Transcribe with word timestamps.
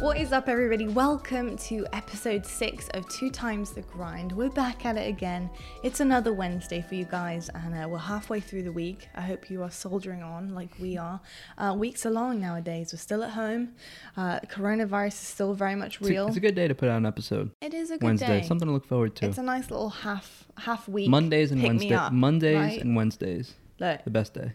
What 0.00 0.18
is 0.18 0.30
up, 0.32 0.48
everybody? 0.48 0.88
Welcome 0.88 1.56
to 1.58 1.86
episode 1.94 2.44
six 2.44 2.88
of 2.94 3.08
Two 3.08 3.30
Times 3.30 3.70
the 3.72 3.80
Grind. 3.82 4.30
We're 4.32 4.50
back 4.50 4.84
at 4.84 4.96
it 4.98 5.08
again. 5.08 5.48
It's 5.82 6.00
another 6.00 6.34
Wednesday 6.34 6.84
for 6.86 6.94
you 6.94 7.06
guys, 7.06 7.48
and 7.54 7.74
uh, 7.74 7.88
we're 7.88 7.96
halfway 7.98 8.40
through 8.40 8.64
the 8.64 8.72
week. 8.72 9.08
I 9.14 9.22
hope 9.22 9.48
you 9.48 9.62
are 9.62 9.70
soldiering 9.70 10.22
on 10.22 10.54
like 10.54 10.70
we 10.78 10.98
are. 10.98 11.18
Uh, 11.56 11.74
weeks 11.78 12.04
are 12.04 12.10
long 12.10 12.40
nowadays. 12.40 12.92
We're 12.92 12.98
still 12.98 13.24
at 13.24 13.30
home. 13.30 13.70
Uh, 14.18 14.40
coronavirus 14.40 15.08
is 15.08 15.14
still 15.14 15.54
very 15.54 15.74
much 15.74 15.96
It's 15.98 16.08
a, 16.08 16.10
real. 16.10 16.26
it's 16.28 16.36
a 16.36 16.40
good 16.40 16.54
day 16.54 16.68
to 16.68 16.74
put 16.74 16.90
out 16.90 16.98
an 16.98 17.06
episode. 17.06 17.50
it 17.62 17.72
is 17.72 17.90
a 17.90 17.94
good 17.94 18.04
Wednesday, 18.04 18.40
day. 18.40 18.46
something 18.46 18.68
to 18.68 18.72
look 18.72 18.86
forward 18.86 19.16
to. 19.16 19.26
It's 19.26 19.38
a 19.38 19.42
nice 19.42 19.70
little 19.70 19.90
half 19.90 20.44
half 20.58 20.88
week. 20.88 21.08
Mondays 21.08 21.52
and 21.52 21.92
up, 21.92 22.12
Mondays 22.12 22.56
right? 22.56 22.80
and 22.82 22.94
Wednesdays, 22.96 23.54
Look, 23.80 24.04
the 24.04 24.10
best 24.10 24.34
day. 24.34 24.52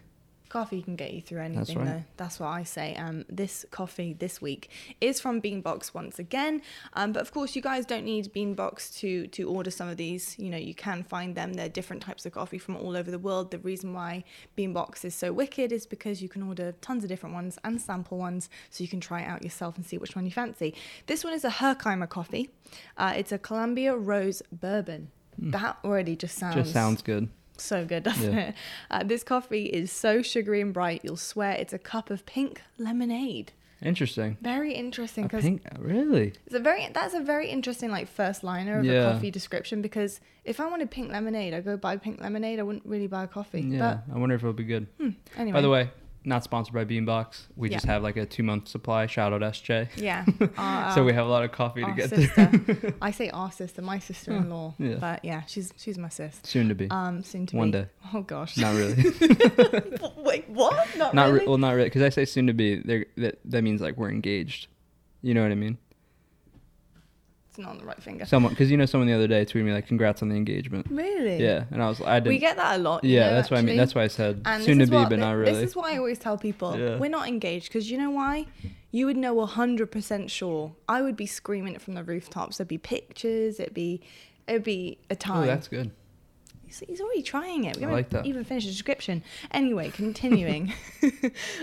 Coffee 0.52 0.82
can 0.82 0.96
get 0.96 1.14
you 1.14 1.22
through 1.22 1.40
anything 1.40 1.64
That's 1.64 1.74
right. 1.76 1.86
though. 1.86 2.04
That's 2.18 2.38
what 2.38 2.48
i 2.48 2.62
say. 2.62 2.94
Um 2.96 3.24
this 3.30 3.64
coffee 3.70 4.12
this 4.12 4.42
week 4.42 4.68
is 5.00 5.18
from 5.18 5.40
beanbox 5.40 5.94
once 5.94 6.18
again. 6.18 6.60
Um 6.92 7.14
but 7.14 7.22
of 7.22 7.32
course 7.32 7.56
you 7.56 7.62
guys 7.62 7.86
don't 7.86 8.04
need 8.04 8.34
beanbox 8.34 8.94
to 8.98 9.28
to 9.28 9.48
order 9.48 9.70
some 9.70 9.88
of 9.88 9.96
these. 9.96 10.38
You 10.38 10.50
know 10.50 10.58
you 10.58 10.74
can 10.74 11.04
find 11.04 11.34
them. 11.34 11.54
They're 11.54 11.70
different 11.70 12.02
types 12.02 12.26
of 12.26 12.32
coffee 12.32 12.58
from 12.58 12.76
all 12.76 12.98
over 12.98 13.10
the 13.10 13.18
world. 13.18 13.50
The 13.50 13.60
reason 13.60 13.94
why 13.94 14.24
beanbox 14.54 15.06
is 15.06 15.14
so 15.14 15.32
wicked 15.32 15.72
is 15.72 15.86
because 15.86 16.20
you 16.20 16.28
can 16.28 16.42
order 16.42 16.72
tons 16.82 17.02
of 17.02 17.08
different 17.08 17.34
ones 17.34 17.58
and 17.64 17.80
sample 17.80 18.18
ones 18.18 18.50
so 18.68 18.84
you 18.84 18.88
can 18.88 19.00
try 19.00 19.22
it 19.22 19.28
out 19.28 19.42
yourself 19.42 19.78
and 19.78 19.86
see 19.86 19.96
which 19.96 20.14
one 20.14 20.26
you 20.26 20.32
fancy. 20.32 20.74
This 21.06 21.24
one 21.24 21.32
is 21.32 21.44
a 21.44 21.50
Herkimer 21.50 22.08
coffee. 22.08 22.50
Uh, 22.98 23.14
it's 23.16 23.32
a 23.32 23.38
Colombia 23.38 23.96
rose 23.96 24.42
bourbon. 24.52 25.12
That 25.38 25.78
already 25.82 26.14
just 26.14 26.36
sounds. 26.36 26.56
Just 26.56 26.74
sounds 26.74 27.00
good. 27.00 27.30
So 27.56 27.84
good, 27.84 28.02
doesn't 28.02 28.32
Yeah. 28.32 28.48
it? 28.48 28.54
Uh, 28.90 29.02
this 29.04 29.22
coffee 29.22 29.66
is 29.66 29.90
so 29.92 30.22
sugary 30.22 30.60
and 30.60 30.72
bright, 30.72 31.00
you'll 31.04 31.16
swear 31.16 31.52
it's 31.52 31.72
a 31.72 31.78
cup 31.78 32.10
of 32.10 32.24
pink 32.26 32.62
lemonade. 32.78 33.52
Interesting. 33.82 34.36
Very 34.40 34.74
interesting 34.74 35.24
because 35.24 35.42
pink, 35.42 35.62
really? 35.78 36.32
it's 36.46 36.54
a 36.54 36.60
very 36.60 36.88
that's 36.94 37.14
a 37.14 37.20
very 37.20 37.48
interesting 37.48 37.90
like 37.90 38.06
first 38.06 38.44
liner 38.44 38.78
of 38.78 38.84
Yeah. 38.84 39.08
a 39.08 39.12
coffee 39.14 39.32
description 39.32 39.82
because 39.82 40.20
if 40.44 40.60
I 40.60 40.66
wanted 40.68 40.88
pink 40.92 41.10
lemonade, 41.10 41.52
I'd 41.52 41.64
go 41.64 41.76
buy 41.76 41.96
pink 41.96 42.20
lemonade. 42.20 42.60
I 42.60 42.62
wouldn't 42.62 42.86
really 42.86 43.08
buy 43.08 43.24
a 43.24 43.26
coffee. 43.26 43.60
Yeah. 43.62 43.98
I 44.14 44.18
wonder 44.18 44.36
if 44.36 44.40
it'll 44.42 44.52
be 44.52 44.62
good. 44.64 44.86
But 44.98 45.14
anyway, 45.36 45.54
By 45.54 45.60
the 45.62 45.70
way, 45.70 45.90
not 46.24 46.44
sponsored 46.44 46.74
by 46.74 46.84
Beanbox. 46.84 47.42
We 47.56 47.68
Yeah. 47.70 47.76
just 47.76 47.86
have 47.86 48.02
like 48.02 48.16
a 48.16 48.24
two 48.26 48.42
month 48.42 48.68
supply. 48.68 49.06
Shout 49.06 49.32
out 49.32 49.40
SJ. 49.42 49.88
yeah. 49.96 50.24
Our, 50.56 50.94
so 50.94 51.04
we 51.04 51.12
have 51.12 51.26
a 51.26 51.28
lot 51.28 51.42
of 51.44 51.52
coffee 51.52 51.84
to 51.84 51.92
get 51.92 52.10
through. 52.10 52.26
sister. 52.26 52.94
I 53.02 53.10
say 53.10 53.30
our 53.30 53.50
sister, 53.50 53.82
my 53.82 53.98
sister-in-law. 53.98 54.74
Yeah. 54.78 54.96
But 55.00 55.24
yeah, 55.24 55.42
she's 55.46 55.72
she's 55.76 55.98
my 55.98 56.08
sis. 56.08 56.40
Soon 56.44 56.68
to 56.68 56.74
be. 56.74 56.88
Um, 56.90 57.22
soon 57.24 57.46
to 57.46 57.56
One 57.56 57.70
be. 57.70 57.78
day. 57.78 57.86
Oh 58.14 58.22
gosh. 58.22 58.56
Not 58.56 58.74
really. 58.74 58.94
Wait, 60.18 60.48
what? 60.48 60.88
Not, 60.96 61.14
not 61.14 61.26
really. 61.28 61.40
re- 61.40 61.46
well, 61.46 61.58
not 61.58 61.72
really. 61.72 61.88
Because 61.88 62.02
I 62.02 62.08
say 62.10 62.24
soon 62.24 62.46
to 62.46 62.52
be. 62.52 62.76
That 63.16 63.38
that 63.44 63.62
means 63.62 63.80
like 63.80 63.96
we're 63.96 64.10
engaged. 64.10 64.68
You 65.22 65.34
know 65.34 65.42
what 65.42 65.52
I 65.52 65.56
mean? 65.56 65.78
It's 67.52 67.58
not 67.58 67.72
on 67.72 67.76
the 67.78 67.84
right 67.84 68.02
finger. 68.02 68.24
Someone, 68.24 68.50
because 68.54 68.70
you 68.70 68.78
know, 68.78 68.86
someone 68.86 69.06
the 69.08 69.12
other 69.12 69.26
day 69.26 69.44
tweeted 69.44 69.64
me 69.66 69.72
like, 69.74 69.86
"Congrats 69.86 70.22
on 70.22 70.30
the 70.30 70.36
engagement." 70.36 70.86
Really? 70.88 71.36
Yeah, 71.36 71.64
and 71.70 71.82
I 71.82 71.88
was, 71.90 72.00
I. 72.00 72.18
We 72.20 72.38
get 72.38 72.56
that 72.56 72.80
a 72.80 72.82
lot. 72.82 73.04
yeah, 73.04 73.28
know, 73.28 73.34
that's 73.34 73.50
what 73.50 73.58
I 73.60 73.62
mean. 73.62 73.76
That's 73.76 73.94
why 73.94 74.04
I 74.04 74.06
said 74.08 74.40
And 74.46 74.64
soon 74.64 74.78
this 74.78 74.88
to 74.88 74.94
is 74.94 74.98
be, 74.98 75.02
what- 75.02 75.10
but 75.10 75.18
not 75.18 75.32
really. 75.32 75.52
This 75.52 75.62
is 75.70 75.76
what 75.76 75.92
I 75.92 75.98
always 75.98 76.18
tell 76.18 76.38
people. 76.38 76.78
Yeah. 76.78 76.96
We're 76.96 77.10
not 77.10 77.28
engaged 77.28 77.68
because 77.68 77.90
you 77.90 77.98
know 77.98 78.08
why? 78.10 78.46
You 78.90 79.04
would 79.04 79.18
know 79.18 79.34
100% 79.36 80.30
sure. 80.30 80.72
I 80.88 81.02
would 81.02 81.14
be 81.16 81.26
screaming 81.26 81.74
it 81.74 81.82
from 81.82 81.92
the 81.94 82.02
rooftops. 82.04 82.56
There'd 82.56 82.68
be 82.68 82.78
pictures. 82.78 83.60
It'd 83.60 83.74
be, 83.74 84.00
it'd 84.48 84.64
be 84.64 84.96
a 85.10 85.14
time. 85.16 85.42
oh, 85.44 85.46
that's 85.46 85.68
good. 85.68 85.90
He's, 86.64 86.80
he's 86.88 87.00
already 87.02 87.22
trying 87.22 87.64
it. 87.64 87.76
We 87.76 87.82
I 87.82 87.86
haven't 87.88 87.96
like 87.96 88.08
that. 88.10 88.26
even 88.26 88.44
finished 88.44 88.66
the 88.66 88.72
description. 88.72 89.22
Anyway, 89.50 89.90
continuing. 89.94 90.72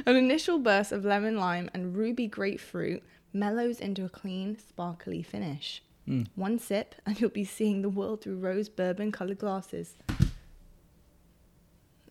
An 0.05 0.15
initial 0.15 0.59
burst 0.59 0.91
of 0.91 1.03
lemon 1.03 1.37
lime 1.37 1.69
and 1.73 1.95
ruby 1.97 2.27
grapefruit 2.27 3.01
mellows 3.33 3.79
into 3.79 4.05
a 4.05 4.09
clean, 4.09 4.57
sparkly 4.57 5.21
finish. 5.21 5.81
Mm. 6.07 6.27
One 6.35 6.57
sip, 6.59 6.95
and 7.05 7.19
you'll 7.19 7.29
be 7.29 7.45
seeing 7.45 7.81
the 7.81 7.89
world 7.89 8.21
through 8.21 8.37
rose 8.37 8.69
bourbon 8.69 9.11
colored 9.11 9.37
glasses. 9.39 9.93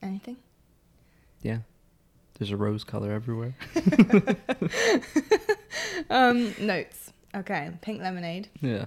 Anything? 0.03 0.37
Yeah. 1.43 1.59
There's 2.39 2.53
a 2.53 2.57
rose 2.57 2.84
color 2.84 3.12
everywhere. 3.12 3.55
Um, 6.11 6.55
notes. 6.61 7.12
Okay, 7.34 7.71
pink 7.83 8.01
lemonade, 8.01 8.49
Yeah. 8.61 8.87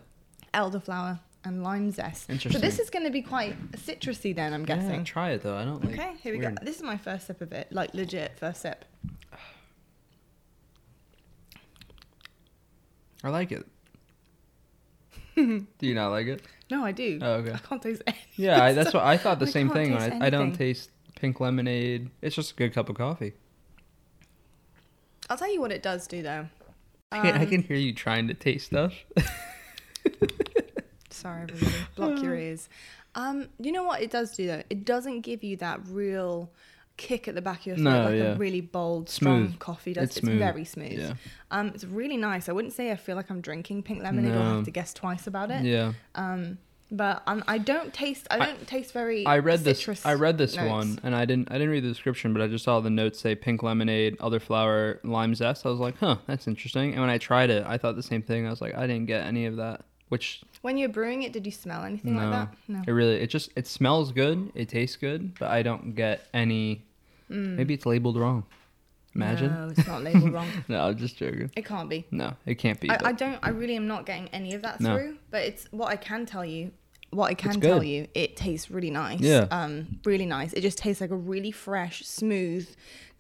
elderflower, 0.53 1.19
and 1.43 1.61
lime 1.61 1.91
zest. 1.91 2.29
Interesting. 2.29 2.59
So 2.59 2.65
this 2.65 2.79
is 2.79 2.89
going 2.89 3.05
to 3.05 3.11
be 3.11 3.21
quite 3.21 3.55
citrusy 3.73 4.35
then, 4.35 4.53
I'm 4.53 4.65
guessing. 4.65 4.89
Yeah, 4.99 5.03
try 5.03 5.31
it 5.31 5.43
though. 5.43 5.55
I 5.57 5.65
don't 5.65 5.83
like. 5.83 5.99
okay, 5.99 6.13
here 6.23 6.33
we 6.33 6.39
weird. 6.39 6.57
go. 6.57 6.65
This 6.65 6.77
is 6.77 6.83
my 6.83 6.97
first 6.97 7.27
sip 7.27 7.41
of 7.41 7.51
it, 7.51 7.67
like 7.71 7.93
legit 7.93 8.37
first 8.39 8.61
sip. 8.61 8.85
I 13.23 13.29
like 13.29 13.51
it. 13.51 13.65
Do 15.35 15.65
you 15.79 15.95
not 15.95 16.09
like 16.09 16.27
it? 16.27 16.41
No, 16.69 16.83
I 16.85 16.91
do. 16.91 17.19
Oh, 17.21 17.33
okay. 17.35 17.53
I 17.53 17.57
can't 17.57 17.81
taste 17.81 18.01
any. 18.07 18.17
Yeah, 18.35 18.63
I, 18.63 18.73
that's 18.73 18.93
what 18.93 19.03
I 19.03 19.17
thought 19.17 19.39
the 19.39 19.45
I 19.47 19.49
same 19.49 19.69
thing. 19.69 19.93
When 19.93 20.21
I, 20.21 20.27
I 20.27 20.29
don't 20.29 20.53
taste 20.53 20.89
pink 21.15 21.39
lemonade. 21.39 22.09
It's 22.21 22.35
just 22.35 22.51
a 22.51 22.55
good 22.55 22.73
cup 22.73 22.89
of 22.89 22.95
coffee. 22.95 23.33
I'll 25.29 25.37
tell 25.37 25.51
you 25.51 25.61
what 25.61 25.71
it 25.71 25.83
does 25.83 26.07
do 26.07 26.21
though. 26.21 26.47
I, 27.11 27.19
can, 27.19 27.35
I 27.35 27.43
Um, 27.43 27.49
can 27.49 27.61
hear 27.63 27.77
you 27.77 27.93
trying 27.93 28.27
to 28.29 28.33
taste 28.33 28.67
stuff. 28.67 28.93
Sorry, 31.09 31.43
everybody. 31.43 31.75
Block 31.95 32.23
your 32.23 32.35
ears. 32.35 32.69
Um, 33.15 33.49
you 33.59 33.71
know 33.71 33.83
what 33.83 34.01
it 34.01 34.09
does 34.11 34.31
do 34.35 34.47
though? 34.47 34.63
It 34.69 34.85
doesn't 34.85 35.21
give 35.21 35.43
you 35.43 35.57
that 35.57 35.81
real 35.87 36.49
kick 37.07 37.27
at 37.27 37.35
the 37.35 37.41
back 37.41 37.59
of 37.61 37.65
your 37.67 37.75
throat 37.77 37.83
No, 37.83 38.03
like 38.09 38.15
yeah. 38.15 38.33
a 38.33 38.35
really 38.37 38.61
bold, 38.61 39.09
strong 39.09 39.53
coffee 39.59 39.93
does. 39.93 40.03
It's 40.05 40.17
It's, 40.17 40.25
smooth. 40.25 40.39
very 40.39 40.65
smooth. 40.65 40.99
Yeah. 40.99 41.13
Um, 41.55 41.67
it's 41.75 41.83
really 41.83 42.17
nice. 42.17 42.47
I 42.49 42.51
wouldn't 42.51 42.73
say 42.73 42.91
I 42.91 42.95
feel 42.95 43.15
like 43.15 43.29
I'm 43.29 43.41
drinking 43.41 43.83
pink 43.83 44.01
lemonade 44.03 44.33
or 44.33 44.39
I 44.39 44.43
No. 44.49 44.55
have 44.57 44.65
to 44.65 44.71
guess 44.71 44.93
twice 44.93 45.25
about 45.27 45.49
it. 45.51 45.63
Yeah. 45.65 45.93
Um, 46.15 46.57
but 46.93 47.23
um, 47.25 47.41
I 47.47 47.57
don't 47.57 47.93
taste. 47.93 48.27
I 48.29 48.35
I- 48.35 48.45
don't 48.47 48.67
taste 48.67 48.91
very. 48.91 49.25
I 49.25 49.37
read 49.39 49.61
this. 49.61 49.79
I 50.05 50.13
read 50.15 50.37
this 50.37 50.55
notes. 50.57 50.69
one, 50.69 50.99
and 51.03 51.15
I 51.15 51.23
didn't. 51.23 51.49
I 51.49 51.53
didn't 51.53 51.69
read 51.69 51.83
the 51.85 51.93
description, 51.95 52.33
but 52.33 52.41
I 52.41 52.47
just 52.47 52.65
saw 52.65 52.81
the 52.81 52.89
notes 52.89 53.17
say 53.19 53.33
pink 53.33 53.63
lemonade, 53.63 54.17
other 54.19 54.41
flower, 54.41 54.99
lime 55.03 55.33
zest. 55.33 55.65
I 55.65 55.69
was 55.69 55.79
like, 55.79 55.95
huh, 55.99 56.17
that's 56.27 56.47
interesting. 56.47 56.91
And 56.91 56.99
when 56.99 57.09
I 57.09 57.17
tried 57.17 57.49
it, 57.49 57.63
I 57.65 57.77
thought 57.77 57.95
the 57.95 58.03
same 58.03 58.21
thing. 58.21 58.45
I 58.45 58.49
was 58.49 58.59
like, 58.59 58.75
I 58.75 58.87
didn't 58.87 59.05
get 59.05 59.25
any 59.25 59.45
of 59.45 59.55
that. 59.55 59.85
Which 60.09 60.41
When 60.63 60.77
you're 60.77 60.89
brewing 60.89 61.23
it, 61.23 61.31
did 61.31 61.45
you 61.45 61.53
smell 61.53 61.83
anything 61.85 62.15
no, 62.17 62.23
like 62.29 62.31
that? 62.49 62.57
No. 62.67 62.81
it 62.85 62.91
really. 62.91 63.15
It 63.21 63.27
just. 63.27 63.51
It 63.55 63.67
smells 63.67 64.11
good. 64.11 64.51
It 64.53 64.67
tastes 64.67 64.97
good, 64.97 65.39
but 65.39 65.49
I 65.49 65.63
don't 65.63 65.95
get 65.95 66.27
any. 66.33 66.83
Maybe 67.31 67.73
it's 67.73 67.85
labeled 67.85 68.17
wrong. 68.17 68.45
Imagine. 69.15 69.51
No, 69.53 69.67
it's 69.75 69.87
not 69.87 70.03
labeled 70.03 70.31
wrong. 70.33 70.47
No, 70.69 70.87
I'm 70.87 70.97
just 70.97 71.17
joking. 71.17 71.51
It 71.55 71.65
can't 71.65 71.89
be. 71.89 72.05
No, 72.11 72.33
it 72.45 72.55
can't 72.55 72.79
be. 72.79 72.89
I, 72.89 72.97
I 73.05 73.11
don't. 73.11 73.39
I 73.43 73.49
really 73.49 73.75
am 73.75 73.87
not 73.87 74.05
getting 74.05 74.27
any 74.29 74.53
of 74.53 74.61
that 74.61 74.79
No. 74.79 74.95
through. 74.97 75.17
But 75.29 75.41
it's 75.43 75.67
what 75.71 75.89
I 75.89 75.95
can 75.97 76.25
tell 76.25 76.45
you. 76.45 76.71
What 77.09 77.29
I 77.29 77.33
can 77.33 77.59
tell 77.59 77.83
you, 77.83 78.07
it 78.15 78.37
tastes 78.37 78.71
really 78.71 78.89
nice. 78.89 79.19
Yeah. 79.19 79.47
Um, 79.51 79.99
really 80.05 80.25
nice. 80.25 80.53
It 80.53 80.61
just 80.61 80.77
tastes 80.77 81.01
like 81.01 81.09
a 81.11 81.15
really 81.17 81.51
fresh, 81.51 82.05
smooth 82.05 82.69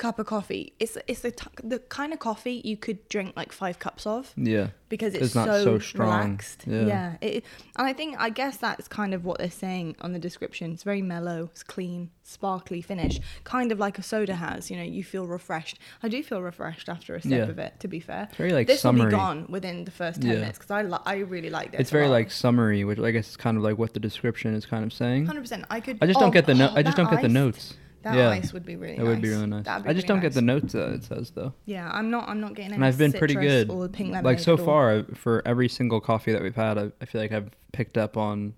cup 0.01 0.17
of 0.19 0.25
coffee. 0.25 0.73
It's 0.79 0.97
it's 1.07 1.21
the 1.21 1.31
t- 1.31 1.47
the 1.73 1.79
kind 1.97 2.11
of 2.13 2.19
coffee 2.19 2.57
you 2.69 2.75
could 2.85 2.99
drink 3.07 3.29
like 3.41 3.51
five 3.51 3.77
cups 3.85 4.03
of 4.15 4.33
yeah. 4.35 4.67
because 4.89 5.13
it's, 5.13 5.25
It's 5.25 5.33
so, 5.33 5.63
so 5.63 5.79
strong. 5.79 6.09
relaxed. 6.09 6.63
Yeah. 6.65 6.85
Yeah. 6.93 7.09
It, 7.21 7.45
and 7.77 7.85
I 7.91 7.93
think 7.93 8.15
I 8.19 8.29
guess 8.31 8.57
that's 8.57 8.87
kind 8.87 9.13
of 9.13 9.23
what 9.25 9.37
they're 9.37 9.59
saying 9.65 9.95
on 10.01 10.09
the 10.13 10.19
description. 10.19 10.71
It's 10.73 10.83
very 10.91 11.03
mellow, 11.13 11.49
it's 11.51 11.63
clean, 11.75 12.09
sparkly 12.23 12.81
finish, 12.81 13.19
kind 13.43 13.71
of 13.71 13.77
like 13.85 13.99
a 13.99 14.03
soda 14.03 14.35
has. 14.35 14.71
You 14.71 14.77
know, 14.77 14.83
you 14.97 15.03
feel 15.03 15.27
refreshed. 15.27 15.77
I 16.01 16.07
do 16.09 16.23
feel 16.23 16.41
refreshed 16.41 16.89
after 16.89 17.13
a 17.15 17.21
sip 17.21 17.31
Yeah. 17.31 17.43
of 17.53 17.59
it. 17.59 17.79
To 17.81 17.87
be 17.87 17.99
fair, 17.99 18.23
It's 18.29 18.37
very 18.37 18.53
like 18.53 18.67
this 18.67 18.83
will 18.83 18.93
be 18.93 19.05
gone 19.05 19.45
within 19.49 19.85
the 19.85 19.91
first 19.91 20.21
ten 20.21 20.31
Yeah. 20.31 20.39
minutes 20.39 20.57
because 20.57 20.71
I 20.71 20.81
li- 20.81 21.05
I 21.05 21.15
really 21.35 21.51
like 21.51 21.71
this. 21.71 21.81
It's 21.81 21.91
very 21.91 22.07
like 22.07 22.31
summery, 22.31 22.83
which 22.83 22.99
I 22.99 23.11
guess 23.11 23.29
is 23.29 23.37
kind 23.37 23.55
of 23.57 23.61
like 23.63 23.77
what 23.77 23.93
the 23.93 23.99
description 23.99 24.55
is 24.55 24.65
kind 24.65 24.83
of 24.83 24.91
saying. 24.91 25.27
hundred 25.27 25.41
percent. 25.41 25.65
I 25.69 25.79
could. 25.79 25.99
I 26.01 26.07
just 26.07 26.17
oh, 26.17 26.21
oh, 26.21 26.25
don't 26.25 26.33
get 26.33 26.45
the 26.47 26.55
no- 26.55 26.69
oh, 26.71 26.75
I 26.79 26.81
just 26.81 26.97
don't 26.97 27.09
get 27.11 27.21
the 27.21 27.29
notes. 27.29 27.75
That 28.03 28.15
yeah. 28.15 28.29
ice 28.29 28.51
would 28.51 28.65
be 28.65 28.75
really. 28.75 28.97
It 28.97 29.03
would 29.03 29.21
be 29.21 29.29
really 29.29 29.45
nice. 29.45 29.63
Be 29.63 29.69
I 29.69 29.75
just 29.77 29.87
really 29.87 30.01
don't 30.07 30.19
get 30.21 30.33
the 30.33 30.41
notes 30.41 30.73
that 30.73 30.89
it 30.93 31.03
says 31.03 31.31
though. 31.31 31.53
Yeah, 31.65 31.89
I'm 31.91 32.09
not. 32.09 32.27
I'm 32.27 32.41
not 32.41 32.55
getting. 32.55 32.71
Any 32.71 32.75
And 32.75 32.85
I've 32.85 32.97
been 32.97 33.13
pretty 33.13 33.35
good. 33.35 33.69
Or 33.69 33.87
pink 33.87 34.11
lemonade 34.11 34.25
Like 34.25 34.39
so 34.39 34.57
far, 34.57 35.03
for 35.13 35.43
every 35.45 35.69
single 35.69 36.01
coffee 36.01 36.31
that 36.31 36.41
we've 36.41 36.55
had, 36.55 36.77
I, 36.77 36.91
I 36.99 37.05
feel 37.05 37.21
like 37.21 37.31
I've 37.31 37.51
picked 37.73 37.97
up 37.97 38.17
on 38.17 38.55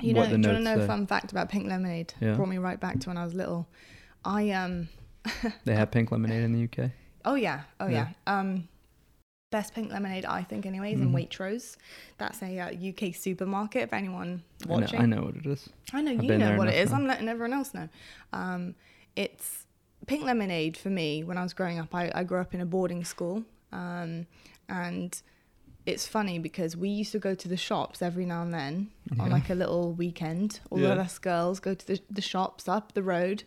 You 0.00 0.14
know, 0.14 0.20
what 0.20 0.30
the 0.30 0.38
do 0.38 0.48
you 0.48 0.54
want 0.54 0.64
to 0.64 0.76
know 0.76 0.82
a 0.82 0.86
fun 0.86 1.06
fact 1.06 1.32
about 1.32 1.48
pink 1.48 1.66
lemonade? 1.66 2.14
Yeah. 2.20 2.34
Brought 2.34 2.48
me 2.48 2.58
right 2.58 2.78
back 2.78 3.00
to 3.00 3.08
when 3.10 3.16
I 3.16 3.24
was 3.24 3.34
little. 3.34 3.68
I 4.24 4.50
um. 4.50 4.88
They 5.64 5.74
have 5.74 5.90
pink 5.92 6.12
lemonade 6.12 6.44
in 6.44 6.52
the 6.52 6.64
UK. 6.64 6.90
Oh 7.24 7.34
yeah. 7.34 7.62
Oh 7.80 7.88
yeah. 7.88 8.08
Yeah. 8.26 8.38
Um. 8.38 8.68
Best 9.52 9.74
pink 9.74 9.92
lemonade, 9.92 10.24
I 10.24 10.42
think, 10.42 10.66
anyways, 10.66 10.98
Mhm. 10.98 11.02
in 11.02 11.12
Waitrose. 11.12 11.76
That's 12.18 12.42
a 12.42 12.58
uh, 12.58 12.70
UK 12.72 13.12
supermarket. 13.14 13.82
If 13.84 13.92
anyone 13.92 14.42
I 14.64 14.66
know, 14.66 14.74
watching, 14.74 15.00
I 15.00 15.06
know 15.06 15.22
what 15.22 15.36
it 15.36 15.46
is. 15.46 15.68
I 15.92 16.00
know 16.02 16.10
I've 16.10 16.24
you 16.24 16.36
know 16.36 16.56
what 16.58 16.66
it 16.68 16.74
is. 16.74 16.90
now. 16.90 16.96
I'm 16.96 17.06
letting 17.06 17.28
everyone 17.28 17.52
else 17.52 17.72
know. 17.72 17.88
Um, 18.32 18.74
it's 19.14 19.66
pink 20.08 20.24
lemonade 20.24 20.76
for 20.76 20.90
me. 20.90 21.22
When 21.22 21.38
I 21.38 21.44
was 21.44 21.52
growing 21.54 21.78
up, 21.78 21.94
I, 21.94 22.10
I 22.12 22.24
grew 22.24 22.40
up 22.40 22.54
in 22.54 22.60
a 22.60 22.66
boarding 22.66 23.04
school, 23.04 23.44
um, 23.70 24.26
and 24.68 25.22
it's 25.86 26.08
funny 26.08 26.40
because 26.40 26.76
we 26.76 26.88
used 26.88 27.12
to 27.12 27.20
go 27.20 27.36
to 27.36 27.46
the 27.46 27.56
shops 27.56 28.02
every 28.02 28.26
now 28.26 28.42
and 28.42 28.52
then 28.52 28.90
on 29.20 29.30
like 29.30 29.48
a 29.48 29.54
little 29.54 29.92
weekend. 29.92 30.58
All 30.70 30.80
Yeah. 30.80 30.88
of 30.94 30.98
us 30.98 31.18
girls 31.20 31.60
go 31.60 31.72
to 31.72 31.86
the, 31.86 32.00
the 32.10 32.20
shops 32.20 32.68
up 32.68 32.94
the 32.94 33.02
road, 33.04 33.44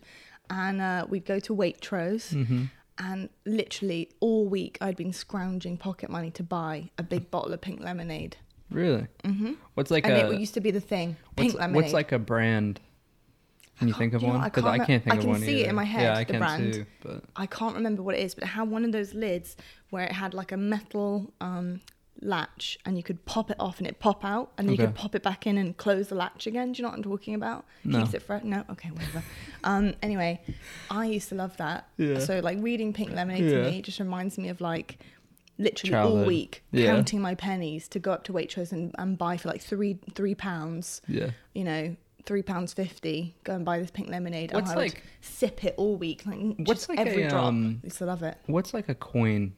and 0.48 0.80
uh, 0.80 1.04
we'd 1.10 1.26
go 1.26 1.38
to 1.40 1.54
Waitrose. 1.54 2.32
hmm 2.46 2.64
and 3.00 3.28
literally 3.46 4.10
all 4.20 4.44
week 4.46 4.78
I'd 4.80 4.96
been 4.96 5.12
scrounging 5.12 5.76
pocket 5.76 6.10
money 6.10 6.30
to 6.32 6.42
buy 6.42 6.90
a 6.98 7.02
big 7.02 7.30
bottle 7.32 7.52
of 7.52 7.60
pink 7.60 7.80
lemonade. 7.80 8.36
Really? 8.70 9.06
Mm-hmm. 9.24 9.54
What's 9.74 9.90
like 9.90 10.04
and 10.06 10.14
a 10.14 10.30
it 10.30 10.38
used 10.38 10.54
to 10.54 10.60
be 10.60 10.70
the 10.70 10.80
thing. 10.80 11.16
what's, 11.34 11.48
Pink 11.52 11.54
lemonade. 11.58 11.82
what's 11.82 11.92
like 11.92 12.12
a 12.12 12.18
brand? 12.20 12.78
Can 13.78 13.88
you 13.88 13.94
think 13.94 14.12
of 14.12 14.20
you 14.22 14.28
one? 14.28 14.40
I 14.40 14.44
Because 14.44 14.64
can't 14.64 14.80
I 14.80 14.84
can't 14.84 15.02
think 15.02 15.14
I 15.14 15.16
of 15.16 15.22
can 15.22 15.30
one 15.30 15.40
see 15.40 15.62
it 15.62 15.68
in 15.70 15.74
my 15.74 15.84
head, 15.84 16.02
Yeah, 16.02 16.14
I 16.16 16.24
the 16.24 16.32
can 16.32 16.38
brand. 16.38 16.72
too. 16.74 16.86
But 17.02 17.24
I 17.34 17.46
can't 17.46 17.74
remember 17.74 18.02
what 18.02 18.14
it 18.14 18.20
is, 18.20 18.34
but 18.34 18.44
it 18.44 18.48
had 18.48 18.68
one 18.70 18.84
of 18.84 18.92
those 18.92 19.14
lids 19.14 19.56
where 19.88 20.04
it 20.04 20.12
had 20.12 20.34
like 20.34 20.52
a 20.52 20.56
metal 20.58 21.32
um, 21.40 21.80
latch 22.22 22.78
and 22.84 22.96
you 22.96 23.02
could 23.02 23.24
pop 23.24 23.50
it 23.50 23.56
off 23.58 23.78
and 23.78 23.86
it 23.86 23.98
pop 23.98 24.24
out 24.24 24.52
and 24.58 24.68
then 24.68 24.74
you 24.76 24.78
could 24.86 24.94
pop 24.94 25.14
it 25.14 25.22
back 25.22 25.46
in 25.46 25.56
and 25.58 25.76
close 25.76 26.08
the 26.08 26.14
latch 26.14 26.46
again. 26.46 26.72
Do 26.72 26.78
you 26.78 26.82
know 26.82 26.90
what 26.90 26.96
I'm 26.98 27.02
talking 27.02 27.34
about? 27.34 27.64
No. 27.84 28.00
Keeps 28.00 28.14
it 28.14 28.22
fresh. 28.22 28.44
No? 28.44 28.64
Okay, 28.70 28.90
whatever. 28.90 29.22
um, 29.64 29.94
anyway, 30.02 30.40
I 30.90 31.06
used 31.06 31.28
to 31.30 31.34
love 31.34 31.56
that. 31.56 31.88
Yeah. 31.96 32.18
So 32.18 32.40
like 32.40 32.58
reading 32.60 32.92
Pink 32.92 33.12
Lemonade 33.12 33.44
Yeah. 33.44 33.62
to 33.64 33.70
me 33.70 33.82
just 33.82 33.98
reminds 34.00 34.36
me 34.38 34.48
of 34.50 34.60
like 34.60 34.98
literally 35.58 35.94
all 35.94 36.24
week 36.24 36.62
Yeah. 36.72 36.86
counting 36.86 37.20
my 37.20 37.34
pennies 37.34 37.88
to 37.88 37.98
go 37.98 38.12
up 38.12 38.24
to 38.24 38.32
Waitrose 38.32 38.72
and, 38.72 38.94
and 38.98 39.16
buy 39.18 39.36
for 39.36 39.48
like 39.48 39.60
three 39.62 39.98
three 40.14 40.34
pounds 40.34 41.02
yeah. 41.06 41.30
you 41.54 41.64
know, 41.64 41.96
three 42.26 42.42
pounds 42.42 42.72
fifty. 42.74 43.34
Go 43.44 43.54
and 43.54 43.64
buy 43.64 43.78
this 43.78 43.90
pink 43.90 44.08
lemonade. 44.10 44.52
What's 44.52 44.70
would 44.70 44.76
like- 44.78 45.02
sip 45.22 45.64
it 45.64 45.74
all 45.78 45.96
week. 45.96 46.22
Like 46.26 46.38
What's 46.58 46.80
just 46.86 46.88
like 46.90 46.98
every 46.98 47.22
a, 47.24 47.30
drop. 47.30 47.44
um, 47.44 47.80
I 47.82 47.86
used 47.86 47.98
to 47.98 48.06
love 48.06 48.22
it. 48.22 48.36
What's 48.46 48.74
like 48.74 48.88
a 48.90 48.94
coin 48.94 49.52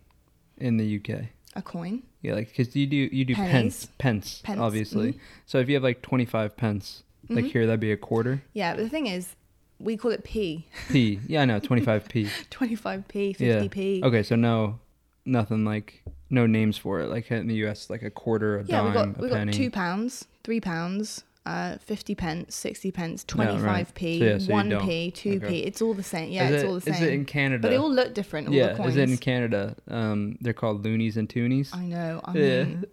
in 0.58 0.76
the 0.76 0.96
UK? 0.98 1.24
A 1.54 1.62
coin. 1.62 2.02
Yeah, 2.22 2.34
like 2.34 2.48
because 2.48 2.74
you 2.76 2.86
do 2.86 2.96
you 2.96 3.24
do 3.24 3.34
pence, 3.34 3.88
pence, 3.98 4.40
Pence, 4.44 4.58
obviously. 4.60 5.12
mhm. 5.14 5.18
So 5.46 5.58
if 5.58 5.68
you 5.68 5.74
have 5.74 5.82
like 5.82 6.00
twenty 6.02 6.24
five 6.24 6.56
pence, 6.56 7.02
like 7.28 7.44
Mhm. 7.44 7.50
here 7.50 7.66
that'd 7.66 7.80
be 7.80 7.92
a 7.92 7.96
quarter. 7.96 8.42
Yeah, 8.54 8.74
but 8.74 8.82
the 8.84 8.88
thing 8.88 9.06
is, 9.06 9.34
we 9.78 9.96
call 9.96 10.12
it 10.12 10.24
p. 10.24 10.66
P. 10.90 11.20
Yeah, 11.26 11.42
I 11.42 11.44
know, 11.44 11.58
twenty 11.60 11.82
five 11.82 12.08
p. 12.08 12.28
Twenty 12.50 12.74
five 12.74 13.06
p, 13.08 13.32
fifty 13.32 13.68
p. 13.68 14.00
Okay, 14.04 14.22
so 14.22 14.36
no, 14.36 14.78
nothing 15.26 15.64
like 15.64 16.02
no 16.30 16.46
names 16.46 16.78
for 16.78 17.00
it. 17.00 17.08
Like 17.08 17.30
in 17.30 17.48
the 17.48 17.54
U.S., 17.56 17.90
like 17.90 18.02
a 18.02 18.10
quarter, 18.10 18.58
a 18.60 18.64
Yeah, 18.64 18.82
we 18.86 18.92
dime, 18.94 19.12
got 19.12 19.20
we 19.20 19.26
a 19.26 19.30
got 19.30 19.36
penny. 19.36 19.52
two 19.52 19.70
pounds, 19.70 20.24
three 20.44 20.60
pounds. 20.60 21.24
Uh, 21.44 21.76
50 21.78 22.14
pence, 22.14 22.54
60 22.54 22.92
pence, 22.92 23.24
Yeah, 23.36 23.60
right. 23.60 23.84
25p, 23.88 24.18
So, 24.20 24.24
yeah, 24.24 24.38
so 24.38 24.52
1p, 24.52 25.12
2p. 25.12 25.42
Okay. 25.44 25.58
It's 25.58 25.82
all 25.82 25.92
the 25.92 26.02
same. 26.04 26.30
Yeah, 26.30 26.44
is 26.48 26.54
it's 26.54 26.62
it, 26.62 26.66
all 26.68 26.74
the 26.74 26.80
same. 26.82 26.94
Is 26.94 27.00
it 27.00 27.12
in 27.12 27.24
Canada? 27.24 27.62
but 27.62 27.70
they 27.70 27.76
all 27.78 27.90
look 27.92 28.14
different, 28.14 28.46
all 28.46 28.54
yeah, 28.54 28.68
the 28.68 28.74
coins. 28.76 28.90
is 28.90 28.96
it 28.96 29.10
in 29.10 29.16
Canada? 29.16 29.74
Um, 29.88 30.38
they're 30.40 30.52
called 30.52 30.84
loonies 30.84 31.16
and 31.16 31.28
toonies. 31.28 31.74
I 31.74 31.84
know. 31.86 32.20
I 32.24 32.32
Yeah. 32.38 32.64
mean, 32.64 32.84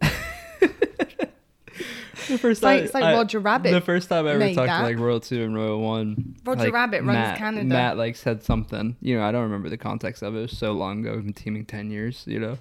the 2.28 2.38
first 2.38 2.58
it's 2.58 2.62
like, 2.62 2.78
time 2.78 2.84
it's 2.84 2.94
like 2.94 3.04
I- 3.04 3.12
Roger 3.14 3.38
Rabbit. 3.38 3.70
The 3.72 3.80
first 3.80 4.08
time 4.08 4.26
I 4.26 4.30
ever 4.30 4.40
talked 4.54 4.66
that. 4.66 4.78
to 4.80 4.84
like 4.84 4.98
Royal 4.98 5.20
Two 5.20 5.42
and 5.44 5.54
Royal 5.54 5.80
One, 5.80 6.34
Roger 6.44 6.64
like, 6.64 6.72
Rabbit 6.72 7.02
runs 7.02 7.06
Matt, 7.16 7.38
Canada. 7.38 7.64
Matt 7.66 7.96
like 7.98 8.16
said 8.16 8.42
something. 8.42 8.96
You 9.00 9.16
know, 9.16 9.24
I 9.24 9.32
don't 9.32 9.42
remember 9.42 9.68
the 9.68 9.78
context 9.78 10.22
of 10.22 10.34
it. 10.34 10.38
It 10.38 10.42
was 10.42 10.58
so 10.58 10.72
long 10.72 11.00
ago. 11.00 11.14
We've 11.14 11.24
been 11.24 11.32
teaming 11.32 11.66
ten 11.66 11.90
years. 11.90 12.24
You 12.26 12.40
know, 12.40 12.58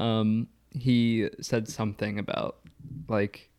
um, 0.00 0.48
he 0.70 1.28
said 1.40 1.68
something 1.68 2.18
about 2.18 2.58
like 3.08 3.50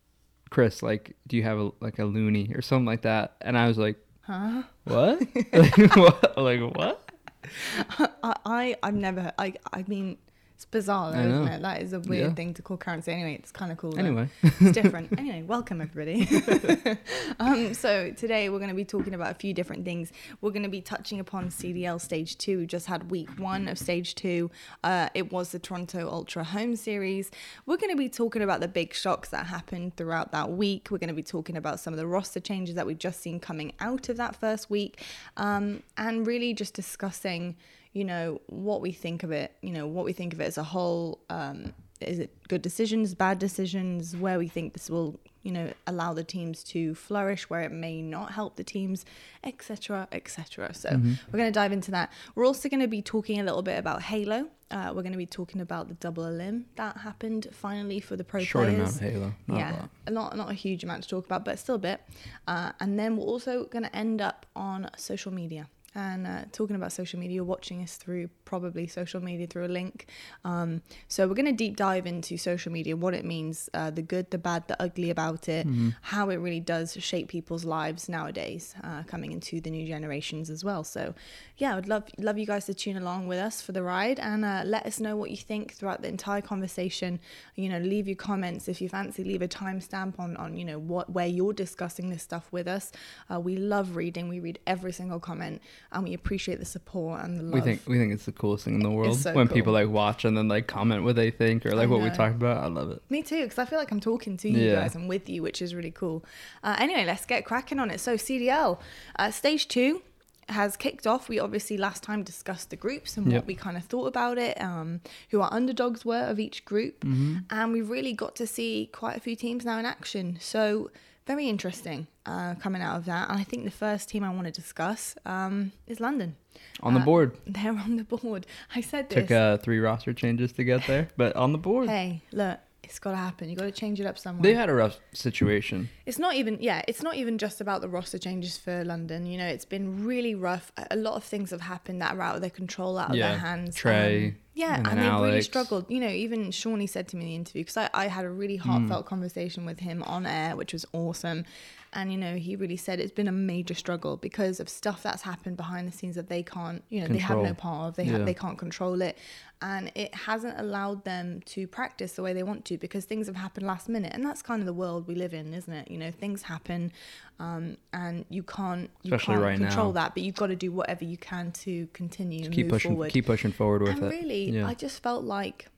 Chris, 0.50 0.82
like, 0.82 1.16
do 1.26 1.36
you 1.36 1.42
have 1.42 1.58
a 1.58 1.70
like 1.80 1.98
a 1.98 2.04
loony 2.04 2.52
or 2.54 2.62
something 2.62 2.86
like 2.86 3.02
that? 3.02 3.36
And 3.40 3.58
I 3.58 3.68
was 3.68 3.78
like, 3.78 3.96
huh? 4.22 4.62
what? 4.84 5.20
like, 5.52 5.96
what? 5.96 6.38
Like 6.38 6.60
what? 6.60 7.10
I, 8.22 8.36
I 8.44 8.76
I've 8.82 8.94
never 8.94 9.22
heard, 9.22 9.34
I 9.38 9.54
I 9.72 9.84
mean 9.86 10.18
it's 10.56 10.64
bizarre 10.64 11.12
though, 11.12 11.18
isn't 11.18 11.48
it? 11.48 11.60
That 11.60 11.82
is 11.82 11.92
a 11.92 12.00
weird 12.00 12.28
Yeah. 12.30 12.34
thing 12.34 12.54
to 12.54 12.62
call 12.62 12.78
currency. 12.78 13.12
Anyway, 13.12 13.34
it's 13.34 13.52
kind 13.52 13.70
of 13.70 13.76
cool. 13.76 13.92
though. 13.92 13.98
Anyway, 13.98 14.30
it's 14.42 14.72
different. 14.72 15.12
anyway, 15.18 15.42
welcome 15.42 15.82
everybody. 15.82 16.26
um, 17.38 17.74
so 17.74 18.10
today 18.12 18.48
we're 18.48 18.56
going 18.58 18.70
to 18.70 18.74
be 18.74 18.86
talking 18.86 19.12
about 19.12 19.32
a 19.32 19.34
few 19.34 19.52
different 19.52 19.84
things. 19.84 20.12
We're 20.40 20.52
going 20.52 20.62
to 20.62 20.70
be 20.70 20.80
touching 20.80 21.20
upon 21.20 21.50
CDL 21.50 22.00
Stage 22.00 22.38
Two. 22.38 22.60
We 22.60 22.66
just 22.66 22.86
had 22.86 23.10
week 23.10 23.28
one 23.38 23.68
of 23.68 23.78
Stage 23.78 24.14
Two. 24.14 24.50
Uh, 24.82 25.10
it 25.12 25.30
was 25.30 25.52
the 25.52 25.58
Toronto 25.58 26.08
Ultra 26.08 26.42
Home 26.42 26.74
Series. 26.74 27.30
We're 27.66 27.76
going 27.76 27.92
to 27.92 27.96
be 27.96 28.08
talking 28.08 28.40
about 28.40 28.60
the 28.60 28.68
big 28.68 28.94
shocks 28.94 29.28
that 29.28 29.44
happened 29.48 29.98
throughout 29.98 30.32
that 30.32 30.52
week. 30.52 30.88
We're 30.90 30.96
going 30.96 31.08
to 31.08 31.14
be 31.14 31.22
talking 31.22 31.58
about 31.58 31.80
some 31.80 31.92
of 31.92 31.98
the 31.98 32.06
roster 32.06 32.40
changes 32.40 32.76
that 32.76 32.86
we've 32.86 32.96
just 32.98 33.20
seen 33.20 33.40
coming 33.40 33.74
out 33.78 34.08
of 34.08 34.16
that 34.16 34.34
first 34.34 34.70
week, 34.70 35.02
um, 35.36 35.82
and 35.98 36.26
really 36.26 36.54
just 36.54 36.72
discussing 36.72 37.56
you 37.96 38.04
know 38.04 38.40
what 38.46 38.82
we 38.82 38.92
think 38.92 39.22
of 39.22 39.32
it 39.32 39.52
you 39.62 39.72
know 39.72 39.86
what 39.86 40.04
we 40.04 40.12
think 40.12 40.34
of 40.34 40.40
it 40.40 40.44
as 40.44 40.58
a 40.58 40.62
whole 40.62 41.18
um 41.30 41.72
is 42.02 42.18
it 42.18 42.30
good 42.48 42.60
decisions 42.60 43.14
bad 43.14 43.38
decisions 43.38 44.14
where 44.14 44.38
we 44.38 44.48
think 44.48 44.74
this 44.74 44.90
will 44.90 45.18
you 45.42 45.50
know 45.50 45.72
allow 45.86 46.12
the 46.12 46.22
teams 46.22 46.62
to 46.62 46.94
flourish 46.94 47.48
where 47.48 47.62
it 47.62 47.72
may 47.72 48.02
not 48.02 48.32
help 48.32 48.56
the 48.56 48.64
teams 48.64 49.06
etc 49.44 50.06
etc 50.12 50.74
so 50.74 50.90
we're 51.32 51.38
going 51.38 51.50
to 51.50 51.58
dive 51.58 51.72
into 51.72 51.90
that 51.90 52.12
we're 52.34 52.44
also 52.44 52.68
going 52.68 52.80
to 52.80 52.86
be 52.86 53.00
talking 53.00 53.40
a 53.40 53.44
little 53.44 53.62
bit 53.62 53.78
about 53.78 54.02
halo 54.02 54.46
uh, 54.70 54.92
we're 54.94 55.02
going 55.02 55.12
to 55.12 55.18
be 55.18 55.26
talking 55.26 55.60
about 55.60 55.88
the 55.88 55.94
double 55.94 56.28
limb 56.28 56.66
that 56.74 56.98
happened 56.98 57.46
finally 57.52 58.00
for 58.00 58.16
the 58.16 58.24
pro 58.24 58.42
short 58.42 58.66
players 58.66 58.78
amount 58.78 58.94
of 58.96 59.00
Halo. 59.00 59.34
Not 59.46 59.58
yeah, 59.58 59.86
a 60.08 60.10
lot, 60.10 60.36
not 60.36 60.50
a 60.50 60.54
huge 60.54 60.82
amount 60.82 61.04
to 61.04 61.08
talk 61.08 61.24
about, 61.24 61.44
but 61.44 61.56
still 61.60 61.76
a 61.76 61.78
bit. 61.78 62.00
Uh, 62.48 62.72
and 62.80 62.98
then 62.98 63.16
we're 63.16 63.26
also 63.26 63.66
going 63.66 63.84
to 63.84 63.94
end 63.94 64.20
up 64.20 64.44
on 64.56 64.90
social 64.96 65.32
media. 65.32 65.68
And 65.96 66.26
uh, 66.26 66.42
talking 66.52 66.76
about 66.76 66.92
social 66.92 67.18
media, 67.18 67.36
you're 67.36 67.44
watching 67.44 67.82
us 67.82 67.96
through 67.96 68.28
probably 68.44 68.86
social 68.86 69.20
media 69.20 69.46
through 69.46 69.66
a 69.66 69.74
link. 69.80 70.06
Um, 70.44 70.82
so 71.08 71.26
we're 71.26 71.34
going 71.34 71.46
to 71.46 71.52
deep 71.52 71.76
dive 71.76 72.06
into 72.06 72.36
social 72.36 72.70
media, 72.70 72.96
what 72.96 73.14
it 73.14 73.24
means, 73.24 73.68
uh, 73.74 73.90
the 73.90 74.02
good, 74.02 74.30
the 74.30 74.38
bad, 74.38 74.68
the 74.68 74.80
ugly 74.80 75.10
about 75.10 75.48
it, 75.48 75.66
Mm-hmm. 75.66 75.88
how 76.02 76.28
it 76.30 76.36
really 76.36 76.60
does 76.60 76.96
shape 77.00 77.28
people's 77.28 77.64
lives 77.64 78.08
nowadays, 78.08 78.74
uh, 78.84 79.02
coming 79.04 79.32
into 79.32 79.60
the 79.60 79.70
new 79.70 79.86
generations 79.86 80.50
as 80.50 80.62
well. 80.62 80.84
So 80.84 81.14
yeah, 81.56 81.72
I 81.72 81.74
would 81.76 81.88
love 81.88 82.04
love 82.18 82.36
you 82.38 82.46
guys 82.46 82.66
to 82.66 82.74
tune 82.74 82.98
along 82.98 83.26
with 83.26 83.38
us 83.38 83.62
for 83.62 83.72
the 83.72 83.82
ride 83.82 84.18
and 84.20 84.44
uh, 84.44 84.62
let 84.66 84.84
us 84.84 85.00
know 85.00 85.16
what 85.16 85.30
you 85.30 85.38
think 85.38 85.72
throughout 85.72 86.02
the 86.02 86.08
entire 86.08 86.42
conversation. 86.42 87.18
You 87.54 87.70
know, 87.70 87.78
leave 87.78 88.06
your 88.06 88.16
comments 88.16 88.68
if 88.68 88.80
you 88.82 88.88
fancy. 88.90 89.24
Leave 89.24 89.42
a 89.42 89.48
timestamp 89.48 90.20
on 90.20 90.36
on 90.36 90.56
you 90.56 90.64
know 90.64 90.78
what 90.78 91.08
where 91.10 91.26
you're 91.26 91.54
discussing 91.54 92.10
this 92.10 92.22
stuff 92.22 92.46
with 92.52 92.68
us. 92.68 92.92
Uh, 93.32 93.40
we 93.40 93.56
love 93.56 93.96
reading. 93.96 94.28
We 94.28 94.40
read 94.40 94.58
every 94.66 94.92
single 94.92 95.18
comment 95.20 95.62
and 95.92 96.04
we 96.04 96.14
appreciate 96.14 96.58
the 96.58 96.64
support 96.64 97.22
and 97.24 97.38
the 97.38 97.42
love. 97.44 97.52
We 97.54 97.60
think 97.60 97.82
we 97.86 97.98
think 97.98 98.12
it's 98.12 98.24
the 98.26 98.32
coolest 98.32 98.64
thing 98.64 98.74
in 98.74 98.80
the 98.80 98.90
world 98.90 99.18
so 99.18 99.32
when 99.32 99.46
cool. 99.48 99.54
people 99.54 99.72
like 99.72 99.88
watch 99.88 100.24
and 100.24 100.36
then 100.36 100.48
like 100.48 100.66
comment 100.66 101.04
what 101.04 101.16
they 101.16 101.30
think 101.30 101.64
or 101.66 101.74
like 101.74 101.88
what 101.88 102.00
we 102.00 102.10
talk 102.10 102.32
about. 102.32 102.62
I 102.62 102.66
love 102.66 102.90
it. 102.90 103.02
Me 103.08 103.22
too, 103.22 103.42
because 103.44 103.58
I 103.58 103.64
feel 103.64 103.78
like 103.78 103.90
I'm 103.92 104.00
talking 104.00 104.36
to 104.38 104.48
you 104.50 104.58
Yeah. 104.70 104.74
guys 104.76 104.94
and 104.94 105.08
with 105.08 105.28
you, 105.28 105.42
which 105.42 105.62
is 105.62 105.74
really 105.74 105.90
cool. 105.92 106.24
Uh, 106.62 106.76
anyway, 106.78 107.04
let's 107.06 107.24
get 107.26 107.44
cracking 107.44 107.78
on 107.78 107.90
it. 107.90 108.00
So, 108.00 108.16
CDL, 108.16 108.78
uh, 109.18 109.30
stage 109.30 109.68
two 109.68 110.02
has 110.48 110.76
kicked 110.76 111.06
off. 111.08 111.28
We 111.28 111.40
obviously 111.40 111.76
last 111.76 112.04
time 112.04 112.22
discussed 112.22 112.70
the 112.70 112.76
groups 112.76 113.16
and 113.16 113.26
Yep. 113.32 113.34
what 113.42 113.46
we 113.46 113.54
kind 113.56 113.76
of 113.76 113.82
thought 113.84 114.06
about 114.06 114.38
it, 114.38 114.60
um, 114.60 115.00
who 115.30 115.40
our 115.40 115.52
underdogs 115.52 116.04
were 116.04 116.22
of 116.22 116.38
each 116.38 116.64
group. 116.64 117.00
Mm-hmm. 117.00 117.38
And 117.50 117.72
we've 117.72 117.90
really 117.90 118.12
got 118.12 118.36
to 118.36 118.46
see 118.46 118.88
quite 118.92 119.16
a 119.16 119.20
few 119.20 119.34
teams 119.34 119.64
now 119.64 119.78
in 119.78 119.84
action. 119.86 120.38
So, 120.40 120.90
very 121.26 121.48
interesting 121.48 122.06
uh, 122.24 122.54
coming 122.54 122.82
out 122.82 122.96
of 122.96 123.04
that. 123.06 123.28
And 123.30 123.38
I 123.38 123.42
think 123.44 123.64
the 123.64 123.70
first 123.70 124.08
team 124.08 124.22
I 124.24 124.30
want 124.30 124.46
to 124.46 124.52
discuss 124.52 125.14
um, 125.26 125.72
is 125.86 126.00
London. 126.00 126.36
On 126.82 126.94
the 126.94 127.00
Uh, 127.00 127.04
board. 127.04 127.36
They're 127.46 127.72
on 127.72 127.96
the 127.96 128.04
board. 128.04 128.46
I 128.74 128.80
said 128.80 129.10
this. 129.10 129.22
Took 129.22 129.30
uh, 129.30 129.56
three 129.58 129.78
roster 129.78 130.12
changes 130.14 130.52
to 130.52 130.64
get 130.64 130.86
there, 130.86 131.08
but 131.16 131.34
on 131.36 131.52
the 131.52 131.58
board. 131.58 131.88
hey, 131.88 132.22
look, 132.32 132.58
it's 132.86 132.98
got 132.98 133.10
to 133.10 133.16
happen. 133.16 133.48
You 133.50 133.56
got 133.56 133.64
to 133.64 133.70
change 133.72 134.00
it 134.00 134.06
up 134.06 134.18
somewhere. 134.18 134.42
They 134.42 134.54
had 134.54 134.68
a 134.70 134.74
rough 134.74 134.98
situation. 135.12 135.88
It's 136.06 136.18
not 136.18 136.34
even 136.36 136.58
yeah, 136.60 136.82
it's 136.88 137.02
not 137.02 137.16
even 137.16 137.36
just 137.38 137.60
about 137.60 137.80
the 137.82 137.88
roster 137.88 138.18
changes 138.18 138.56
for 138.56 138.84
London. 138.84 139.26
You 139.26 139.38
know, 139.38 139.46
it's 139.46 139.64
been 139.64 140.04
really 140.04 140.34
rough. 140.34 140.72
A- 140.76 140.86
A 140.92 140.96
lot 140.96 141.14
of 141.14 141.24
things 141.24 141.50
have 141.50 141.60
happened 141.60 142.00
that 142.02 142.14
are 142.16 142.22
out 142.22 142.36
of 142.36 142.40
their 142.40 142.50
control, 142.50 142.96
out 142.98 143.10
of 143.10 143.16
Yeah, 143.16 143.30
their 143.30 143.38
hands. 143.38 143.74
Trey, 143.76 144.28
Um, 144.28 144.36
yeah, 144.54 144.76
and 144.76 144.86
and, 144.86 145.00
they've 145.00 145.20
really 145.28 145.42
struggled. 145.42 145.90
You 145.90 146.00
know, 146.00 146.08
even 146.08 146.46
Seany 146.50 146.88
said 146.88 147.08
to 147.08 147.16
me 147.16 147.22
in 147.24 147.28
the 147.30 147.34
interview 147.36 147.62
because 147.62 147.76
I, 147.76 147.90
I 147.92 148.06
had 148.06 148.24
a 148.24 148.30
really 148.30 148.56
heartfelt 148.56 149.04
Mm. 149.04 149.08
conversation 149.08 149.66
with 149.66 149.80
him 149.80 150.02
on 150.04 150.24
air, 150.24 150.56
which 150.56 150.72
was 150.72 150.86
awesome. 150.92 151.44
And 151.92 152.12
you 152.12 152.18
know, 152.18 152.36
he 152.36 152.56
really 152.56 152.76
said 152.76 153.00
it's 153.00 153.12
been 153.12 153.28
a 153.28 153.32
major 153.32 153.74
struggle 153.74 154.16
because 154.16 154.60
of 154.60 154.68
stuff 154.68 155.02
that's 155.02 155.22
happened 155.22 155.56
behind 155.56 155.88
the 155.88 155.92
scenes 155.92 156.14
that 156.16 156.28
they 156.28 156.42
can't, 156.42 156.82
you 156.90 157.00
know, 157.00 157.06
they 157.08 157.18
have 157.18 157.38
no 157.38 157.54
part 157.54 157.88
of. 157.88 157.96
They 157.96 158.04
Yeah. 158.04 158.18
ha- 158.18 158.24
they 158.24 158.34
can't 158.34 158.58
control 158.58 159.00
it, 159.00 159.16
and 159.62 159.90
it 159.94 160.14
hasn't 160.14 160.58
allowed 160.60 161.04
them 161.04 161.40
to 161.46 161.66
practice 161.66 162.12
the 162.12 162.22
way 162.22 162.32
they 162.34 162.42
want 162.42 162.64
to 162.66 162.76
because 162.76 163.04
things 163.06 163.26
have 163.28 163.36
happened 163.36 163.66
last 163.66 163.88
minute, 163.88 164.12
and 164.14 164.24
that's 164.24 164.42
kind 164.42 164.60
of 164.60 164.66
the 164.66 164.74
world 164.74 165.06
we 165.08 165.14
live 165.14 165.32
in, 165.32 165.54
isn't 165.54 165.72
it? 165.72 165.90
You 165.90 165.96
know, 165.98 166.10
things 166.10 166.42
happen, 166.42 166.92
um, 167.38 167.76
and 167.92 168.24
you 168.28 168.42
can't 168.42 168.90
you 169.02 169.14
Especially 169.14 169.34
can't 169.36 169.44
right 169.44 169.58
control 169.58 169.86
now. 169.86 169.92
that, 170.02 170.14
but 170.14 170.22
you've 170.22 170.34
got 170.36 170.48
to 170.48 170.56
do 170.56 170.72
whatever 170.72 171.04
you 171.04 171.16
can 171.16 171.52
to 171.52 171.86
continue 171.94 172.44
and 172.44 172.52
Keep 172.54 172.68
pushing, 172.68 172.90
forward. 172.92 173.12
keep 173.12 173.26
pushing 173.26 173.52
forward 173.52 173.82
with 173.82 173.92
and 173.96 174.02
it. 174.04 174.08
really, 174.08 174.50
yeah. 174.50 174.66
I 174.66 174.74
just 174.74 175.02
felt 175.02 175.24
like 175.24 175.68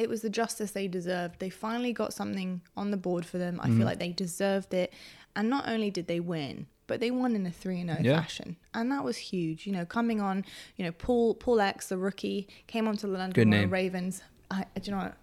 it 0.00 0.08
was 0.08 0.22
the 0.22 0.30
justice 0.30 0.70
they 0.72 0.88
deserved. 0.88 1.34
They 1.38 1.50
finally 1.50 1.92
got 1.92 2.12
something 2.12 2.62
on 2.76 2.90
the 2.90 2.96
board 2.96 3.24
for 3.26 3.38
them. 3.38 3.60
I 3.60 3.66
Mm-hmm. 3.66 3.76
feel 3.78 3.86
like 3.86 3.98
they 3.98 4.12
deserved 4.12 4.72
it. 4.82 4.92
And 5.36 5.48
not 5.48 5.68
only 5.68 5.90
did 5.90 6.06
they 6.06 6.20
win, 6.20 6.66
but 6.86 6.98
they 7.00 7.10
won 7.10 7.36
in 7.36 7.46
a 7.46 7.50
3 7.50 7.84
0 7.84 7.98
Yeah. 8.00 8.20
fashion. 8.20 8.56
And 8.74 8.90
that 8.92 9.04
was 9.04 9.16
huge. 9.32 9.66
You 9.66 9.72
know, 9.72 9.84
coming 9.84 10.20
on, 10.20 10.44
you 10.76 10.84
know, 10.84 10.92
Paul 10.92 11.34
PaulEhx, 11.36 11.88
the 11.88 11.98
rookie, 11.98 12.48
came 12.66 12.88
onto 12.88 13.06
the 13.06 13.12
London 13.18 13.32
Good 13.32 13.48
Royal 13.48 13.60
name. 13.62 13.70
Ravens. 13.70 14.22
I, 14.50 14.64
do 14.80 14.90
you 14.90 14.96
know 14.96 15.02
what? 15.04 15.16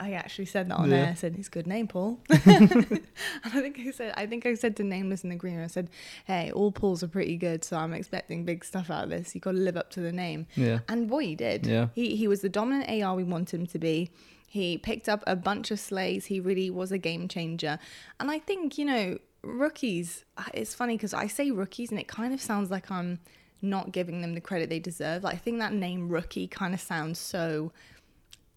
I 0.00 0.12
actually 0.12 0.46
said 0.46 0.68
that 0.70 0.76
on 0.76 0.90
Yeah. 0.90 0.96
there. 0.96 1.10
I 1.10 1.14
said, 1.14 1.36
"It's 1.38 1.48
a 1.48 1.50
good 1.50 1.66
name, 1.66 1.86
Paul." 1.88 2.18
and 2.44 3.00
I 3.44 3.50
think 3.60 3.78
I 3.78 3.90
said, 3.90 4.14
I 4.16 4.26
think 4.26 4.46
I 4.46 4.54
said 4.54 4.76
to 4.76 4.84
Nameless 4.84 5.24
in 5.24 5.30
the 5.30 5.36
Green, 5.36 5.58
I 5.60 5.66
said, 5.66 5.88
"Hey, 6.26 6.50
all 6.52 6.72
Pauls 6.72 7.02
are 7.02 7.08
pretty 7.08 7.36
good, 7.36 7.64
so 7.64 7.76
I'm 7.76 7.92
expecting 7.92 8.44
big 8.44 8.64
stuff 8.64 8.90
out 8.90 9.04
of 9.04 9.10
this. 9.10 9.34
You 9.34 9.40
got 9.40 9.52
to 9.52 9.58
live 9.58 9.76
up 9.76 9.90
to 9.90 10.00
the 10.00 10.12
name." 10.12 10.46
Yeah. 10.56 10.80
And 10.88 11.08
boy, 11.08 11.20
he 11.26 11.34
did. 11.34 11.66
Yeah. 11.66 11.88
He 11.94 12.16
he 12.16 12.28
was 12.28 12.40
the 12.40 12.48
dominant 12.48 12.90
AR 13.02 13.14
we 13.14 13.24
wanted 13.24 13.60
him 13.60 13.66
to 13.68 13.78
be. 13.78 14.10
He 14.48 14.76
picked 14.76 15.08
up 15.08 15.24
a 15.26 15.34
bunch 15.34 15.70
of 15.70 15.80
slays. 15.80 16.26
He 16.26 16.38
really 16.40 16.68
was 16.70 16.92
a 16.92 16.98
game 16.98 17.26
changer. 17.28 17.78
And 18.20 18.30
I 18.30 18.38
think 18.38 18.76
you 18.78 18.84
know 18.84 19.18
rookies. 19.42 20.24
uh, 20.36 20.44
It's 20.54 20.74
funny 20.74 20.96
because 20.96 21.14
I 21.14 21.26
say 21.26 21.50
rookies, 21.50 21.90
and 21.90 21.98
it 22.00 22.08
kind 22.08 22.32
of 22.34 22.40
sounds 22.40 22.70
like 22.70 22.90
I'm 22.90 23.20
not 23.60 23.92
giving 23.92 24.20
them 24.22 24.34
the 24.34 24.40
credit 24.40 24.68
they 24.68 24.80
deserve. 24.80 25.22
Like 25.22 25.34
I 25.34 25.38
think 25.38 25.58
that 25.60 25.72
name 25.72 26.08
rookie 26.08 26.48
kind 26.48 26.74
of 26.74 26.80
sounds 26.80 27.18
so. 27.18 27.72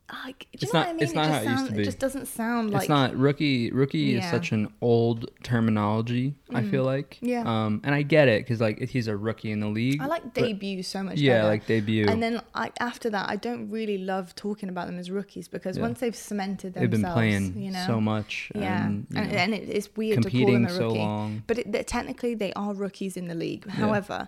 Like, 0.08 0.40
do 0.40 0.46
you 0.52 0.60
It's 0.62 0.74
know 0.74 0.80
not- 0.82 0.86
what 0.86 0.90
I 0.90 0.94
mean? 0.94 1.04
it's 1.04 1.14
not 1.16 1.26
just 1.26 1.34
how 1.46 1.52
it 1.52 1.52
used 1.56 1.66
to 1.66 1.72
be. 1.74 1.82
It 1.82 1.86
just 1.86 2.00
doesn't 2.00 2.26
sound 2.28 2.70
like 2.70 2.84
it's 2.84 2.90
not 2.90 3.16
rookie. 3.18 3.72
Rookie 3.72 4.16
is 4.16 4.24
such 4.30 4.52
an 4.52 4.72
old 4.80 5.32
terminology. 5.42 6.36
I 6.54 6.62
feel 6.64 6.84
like. 6.84 7.18
Yeah. 7.22 7.42
Um, 7.46 7.82
and 7.84 7.96
I 7.96 8.04
get 8.04 8.28
it 8.28 8.44
because 8.44 8.62
like 8.62 8.80
he's 8.90 9.08
a 9.08 9.18
rookie 9.18 9.52
in 9.52 9.62
the 9.62 9.68
league. 9.68 10.00
I 10.00 10.06
like 10.06 10.34
debut 10.34 10.84
so 10.84 11.02
much. 11.02 11.18
Yeah, 11.18 11.40
better. 11.40 11.48
like 11.48 11.66
debut. 11.66 12.08
And 12.08 12.22
then 12.22 12.40
I, 12.54 12.72
after 12.80 13.10
that, 13.10 13.30
I 13.30 13.36
don't 13.36 13.70
really 13.72 13.98
love 13.98 14.36
talking 14.36 14.70
about 14.70 14.86
them 14.86 15.00
as 15.00 15.10
rookies 15.10 15.48
because 15.48 15.78
Yeah. 15.78 15.84
once 15.84 16.00
they've 16.02 16.16
cemented 16.16 16.76
themselves, 16.76 16.92
They've 16.92 17.02
been 17.02 17.12
playing 17.12 17.60
you 17.62 17.72
know, 17.72 17.84
so 17.88 18.00
much. 18.00 18.52
yeah, 18.54 18.86
And, 18.86 19.08
you 19.10 19.16
know, 19.16 19.22
and, 19.22 19.54
it, 19.56 19.68
it's 19.70 19.96
weird 19.96 20.22
to 20.22 20.30
call 20.30 20.52
them 20.52 20.66
a 20.66 20.70
so 20.70 20.88
rookie, 20.88 21.00
long. 21.00 21.44
but 21.48 21.58
it, 21.58 21.88
technically 21.88 22.36
they 22.36 22.54
are 22.54 22.74
rookies 22.76 23.18
in 23.18 23.28
the 23.28 23.36
league. 23.36 23.68
However, 23.70 24.28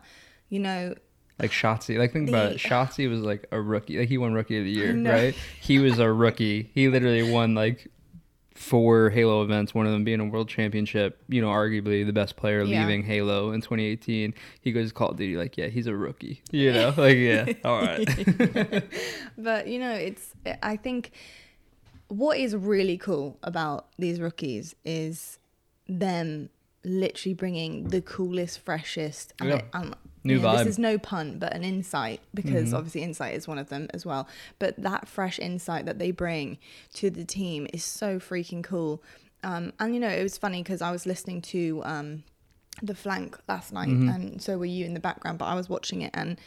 you 0.50 0.60
know, 0.60 0.96
Like 1.40 1.52
Shotzzy, 1.52 1.98
like 2.00 2.12
think 2.14 2.30
about 2.30 2.54
it. 2.54 2.58
Shotzzy 2.58 3.08
was 3.10 3.22
like 3.22 3.46
a 3.52 3.62
rookie. 3.62 4.00
Like 4.00 4.10
he 4.10 4.18
won 4.18 4.34
Rookie 4.34 4.58
of 4.58 4.64
the 4.66 4.72
Year, 4.72 4.94
know. 4.94 5.12
right? 5.12 5.36
He 5.62 5.78
was 5.80 6.00
a 6.00 6.12
rookie. 6.12 6.72
He 6.74 6.88
literally 6.90 7.30
won 7.32 7.54
like 7.54 7.90
four 8.56 9.12
Halo 9.12 9.44
events. 9.44 9.76
One 9.76 9.86
of 9.86 9.92
them 9.92 10.04
being 10.04 10.20
a 10.20 10.26
World 10.26 10.50
Championship. 10.50 11.22
You 11.30 11.42
know, 11.42 11.50
arguably 11.50 12.04
the 12.04 12.12
best 12.12 12.38
player 12.38 12.64
Yeah. 12.64 12.80
leaving 12.80 13.04
Halo 13.04 13.52
in 13.52 13.62
2018. 13.62 14.34
He 14.62 14.72
goes 14.72 14.88
to 14.90 14.94
Call 14.96 15.10
of 15.10 15.18
Duty 15.18 15.38
like, 15.38 15.58
yeah, 15.58 15.68
he's 15.68 15.86
a 15.86 15.96
rookie. 15.96 16.42
You 16.52 16.74
know, 16.74 16.94
like 16.98 17.18
yeah, 17.18 17.54
all 17.64 17.82
right. 17.82 18.84
but 19.38 19.68
you 19.68 19.78
know, 19.80 19.92
it's 19.94 20.34
I 20.64 20.76
think 20.76 21.12
what 22.08 22.38
is 22.40 22.56
really 22.56 22.98
cool 22.98 23.38
about 23.44 23.88
these 24.00 24.20
rookies 24.20 24.74
is 24.86 25.38
them 25.88 26.50
literally 26.84 27.34
bringing 27.34 27.90
the 27.90 28.02
coolest, 28.02 28.60
freshest, 28.60 29.34
and, 29.40 29.50
Yeah. 29.50 29.62
And 29.74 29.96
New 30.28 30.40
know, 30.40 30.48
vibe. 30.48 30.50
Mm-hmm. 30.56 30.58
This 30.60 30.68
is 30.68 30.80
no 30.80 30.98
pun, 30.98 31.40
but 31.40 31.54
an 31.54 31.64
insight 31.64 32.22
because 32.34 32.74
obviously 32.74 33.02
insight 33.04 33.34
is 33.36 33.48
one 33.48 33.58
of 33.58 33.70
them 33.70 33.88
as 33.94 34.06
well. 34.06 34.28
But 34.60 34.76
that 34.82 35.08
fresh 35.08 35.40
insight 35.40 35.86
that 35.86 35.98
they 36.00 36.12
bring 36.12 36.58
to 36.96 37.10
the 37.10 37.26
team 37.26 37.68
is 37.74 37.84
so 37.84 38.20
freaking 38.20 38.64
cool. 38.64 39.02
Um, 39.44 39.74
and 39.80 39.94
you 39.94 40.00
know, 40.00 40.10
it 40.10 40.24
was 40.24 40.38
funny 40.38 40.62
because 40.64 40.82
I 40.82 40.92
was 40.92 41.06
listening 41.06 41.42
to 41.44 41.82
um, 41.86 42.24
the 42.82 42.96
flank 42.96 43.38
last 43.48 43.72
night, 43.74 43.90
Mm-hmm. 43.90 44.10
and 44.10 44.42
so 44.42 44.58
were 44.58 44.66
you 44.66 44.86
in 44.86 44.94
the 44.94 45.00
background. 45.00 45.38
But 45.40 45.46
I 45.46 45.56
was 45.56 45.70
watching 45.70 46.02
it, 46.02 46.12
and 46.14 46.38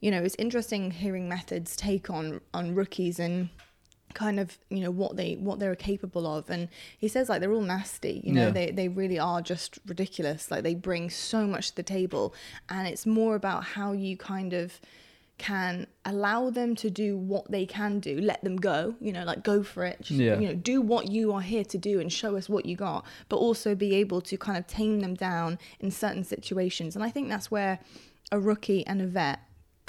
you 0.00 0.10
know, 0.10 0.22
it's 0.22 0.36
interesting 0.38 0.90
hearing 0.90 1.28
methods 1.28 1.76
take 1.76 2.08
on 2.10 2.40
on 2.54 2.74
rookies 2.74 3.18
and 3.20 3.50
kind 4.14 4.40
of 4.40 4.58
you 4.70 4.80
know 4.80 4.90
what 4.90 5.16
they 5.16 5.34
what 5.34 5.58
they're 5.58 5.74
capable 5.76 6.26
of. 6.26 6.50
And 6.50 6.68
he 6.98 7.08
says 7.08 7.28
like 7.28 7.40
they're 7.40 7.52
all 7.52 7.60
nasty 7.60 8.20
you 8.24 8.32
know 8.32 8.46
Yeah. 8.46 8.50
they 8.50 8.70
they 8.70 8.88
really 8.88 9.18
are 9.18 9.40
just 9.42 9.78
ridiculous. 9.86 10.50
Like 10.50 10.62
they 10.62 10.74
bring 10.74 11.10
so 11.10 11.46
much 11.46 11.70
to 11.70 11.76
the 11.76 11.82
table. 11.82 12.34
And 12.68 12.86
it's 12.88 13.06
more 13.06 13.34
about 13.36 13.64
how 13.64 13.92
you 13.92 14.16
kind 14.16 14.52
of 14.52 14.80
can 15.38 15.86
allow 16.04 16.50
them 16.50 16.76
to 16.76 16.90
do 16.90 17.16
what 17.16 17.50
they 17.50 17.64
can 17.64 17.98
do 17.98 18.20
let 18.20 18.44
them 18.44 18.56
go 18.58 18.94
you 19.00 19.10
know 19.10 19.24
like 19.24 19.42
go 19.42 19.62
for 19.62 19.84
it. 19.86 19.96
Just, 20.02 20.20
Yeah. 20.20 20.38
you 20.38 20.48
know 20.48 20.54
do 20.54 20.82
what 20.82 21.10
you 21.10 21.32
are 21.32 21.40
here 21.40 21.64
to 21.64 21.78
do 21.78 21.98
and 21.98 22.12
show 22.12 22.36
us 22.36 22.46
what 22.48 22.66
you 22.66 22.76
got 22.76 23.06
but 23.30 23.36
also 23.36 23.74
be 23.74 23.94
able 23.94 24.20
to 24.20 24.36
kind 24.36 24.58
of 24.58 24.66
tame 24.66 25.00
them 25.00 25.14
down 25.14 25.58
in 25.80 25.90
certain 25.90 26.24
situations. 26.24 26.94
And 26.94 27.02
i 27.02 27.08
think 27.10 27.28
that's 27.30 27.50
where 27.50 27.78
a 28.30 28.38
rookie 28.38 28.86
and 28.86 29.00
a 29.00 29.06
vet 29.06 29.40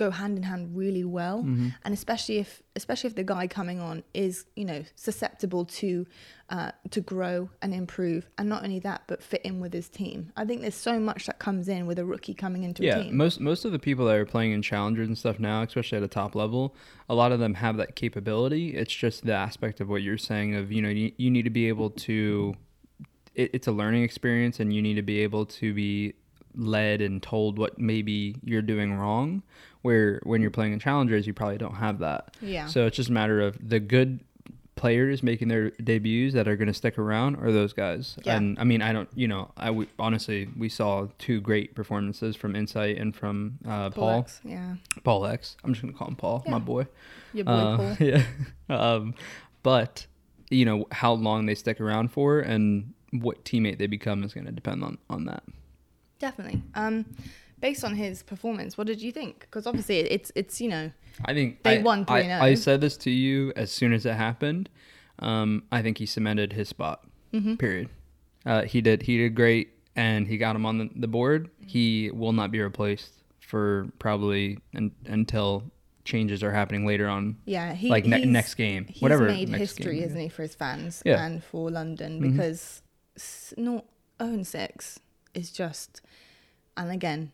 go 0.03 0.11
hand 0.11 0.37
in 0.37 0.43
hand 0.43 0.63
really 0.75 1.05
well 1.05 1.39
and 1.85 1.93
especially 1.93 2.37
if 2.37 2.61
especially 2.75 3.07
if 3.11 3.15
the 3.15 3.23
guy 3.23 3.47
coming 3.47 3.79
on 3.79 4.03
is 4.13 4.45
you 4.55 4.65
know 4.65 4.81
susceptible 4.95 5.63
to 5.65 6.05
uh, 6.49 6.71
to 6.89 6.99
grow 6.99 7.49
and 7.61 7.73
improve 7.73 8.29
and 8.37 8.49
not 8.49 8.63
only 8.63 8.79
that 8.79 9.01
but 9.07 9.23
fit 9.23 9.41
in 9.43 9.61
with 9.61 9.73
his 9.73 9.87
team 9.87 10.19
i 10.35 10.43
think 10.43 10.61
there's 10.61 10.75
so 10.75 10.99
much 10.99 11.25
that 11.27 11.39
comes 11.39 11.69
in 11.69 11.85
with 11.85 11.97
a 11.97 12.05
rookie 12.05 12.33
coming 12.33 12.63
into 12.63 12.83
a 12.83 12.87
yeah, 12.87 12.97
team 13.03 13.15
most 13.15 13.39
most 13.39 13.65
of 13.65 13.71
the 13.71 13.79
people 13.79 14.05
that 14.05 14.15
are 14.15 14.25
playing 14.25 14.51
in 14.51 14.61
challengers 14.61 15.07
and 15.07 15.17
stuff 15.17 15.39
now, 15.39 15.61
especially 15.61 15.97
at 15.97 16.03
a 16.03 16.07
top 16.07 16.35
level, 16.35 16.75
a 17.09 17.15
lot 17.15 17.31
of 17.31 17.39
them 17.39 17.55
have 17.55 17.77
that 17.77 17.95
capability. 17.95 18.69
It's 18.69 18.93
just 18.93 19.25
the 19.25 19.33
aspect 19.33 19.81
of 19.81 19.89
what 19.89 20.01
you're 20.01 20.17
saying 20.17 20.55
of 20.55 20.71
you 20.71 20.81
know 20.81 20.89
you, 20.89 21.11
you 21.17 21.29
need 21.29 21.43
to 21.43 21.49
be 21.49 21.67
able 21.67 21.89
to. 21.91 22.55
It, 23.33 23.51
it's 23.53 23.67
a 23.67 23.71
learning 23.71 24.03
experience, 24.03 24.59
and 24.59 24.73
you 24.73 24.81
need 24.81 24.95
to 24.95 25.01
be 25.01 25.19
able 25.19 25.45
to 25.45 25.73
be 25.73 26.13
led 26.55 27.01
and 27.01 27.21
told 27.21 27.57
what 27.57 27.77
maybe 27.79 28.35
you're 28.43 28.61
doing 28.61 28.93
wrong. 28.95 29.43
Where 29.81 30.19
when 30.23 30.41
you're 30.41 30.51
playing 30.51 30.73
in 30.73 30.79
challengers, 30.79 31.25
you 31.25 31.33
probably 31.33 31.57
don't 31.57 31.75
have 31.75 31.99
that. 31.99 32.35
Yeah. 32.41 32.67
So 32.67 32.85
it's 32.85 32.95
just 32.95 33.09
a 33.09 33.13
matter 33.13 33.41
of 33.41 33.57
the 33.67 33.79
good 33.79 34.19
players 34.75 35.21
making 35.21 35.47
their 35.47 35.69
debuts 35.71 36.33
that 36.33 36.47
are 36.47 36.55
going 36.55 36.67
to 36.67 36.73
stick 36.73 36.97
around 36.97 37.35
are 37.35 37.51
those 37.51 37.73
guys. 37.73 38.17
Yeah. 38.23 38.37
And 38.37 38.57
I 38.59 38.63
mean, 38.63 38.81
I 38.81 38.93
don't, 38.93 39.09
you 39.15 39.27
know, 39.27 39.51
I 39.57 39.85
honestly 39.99 40.49
we 40.57 40.69
saw 40.69 41.07
two 41.19 41.41
great 41.41 41.75
performances 41.75 42.35
from 42.35 42.55
Insight 42.55 42.97
and 42.97 43.15
from 43.15 43.59
uh, 43.67 43.89
PaulEhx, 43.91 44.39
yeah 44.43 44.75
PaulEhx. 45.05 45.55
I'm 45.63 45.73
just 45.73 45.81
gonna 45.83 45.93
call 45.93 46.07
him 46.07 46.15
Paul, 46.15 46.43
my 46.47 46.59
boy. 46.59 46.87
your 47.33 47.45
boy 47.45 47.51
Uh, 47.51 47.77
paul 47.77 47.97
Yeah. 47.99 48.23
um, 48.69 49.13
but 49.63 50.05
you 50.49 50.65
know 50.65 50.85
how 50.91 51.13
long 51.13 51.45
they 51.45 51.55
stick 51.55 51.79
around 51.79 52.11
for 52.11 52.39
and 52.39 52.93
what 53.11 53.43
teammate 53.45 53.77
they 53.77 53.87
become 53.87 54.23
is 54.23 54.33
going 54.33 54.45
to 54.45 54.51
depend 54.51 54.83
on 54.83 54.97
on 55.09 55.25
that. 55.25 55.43
Definitely 56.21 56.61
um 56.75 57.05
based 57.59 57.83
on 57.83 57.93
his 57.95 58.23
performance 58.23 58.77
what 58.77 58.87
did 58.87 59.01
you 59.01 59.11
think 59.11 59.41
because 59.41 59.67
obviously 59.67 59.97
it's 59.99 60.31
it's 60.35 60.61
you 60.61 60.69
know 60.69 60.91
I 61.25 61.33
think 61.33 61.61
They 61.63 61.79
I, 61.79 61.81
won 61.81 62.05
I, 62.07 62.23
3-0. 62.23 62.41
I 62.41 62.53
said 62.55 62.79
this 62.79 62.95
to 62.97 63.11
you 63.11 63.51
as 63.57 63.69
soon 63.69 63.91
as 63.91 64.05
it 64.05 64.13
happened. 64.13 64.69
Um, 65.19 65.63
I 65.71 65.81
think 65.81 65.97
he 65.97 66.05
cemented 66.05 66.53
his 66.53 66.69
spot. 66.69 67.03
Mm-hmm. 67.33 67.55
Period. 67.55 67.89
Uh, 68.45 68.61
he 68.63 68.79
did. 68.81 69.03
He 69.03 69.17
did 69.17 69.35
great, 69.35 69.67
and 69.95 70.25
he 70.25 70.37
got 70.37 70.55
him 70.55 70.65
on 70.65 70.77
the, 70.77 70.89
the 70.95 71.07
board. 71.09 71.49
He 71.67 72.09
will 72.11 72.31
not 72.31 72.49
be 72.49 72.61
replaced 72.61 73.11
for 73.41 73.89
probably 73.99 74.57
un, 74.73 74.91
until 75.05 75.63
changes 76.05 76.41
are 76.43 76.51
happening 76.53 76.85
later 76.87 77.07
on. 77.09 77.35
yeah 77.45 77.73
he 77.73 77.89
like 77.89 78.05
ne- 78.05 78.23
next 78.25 78.55
game, 78.55 78.85
he's 78.87 79.01
whatever. 79.01 79.25
made 79.27 79.49
history 79.49 79.95
game, 79.95 80.03
isn't 80.05 80.19
he 80.21 80.29
for 80.29 80.43
his 80.43 80.55
fans 80.55 81.03
Yeah. 81.05 81.15
Mm-hmm. 81.17 81.25
and 81.25 81.43
for 81.43 81.69
london 81.69 82.19
because 82.21 82.81
s- 83.17 83.53
not 83.57 83.85
0 84.23 84.33
and 84.33 84.47
6 84.47 84.99
is 85.35 85.51
just 85.51 86.01
and 86.81 86.91
again 86.91 87.31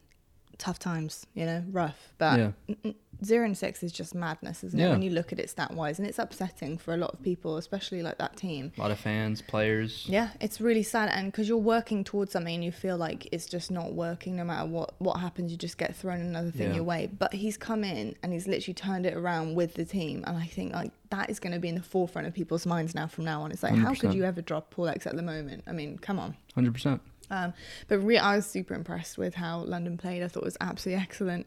tough 0.58 0.80
times 0.80 1.26
you 1.36 1.46
know 1.46 1.64
rough. 1.72 2.14
But 2.18 2.40
Yeah. 2.84 2.92
zero 3.24 3.46
and 3.46 3.56
six 3.56 3.84
is 3.84 3.92
just 3.92 4.16
madness 4.16 4.64
isn't 4.64 4.80
it? 4.80 4.90
When 4.90 5.04
you 5.04 5.12
look 5.12 5.32
at 5.32 5.40
it 5.40 5.52
stat 5.52 5.72
wise 5.72 6.00
and 6.00 6.08
it's 6.08 6.18
upsetting 6.18 6.80
for 6.80 6.96
a 6.96 6.98
lot 6.98 7.14
of 7.14 7.22
people 7.22 7.58
especially 7.58 8.02
like 8.02 8.18
that 8.18 8.36
team. 8.38 8.72
A 8.76 8.82
lot 8.82 8.90
of 8.90 8.98
fans, 8.98 9.44
players. 9.44 10.06
yeah 10.10 10.30
it's 10.42 10.60
really 10.60 10.82
sad 10.82 11.10
and 11.14 11.32
because 11.32 11.48
you're 11.48 11.60
working 11.60 12.04
towards 12.04 12.32
something 12.32 12.56
and 12.56 12.64
you 12.64 12.72
feel 12.72 12.98
like 12.98 13.28
it's 13.32 13.46
just 13.46 13.70
not 13.70 13.94
working 13.94 14.36
no 14.36 14.44
matter 14.44 14.66
what 14.68 14.96
what 15.00 15.20
happens 15.20 15.52
you 15.52 15.58
just 15.60 15.78
get 15.78 15.96
thrown 15.96 16.22
another 16.22 16.50
thing 16.50 16.70
Yeah. 16.70 16.76
your 16.78 16.84
way. 16.84 17.08
But 17.24 17.34
he's 17.36 17.56
come 17.58 17.84
in 17.84 18.16
and 18.24 18.34
he's 18.34 18.48
literally 18.48 18.74
turned 18.74 19.06
it 19.06 19.14
around 19.16 19.54
with 19.54 19.76
the 19.76 19.86
team 19.86 20.24
and 20.26 20.36
i 20.38 20.46
think 20.48 20.74
like 20.74 20.92
that 21.12 21.30
is 21.30 21.40
going 21.40 21.54
to 21.54 21.60
be 21.60 21.70
in 21.70 21.76
the 21.76 21.84
forefront 21.84 22.28
of 22.28 22.34
people's 22.34 22.66
minds 22.66 22.96
now 22.96 23.06
from 23.08 23.26
now 23.26 23.44
on. 23.44 23.52
It's 23.52 23.62
like 23.62 23.76
how 23.76 23.94
could 23.94 24.14
you 24.16 24.24
ever 24.24 24.42
drop 24.42 24.74
PaulEhx 24.74 25.06
at 25.06 25.16
the 25.16 25.22
moment? 25.22 25.64
I 25.68 25.72
mean 25.72 26.00
come 26.00 26.18
on. 26.20 26.36
Hundred 26.56 26.74
percent. 26.74 27.00
Um, 27.30 27.54
but 27.88 28.00
re- 28.00 28.18
I 28.18 28.36
was 28.38 28.46
super 28.46 28.74
impressed 28.74 29.18
with 29.18 29.36
how 29.36 29.60
London 29.60 29.98
played. 29.98 30.24
I 30.24 30.28
thought 30.28 30.44
it 30.44 30.46
was 30.46 30.58
absolutely 30.62 31.02
excellent. 31.02 31.46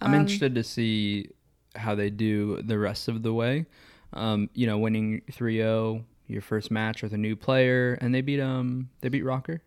I'm 0.00 0.14
Um, 0.14 0.20
interested 0.20 0.54
to 0.56 0.64
see 0.64 1.28
how 1.76 1.94
they 1.94 2.10
do 2.10 2.60
the 2.62 2.78
rest 2.78 3.06
of 3.08 3.22
the 3.22 3.32
way. 3.32 3.66
Um, 4.12 4.50
you 4.54 4.66
know, 4.66 4.78
winning 4.78 5.22
3-0, 5.30 6.02
your 6.26 6.42
first 6.42 6.70
match 6.70 7.02
with 7.02 7.12
a 7.12 7.18
new 7.18 7.36
player, 7.36 7.94
and 8.00 8.12
they 8.14 8.20
beat 8.22 8.40
um 8.40 8.88
they 9.02 9.08
beat 9.08 9.24
Rokkr. 9.24 9.60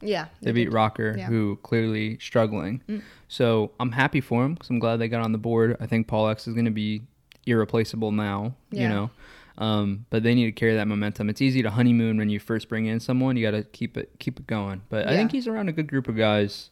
Yeah, 0.00 0.26
They 0.42 0.52
beat 0.52 0.66
did. 0.66 0.72
Rokkr, 0.74 1.16
Yeah. 1.18 1.26
who 1.26 1.58
clearly 1.64 2.18
struggling. 2.20 2.82
Mm. 2.88 3.02
So 3.26 3.72
I'm 3.80 3.90
happy 3.90 4.20
for 4.20 4.44
him 4.44 4.54
because 4.54 4.70
I'm 4.70 4.78
glad 4.78 4.98
they 4.98 5.08
got 5.08 5.22
on 5.22 5.32
the 5.32 5.38
board. 5.38 5.76
I 5.80 5.86
think 5.86 6.06
PaulEhx 6.06 6.46
is 6.46 6.54
going 6.54 6.66
to 6.66 6.70
be 6.70 7.02
irreplaceable 7.46 8.12
now. 8.12 8.54
You 8.70 8.82
Yeah. 8.82 8.88
know, 8.88 9.10
um, 9.58 10.06
but 10.10 10.22
they 10.22 10.34
need 10.34 10.46
to 10.46 10.52
carry 10.52 10.74
that 10.76 10.88
momentum. 10.88 11.28
It's 11.28 11.42
easy 11.42 11.62
to 11.62 11.70
honeymoon 11.70 12.16
when 12.16 12.30
you 12.30 12.38
first 12.40 12.68
bring 12.68 12.86
in 12.86 13.00
someone. 13.00 13.36
You 13.36 13.44
got 13.44 13.56
to 13.56 13.64
keep 13.64 13.96
it 13.96 14.10
keep 14.18 14.38
it 14.40 14.46
going. 14.46 14.82
But 14.88 15.06
I 15.08 15.16
think 15.16 15.32
he's 15.32 15.46
around 15.46 15.68
a 15.68 15.72
good 15.72 15.88
group 15.88 16.08
of 16.08 16.16
guys. 16.16 16.70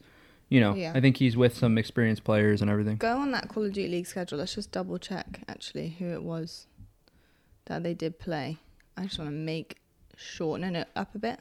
You 0.48 0.60
know, 0.60 0.74
Yeah. 0.74 0.92
I 0.94 1.00
think 1.00 1.16
he's 1.16 1.36
with 1.36 1.56
some 1.58 1.76
experienced 1.76 2.22
players 2.22 2.62
and 2.62 2.70
everything. 2.70 2.98
Go 2.98 3.16
on 3.18 3.32
that 3.32 3.48
Call 3.48 3.64
of 3.64 3.72
Duty 3.72 3.88
League 3.88 4.06
schedule. 4.06 4.38
Let's 4.38 4.54
just 4.54 4.70
double 4.70 4.96
check 4.98 5.40
actually 5.48 5.96
who 5.98 6.06
it 6.06 6.22
was 6.22 6.68
that 7.64 7.82
they 7.82 7.94
did 7.94 8.20
play. 8.20 8.58
I 8.96 9.02
just 9.06 9.18
want 9.18 9.28
to 9.30 9.34
make 9.36 9.78
sure. 10.16 10.56
No, 10.56 10.70
no, 10.70 10.84
up 10.94 11.14
a 11.16 11.18
bit 11.18 11.40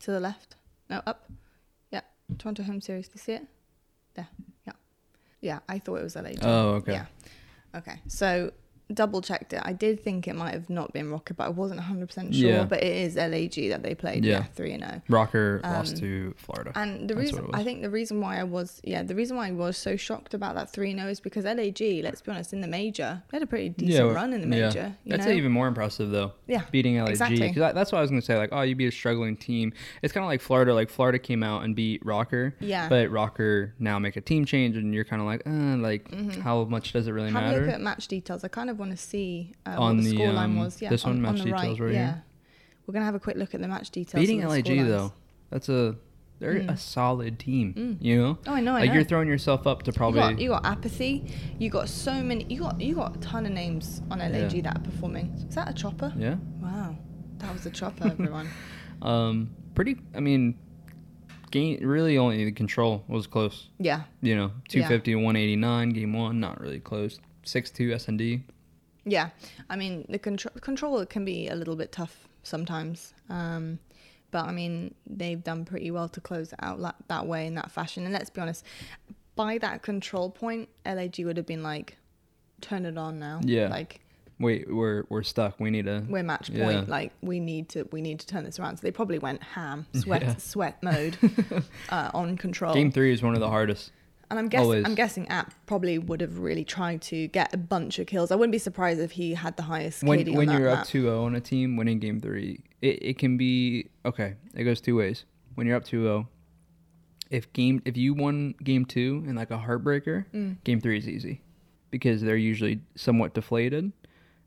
to 0.00 0.10
the 0.10 0.20
left. 0.20 0.56
No, 0.88 1.02
up. 1.06 1.30
Yeah, 1.92 2.00
Toronto 2.38 2.62
Home 2.62 2.80
Series. 2.80 3.08
Do 3.08 3.12
you 3.16 3.20
see 3.20 3.32
it? 3.32 3.46
There. 4.14 4.28
Yeah. 4.66 4.72
Yeah, 5.42 5.58
I 5.68 5.78
thought 5.78 5.96
it 5.96 6.04
was 6.04 6.16
LA. 6.16 6.30
too. 6.30 6.38
Oh, 6.42 6.68
okay. 6.76 6.92
Yeah. 6.92 7.06
Okay. 7.74 8.00
So 8.08 8.52
double 8.92 9.20
checked 9.20 9.52
it. 9.52 9.60
I 9.64 9.72
did 9.72 10.02
think 10.02 10.26
it 10.26 10.34
might 10.34 10.52
have 10.54 10.70
not 10.70 10.92
been 10.92 11.10
Rokkr, 11.10 11.36
but 11.36 11.44
I 11.44 11.48
wasn't 11.50 11.80
100% 11.80 12.14
sure. 12.34 12.50
Yeah. 12.50 12.64
But 12.64 12.82
it 12.82 12.96
is 12.96 13.16
LAG 13.16 13.68
that 13.70 13.82
they 13.82 13.94
played. 13.94 14.24
Yeah. 14.24 14.38
Yeah, 14.38 14.44
3 14.54 14.72
and 14.72 14.82
0. 14.84 15.02
Rokkr 15.10 15.60
Um, 15.64 15.72
lost 15.72 15.96
to 15.98 16.34
Florida. 16.38 16.72
And 16.74 17.08
the 17.08 17.14
That's 17.14 17.18
reason 17.26 17.36
what 17.36 17.44
it 17.44 17.52
was. 17.52 17.60
I 17.60 17.64
think 17.64 17.82
the 17.82 17.90
reason 17.90 18.20
why 18.20 18.38
I 18.40 18.44
was 18.44 18.80
yeah 18.84 19.02
the 19.02 19.14
reason 19.14 19.36
why 19.36 19.48
I 19.48 19.52
was 19.52 19.76
so 19.76 19.96
shocked 19.96 20.32
about 20.34 20.54
that 20.54 20.70
three 20.72 20.94
0 20.94 21.06
is 21.08 21.20
because 21.20 21.44
LAG 21.44 21.80
let's 22.02 22.20
be 22.22 22.30
honest 22.30 22.52
in 22.52 22.60
the 22.60 22.66
major 22.68 23.22
they 23.30 23.36
had 23.36 23.42
a 23.42 23.46
pretty 23.46 23.68
decent 23.70 24.06
well, 24.06 24.14
run 24.14 24.32
in 24.32 24.40
the 24.40 24.46
major. 24.46 24.96
You 25.04 25.10
That's 25.12 25.26
know? 25.26 25.32
even 25.32 25.52
more 25.52 25.66
impressive 25.68 26.10
though. 26.10 26.32
Yeah, 26.46 26.62
beating 26.70 26.96
LAG. 26.98 27.10
exactly. 27.10 27.52
that- 27.52 27.74
that's 27.74 27.92
what 27.92 27.98
I 27.98 28.00
was 28.02 28.10
gonna 28.10 28.22
say. 28.22 28.36
Like, 28.36 28.50
oh, 28.52 28.62
you 28.62 28.74
beat 28.74 28.86
a 28.88 28.90
struggling 28.92 29.36
team. 29.36 29.72
It's 30.02 30.12
kind 30.12 30.24
of 30.24 30.28
like 30.28 30.40
Florida. 30.40 30.72
Like 30.74 30.88
Florida 30.90 31.18
came 31.18 31.42
out 31.42 31.64
and 31.64 31.76
beat 31.76 32.02
Rokkr. 32.04 32.52
Yeah. 32.60 32.88
But 32.88 33.08
Rokkr 33.10 33.72
now 33.78 33.98
make 33.98 34.16
a 34.16 34.20
team 34.20 34.44
change, 34.44 34.76
and 34.76 34.94
you're 34.94 35.04
kind 35.04 35.20
of 35.20 35.26
like, 35.26 35.42
uh, 35.46 35.76
like 35.76 36.12
how 36.40 36.64
much 36.64 36.92
does 36.92 37.06
it 37.06 37.12
really 37.12 37.28
Mm-hmm. 37.28 37.36
Have 37.36 37.52
matter? 37.52 37.66
look 37.66 37.74
at 37.74 37.80
match 37.80 38.08
details. 38.08 38.42
I 38.44 38.48
kind 38.48 38.70
of 38.70 38.77
want 38.78 38.90
to 38.92 38.96
see 38.96 39.52
uh, 39.66 39.76
On 39.78 39.96
what 39.96 40.04
the, 40.04 40.10
the, 40.10 40.16
scoreline 40.16 40.44
um, 40.44 40.58
was. 40.58 40.80
Yeah, 40.80 40.90
this 40.90 41.04
on, 41.04 41.22
one, 41.22 41.26
on 41.26 41.34
match 41.34 41.44
the 41.44 41.50
details 41.50 41.80
right. 41.80 41.86
right 41.86 41.94
yeah, 41.94 42.06
here. 42.06 42.24
we're 42.86 42.92
gonna 42.94 43.04
have 43.04 43.14
a 43.14 43.20
quick 43.20 43.36
look 43.36 43.54
at 43.54 43.60
the 43.60 43.68
match 43.68 43.90
details. 43.90 44.20
Beating 44.20 44.46
LAG 44.46 44.64
though, 44.66 45.12
that's 45.50 45.68
a 45.68 45.96
they're 46.38 46.58
a 46.68 46.76
solid 46.76 47.38
team. 47.38 47.98
You 48.00 48.22
know. 48.22 48.38
Oh, 48.46 48.54
I 48.54 48.60
know. 48.60 48.72
I 48.72 48.80
like 48.80 48.88
know. 48.88 48.94
you're 48.94 49.04
throwing 49.04 49.28
yourself 49.28 49.66
up 49.66 49.82
to 49.84 49.90
You 49.90 49.96
probably. 49.96 50.20
got, 50.20 50.38
you 50.38 50.50
got 50.50 50.64
Apathy. 50.64 51.32
You 51.58 51.68
got 51.68 51.88
so 51.88 52.22
many. 52.22 52.44
You 52.48 52.60
got 52.60 52.80
you 52.80 52.94
got 52.94 53.16
a 53.16 53.18
ton 53.20 53.44
of 53.46 53.52
names 53.52 54.02
on 54.10 54.20
LAG 54.20 54.52
Yeah. 54.52 54.62
that 54.62 54.76
are 54.78 54.82
performing. 54.82 55.34
Is 55.48 55.54
that 55.56 55.68
a 55.68 55.72
chopper? 55.72 56.12
yeah. 56.16 56.36
Wow, 56.60 56.96
that 57.38 57.52
was 57.52 57.66
a 57.66 57.70
chopper, 57.70 58.06
everyone. 58.10 58.48
Um. 59.02 59.50
Pretty. 59.74 59.96
I 60.14 60.18
mean, 60.18 60.58
game 61.50 61.78
really 61.82 62.18
only 62.18 62.44
the 62.44 62.52
control 62.52 63.04
was 63.08 63.26
close. 63.26 63.68
yeah, 63.78 64.02
You 64.20 64.36
know, 64.36 64.50
250 64.68 65.12
to 65.12 65.16
189 65.16 65.90
game 65.90 66.12
one, 66.12 66.40
not 66.40 66.60
really 66.60 66.80
close. 66.80 67.20
6-2 67.44 67.94
S&D. 67.94 68.42
Yeah, 69.10 69.30
I 69.70 69.76
mean 69.76 70.04
the 70.08 70.18
control 70.18 70.52
controller 70.60 71.06
can 71.06 71.24
be 71.24 71.48
a 71.48 71.54
little 71.54 71.76
bit 71.76 71.92
tough 71.92 72.28
sometimes, 72.42 73.14
um, 73.30 73.78
but 74.30 74.44
I 74.46 74.52
mean 74.52 74.94
they've 75.06 75.42
done 75.42 75.64
pretty 75.64 75.90
well 75.90 76.08
to 76.10 76.20
close 76.20 76.52
it 76.52 76.58
out 76.62 76.78
la- 76.80 76.92
that 77.08 77.26
way 77.26 77.46
in 77.46 77.54
that 77.54 77.70
fashion. 77.70 78.04
And 78.04 78.12
let's 78.12 78.30
be 78.30 78.40
honest, 78.40 78.64
by 79.36 79.58
that 79.58 79.82
control 79.82 80.30
point, 80.30 80.68
LAG 80.84 81.16
would 81.20 81.36
have 81.36 81.46
been 81.46 81.62
like, 81.62 81.96
turn 82.60 82.84
it 82.86 82.98
on 82.98 83.18
now. 83.18 83.40
Yeah. 83.44 83.68
like 83.68 84.00
Wait, 84.40 84.72
we're 84.72 85.04
we're 85.08 85.24
stuck. 85.24 85.58
We 85.58 85.68
need 85.70 85.86
to. 85.86 86.04
we're 86.08 86.22
match 86.22 86.48
Yeah. 86.48 86.64
point. 86.64 86.88
Like 86.88 87.12
we 87.22 87.40
need 87.40 87.68
to 87.70 87.88
we 87.90 88.00
need 88.00 88.20
to 88.20 88.26
turn 88.26 88.44
this 88.44 88.58
around. 88.60 88.76
So 88.76 88.82
they 88.82 88.92
probably 88.92 89.18
went 89.18 89.42
ham, 89.42 89.86
sweat 89.94 90.22
Yeah. 90.26 90.36
sweat 90.36 90.80
mode 90.82 91.16
uh, 91.88 92.10
on 92.14 92.36
control. 92.36 92.72
Game 92.72 92.92
three 92.92 93.12
is 93.12 93.20
one 93.20 93.34
of 93.34 93.40
the 93.40 93.48
hardest. 93.50 93.90
And 94.30 94.38
I'm 94.38 94.48
guessing 94.48 94.64
Always. 94.64 94.84
I'm 94.84 94.94
guessing 94.94 95.26
App 95.28 95.54
probably 95.66 95.98
would 95.98 96.20
have 96.20 96.38
really 96.38 96.64
tried 96.64 97.00
to 97.02 97.28
get 97.28 97.54
a 97.54 97.56
bunch 97.56 97.98
of 97.98 98.06
kills. 98.06 98.30
I 98.30 98.34
wouldn't 98.34 98.52
be 98.52 98.58
surprised 98.58 99.00
if 99.00 99.12
he 99.12 99.32
had 99.34 99.56
the 99.56 99.62
highest 99.62 100.02
When 100.02 100.18
KD 100.18 100.30
on 100.32 100.36
when 100.36 100.46
that 100.48 100.58
you're 100.60 100.68
map. 100.70 100.80
up 100.80 100.86
2-0 100.86 101.24
on 101.24 101.34
a 101.34 101.40
team, 101.40 101.76
winning 101.76 101.98
game 101.98 102.20
three, 102.20 102.62
it, 102.82 103.02
it 103.02 103.18
can 103.18 103.36
be 103.38 103.88
okay. 104.04 104.34
It 104.54 104.64
goes 104.64 104.80
two 104.82 104.96
ways. 104.96 105.24
When 105.54 105.66
you're 105.66 105.76
up 105.76 105.84
2-0, 105.84 106.26
if 107.30 107.52
game 107.52 107.82
if 107.84 107.96
you 107.96 108.14
won 108.14 108.54
game 108.62 108.84
two 108.84 109.24
in 109.26 109.34
like 109.34 109.50
a 109.50 109.58
heartbreaker, 109.58 110.24
Mm. 110.34 110.56
game 110.64 110.80
three 110.80 110.98
is 110.98 111.08
easy 111.08 111.42
because 111.90 112.20
they're 112.22 112.36
usually 112.36 112.80
somewhat 112.96 113.34
deflated, 113.34 113.92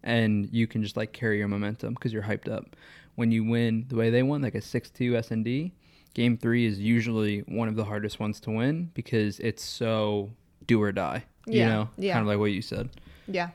and 0.03 0.47
you 0.51 0.67
can 0.67 0.83
just 0.83 0.95
like 0.97 1.11
carry 1.11 1.37
your 1.39 1.47
momentum 1.47 1.93
because 1.95 2.13
you're 2.13 2.23
hyped 2.23 2.49
up. 2.51 2.75
When 3.15 3.31
you 3.31 3.43
win 3.43 3.85
the 3.89 3.95
way 3.95 4.09
they 4.09 4.23
won, 4.23 4.41
like 4.41 4.55
a 4.55 4.59
6-2 4.61 5.15
S 5.15 5.31
and 5.31 5.43
D, 5.43 5.73
game 6.13 6.37
three 6.37 6.65
is 6.65 6.79
usually 6.79 7.39
one 7.41 7.67
of 7.67 7.75
the 7.75 7.85
hardest 7.85 8.19
ones 8.19 8.39
to 8.41 8.51
win 8.51 8.91
because 8.93 9.39
it's 9.39 9.63
so 9.63 10.29
do 10.67 10.81
or 10.81 10.91
die. 10.91 11.23
You 11.47 11.59
Yeah, 11.59 11.67
know, 11.69 11.89
yeah. 11.97 12.13
kind 12.13 12.23
of 12.23 12.27
like 12.27 12.39
what 12.39 12.51
you 12.51 12.61
said. 12.61 12.89
Yeah, 13.27 13.49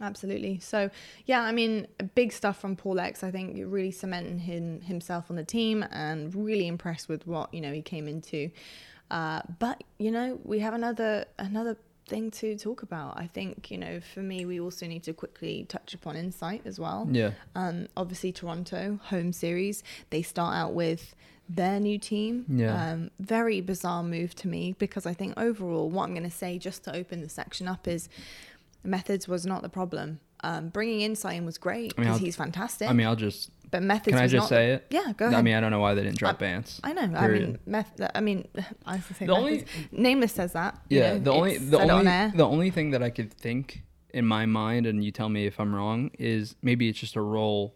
absolutely. 0.00 0.58
So, 0.60 0.90
yeah, 1.26 1.42
I 1.42 1.52
mean, 1.52 1.86
big 2.14 2.32
stuff 2.32 2.60
from 2.60 2.76
PaulEhx. 2.76 3.22
I 3.22 3.30
think 3.30 3.56
really 3.66 3.90
cementing 3.90 4.38
him, 4.38 4.80
himself 4.82 5.30
on 5.30 5.36
the 5.36 5.44
team 5.44 5.84
and 5.90 6.34
really 6.34 6.66
impressed 6.66 7.08
with 7.08 7.26
what 7.26 7.52
you 7.54 7.60
know 7.60 7.72
he 7.72 7.82
came 7.82 8.06
into. 8.08 8.50
Uh, 9.10 9.40
but 9.58 9.82
you 9.98 10.10
know, 10.10 10.38
we 10.44 10.60
have 10.60 10.74
another 10.74 11.24
another 11.38 11.76
thing 12.06 12.30
to 12.30 12.56
talk 12.56 12.82
about. 12.82 13.18
I 13.18 13.26
think 13.26 13.70
you 13.70 13.78
know, 13.78 14.00
for 14.00 14.20
me, 14.20 14.44
we 14.44 14.60
also 14.60 14.86
need 14.86 15.04
to 15.04 15.12
quickly 15.12 15.64
touch 15.68 15.94
upon 15.94 16.16
Insight 16.16 16.62
as 16.64 16.78
well. 16.78 17.08
Yeah. 17.10 17.30
Um, 17.54 17.86
obviously, 17.96 18.32
Toronto 18.32 18.98
home 19.04 19.32
series. 19.32 19.82
They 20.10 20.22
start 20.22 20.54
out 20.54 20.74
with 20.74 21.14
their 21.52 21.80
new 21.80 21.98
team. 21.98 22.44
Yeah. 22.48 22.92
Um, 22.92 23.10
very 23.18 23.60
bizarre 23.60 24.02
move 24.04 24.34
to 24.36 24.48
me 24.48 24.74
because 24.78 25.04
I 25.04 25.12
think 25.14 25.34
overall, 25.36 25.90
what 25.90 26.04
I'm 26.04 26.14
going 26.14 26.22
to 26.22 26.30
say 26.30 26.58
just 26.58 26.84
to 26.84 26.94
open 26.94 27.20
the 27.22 27.28
section 27.28 27.66
up 27.66 27.88
is 27.88 28.08
Methodz 28.86 29.26
was 29.28 29.44
not 29.44 29.62
the 29.62 29.68
problem. 29.68 30.20
Um, 30.42 30.68
bringing 30.68 31.00
in 31.02 31.16
in 31.32 31.44
was 31.44 31.58
great 31.58 31.94
because 31.96 32.12
I'll- 32.12 32.18
he's 32.18 32.36
fantastic. 32.36 32.88
I 32.88 32.92
mean, 32.94 33.06
I'll 33.06 33.16
just. 33.16 33.50
but 33.70 33.82
Methodz. 33.82 34.04
Can 34.04 34.14
I 34.14 34.26
just 34.26 34.44
not 34.44 34.48
say 34.48 34.70
it? 34.72 34.86
Yeah, 34.90 35.12
go 35.16 35.26
ahead. 35.26 35.38
I 35.38 35.42
mean, 35.42 35.54
I 35.54 35.60
don't 35.60 35.70
know 35.70 35.80
why 35.80 35.92
they 35.94 36.02
didn't 36.02 36.16
drop 36.18 36.38
Bance. 36.38 36.80
I 36.82 36.92
know. 36.94 37.02
I 37.14 37.28
mean, 37.28 37.58
meth- 37.66 38.00
I 38.14 38.20
mean, 38.20 38.48
I 38.86 38.96
was 38.96 39.04
say 39.18 39.26
The 39.26 39.34
only- 39.36 39.66
Nameless 39.92 40.32
says 40.32 40.52
that. 40.54 40.80
you 40.88 41.00
Yeah, 41.00 41.14
know, 41.14 41.18
the 41.18 41.32
only 41.32 41.58
the 41.58 41.78
only 41.80 42.30
the 42.36 42.46
only 42.46 42.70
thing 42.70 42.92
that 42.92 43.02
I 43.02 43.10
could 43.10 43.32
think 43.34 43.82
in 44.14 44.24
my 44.24 44.46
mind, 44.46 44.86
and 44.86 45.04
you 45.04 45.10
tell 45.10 45.28
me 45.28 45.46
if 45.46 45.60
I'm 45.60 45.74
wrong, 45.74 46.10
is 46.18 46.54
maybe 46.62 46.88
it's 46.88 46.98
just 46.98 47.16
a 47.16 47.20
role, 47.20 47.74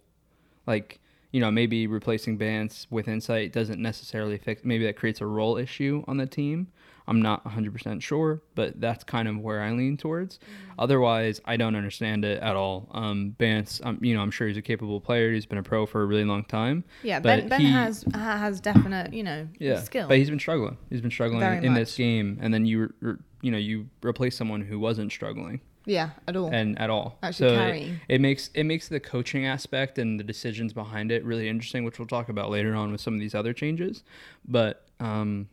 like 0.67 1.01
you 1.35 1.40
know 1.40 1.51
maybe 1.51 1.88
replacing 1.88 2.37
Bance 2.37 2.87
with 2.90 3.09
Insight 3.09 3.53
doesn't 3.53 3.83
necessarily 3.83 4.38
fix. 4.38 4.64
Maybe 4.64 4.85
that 4.85 4.94
creates 4.94 5.20
a 5.20 5.27
role 5.27 5.57
issue 5.57 6.05
on 6.07 6.16
the 6.16 6.27
team. 6.27 6.68
I'm 7.09 7.20
not 7.20 7.44
100% 7.44 8.01
sure, 8.01 8.40
but 8.55 8.81
that's 8.81 9.03
kind 9.03 9.27
of 9.27 9.38
where 9.38 9.61
I 9.61 9.73
lean 9.73 9.97
towards. 9.97 10.38
Mm. 10.38 10.40
Otherwise, 10.79 11.40
I 11.44 11.57
don't 11.57 11.75
understand 11.75 12.25
it 12.25 12.40
at 12.40 12.55
all. 12.55 12.88
Um, 12.92 13.31
Bance, 13.31 13.81
um, 13.83 13.99
you 14.01 14.14
know, 14.14 14.23
I'm 14.23 14.31
sure 14.31 14.47
he's 14.47 14.57
a 14.57 14.62
capable 14.62 15.01
player. 15.01 15.33
He's 15.33 15.44
been 15.44 15.59
a 15.59 15.62
pro 15.62 15.87
for 15.87 16.03
a 16.03 16.07
really 16.07 16.25
long 16.25 16.44
time. 16.44 16.85
yeah, 17.03 17.18
but 17.18 17.40
Ben, 17.40 17.49
ben 17.49 17.61
he- 17.62 17.70
has 17.73 18.05
has 18.14 18.61
definite, 18.61 19.12
you 19.12 19.25
know, 19.25 19.49
yeah, 19.59 19.83
skill. 19.83 20.07
But 20.07 20.18
he's 20.18 20.31
been 20.31 20.38
struggling. 20.38 20.79
He's 20.88 21.01
been 21.01 21.11
struggling 21.11 21.40
Very 21.40 21.66
in 21.66 21.75
this 21.75 21.97
game, 21.97 22.38
and 22.40 22.55
then 22.55 22.64
you, 22.64 22.94
you 23.42 23.51
know, 23.51 23.59
you 23.59 23.88
replace 24.05 24.37
someone 24.37 24.61
who 24.61 24.79
wasn't 24.79 25.11
struggling 25.11 25.61
yeah, 25.87 26.11
at 26.29 26.37
all. 26.37 26.51
and 26.53 26.79
at 26.79 26.90
all. 26.90 27.18
Actually 27.23 27.49
so 27.49 27.57
carrying. 27.57 27.92
it, 28.09 28.14
it 28.16 28.20
makes 28.20 28.51
it 28.55 28.64
makes 28.64 28.88
the 28.88 29.01
coaching 29.01 29.47
aspect 29.47 29.99
and 29.99 30.18
the 30.18 30.25
decisions 30.25 30.73
behind 30.73 31.11
it 31.12 31.25
really 31.25 31.49
interesting, 31.49 31.85
which 31.85 31.99
we'll 31.99 32.09
talk 32.09 32.29
about 32.29 32.51
later 32.51 32.75
on 32.75 32.92
with 32.92 33.01
some 33.01 33.14
of 33.14 33.20
these 33.20 33.35
other 33.35 33.53
changes. 33.53 34.03
But 34.47 34.87
um, 35.01 35.49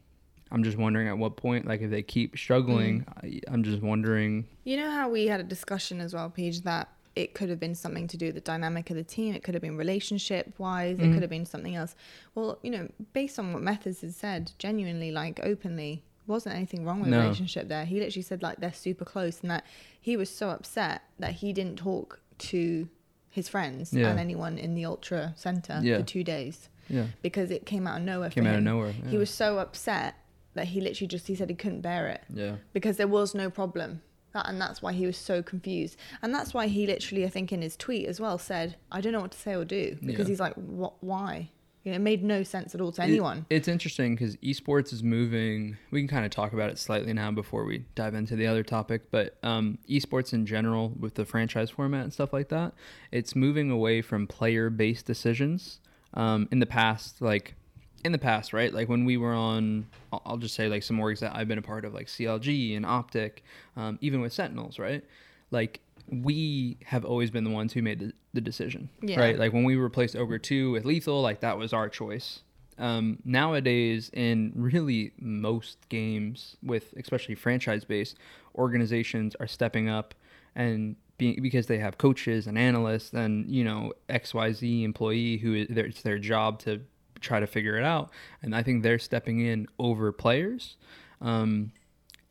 I'm 0.52 0.64
just 0.64 0.78
wondering 0.78 1.08
at 1.08 1.18
what 1.18 1.36
point, 1.38 1.66
like 1.66 1.82
if 1.82 1.90
they 1.90 2.02
keep 2.04 2.38
struggling, 2.38 3.06
Mm. 3.24 3.42
I, 3.48 3.54
I'm 3.54 3.64
just 3.64 3.82
wondering. 3.82 4.46
You 4.64 4.78
know 4.78 4.92
how 4.92 5.10
we 5.10 5.28
had 5.28 5.40
a 5.40 5.44
discussion 5.44 6.00
as 6.02 6.14
well, 6.14 6.30
Paige, 6.30 6.62
that 6.62 6.90
it 7.16 7.34
could 7.34 7.50
have 7.50 7.60
been 7.60 7.76
something 7.76 8.08
to 8.08 8.16
do 8.16 8.28
with 8.28 8.36
the 8.36 8.42
dynamic 8.42 8.90
of 8.90 8.96
the 8.96 9.04
team. 9.04 9.36
It 9.36 9.44
could 9.44 9.54
have 9.54 9.62
been 9.62 9.76
relationship 9.76 10.54
wise. 10.58 10.98
It 10.98 11.02
Mhm. 11.02 11.14
could 11.14 11.22
have 11.24 11.30
been 11.30 11.46
something 11.46 11.76
else. 11.76 11.94
Well, 12.36 12.58
you 12.64 12.72
know, 12.72 12.88
based 13.12 13.38
on 13.38 13.52
what 13.52 13.62
Methodz 13.62 14.00
has 14.02 14.16
said, 14.16 14.52
genuinely, 14.60 15.12
like 15.12 15.40
openly, 15.44 16.04
wasn't 16.32 16.56
anything 16.56 16.84
wrong 16.86 17.02
with 17.02 17.12
the 17.12 17.18
relationship 17.20 17.68
there. 17.68 17.86
He 17.86 18.00
literally 18.00 18.24
said 18.24 18.42
like 18.42 18.58
they're 18.60 18.74
super 18.74 19.06
close, 19.06 19.42
and 19.42 19.52
that 19.52 19.64
he 20.00 20.18
was 20.18 20.30
so 20.30 20.50
upset 20.50 21.04
that 21.20 21.34
he 21.34 21.54
didn't 21.54 21.76
talk 21.78 22.20
to 22.40 22.88
his 23.30 23.48
friends 23.48 23.94
Yeah. 23.94 24.10
and 24.10 24.20
anyone 24.20 24.58
in 24.58 24.74
the 24.74 24.86
ultra 24.86 25.34
center 25.38 25.80
Yeah. 25.84 26.00
for 26.00 26.04
two 26.04 26.24
days 26.24 26.70
Yeah, 26.90 27.06
because 27.22 27.52
it 27.52 27.66
came 27.66 27.86
out 27.88 27.98
of 28.00 28.04
nowhere. 28.04 28.30
came 28.30 28.48
out 28.48 28.56
of 28.56 28.64
nowhere. 28.64 28.92
He 28.92 29.18
was 29.18 29.30
so 29.30 29.60
upset 29.60 30.16
that 30.56 30.68
he 30.68 30.82
literally 30.82 31.08
just 31.08 31.28
he 31.28 31.36
said 31.36 31.50
he 31.50 31.56
couldn't 31.56 31.82
bear 31.82 32.08
it 32.08 32.22
Yeah. 32.34 32.56
because 32.74 32.98
there 32.98 33.08
was 33.08 33.34
no 33.36 33.50
problem. 33.50 34.02
That, 34.34 34.48
and 34.50 34.60
that's 34.62 34.82
why 34.82 34.94
he 34.94 35.06
was 35.06 35.18
so 35.18 35.42
confused. 35.44 35.98
And 36.22 36.34
that's 36.34 36.54
why 36.54 36.68
he 36.68 36.88
literally, 36.88 37.26
I 37.26 37.30
think, 37.30 37.52
in 37.52 37.62
his 37.62 37.76
tweet 37.76 38.08
as 38.08 38.20
well 38.22 38.38
said, 38.38 38.76
I 38.92 39.02
don't 39.02 39.12
know 39.12 39.20
what 39.20 39.32
to 39.32 39.38
say 39.38 39.54
or 39.56 39.66
do. 39.66 39.98
Because 40.02 40.28
Yeah. 40.28 40.32
he's 40.32 40.40
like, 40.40 40.54
what, 40.56 40.94
why? 41.02 41.50
You 41.84 41.92
know, 41.92 41.96
it 41.96 42.02
made 42.02 42.24
no 42.24 42.44
sense 42.44 42.76
at 42.76 42.82
all 42.82 42.92
to 42.92 43.02
It- 43.02 43.06
anyone. 43.06 43.46
it's 43.50 43.68
interesting 43.68 44.14
because 44.16 44.36
esports 44.38 44.94
is 44.94 45.02
moving. 45.02 45.78
We 45.90 46.00
can 46.02 46.08
kind 46.08 46.26
of 46.26 46.32
talk 46.32 46.54
about 46.54 46.70
it 46.70 46.78
slightly 46.78 47.12
now 47.14 47.32
before 47.32 47.66
we 47.66 47.86
dive 47.96 48.14
into 48.14 48.36
the 48.36 48.46
other 48.46 48.62
topic. 48.64 49.10
But 49.10 49.38
um, 49.42 49.80
esports 49.90 50.32
in 50.32 50.46
general, 50.46 50.90
with 51.00 51.16
the 51.16 51.26
franchise 51.26 51.72
format 51.72 52.04
and 52.04 52.14
stuff 52.14 52.34
like 52.34 52.50
that, 52.50 52.74
it's 53.12 53.36
moving 53.36 53.72
away 53.72 54.02
from 54.04 54.28
player-based 54.28 55.06
decisions. 55.06 55.80
Um, 56.14 56.48
in 56.52 56.60
the 56.60 56.66
past, 56.66 57.22
like 57.22 57.56
in 58.04 58.12
the 58.12 58.18
past, 58.20 58.52
right? 58.52 58.74
Like 58.74 58.90
when 58.90 59.06
we 59.06 59.16
were 59.18 59.34
on, 59.34 59.88
I'll 60.12 60.22
I'll 60.26 60.38
just 60.38 60.54
say 60.56 60.68
like 60.68 60.84
some 60.84 60.98
orgs 60.98 61.20
that 61.20 61.34
I've 61.36 61.48
been 61.48 61.58
a 61.58 61.62
part 61.64 61.86
of, 61.86 61.94
like 61.94 62.08
CLG 62.08 62.76
and 62.76 62.86
Optic, 62.86 63.44
um, 63.78 63.98
even 64.02 64.20
with 64.20 64.34
Sentinels, 64.34 64.78
right? 64.78 65.04
Like 65.52 65.80
we 66.08 66.78
have 66.86 67.06
always 67.06 67.32
been 67.32 67.44
the 67.44 67.50
ones 67.52 67.74
who 67.74 67.82
made 67.82 68.00
the, 68.00 68.14
the 68.34 68.42
decision, 68.42 68.90
Yeah. 69.02 69.20
right? 69.20 69.38
Like 69.40 69.54
when 69.54 69.64
we 69.64 69.76
replaced 69.76 70.16
Ogre 70.16 70.40
2 70.40 70.72
with 70.72 70.86
Lethal, 70.86 71.22
like 71.22 71.40
that 71.42 71.58
was 71.58 71.74
our 71.74 71.90
choice. 71.90 72.42
Um, 72.78 73.20
nowadays, 73.26 74.10
in 74.14 74.54
really 74.56 75.12
most 75.20 75.78
games, 75.90 76.56
with 76.64 76.94
especially 76.98 77.36
franchise 77.36 77.86
based, 77.86 78.18
organizations 78.56 79.36
are 79.40 79.48
stepping 79.48 79.90
up 79.90 80.16
and 80.56 80.96
being 81.18 81.40
because 81.42 81.68
they 81.68 81.78
have 81.78 81.98
coaches 81.98 82.48
and 82.48 82.58
analysts 82.58 83.14
and 83.14 83.50
you 83.50 83.64
know 83.64 83.94
XYZ 84.10 84.84
employee 84.84 85.38
who 85.38 85.54
it's 85.54 86.02
their 86.02 86.18
job 86.18 86.60
to 86.60 86.82
try 87.20 87.40
to 87.40 87.46
figure 87.46 87.78
it 87.78 87.84
out. 87.84 88.10
And 88.42 88.56
I 88.56 88.64
think 88.64 88.82
they're 88.82 88.98
stepping 89.00 89.40
in 89.42 89.68
over 89.78 90.12
players, 90.12 90.78
um, 91.22 91.72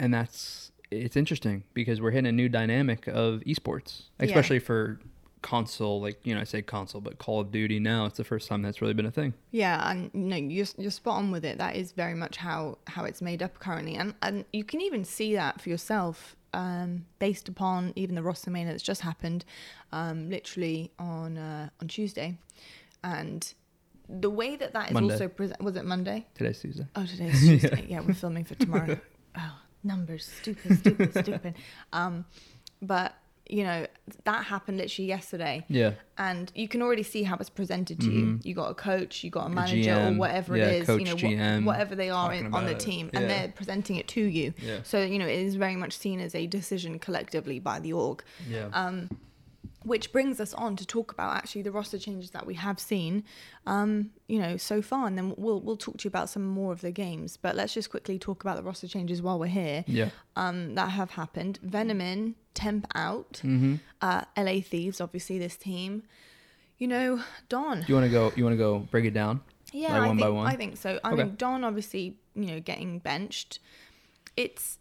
and 0.01 0.13
that's 0.13 0.70
it's 0.91 1.17
interesting 1.17 1.65
because 1.75 2.01
we're 2.01 2.11
hitting 2.11 2.27
a 2.29 2.33
new 2.33 2.49
dynamic 2.49 3.07
of 3.07 3.41
esports, 3.47 4.03
Yeah. 4.19 4.27
especially 4.27 4.59
for 4.59 4.99
console. 5.43 6.01
Like 6.01 6.25
you 6.27 6.35
know, 6.35 6.41
I 6.41 6.45
say 6.45 6.63
console, 6.63 7.01
but 7.01 7.19
Call 7.19 7.41
of 7.41 7.51
Duty 7.51 7.79
now 7.81 8.07
it's 8.07 8.17
the 8.17 8.25
first 8.25 8.49
time 8.49 8.63
that's 8.63 8.83
really 8.83 8.95
been 8.95 9.07
a 9.07 9.11
thing. 9.11 9.35
Yeah, 9.53 9.91
and 9.91 10.11
you 10.13 10.21
know 10.21 10.37
you're, 10.37 10.67
you're 10.79 10.91
spot 10.91 11.17
on 11.17 11.31
with 11.31 11.45
it. 11.45 11.59
That 11.59 11.77
is 11.77 11.93
very 11.93 12.15
much 12.15 12.37
how 12.37 12.79
how 12.87 13.05
it's 13.05 13.23
made 13.23 13.43
up 13.43 13.59
currently, 13.59 13.95
and 13.97 14.15
and 14.23 14.45
you 14.53 14.65
can 14.65 14.81
even 14.81 15.05
see 15.05 15.35
that 15.35 15.61
for 15.61 15.69
yourself, 15.71 16.37
um, 16.53 17.07
based 17.19 17.49
upon 17.49 17.93
even 17.97 18.15
the 18.15 18.23
roster 18.23 18.51
main 18.51 18.67
that's 18.67 18.83
just 18.83 19.01
happened, 19.03 19.45
um, 19.93 20.29
literally 20.29 20.91
on 20.99 21.39
uh, 21.39 21.69
on 21.81 21.89
Tuesday, 21.89 22.37
and 23.05 23.55
the 24.09 24.31
way 24.31 24.57
that 24.57 24.73
that 24.73 24.89
is 24.89 24.95
Monday. 24.95 25.13
also 25.15 25.29
present 25.29 25.63
was 25.63 25.77
it 25.77 25.85
Monday? 25.85 26.27
Today's 26.35 26.61
Tuesday. 26.61 26.87
Oh, 26.97 27.07
today's 27.07 27.41
Tuesday. 27.41 27.87
yeah, 27.89 28.01
we're 28.01 28.13
filming 28.15 28.45
for 28.45 28.57
tomorrow. 28.57 28.99
oh, 29.39 29.59
numbers, 29.83 30.31
stupid, 30.41 30.79
stupid, 30.79 31.13
stupid. 31.13 31.55
Um, 31.93 32.25
but 32.83 33.15
you 33.49 33.65
know 33.65 33.85
that 34.25 34.45
happened 34.45 34.79
literally 34.79 35.09
yesterday 35.09 35.65
Yeah. 35.69 35.95
and 36.17 36.53
you 36.55 36.69
can 36.69 36.83
already 36.83 37.03
see 37.03 37.25
how 37.25 37.37
it's 37.41 37.51
presented 37.51 38.01
to 38.01 38.07
you. 38.11 38.25
Mhm. 38.27 38.45
You 38.45 38.55
got 38.55 38.71
a 38.71 38.75
coach, 38.75 39.25
you 39.25 39.31
got 39.31 39.47
a 39.47 39.49
manager, 39.51 40.07
or 40.07 40.13
whatever 40.13 40.57
yeah, 40.57 40.67
it 40.67 40.83
is, 40.83 40.87
coach, 40.87 41.01
you 41.01 41.07
know, 41.07 41.17
GM, 41.17 41.65
whatever 41.65 41.97
they 41.97 42.11
are 42.11 42.33
in, 42.33 42.55
on 42.55 42.65
the 42.67 42.75
team, 42.77 43.11
and 43.13 43.29
they're 43.29 43.49
presenting 43.49 43.97
it 43.97 44.07
to 44.09 44.21
you. 44.23 44.55
Yeah. 44.63 44.81
So 44.85 45.03
you 45.03 45.19
know 45.19 45.27
it 45.27 45.39
is 45.41 45.57
very 45.57 45.75
much 45.77 45.97
seen 45.99 46.21
as 46.21 46.35
a 46.37 46.47
decision 46.47 46.99
collectively 47.01 47.59
by 47.59 47.81
the 47.81 47.93
org. 47.93 48.23
Yeah. 48.49 48.69
Um, 48.73 49.11
which 49.85 50.13
brings 50.13 50.41
us 50.41 50.53
on 50.55 50.77
to 50.77 50.87
talk 50.87 51.11
about 51.11 51.37
actually 51.37 51.63
the 51.63 51.73
roster 51.73 51.99
changes 51.99 52.31
that 52.33 52.47
we 52.47 52.55
have 52.55 52.79
seen, 52.79 53.25
um, 53.67 54.11
you 54.29 54.39
know, 54.39 54.57
so 54.57 54.83
far, 54.83 55.07
and 55.07 55.17
then 55.17 55.35
we'll 55.39 55.61
we'll 55.61 55.77
talk 55.77 55.97
to 55.99 56.05
you 56.05 56.09
about 56.09 56.29
some 56.29 56.45
more 56.45 56.73
of 56.73 56.81
the 56.83 56.91
games. 56.91 57.37
But 57.37 57.57
let's 57.57 57.73
just 57.73 57.91
quickly 57.91 58.19
talk 58.19 58.43
about 58.43 58.57
the 58.57 58.63
roster 58.63 58.87
changes 58.89 59.23
while 59.23 59.39
we're 59.39 59.47
here 59.47 59.85
yeah. 59.87 60.11
um, 60.37 60.75
that 60.75 60.91
have 60.91 61.13
happened. 61.13 61.59
Venom 61.63 62.01
in, 62.01 62.35
Temp 62.55 62.87
out, 62.95 63.41
Mm-hmm. 63.45 63.77
uh, 64.03 64.23
LA 64.37 64.61
Thieves, 64.61 65.01
obviously 65.01 65.39
this 65.39 65.57
team. 65.57 66.03
You 66.79 66.89
know, 66.89 67.23
Don. 67.49 67.85
You 67.89 67.95
want 67.95 68.07
to 68.07 68.11
go? 68.11 68.33
You 68.37 68.45
want 68.45 68.55
to 68.55 68.59
go 68.59 68.79
break 68.81 69.05
it 69.05 69.13
down? 69.15 69.41
Yeah, 69.73 69.93
Like 69.93 70.03
I 70.03 70.07
one 70.09 70.17
think 70.17 70.21
by 70.21 70.31
one? 70.31 70.47
I 70.47 70.57
think 70.57 70.77
so. 70.79 70.99
I 71.05 71.13
Okay. 71.13 71.25
mean, 71.25 71.37
Don 71.37 71.63
obviously, 71.65 72.17
you 72.35 72.47
know, 72.47 72.59
getting 72.61 72.99
benched. 72.99 73.61
It's, 74.37 74.79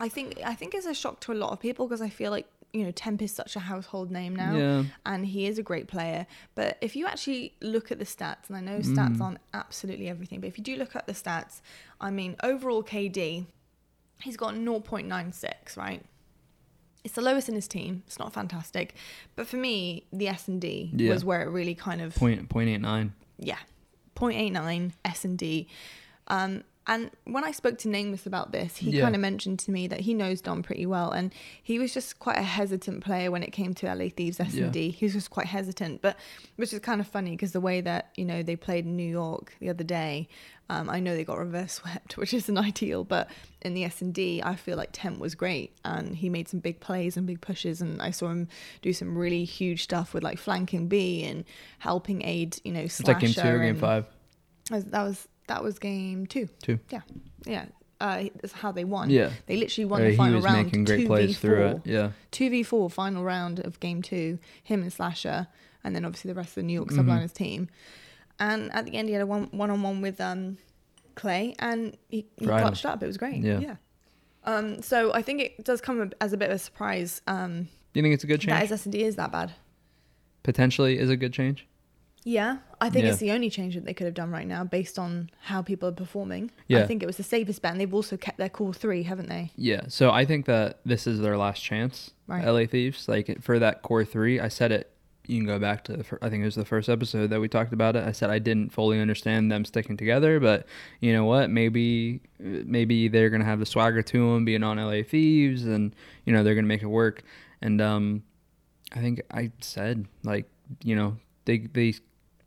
I 0.00 0.08
think, 0.08 0.40
I 0.44 0.54
think 0.54 0.74
it's 0.74 0.86
a 0.86 0.94
shock 0.94 1.20
to 1.20 1.32
a 1.32 1.34
lot 1.34 1.52
of 1.52 1.60
people 1.60 1.86
because 1.86 2.00
I 2.00 2.08
feel 2.08 2.30
like 2.30 2.48
you 2.72 2.84
know 2.84 2.90
Temp 2.90 3.20
is 3.22 3.32
such 3.34 3.54
a 3.56 3.60
household 3.60 4.10
name 4.10 4.34
now, 4.34 4.56
Yeah. 4.56 4.84
and 5.04 5.26
he 5.26 5.46
is 5.46 5.58
a 5.58 5.62
great 5.62 5.88
player. 5.88 6.26
But 6.54 6.78
if 6.80 6.96
you 6.96 7.06
actually 7.06 7.54
look 7.60 7.92
at 7.92 7.98
the 7.98 8.04
stats, 8.04 8.48
and 8.48 8.56
I 8.56 8.60
know 8.60 8.78
stats 8.80 9.18
Mm. 9.18 9.20
aren't 9.20 9.38
absolutely 9.52 10.08
everything, 10.08 10.40
but 10.40 10.46
if 10.48 10.56
you 10.58 10.64
do 10.64 10.76
look 10.76 10.96
at 10.96 11.06
the 11.06 11.12
stats, 11.12 11.60
I 12.00 12.10
mean, 12.10 12.36
overall 12.42 12.82
KD, 12.82 13.46
he's 14.22 14.36
got 14.36 14.54
0.96, 14.54 15.76
right? 15.76 16.02
It's 17.04 17.14
the 17.14 17.20
lowest 17.20 17.48
in 17.48 17.56
his 17.56 17.66
team. 17.66 18.04
It's 18.06 18.18
not 18.18 18.32
fantastic, 18.32 18.94
but 19.36 19.46
for 19.48 19.56
me, 19.56 20.04
the 20.12 20.28
S 20.28 20.46
and 20.48 20.60
D 20.60 20.92
Yeah. 20.94 21.10
was 21.12 21.24
where 21.24 21.42
it 21.42 21.50
really 21.50 21.74
kind 21.74 22.00
of 22.00 22.14
Point 22.14 22.48
point 22.48 22.68
eight 22.68 22.78
nine. 22.80 23.12
yeah 23.38 23.58
0.89 24.14 24.92
s&d 25.04 25.66
um, 26.28 26.62
and 26.86 27.10
when 27.24 27.44
i 27.44 27.50
spoke 27.52 27.78
to 27.78 27.88
nameless 27.88 28.26
about 28.26 28.50
this 28.52 28.76
he 28.76 28.90
Yeah. 28.90 29.02
kind 29.02 29.14
of 29.14 29.20
mentioned 29.20 29.58
to 29.60 29.70
me 29.70 29.86
that 29.86 30.00
he 30.00 30.14
knows 30.14 30.40
don 30.40 30.62
pretty 30.62 30.84
well 30.86 31.10
and 31.10 31.32
he 31.62 31.78
was 31.78 31.94
just 31.94 32.18
quite 32.18 32.38
a 32.38 32.42
hesitant 32.42 33.04
player 33.04 33.30
when 33.30 33.42
it 33.42 33.52
came 33.52 33.72
to 33.74 33.86
la 33.94 34.08
thieves 34.08 34.40
s&d 34.40 34.90
he 34.90 35.04
was 35.04 35.12
just 35.12 35.30
quite 35.30 35.46
hesitant 35.46 36.02
but 36.02 36.16
which 36.56 36.72
is 36.72 36.80
kind 36.80 37.00
of 37.00 37.06
funny 37.06 37.30
because 37.32 37.52
the 37.52 37.60
way 37.60 37.80
that 37.80 38.10
you 38.16 38.24
know 38.24 38.42
they 38.42 38.56
played 38.56 38.84
in 38.84 38.96
new 38.96 39.08
york 39.08 39.54
the 39.60 39.68
other 39.70 39.84
day 39.84 40.28
um, 40.70 40.88
i 40.90 40.98
know 40.98 41.14
they 41.14 41.24
got 41.24 41.38
reverse 41.38 41.72
swept 41.74 42.16
which 42.20 42.34
isn't 42.34 42.58
ideal 42.58 43.04
but 43.04 43.30
in 43.60 43.74
the 43.74 43.84
s&d 43.84 44.42
i 44.44 44.54
feel 44.56 44.76
like 44.76 44.88
temp 44.92 45.18
was 45.18 45.34
great 45.36 45.72
and 45.84 46.16
he 46.16 46.28
made 46.28 46.48
some 46.48 46.58
big 46.60 46.80
plays 46.80 47.16
and 47.16 47.26
big 47.26 47.40
pushes 47.40 47.80
and 47.80 48.02
i 48.02 48.10
saw 48.10 48.28
him 48.28 48.48
do 48.80 48.92
some 48.92 49.16
really 49.16 49.44
huge 49.44 49.84
stuff 49.84 50.14
with 50.14 50.22
like 50.24 50.38
flanking 50.38 50.88
b 50.88 51.22
and 51.24 51.44
helping 51.78 52.22
aid 52.22 52.56
you 52.64 52.72
know 52.72 52.80
It's 52.80 53.00
like 53.04 53.20
game 53.20 53.32
two 53.32 53.40
or 53.40 53.58
game 53.58 53.70
and- 53.70 53.78
five. 53.78 54.04
that 54.70 55.02
was 55.02 55.28
that 55.48 55.62
was, 55.62 55.78
game 55.78 56.26
two. 56.26 56.48
Two. 56.62 56.78
Yeah, 56.90 57.00
yeah. 57.46 57.66
Uh, 58.00 58.24
that's 58.40 58.52
how 58.52 58.72
they 58.72 58.84
won. 58.84 59.10
Yeah. 59.10 59.30
They 59.46 59.56
literally 59.56 59.84
won 59.84 60.00
Uh, 60.00 60.04
the 60.06 60.10
he 60.10 60.16
final 60.16 60.34
was 60.36 60.44
round. 60.44 60.66
making 60.66 60.84
great 60.84 61.06
plays 61.06 61.38
through 61.38 61.64
it. 61.66 61.80
Yeah. 61.84 62.10
Two 62.32 62.50
v 62.50 62.62
four 62.64 62.90
final 62.90 63.22
round 63.22 63.60
of 63.60 63.78
game 63.78 64.02
two. 64.02 64.38
Him 64.62 64.82
and 64.82 64.92
Slasher, 64.92 65.46
and 65.84 65.94
then 65.94 66.04
obviously 66.04 66.28
the 66.30 66.34
rest 66.34 66.50
of 66.50 66.54
the 66.56 66.62
New 66.64 66.72
York 66.74 66.88
Mhm. 66.90 66.98
Subliners 66.98 67.32
team. 67.32 67.68
And 68.40 68.72
at 68.72 68.86
the 68.86 68.94
end, 68.96 69.08
he 69.08 69.12
had 69.14 69.22
a 69.22 69.26
one 69.26 69.44
one 69.52 69.70
on 69.70 69.82
one 69.82 70.00
with 70.00 70.20
um, 70.20 70.58
Clay, 71.14 71.54
and 71.60 71.96
he, 72.08 72.26
he 72.38 72.46
Right. 72.46 72.60
clutched 72.62 72.84
up. 72.86 73.02
It 73.02 73.06
was 73.06 73.16
great. 73.18 73.36
Yeah. 73.42 73.60
yeah. 73.60 73.76
Um, 74.44 74.82
so 74.82 75.12
I 75.14 75.22
think 75.22 75.40
it 75.40 75.64
does 75.64 75.80
come 75.80 76.10
as 76.20 76.32
a 76.32 76.36
bit 76.36 76.50
of 76.50 76.56
a 76.56 76.58
surprise 76.58 77.20
um, 77.28 77.68
Do 77.92 78.00
you 78.00 78.02
think 78.02 78.14
it's 78.14 78.24
a 78.24 78.26
good 78.26 78.40
that 78.40 78.46
change? 78.48 78.60
his 78.62 78.72
S 78.72 78.86
and 78.86 78.92
D 78.92 79.04
is 79.04 79.14
that 79.14 79.30
bad. 79.30 79.52
Potentially 80.42 80.98
is 80.98 81.08
a 81.08 81.16
good 81.16 81.32
change. 81.32 81.68
Yeah, 82.24 82.58
I 82.80 82.88
think 82.88 83.04
Yeah. 83.04 83.10
it's 83.10 83.20
the 83.20 83.32
only 83.32 83.50
change 83.50 83.74
that 83.74 83.84
they 83.84 83.94
could 83.94 84.04
have 84.04 84.14
done 84.14 84.30
right 84.30 84.46
now 84.46 84.62
based 84.64 84.98
on 84.98 85.30
how 85.40 85.60
people 85.62 85.88
are 85.88 85.92
performing. 85.92 86.50
Yeah. 86.68 86.80
I 86.82 86.86
think 86.86 87.02
it 87.02 87.06
was 87.06 87.16
the 87.16 87.22
safest 87.24 87.62
bet, 87.62 87.72
and 87.72 87.80
they've 87.80 87.92
also 87.92 88.16
kept 88.16 88.38
their 88.38 88.48
core 88.48 88.72
three, 88.72 89.02
haven't 89.02 89.28
they? 89.28 89.50
Yeah. 89.56 89.82
So 89.88 90.10
I 90.10 90.24
think 90.24 90.46
that 90.46 90.78
this 90.84 91.06
is 91.06 91.20
their 91.20 91.36
last 91.36 91.62
chance. 91.62 92.12
Right. 92.28 92.44
LA 92.44 92.66
Thieves. 92.66 93.08
Like 93.08 93.42
for 93.42 93.58
that 93.58 93.82
core 93.82 94.04
three, 94.04 94.38
I 94.40 94.48
said 94.48 94.70
it. 94.72 94.88
You 95.26 95.38
can 95.38 95.46
go 95.46 95.58
back 95.60 95.84
to 95.84 95.96
the 95.96 96.02
fir- 96.04 96.18
I 96.20 96.28
think 96.30 96.42
it 96.42 96.46
was 96.46 96.56
the 96.56 96.64
first 96.64 96.88
episode 96.88 97.30
that 97.30 97.40
we 97.40 97.48
talked 97.48 97.72
about 97.72 97.94
it. 97.94 98.04
I 98.04 98.10
said 98.12 98.28
I 98.30 98.40
didn't 98.40 98.72
fully 98.72 99.00
understand 99.00 99.52
them 99.52 99.64
sticking 99.64 99.96
together, 99.96 100.40
but 100.40 100.66
you 101.00 101.12
know 101.12 101.24
what? 101.24 101.48
Maybe 101.50 102.20
maybe 102.40 103.06
they're 103.06 103.30
gonna 103.30 103.44
have 103.44 103.60
the 103.60 103.66
swagger 103.66 104.02
to 104.02 104.32
them, 104.34 104.44
being 104.44 104.64
on 104.64 104.78
LA 104.78 105.02
Thieves, 105.04 105.64
and 105.64 105.94
you 106.24 106.32
know 106.32 106.42
they're 106.42 106.56
gonna 106.56 106.66
make 106.66 106.82
it 106.82 106.86
work. 106.88 107.22
And 107.60 107.80
um, 107.80 108.24
I 108.92 108.98
think 109.00 109.22
I 109.30 109.52
said 109.60 110.06
like 110.24 110.46
you 110.82 110.96
know 110.96 111.16
they 111.44 111.58
they 111.58 111.94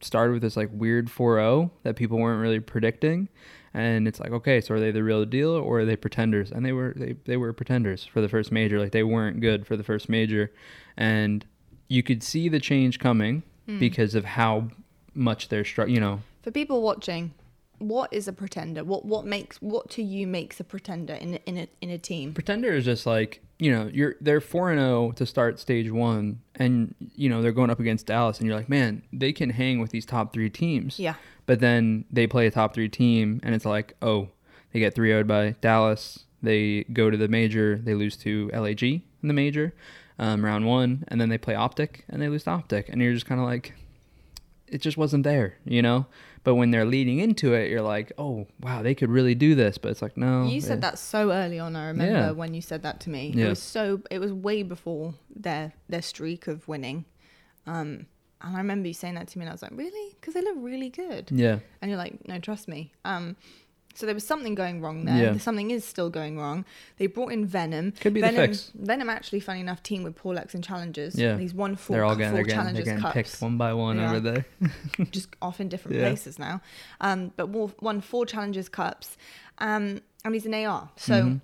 started 0.06 0.34
with 0.34 0.42
this 0.42 0.56
like 0.56 0.70
weird 0.72 1.08
4-0 1.08 1.70
that 1.84 1.96
people 1.96 2.18
weren't 2.18 2.42
really 2.42 2.60
predicting 2.60 3.28
and 3.74 4.08
it's 4.08 4.20
like 4.20 4.32
okay 4.32 4.62
so 4.62 4.74
are 4.76 4.80
they 4.80 4.92
the 4.92 5.04
real 5.04 5.26
deal 5.26 5.50
or 5.52 5.80
are 5.80 5.86
they 5.86 5.96
pretenders 5.96 6.52
and 6.52 6.66
they 6.66 6.72
were 6.72 6.94
they, 6.96 7.16
they 7.26 7.38
were 7.38 7.52
pretenders 7.54 8.06
for 8.06 8.22
the 8.22 8.30
first 8.30 8.52
major 8.52 8.80
like 8.80 8.92
they 8.92 9.04
weren't 9.04 9.42
good 9.42 9.66
for 9.68 9.76
the 9.76 9.84
first 9.84 10.08
major 10.10 10.52
and 10.98 11.46
you 11.88 12.02
could 12.02 12.24
see 12.24 12.48
the 12.50 12.60
change 12.60 13.00
coming 13.00 13.44
Hmm. 13.68 13.80
because 13.80 14.14
of 14.14 14.26
how 14.26 14.68
much 15.16 15.50
they're 15.50 15.66
str- 15.66 15.88
you 15.88 16.00
know 16.00 16.22
For 16.44 16.52
people 16.52 16.84
watching, 16.84 17.34
what 17.80 18.14
is 18.14 18.28
a 18.28 18.34
pretender? 18.34 18.84
What 18.84 19.06
what 19.06 19.26
makes 19.26 19.58
what 19.60 19.90
to 19.92 20.04
you 20.04 20.28
makes 20.28 20.60
a 20.60 20.64
pretender 20.64 21.16
in 21.16 21.34
a, 21.34 21.40
in 21.48 21.58
a 21.58 21.68
in 21.82 21.90
a 21.90 21.98
team? 21.98 22.34
pretender 22.36 22.72
is 22.74 22.86
just 22.86 23.08
like 23.08 23.42
you 23.58 23.72
know 23.72 23.90
you're 23.94 24.16
they're 24.22 24.42
4 24.42 24.72
and 24.72 24.80
0 24.80 25.12
to 25.14 25.26
start 25.26 25.60
stage 25.60 25.90
1 25.90 26.42
and 26.56 26.94
you 27.16 27.30
know 27.30 27.42
they're 27.42 27.54
going 27.54 27.70
up 27.70 27.80
against 27.80 28.06
Dallas 28.08 28.40
and 28.40 28.48
you're 28.48 28.56
like 28.58 28.68
man 28.68 29.02
they 29.14 29.32
can 29.32 29.50
hang 29.52 29.80
with 29.80 29.92
these 29.92 30.06
top 30.06 30.34
3 30.34 30.50
teams 30.50 31.00
Yeah, 31.00 31.16
But 31.46 31.60
then 31.60 32.06
they 32.12 32.28
play 32.28 32.48
a 32.48 32.52
top 32.52 32.74
three 32.74 32.90
team, 32.90 33.40
and 33.44 33.54
it's 33.56 33.66
like, 33.66 33.94
oh, 34.02 34.30
they 34.72 34.80
get 34.80 34.96
3 34.96 35.10
0'd 35.12 35.28
by 35.28 35.56
Dallas. 35.62 36.26
They 36.42 36.84
go 36.92 37.10
to 37.10 37.18
the 37.18 37.28
major. 37.28 37.78
They 37.78 37.94
lose 37.94 38.18
to 38.18 38.50
LAG 38.54 38.84
in 38.84 39.02
the 39.22 39.34
major, 39.34 39.74
um, 40.20 40.44
round 40.44 40.66
one. 40.66 41.04
And 41.08 41.22
then 41.22 41.30
they 41.30 41.38
play 41.38 41.56
Optic, 41.56 42.04
and 42.10 42.22
they 42.22 42.30
lose 42.30 42.44
to 42.46 42.52
Optic. 42.52 42.90
And 42.90 43.02
you're 43.02 43.14
just 43.14 43.26
kind 43.26 43.40
of 43.40 43.46
like, 43.48 43.74
it 44.68 44.82
just 44.82 44.98
wasn't 44.98 45.24
there, 45.24 45.58
you 45.66 45.82
know? 45.82 46.08
But 46.46 46.56
when 46.56 46.72
they're 46.72 46.86
leading 46.86 47.20
into 47.20 47.54
it, 47.54 47.70
you're 47.70 47.82
like, 47.82 48.14
oh, 48.18 48.48
wow, 48.62 48.82
they 48.84 48.96
could 48.96 49.10
really 49.10 49.36
do 49.36 49.54
this. 49.56 49.78
But 49.78 49.92
it's 49.92 50.02
like, 50.02 50.16
no. 50.16 50.46
you 50.46 50.62
said 50.62 50.80
that 50.82 50.98
so 50.98 51.32
early 51.32 51.60
on. 51.60 51.76
I 51.76 51.88
remember 51.88 52.14
Yeah. 52.14 52.32
when 52.32 52.54
you 52.54 52.62
said 52.62 52.84
that 52.84 53.02
to 53.02 53.10
me. 53.10 53.34
Yeah. 53.36 53.48
It 53.48 53.50
was 53.50 53.62
so. 53.62 54.02
It 54.10 54.20
was 54.20 54.32
way 54.32 54.64
before 54.64 55.16
their 55.36 55.74
their 55.90 56.02
streak 56.02 56.48
of 56.48 56.66
winning. 56.68 57.04
Um, 57.68 58.06
and 58.42 58.56
I 58.56 58.60
remember 58.60 58.88
you 58.88 58.94
saying 58.94 59.16
that 59.16 59.28
to 59.30 59.40
me, 59.40 59.44
and 59.46 59.50
I 59.50 59.54
was 59.54 59.64
like, 59.64 59.72
really? 59.74 60.16
Because 60.16 60.36
they 60.36 60.42
look 60.42 60.58
really 60.60 60.90
good. 60.90 61.32
Yeah. 61.32 61.60
And 61.82 61.90
you're 61.90 61.98
like, 61.98 62.28
no, 62.28 62.38
trust 62.40 62.68
me. 62.68 62.94
Um, 63.04 63.36
so 63.96 64.06
there 64.06 64.14
was 64.14 64.26
something 64.26 64.54
going 64.56 64.82
wrong 64.82 65.06
there. 65.06 65.34
Yeah. 65.34 65.38
Something 65.38 65.72
is 65.72 65.84
still 65.86 66.10
going 66.10 66.38
wrong. 66.38 66.66
They 66.98 67.08
brought 67.08 67.32
in 67.32 67.46
Venom. 67.46 67.94
Could 67.94 68.14
be 68.14 68.22
the 68.22 68.28
Venom, 68.28 68.48
fix. 68.50 68.72
Venom 68.76 69.10
actually, 69.10 69.40
funny 69.40 69.62
enough, 69.62 69.82
team 69.82 70.04
with 70.04 70.16
Paul 70.16 70.38
and 70.38 70.64
Challengers. 70.64 71.16
Yeah. 71.16 71.38
He's 71.38 71.54
won 71.54 71.76
four, 71.76 71.96
They're 71.96 72.06
all 72.06 72.16
getting, 72.16 72.32
four 72.32 72.44
they're 72.46 72.56
getting, 72.56 72.74
they're 72.74 72.84
getting 72.84 73.02
cups. 73.02 73.14
picked 73.14 73.42
one 73.42 73.58
by 73.58 73.74
one 73.74 73.98
Yeah. 73.98 74.10
over 74.12 74.20
there. 74.20 74.46
just 75.12 75.30
off 75.42 75.60
in 75.60 75.70
different 75.70 75.98
Yeah. 75.98 76.04
places 76.10 76.38
now. 76.38 76.62
Um, 77.02 77.32
but 77.36 77.50
won, 77.50 77.74
won 77.82 78.02
four 78.02 78.26
Challengers 78.26 78.70
cups. 78.70 79.18
Um, 79.58 80.02
and 80.24 80.34
he's 80.34 80.46
an 80.46 80.54
AR. 80.54 80.90
So 80.98 81.14
Mhm. 81.14 81.42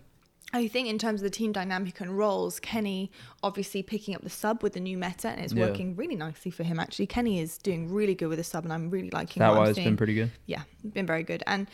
I 0.54 0.68
think 0.68 0.90
in 0.90 0.98
terms 0.98 1.22
of 1.22 1.24
the 1.24 1.30
team 1.30 1.54
dynamic 1.54 2.02
and 2.02 2.18
roles, 2.18 2.60
Kenny 2.60 3.10
obviously 3.42 3.82
picking 3.84 4.16
up 4.16 4.22
the 4.22 4.30
sub 4.30 4.62
with 4.62 4.74
the 4.74 4.82
new 4.82 4.98
meta, 4.98 5.30
and 5.30 5.40
it's 5.40 5.54
Yeah. 5.54 5.68
working 5.68 5.96
really 5.96 6.16
nicely 6.18 6.52
for 6.52 6.64
him. 6.64 6.78
Actually, 6.78 7.08
Kenny 7.08 7.40
is 7.40 7.58
doing 7.58 7.90
really 7.90 8.16
good 8.16 8.28
with 8.28 8.38
the 8.38 8.44
sub, 8.44 8.66
and 8.66 8.74
I'm 8.74 8.90
really 8.90 9.10
liking 9.12 9.40
That 9.40 9.56
wise 9.56 9.76
seeing 9.76 9.88
been 9.88 9.96
pretty 9.98 10.16
good. 10.16 10.32
yeah, 10.48 10.64
been 10.92 11.06
very 11.06 11.24
good. 11.24 11.42
And 11.48 11.68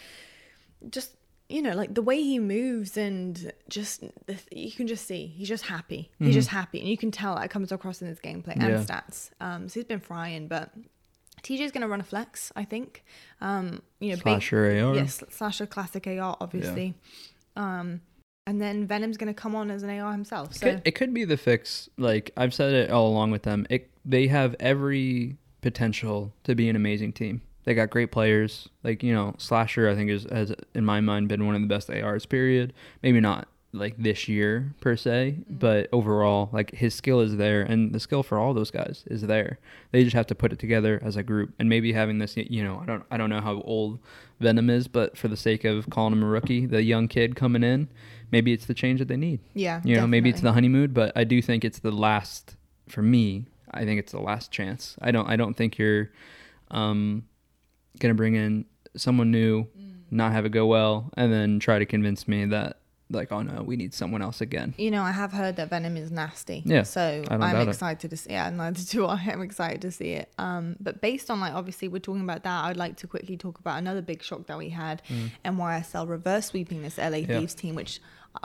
just 0.90 1.13
you 1.50 1.62
know, 1.62 1.74
like 1.74 1.94
the 1.94 2.02
way 2.02 2.22
he 2.22 2.40
moves 2.40 2.98
and 2.98 3.54
just 3.70 4.04
you 4.52 4.70
can 4.72 4.86
just 4.86 5.06
see 5.08 5.28
he's 5.28 5.48
just 5.48 5.63
happy. 5.68 6.12
He's 6.20 6.30
Mhm. 6.30 6.34
just 6.34 6.50
happy, 6.50 6.80
and 6.82 6.90
you 6.90 6.98
can 6.98 7.10
tell 7.10 7.36
that 7.36 7.50
comes 7.50 7.72
across 7.72 8.02
in 8.02 8.08
his 8.10 8.20
gameplay 8.20 8.54
and 8.58 8.63
Yeah. 8.63 8.84
stats. 8.84 9.30
Um, 9.40 9.70
so 9.70 9.80
he's 9.80 9.86
been 9.88 10.02
frying, 10.02 10.50
but 10.50 10.74
TJ's 11.44 11.72
going 11.72 11.84
to 11.84 11.88
run 11.88 12.02
a 12.02 12.04
flex, 12.04 12.52
I 12.56 12.66
think. 12.66 13.06
Um, 13.40 13.82
you 14.02 14.10
know, 14.10 14.16
big, 14.16 14.24
Slasher 14.24 14.66
AR. 14.82 14.96
yes, 14.96 15.24
slasher 15.30 15.66
classic 15.68 16.06
AR, 16.08 16.36
obviously. 16.42 16.96
Um, 17.56 18.02
and 18.46 18.60
then 18.62 18.86
Venom's 18.86 19.16
going 19.18 19.34
to 19.34 19.40
come 19.40 19.56
on 19.56 19.72
as 19.72 19.84
an 19.84 19.90
AR 19.90 20.12
himself. 20.12 20.52
It 20.52 20.56
So 20.58 20.66
could, 20.72 20.82
it 20.86 20.92
could 20.96 21.13
be 21.13 21.24
the 21.26 21.38
fix. 21.38 21.88
Like 21.98 22.32
I've 22.36 22.54
said 22.54 22.74
it 22.74 22.92
all 22.92 23.08
along 23.08 23.32
with 23.32 23.44
them. 23.44 23.66
It 23.70 23.90
they 24.04 24.28
have 24.28 24.54
every 24.60 25.38
potential 25.62 26.34
to 26.44 26.56
be 26.56 26.68
an 26.70 26.76
amazing 26.76 27.13
team. 27.13 27.42
They 27.67 27.73
got 27.73 27.89
great 27.89 28.13
players. 28.13 28.69
Like 28.82 29.03
you 29.03 29.13
know, 29.13 29.36
Slasher 29.38 29.89
I 29.89 29.95
think 29.95 30.10
is 30.10 30.25
has 30.32 30.53
in 30.73 30.86
my 30.86 31.01
mind 31.01 31.27
been 31.27 31.45
one 31.45 31.53
of 31.53 31.60
the 31.62 31.67
best 31.67 31.89
ARs. 31.89 32.25
Period. 32.25 32.71
Maybe 33.03 33.19
not 33.19 33.49
like 33.73 33.97
this 33.97 34.30
year 34.30 34.73
per 34.80 34.95
se, 34.95 35.39
but 35.49 35.89
overall, 35.91 36.47
like 36.53 36.73
his 36.73 36.95
skill 36.95 37.19
is 37.19 37.36
there, 37.36 37.63
and 37.63 37.93
the 37.93 37.99
skill 37.99 38.23
for 38.23 38.39
all 38.39 38.53
those 38.53 38.71
guys 38.71 39.03
is 39.08 39.23
there. 39.23 39.60
They 39.91 40.06
just 40.06 40.15
have 40.15 40.27
to 40.27 40.34
put 40.36 40.53
it 40.53 40.60
together 40.60 41.01
as 41.03 41.17
a 41.17 41.23
group, 41.23 41.53
and 41.60 41.67
maybe 41.67 41.91
having 41.91 42.19
this. 42.19 42.38
You 42.38 42.63
know, 42.63 42.80
I 42.82 42.86
don't 42.86 43.03
I 43.12 43.17
don't 43.17 43.30
know 43.30 43.41
how 43.41 43.60
old 43.63 43.99
Venom 44.39 44.69
is, 44.69 44.88
but 44.88 45.17
for 45.17 45.27
the 45.27 45.36
sake 45.36 45.65
of 45.65 45.89
calling 45.89 46.13
him 46.13 46.23
a 46.23 46.25
rookie, 46.25 46.67
the 46.67 46.84
young 46.84 47.10
kid 47.10 47.36
coming 47.36 47.63
in, 47.63 47.89
maybe 48.32 48.53
it's 48.53 48.65
the 48.65 48.73
change 48.73 48.99
that 48.99 49.10
they 49.10 49.17
need. 49.17 49.41
yeah, 49.53 49.82
You 49.84 49.97
know, 49.97 50.08
maybe 50.08 50.30
it's 50.30 50.39
the 50.39 50.53
honeymoon, 50.53 50.93
but 50.93 51.12
I 51.17 51.25
do 51.25 51.41
think 51.41 51.65
it's 51.65 51.80
the 51.80 51.91
last 51.91 52.56
for 52.88 53.01
me. 53.01 53.47
I 53.71 53.84
think 53.84 53.99
it's 53.99 54.13
the 54.13 54.21
last 54.21 54.53
chance. 54.53 54.95
I 55.01 55.12
don't. 55.12 55.27
I 55.30 55.36
don't 55.36 55.56
think 55.56 55.77
you're 55.77 56.12
um, 56.71 57.25
gonna 58.00 58.14
bring 58.14 58.36
in 58.36 58.66
someone 58.96 59.32
new, 59.32 59.64
Mm. 59.64 59.94
not 60.12 60.32
have 60.32 60.46
it 60.46 60.50
go 60.50 60.66
well, 60.68 61.10
and 61.18 61.32
then 61.32 61.60
try 61.60 61.80
to 61.80 61.86
convince 61.86 62.28
me 62.28 62.46
that 62.46 62.78
like, 63.10 63.32
oh 63.32 63.42
no, 63.42 63.64
we 63.64 63.78
need 63.78 63.94
someone 63.94 64.22
else 64.22 64.42
again. 64.42 64.74
You 64.78 64.92
know, 64.92 65.02
I 65.02 65.12
have 65.14 65.32
heard 65.32 65.56
that 65.56 65.70
Venom 65.70 65.96
is 65.96 66.12
nasty. 66.12 66.62
Yeah, 66.66 66.84
So 66.84 67.24
I'm 67.30 67.40
doubt 67.40 67.62
it. 67.62 67.70
excited 67.70 68.10
to 68.10 68.18
see. 68.18 68.32
Yeah, 68.32 68.50
neither 68.50 68.82
do 68.84 69.06
I. 69.06 69.16
I'm 69.32 69.42
excited 69.42 69.82
to 69.84 69.92
see 69.92 70.10
it. 70.12 70.30
Um, 70.38 70.76
but 70.82 71.00
based 71.00 71.32
on 71.32 71.40
like 71.40 71.54
obviously 71.54 71.88
we're 71.88 72.00
talking 72.00 72.22
about 72.24 72.44
that, 72.44 72.66
I'd 72.66 72.76
like 72.76 72.98
to 72.98 73.08
quickly 73.08 73.38
talk 73.38 73.60
about 73.60 73.78
another 73.80 74.02
big 74.02 74.22
shock 74.24 74.48
that 74.48 74.58
we 74.58 74.70
had, 74.70 75.02
NYSL 75.46 76.06
reverse 76.10 76.48
sweeping 76.48 76.82
this 76.82 76.98
LA 76.98 77.20
Mm. 77.20 77.28
Yeah. 77.30 77.40
Thieves 77.40 77.54
team, 77.54 77.76
which 77.76 78.02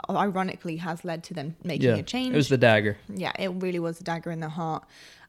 ironically 0.09 0.77
has 0.77 1.03
led 1.05 1.23
to 1.25 1.33
them 1.33 1.55
making 1.63 1.89
Yeah, 1.89 1.95
a 1.97 2.03
change. 2.03 2.33
it 2.33 2.37
was 2.37 2.47
the 2.49 2.57
dagger. 2.57 2.97
yeah, 3.13 3.31
it 3.37 3.49
really 3.49 3.79
was 3.79 3.99
a 3.99 4.03
dagger 4.03 4.31
in 4.31 4.39
the 4.39 4.49
heart. 4.49 4.83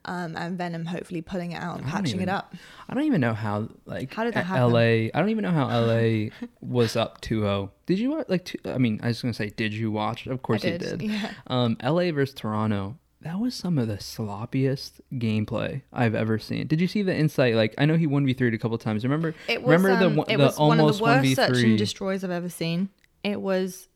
Um, 0.07 0.37
and 0.37 0.59
Venom 0.59 0.85
hopefully 0.85 1.23
pulling 1.23 1.53
it 1.53 1.63
out 1.63 1.79
and 1.79 1.87
patching 1.87 2.17
even- 2.17 2.29
it 2.29 2.33
up. 2.33 2.55
I 2.89 2.95
don't 2.95 3.05
even 3.05 3.21
know 3.23 3.33
how 3.33 3.69
like 3.87 4.13
How 4.13 4.25
did 4.25 4.35
that 4.35 4.45
happen? 4.45 4.71
LA. 4.73 4.79
I 4.79 5.11
don't 5.15 5.31
even 5.31 5.43
know 5.45 5.51
how 5.51 5.67
LA 5.69 6.29
was 6.61 6.95
up 6.95 7.23
2-0. 7.23 7.71
Did 7.87 7.99
you 7.99 8.11
watch 8.11 8.27
like? 8.29 8.45
Two, 8.45 8.59
I 8.67 8.77
mean, 8.79 9.01
I 9.03 9.09
was 9.09 9.23
gonna 9.23 9.33
say, 9.35 9.49
did 9.51 9.73
you 9.73 9.91
watch? 9.91 10.27
Of 10.27 10.43
course 10.43 10.65
I 10.65 10.69
you 10.69 10.79
did. 10.79 11.03
Yeah. 11.03 11.31
Um, 11.47 11.77
LA 11.83 12.11
versus 12.13 12.35
Toronto. 12.35 12.99
That 13.23 13.41
was 13.41 13.55
some 13.55 13.79
of 13.79 13.89
the 13.89 13.97
sloppiest 13.97 15.01
gameplay 15.15 15.81
I've 15.91 16.15
ever 16.15 16.39
seen. 16.39 16.67
Did 16.67 16.79
you 16.83 16.87
see 16.87 17.01
the 17.03 17.17
insight? 17.17 17.55
Like, 17.55 17.75
I 17.79 17.87
know 17.87 17.97
he 17.97 18.07
one 18.07 18.27
v 18.27 18.35
three 18.35 18.55
a 18.55 18.59
couple 18.59 18.77
times. 18.77 19.03
Remember? 19.05 19.35
It 19.49 19.63
was, 19.63 19.71
remember 19.73 19.93
um, 19.93 20.01
the 20.13 20.19
one- 20.19 20.27
it 20.31 20.37
the 20.37 20.45
was 20.45 20.59
one 20.59 20.79
of 20.81 20.95
the 20.99 21.03
worst 21.03 21.35
search 21.37 21.63
and 21.63 21.79
destroys 21.79 22.23
I've 22.23 22.31
ever 22.31 22.51
seen. 22.51 22.91
It 23.23 23.41
was 23.41 23.89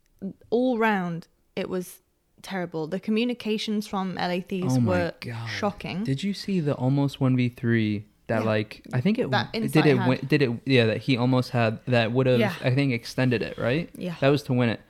all 0.49 0.79
round. 0.79 1.29
It 1.57 1.69
was 1.69 1.99
terrible. 2.43 2.87
The 2.87 3.01
communications 3.01 3.87
from 3.87 4.15
LA 4.17 4.41
Thieves 4.41 4.77
Oh 4.77 4.81
were 4.81 5.13
God. 5.21 5.47
shocking. 5.49 6.05
Did 6.05 6.23
you 6.23 6.35
see 6.35 6.61
the 6.61 6.75
almost 6.75 7.21
one 7.21 7.37
v 7.37 7.49
three? 7.49 8.05
That 8.29 8.41
Yeah. 8.43 8.47
like 8.47 8.83
I 8.93 9.01
think 9.01 9.19
it 9.19 9.31
did 9.31 9.87
it 9.87 9.97
had- 9.97 10.09
win, 10.09 10.19
did 10.29 10.43
it 10.43 10.51
yeah 10.67 10.85
that 10.87 10.99
he 10.99 11.17
almost 11.17 11.51
had 11.51 11.79
that 11.87 12.13
would 12.13 12.27
have 12.27 12.39
Yeah. 12.39 12.53
I 12.63 12.71
think 12.75 12.93
extended 12.93 13.41
it 13.43 13.57
right 13.57 13.89
Yeah. 13.97 14.17
that 14.21 14.29
was 14.29 14.43
to 14.45 14.53
win 14.53 14.69
it 14.69 14.81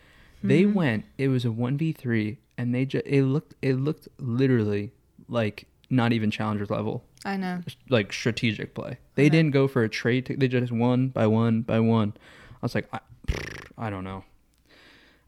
they 0.43 0.63
Mhm. 0.65 0.75
went 0.75 1.05
it 1.19 1.29
was 1.29 1.45
a 1.45 1.51
1v3 1.53 2.39
and 2.57 2.75
they 2.75 2.85
just 2.85 3.07
it 3.07 3.23
looked 3.23 3.55
it 3.63 3.75
looked 3.75 4.09
literally 4.19 4.91
like 5.29 5.67
not 5.89 6.13
even 6.13 6.33
challengers 6.33 6.69
level 6.69 7.05
I 7.25 7.37
know. 7.37 7.63
like 7.89 8.13
strategic 8.13 8.75
play. 8.75 8.99
They 9.15 9.29
didn't 9.29 9.53
go 9.53 9.67
for 9.69 9.83
a 9.85 9.89
trade. 9.89 10.27
To, 10.27 10.37
they 10.37 10.49
just 10.49 10.73
one 10.73 11.09
by 11.09 11.27
one 11.29 11.63
by 11.63 11.79
one. 11.81 12.15
I 12.55 12.59
was 12.63 12.75
like, 12.75 12.89
I, 12.93 12.99
I 13.77 13.89
don't 13.91 14.05
know. 14.05 14.25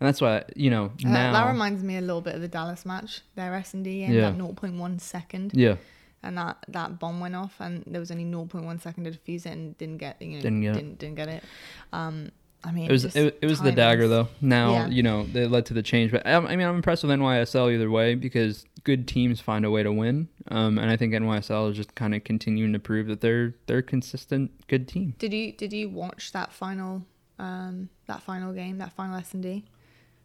And 0.00 0.06
that's 0.08 0.20
why 0.20 0.44
you 0.56 0.70
know 0.70 0.86
Uh, 1.04 1.08
now. 1.10 1.32
that 1.32 1.48
reminds 1.52 1.82
me 1.84 1.96
a 1.98 2.00
little 2.00 2.22
bit 2.22 2.34
of 2.34 2.40
the 2.40 2.48
Dallas 2.48 2.86
match, 2.86 3.20
their 3.34 3.54
S 3.54 3.74
and 3.74 3.84
D 3.84 4.00
game, 4.00 4.12
Yeah. 4.12 4.30
that 4.30 4.36
0.1 4.38 4.98
second, 4.98 5.52
yeah, 5.54 5.76
and 6.22 6.36
that 6.38 6.56
that 6.68 6.98
bomb 6.98 7.20
went 7.20 7.36
off, 7.36 7.54
and 7.60 7.84
there 7.86 8.00
was 8.00 8.10
only 8.10 8.24
0.1 8.24 8.80
second 8.80 9.04
to 9.04 9.10
defuse 9.10 9.44
it, 9.46 9.52
and 9.52 9.76
didn't 9.78 9.98
get 9.98 10.20
you 10.22 10.36
know 10.36 10.40
Didn't 10.42 10.60
get 10.62 10.70
it. 10.70 10.74
didn't, 10.74 10.98
didn't 10.98 11.14
get 11.16 11.28
it. 11.28 11.44
Um, 11.92 12.30
I 12.64 12.72
mean, 12.72 12.86
it 12.90 12.92
was 12.92 13.04
it, 13.16 13.38
it 13.40 13.46
was 13.46 13.60
the 13.60 13.72
dagger 13.72 14.06
though. 14.08 14.28
Now 14.40 14.72
Yeah. 14.72 14.86
you 14.88 15.02
know 15.02 15.26
it 15.34 15.50
led 15.50 15.64
to 15.66 15.74
the 15.74 15.82
change. 15.82 16.12
But 16.12 16.26
um, 16.26 16.46
I 16.46 16.56
mean, 16.56 16.66
I'm 16.66 16.74
impressed 16.76 17.02
with 17.02 17.10
NYSL 17.10 17.72
either 17.72 17.90
way 17.90 18.14
because 18.14 18.66
good 18.84 19.06
teams 19.08 19.40
find 19.40 19.64
a 19.64 19.70
way 19.70 19.82
to 19.82 19.90
win. 19.92 20.28
Um, 20.48 20.78
and 20.78 20.90
I 20.90 20.96
think 20.96 21.12
NYSL 21.14 21.70
is 21.70 21.76
just 21.76 21.94
kind 21.94 22.14
of 22.14 22.22
continuing 22.24 22.72
to 22.74 22.78
prove 22.78 23.06
that 23.08 23.20
they're 23.22 23.54
they're 23.66 23.78
a 23.78 23.82
consistent 23.82 24.50
good 24.68 24.88
team. 24.88 25.14
Did 25.18 25.32
you 25.32 25.52
did 25.52 25.72
you 25.72 25.88
watch 25.88 26.32
that 26.32 26.52
final 26.52 27.06
um 27.38 27.88
that 28.06 28.22
final 28.22 28.52
game, 28.52 28.76
that 28.78 28.92
final 28.92 29.16
S 29.16 29.32
and 29.32 29.42
D, 29.42 29.64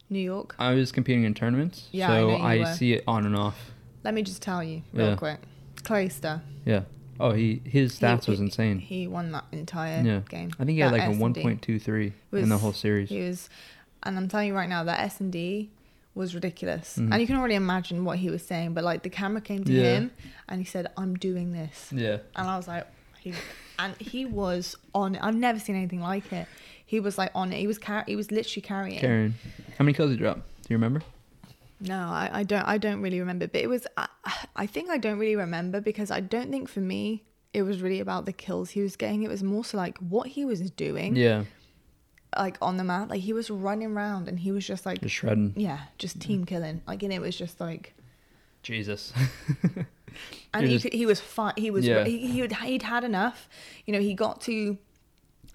New 0.09 0.19
York? 0.19 0.55
I 0.59 0.73
was 0.73 0.91
competing 0.91 1.23
in 1.23 1.33
tournaments, 1.33 1.87
Yeah, 1.91 2.11
I 2.11 2.19
so 2.19 2.29
I, 2.31 2.57
were. 2.59 2.65
see 2.73 2.93
it 2.93 3.03
on 3.07 3.25
and 3.25 3.35
off. 3.35 3.71
Let 4.03 4.13
me 4.13 4.21
just 4.21 4.41
tell 4.41 4.63
you 4.63 4.83
real 4.93 5.09
Yeah. 5.09 5.15
quick. 5.15 5.39
Clayster. 5.83 6.41
Yeah. 6.65 6.81
Oh, 7.19 7.31
he 7.31 7.61
his 7.63 7.97
stats 7.97 8.25
he, 8.25 8.31
was 8.31 8.39
insane. 8.39 8.79
He 8.79 9.07
won 9.07 9.31
that 9.31 9.45
entire 9.51 10.01
Yeah. 10.03 10.19
game. 10.29 10.51
I 10.59 10.65
think 10.65 10.71
he 10.75 10.79
had 10.79 10.91
like 10.91 11.01
a 11.01 11.05
S&D. 11.05 11.19
one 11.21 11.33
point 11.33 11.61
two 11.61 11.79
three 11.79 12.13
in 12.33 12.49
the 12.49 12.57
whole 12.57 12.73
series. 12.73 13.09
He 13.09 13.21
was, 13.21 13.49
and 14.03 14.17
I'm 14.17 14.27
telling 14.27 14.47
you 14.49 14.53
right 14.55 14.69
now 14.69 14.83
that 14.83 14.99
S 14.99 15.19
and 15.21 15.31
D 15.31 15.69
was 16.13 16.33
ridiculous, 16.35 16.97
Mhm. 16.97 17.11
and 17.11 17.21
you 17.21 17.27
can 17.27 17.35
already 17.37 17.55
imagine 17.55 18.03
what 18.05 18.19
he 18.19 18.29
was 18.29 18.41
saying. 18.45 18.73
But 18.73 18.83
like 18.83 19.03
the 19.03 19.09
camera 19.09 19.41
came 19.41 19.63
to 19.63 19.71
Yeah. 19.71 19.95
him, 19.95 20.11
and 20.49 20.59
he 20.61 20.65
said, 20.65 20.87
"I'm 20.97 21.15
doing 21.15 21.51
this," 21.53 21.89
Yeah. 21.93 22.17
and 22.35 22.47
I 22.47 22.57
was 22.57 22.67
like, 22.67 22.85
he, 23.19 23.33
and 23.79 23.95
he 23.97 24.25
was 24.25 24.75
on. 24.93 25.15
it. 25.15 25.23
I've 25.23 25.35
never 25.35 25.59
seen 25.59 25.75
anything 25.75 26.01
like 26.01 26.31
it. 26.33 26.47
He 26.95 26.99
was 27.01 27.17
like 27.17 27.31
on 27.36 27.51
it. 27.51 27.58
He 27.60 27.67
was 27.67 27.77
car- 27.77 28.05
He 28.08 28.15
was 28.15 28.31
literally 28.31 28.62
carrying. 28.62 28.99
Karen, 28.99 29.36
how 29.77 29.84
many 29.84 29.93
kills 29.93 30.12
did 30.12 30.19
you 30.19 30.25
drop? 30.25 30.38
Do 30.38 30.67
you 30.69 30.77
remember? 30.77 31.01
No, 31.81 31.97
I, 31.97 32.29
I 32.31 32.43
don't. 32.43 32.63
I 32.63 32.77
don't 32.77 33.01
really 33.01 33.19
remember. 33.19 33.47
But 33.47 33.60
it 33.62 33.67
was. 33.67 33.86
I, 33.97 34.08
I 34.55 34.65
think 34.65 34.89
I 34.89 34.97
don't 34.97 35.19
really 35.19 35.36
remember 35.36 35.81
because 35.81 36.10
I 36.10 36.21
don't 36.21 36.49
think 36.49 36.69
for 36.69 36.79
me 36.79 37.23
it 37.53 37.63
was 37.63 37.81
really 37.81 37.99
about 37.99 38.25
the 38.25 38.31
kills 38.31 38.69
he 38.69 38.81
was 38.81 38.95
getting. 38.95 39.23
It 39.23 39.29
was 39.29 39.43
more 39.43 39.65
so 39.65 39.75
like 39.77 39.97
what 39.97 40.27
he 40.27 40.45
was 40.45 40.62
doing, 40.71 41.17
Yeah, 41.17 41.43
like 42.38 42.58
on 42.62 42.77
the 42.77 42.86
map. 42.86 43.10
Like 43.10 43.19
he 43.21 43.34
was 43.34 43.49
running 43.49 43.91
around 43.91 44.29
and 44.29 44.39
he 44.39 44.51
was 44.53 44.65
just 44.65 44.86
like, 44.86 45.01
just 45.01 45.15
shredding. 45.15 45.53
yeah, 45.58 45.79
just 45.97 46.21
team 46.21 46.45
killing. 46.45 46.81
Like 46.88 47.03
and 47.03 47.12
it 47.12 47.19
was 47.19 47.36
just 47.38 47.60
like, 47.60 47.93
Jesus. 48.63 49.12
and 50.53 50.65
he, 50.65 50.73
just- 50.73 50.84
could- 50.84 50.93
he 50.93 51.05
was 51.05 51.19
fine. 51.19 51.53
He 51.58 51.71
was. 51.71 51.86
Yeah. 51.86 52.05
He, 52.05 52.27
he 52.27 52.41
would, 52.41 52.53
he'd 52.53 52.84
had 52.84 53.03
enough. 53.03 53.49
You 53.86 53.93
know, 53.93 53.99
he 53.99 54.13
got 54.13 54.41
to 54.41 54.77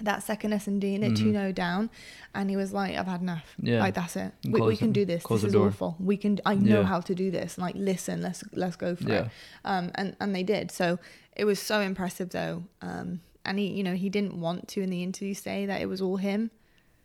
that 0.04 0.22
second 0.22 0.52
S 0.52 0.66
and 0.66 0.80
D 0.80 0.94
and 0.94 1.16
two 1.16 1.26
Mhm. 1.26 1.32
0 1.32 1.52
down, 1.52 1.90
and 2.34 2.48
he 2.50 2.56
was 2.56 2.72
like, 2.72 2.96
I've 2.96 3.06
had 3.06 3.20
enough. 3.20 3.54
Yeah. 3.60 3.80
like 3.80 3.94
that's 3.94 4.16
it. 4.16 4.32
We, 4.44 4.60
we 4.60 4.76
can 4.76 4.92
do 4.92 5.04
this. 5.04 5.22
close 5.22 5.42
This 5.42 5.48
is 5.48 5.52
door. 5.54 5.68
awful. 5.68 5.96
We 5.98 6.16
can. 6.16 6.38
I 6.46 6.54
know 6.54 6.80
Yeah. 6.80 6.86
how 6.86 7.00
to 7.00 7.14
do 7.14 7.30
this. 7.30 7.58
Like 7.58 7.74
listen, 7.76 8.22
let's 8.22 8.42
let's 8.52 8.76
go 8.76 8.96
for 8.96 9.08
Yeah. 9.08 9.24
it. 9.24 9.30
Um, 9.64 9.90
and 9.94 10.16
and 10.20 10.34
they 10.34 10.42
did. 10.42 10.70
So 10.70 10.98
it 11.36 11.44
was 11.44 11.58
so 11.58 11.80
impressive 11.80 12.30
though. 12.30 12.64
Um, 12.82 13.20
and 13.44 13.58
he, 13.58 13.66
you 13.68 13.82
know, 13.82 13.94
he 13.94 14.08
didn't 14.10 14.34
want 14.40 14.68
to 14.68 14.82
in 14.82 14.90
the 14.90 15.02
interview 15.02 15.34
say 15.34 15.64
that 15.66 15.80
it 15.80 15.86
was 15.86 16.00
all 16.02 16.18
him, 16.18 16.50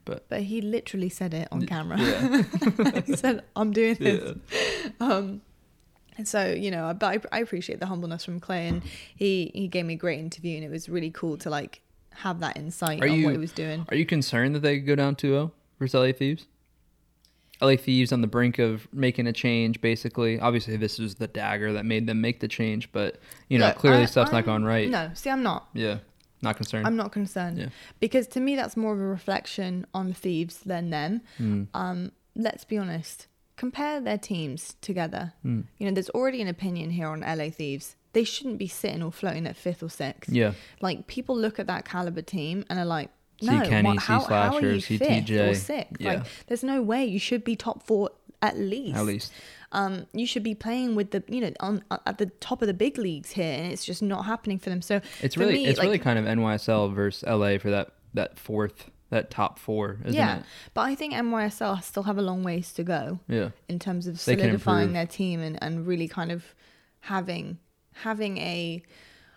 But- 0.03 0.27
but 0.29 0.41
he 0.43 0.61
literally 0.61 1.09
said 1.09 1.33
it 1.33 1.47
on 1.51 1.65
camera. 1.65 1.97
Yeah. 1.99 3.01
he 3.05 3.15
said, 3.15 3.43
"I'm 3.55 3.71
doing 3.71 3.95
this." 3.95 4.37
Um, 4.99 5.41
and 6.17 6.27
so 6.27 6.51
you 6.51 6.71
know, 6.71 6.93
but 6.93 7.07
I, 7.31 7.37
I 7.37 7.39
appreciate 7.41 7.79
the 7.79 7.85
humbleness 7.87 8.23
from 8.25 8.39
Clay, 8.39 8.67
and 8.67 8.81
he 9.15 9.51
he 9.53 9.67
gave 9.67 9.85
me 9.85 9.93
a 9.95 9.97
great 9.97 10.19
interview, 10.19 10.55
and 10.55 10.63
it 10.63 10.69
was 10.69 10.87
really 10.89 11.11
cool 11.11 11.37
to 11.39 11.49
like 11.49 11.81
have 12.17 12.39
that 12.39 12.57
insight 12.57 13.01
Are 13.03 13.07
on 13.07 13.13
you- 13.19 13.25
what 13.25 13.33
he 13.33 13.37
was 13.39 13.51
doing. 13.51 13.85
Are 13.89 13.95
you 13.95 14.05
concerned 14.05 14.55
that 14.55 14.61
they 14.61 14.77
could 14.77 14.87
go 14.87 14.95
down 14.95 15.15
2-0 15.15 15.51
versus 15.79 15.93
LA 15.95 16.11
Thieves? 16.11 16.45
LA 17.61 17.77
Thieves 17.77 18.11
on 18.11 18.19
the 18.21 18.27
brink 18.27 18.59
of 18.59 18.87
making 18.93 19.27
a 19.27 19.33
change, 19.33 19.79
basically. 19.79 20.39
Obviously, 20.39 20.75
this 20.75 20.99
was 20.99 21.15
the 21.15 21.27
dagger 21.27 21.71
that 21.73 21.85
made 21.85 22.05
them 22.05 22.19
make 22.19 22.41
the 22.41 22.47
change, 22.49 22.91
but 22.91 23.17
you 23.49 23.57
know, 23.57 23.71
clearly 23.71 24.03
I- 24.03 24.05
stuff's 24.05 24.31
not 24.31 24.39
I'm- 24.39 24.45
going 24.45 24.63
right. 24.65 24.89
No, 24.89 25.11
see, 25.13 25.29
I'm 25.29 25.41
not. 25.43 25.69
Yeah, 25.73 25.99
not 26.41 26.57
concerned. 26.57 26.85
I'm 26.85 26.97
not 26.97 27.11
concerned 27.13 27.57
Yeah. 27.57 27.69
because 28.01 28.27
to 28.27 28.41
me 28.41 28.55
that's 28.57 28.75
more 28.75 28.93
of 28.93 28.99
a 28.99 29.03
reflection 29.05 29.85
on 29.93 30.09
the 30.09 30.13
thieves 30.13 30.59
than 30.59 30.89
them. 30.89 31.21
Mm. 31.39 31.67
Um, 31.73 32.11
let's 32.35 32.65
be 32.65 32.77
honest. 32.77 33.27
Compare 33.55 34.01
their 34.01 34.17
teams 34.17 34.75
together. 34.81 35.31
Mm. 35.45 35.63
You 35.77 35.87
know, 35.87 35.93
there's 35.93 36.09
already 36.09 36.41
an 36.41 36.49
opinion 36.49 36.89
here 36.89 37.07
on 37.07 37.23
LA 37.23 37.49
Thieves. 37.49 37.95
They 38.15 38.23
shouldn't 38.23 38.57
be 38.57 38.67
sitting 38.67 39.03
or 39.03 39.11
floating 39.11 39.45
at 39.45 39.55
fifth 39.55 39.83
or 39.83 39.89
sixth. 39.89 40.31
Yeah, 40.31 40.53
Like 40.81 41.05
people 41.05 41.37
look 41.37 41.59
at 41.59 41.67
that 41.67 41.85
caliber 41.85 42.21
team 42.23 42.65
and 42.69 42.79
are 42.79 42.85
like, 42.85 43.09
See 43.41 43.47
no, 43.47 43.61
Kenny, 43.67 43.89
what, 43.89 43.99
see 43.99 44.05
how, 44.07 44.19
how 44.21 44.55
are 44.55 44.61
you 44.61 44.79
Slasher, 44.79 44.81
see 44.81 44.97
fifth 44.97 45.25
TJ. 45.27 45.49
or 45.49 45.53
sixth? 45.53 45.97
Yeah. 45.99 46.13
Like, 46.13 46.25
there's 46.47 46.63
no 46.63 46.81
way 46.81 47.03
you 47.05 47.19
should 47.19 47.43
be 47.43 47.55
top 47.55 47.83
four 47.85 48.09
at 48.41 48.57
least. 48.57 48.97
at 48.97 49.05
least. 49.05 49.31
Um, 49.71 50.05
you 50.13 50.25
should 50.25 50.43
be 50.43 50.55
playing 50.55 50.95
with 50.95 51.11
the, 51.11 51.21
you 51.27 51.41
know, 51.41 51.51
on 51.59 51.83
at 52.05 52.17
the 52.17 52.27
top 52.27 52.61
of 52.61 52.67
the 52.67 52.73
big 52.73 52.97
leagues 52.97 53.31
here, 53.31 53.51
and 53.59 53.71
it's 53.73 53.83
just 53.83 54.01
not 54.01 54.23
happening 54.25 54.57
for 54.59 54.69
them. 54.69 54.81
So 54.81 55.01
It's 55.21 55.35
really 55.35 55.55
me, 55.55 55.65
it's 55.67 55.77
like- 55.79 55.85
really 55.87 55.99
kind 55.99 56.17
of 56.17 56.25
NYSL 56.25 56.93
versus 56.93 57.23
LA 57.27 57.57
for 57.57 57.69
that 57.71 57.89
that 58.13 58.39
fourth 58.39 58.89
that 59.09 59.29
top 59.29 59.59
four, 59.59 59.99
isn't 60.05 60.13
yeah. 60.13 60.37
it? 60.37 60.43
But 60.73 60.81
I 60.81 60.95
think 60.95 61.13
NYSL 61.13 61.83
still 61.83 62.03
have 62.03 62.17
a 62.17 62.21
long 62.21 62.43
ways 62.43 62.71
to 62.73 62.83
go 62.83 63.19
Yeah. 63.27 63.49
in 63.67 63.77
terms 63.79 64.07
of 64.07 64.17
solidifying 64.19 64.93
their 64.93 65.05
team 65.05 65.41
and, 65.41 65.61
and 65.61 65.85
really 65.85 66.07
kind 66.07 66.31
of 66.31 66.55
having 67.01 67.57
having 68.03 68.37
a 68.37 68.81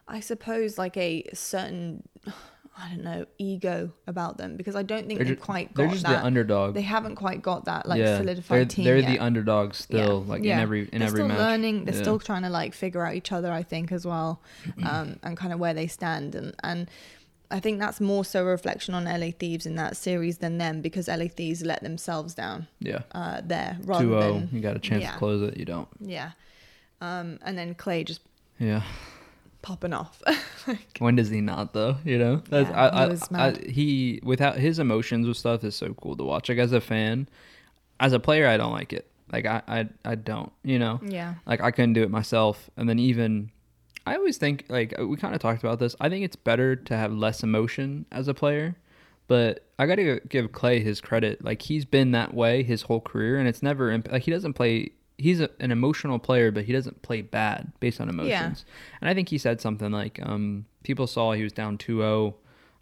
I 0.07 0.21
suppose 0.21 0.79
like 0.79 0.97
a 0.97 1.25
certain 1.35 2.03
I 2.81 2.91
don't 2.91 3.03
know, 3.03 3.27
ego 3.39 3.91
about 4.07 4.39
them 4.39 4.57
because 4.57 4.77
I 4.77 4.85
don't 4.85 5.09
think 5.09 5.19
They're 5.19 5.27
they've 5.27 5.37
ju- 5.37 5.43
quite 5.43 5.75
they're 5.75 5.87
got 5.87 5.93
just 5.95 6.07
that. 6.07 6.21
the 6.21 6.25
underdog. 6.25 6.75
They 6.75 6.83
haven't 6.83 7.17
quite 7.17 7.43
got 7.43 7.65
that 7.65 7.87
like 7.89 7.99
yeah, 7.99 8.19
solidified 8.19 8.57
they're, 8.57 8.65
team 8.67 8.85
they're 8.85 8.99
yet. 8.99 9.09
the 9.11 9.19
underdogs 9.19 9.79
still, 9.79 10.23
like 10.23 10.45
in 10.45 10.51
every 10.51 10.89
in 10.93 11.01
they're 11.01 11.09
every 11.09 11.19
still 11.19 11.27
match. 11.29 11.39
learning. 11.39 11.85
They're 11.87 11.95
Yeah. 11.97 12.03
still 12.03 12.19
trying 12.21 12.43
to 12.43 12.51
like 12.51 12.75
figure 12.75 13.05
out 13.05 13.17
each 13.17 13.33
other. 13.33 13.51
I 13.51 13.65
think 13.65 13.91
as 13.91 14.07
well, 14.07 14.41
um, 14.85 15.19
and 15.25 15.37
kind 15.37 15.53
of 15.53 15.59
where 15.59 15.75
they 15.75 15.89
stand. 15.89 16.37
And 16.37 16.55
and 16.63 16.89
I 17.51 17.59
think 17.59 17.81
that's 17.81 18.01
more 18.01 18.25
so 18.25 18.43
a 18.43 18.45
reflection 18.45 18.95
on 18.95 19.07
LA 19.07 19.33
Thieves 19.33 19.67
in 19.67 19.75
that 19.75 19.97
series 19.97 20.39
than 20.39 20.59
them 20.59 20.81
because 20.81 21.09
LA 21.09 21.27
Thieves 21.27 21.63
let 21.63 21.83
themselves 21.83 22.33
down 22.33 22.69
yeah. 22.79 23.01
uh, 23.11 23.41
there 23.45 23.77
rather 23.83 24.05
2-0, 24.05 24.21
than 24.21 24.49
you 24.53 24.61
got 24.61 24.77
a 24.77 24.79
chance 24.79 25.03
yeah. 25.03 25.13
to 25.13 25.19
close 25.19 25.43
it. 25.43 25.57
You 25.57 25.65
don't. 25.65 25.89
yeah. 25.99 26.31
Um, 27.01 27.39
and 27.43 27.57
then 27.59 27.75
Clay 27.75 28.05
just 28.05 28.21
Yeah. 28.59 28.83
popping 29.63 29.93
off. 29.93 30.23
When 30.99 31.17
does 31.17 31.31
he 31.31 31.41
not 31.41 31.73
though? 31.73 31.97
You 32.05 32.19
know, 32.19 32.43
That's, 32.51 32.69
Yeah, 32.69 32.91
I, 32.93 33.07
he 33.07 33.35
I, 33.35 33.71
he 33.71 34.21
without 34.23 34.57
his 34.59 34.79
emotions 34.79 35.27
with 35.27 35.37
stuff 35.37 35.65
is 35.65 35.75
so 35.75 35.95
cool 35.95 36.17
to 36.17 36.25
watch. 36.25 36.49
Like 36.49 36.59
as 36.59 36.73
a 36.73 36.81
fan, 36.81 37.29
as 38.01 38.13
a 38.13 38.21
player, 38.21 38.47
I 38.47 38.57
don't 38.57 38.73
like 38.73 38.93
it. 38.93 39.11
Like 39.33 39.47
I, 39.47 39.63
I, 39.67 39.89
I 40.05 40.15
don't. 40.15 40.53
You 40.63 40.79
know, 40.79 41.01
yeah. 41.03 41.35
like 41.47 41.61
I 41.61 41.71
couldn't 41.71 41.95
do 41.95 42.03
it 42.03 42.11
myself. 42.11 42.69
And 42.77 42.89
then 42.89 42.99
even, 42.99 43.51
I 44.07 44.17
always 44.17 44.37
think 44.37 44.65
like 44.69 44.95
we 44.99 45.17
kind 45.17 45.35
of 45.35 45.41
talked 45.41 45.63
about 45.63 45.79
this. 45.79 45.95
I 46.01 46.09
think 46.09 46.25
it's 46.25 46.37
better 46.37 46.77
to 46.77 46.97
have 46.97 47.13
less 47.13 47.43
emotion 47.43 48.07
as 48.13 48.29
a 48.29 48.35
player. 48.35 48.77
But 49.27 49.67
I 49.79 49.87
got 49.87 49.97
to 49.97 50.21
give 50.29 50.53
Clay 50.53 50.81
his 50.81 51.01
credit. 51.03 51.45
Like 51.45 51.63
he's 51.63 51.85
been 51.85 52.13
that 52.13 52.33
way 52.35 52.63
his 52.63 52.83
whole 52.83 53.01
career, 53.01 53.39
and 53.39 53.47
it's 53.47 53.63
never 53.63 53.91
imp- 53.91 54.11
like 54.11 54.23
he 54.23 54.31
doesn't 54.31 54.55
play. 54.55 54.93
He's 55.19 55.41
a, 55.41 55.51
an 55.61 55.71
emotional 55.73 56.19
player, 56.19 56.51
but 56.51 56.65
he 56.65 56.73
doesn't 56.73 57.03
play 57.03 57.23
bad 57.23 57.73
based 57.81 58.01
on 58.01 58.09
emotions. 58.09 58.65
Yeah. 58.67 58.75
And 59.01 59.11
I 59.11 59.15
think 59.15 59.29
he 59.29 59.37
said 59.39 59.61
something 59.61 59.91
like, 59.91 60.21
um, 60.23 60.67
"People 60.85 61.07
saw 61.07 61.33
he 61.33 61.43
was 61.43 61.53
down 61.53 61.77
2-0. 61.77 62.35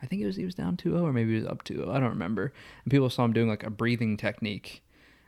I 0.02 0.06
think 0.06 0.22
it 0.22 0.26
was 0.26 0.36
he 0.36 0.44
was 0.44 0.54
down 0.54 0.76
2-0 0.76 1.02
or 1.02 1.12
maybe 1.12 1.30
he 1.30 1.36
was 1.36 1.46
up 1.46 1.64
2-0. 1.64 1.88
I 1.88 1.98
don't 1.98 2.10
remember. 2.10 2.52
And 2.84 2.90
people 2.90 3.08
saw 3.08 3.24
him 3.24 3.32
doing 3.32 3.48
like 3.48 3.64
a 3.64 3.70
breathing 3.70 4.16
technique, 4.16 4.82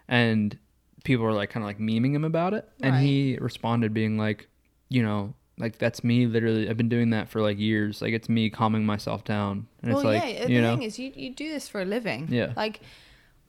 and 0.06 0.58
people 1.04 1.24
were 1.24 1.32
like 1.32 1.50
kind 1.50 1.64
of 1.64 1.68
like 1.68 1.78
memeing 1.78 2.12
him 2.14 2.24
about 2.24 2.54
it. 2.54 2.68
And 2.82 2.96
he 2.96 3.38
responded 3.40 3.94
being 3.94 4.18
like, 4.18 4.48
you 4.90 5.02
know, 5.02 5.34
like 5.58 5.78
that's 5.78 6.04
me 6.04 6.26
literally. 6.26 6.68
I've 6.68 6.76
been 6.76 6.88
doing 6.88 7.10
that 7.10 7.28
for 7.28 7.40
like 7.40 7.58
years. 7.58 8.02
Like 8.02 8.12
it's 8.12 8.28
me 8.28 8.50
calming 8.50 8.84
myself 8.84 9.24
down. 9.24 9.66
And 9.82 9.92
well, 9.92 10.00
it's 10.00 10.04
like, 10.04 10.34
yeah. 10.34 10.46
The 10.46 10.52
you 10.52 10.60
know, 10.60 10.76
thing 10.76 10.82
is, 10.84 10.98
you 10.98 11.12
you 11.14 11.34
do 11.34 11.48
this 11.48 11.68
for 11.68 11.80
a 11.80 11.84
living. 11.84 12.28
Yeah. 12.30 12.52
Like, 12.56 12.80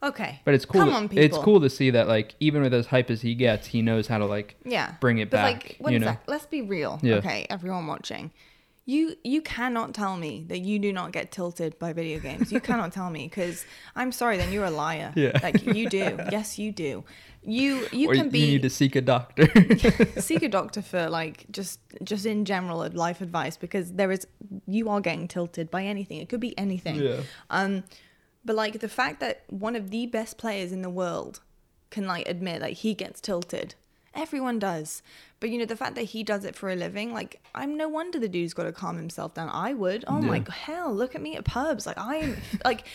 okay. 0.03 0.39
but 0.45 0.53
it's 0.53 0.65
cool. 0.65 0.81
Come 0.81 0.89
to- 0.89 0.95
on, 0.95 1.09
It's 1.25 1.37
cool 1.37 1.59
to 1.61 1.69
see 1.69 1.89
that 1.91 2.07
like 2.07 2.35
even 2.39 2.61
with 2.61 2.73
as 2.73 2.87
hype 2.87 3.09
as 3.09 3.21
he 3.21 3.35
gets, 3.35 3.67
he 3.67 3.81
knows 3.81 4.07
how 4.07 4.17
to 4.17 4.25
like 4.25 4.55
Yeah. 4.65 4.95
bring 4.99 5.17
it 5.19 5.29
But 5.29 5.37
back. 5.37 5.75
like, 5.79 5.93
you 5.93 5.99
know, 5.99 6.07
that? 6.07 6.23
Let's 6.27 6.45
be 6.45 6.61
real. 6.61 6.99
Yeah. 7.01 7.15
Okay, 7.15 7.45
everyone 7.49 7.87
watching. 7.87 8.31
You 8.85 9.15
you 9.23 9.43
cannot 9.43 9.93
tell 9.93 10.17
me 10.17 10.45
that 10.47 10.59
you 10.61 10.79
do 10.79 10.91
not 10.91 11.11
get 11.11 11.31
tilted 11.31 11.77
by 11.77 11.93
video 11.93 12.19
games. 12.19 12.51
You 12.51 12.59
cannot 12.59 12.91
tell 12.91 13.11
me 13.11 13.27
because 13.27 13.63
I'm 13.95 14.11
sorry, 14.11 14.37
then 14.37 14.51
you're 14.51 14.65
a 14.65 14.71
liar. 14.71 15.13
Yeah. 15.15 15.37
Like 15.43 15.63
you 15.63 15.87
do. 15.89 16.17
Yes, 16.31 16.57
you 16.57 16.71
do. 16.71 17.03
You 17.43 17.87
you 17.91 18.09
or 18.09 18.15
can 18.15 18.25
you 18.25 18.31
be 18.31 18.39
need 18.47 18.61
to 18.63 18.69
seek 18.71 18.95
a 18.95 19.01
doctor. 19.01 19.47
seek 20.19 20.41
a 20.41 20.49
doctor 20.49 20.81
for 20.81 21.07
like 21.07 21.45
just 21.51 21.79
just 22.03 22.25
in 22.25 22.45
general 22.45 22.79
life 22.91 23.21
advice 23.21 23.57
because 23.57 23.93
there 23.93 24.11
is 24.11 24.25
you 24.65 24.89
are 24.89 25.01
getting 25.01 25.27
tilted 25.27 25.69
by 25.69 25.83
anything. 25.85 26.17
It 26.19 26.27
could 26.27 26.41
be 26.41 26.57
anything. 26.57 26.95
yeah. 26.95 27.21
Um, 27.51 27.83
but 28.45 28.55
like 28.55 28.79
the 28.79 28.89
fact 28.89 29.19
that 29.19 29.43
one 29.49 29.75
of 29.75 29.89
the 29.91 30.05
best 30.05 30.37
players 30.37 30.71
in 30.71 30.81
the 30.81 30.89
world 30.89 31.41
can 31.89 32.05
like 32.07 32.27
admit 32.27 32.61
like 32.61 32.77
he 32.77 32.93
gets 32.93 33.19
tilted. 33.19 33.75
Everyone 34.15 34.57
does. 34.59 35.01
But 35.39 35.49
you 35.51 35.57
know, 35.59 35.65
the 35.65 35.75
fact 35.75 35.95
that 35.95 36.03
he 36.03 36.23
does 36.23 36.43
it 36.43 36.55
for 36.55 36.69
a 36.69 36.75
living, 36.75 37.13
like 37.13 37.39
I'm 37.55 37.77
no 37.77 37.87
wonder 37.87 38.19
the 38.19 38.27
dude's 38.27 38.53
got 38.53 38.63
to 38.63 38.71
calm 38.71 38.97
himself 38.97 39.33
down. 39.33 39.49
I 39.51 39.73
would. 39.73 40.03
Oh 40.07 40.19
my 40.21 40.37
Yeah. 40.37 40.51
hell, 40.51 40.93
look 40.93 41.15
at 41.15 41.21
me 41.21 41.35
at 41.35 41.45
pubs. 41.45 41.85
Like 41.85 41.97
I'm 41.97 42.35
like 42.65 42.85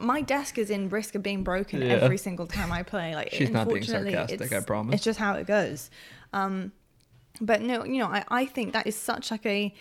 my 0.00 0.20
desk 0.20 0.58
is 0.58 0.70
in 0.70 0.88
risk 0.90 1.14
of 1.14 1.22
being 1.22 1.42
broken 1.42 1.82
Yeah. 1.82 1.88
every 1.94 2.18
single 2.18 2.46
time 2.46 2.70
I 2.70 2.82
play. 2.82 3.14
Like 3.14 3.32
She's 3.32 3.50
not 3.50 3.66
being 3.66 3.78
unfortunately, 3.78 4.12
sarcastic, 4.12 4.52
I 4.52 4.60
promise. 4.60 4.94
It's 4.96 5.04
just 5.04 5.18
how 5.18 5.34
it 5.34 5.46
goes. 5.46 5.90
Um 6.32 6.72
but 7.40 7.62
no, 7.62 7.84
you 7.84 7.98
know, 7.98 8.06
I, 8.08 8.24
I 8.28 8.46
think 8.46 8.72
that 8.72 8.86
is 8.86 8.96
such 8.96 9.30
like 9.30 9.46
a 9.46 9.74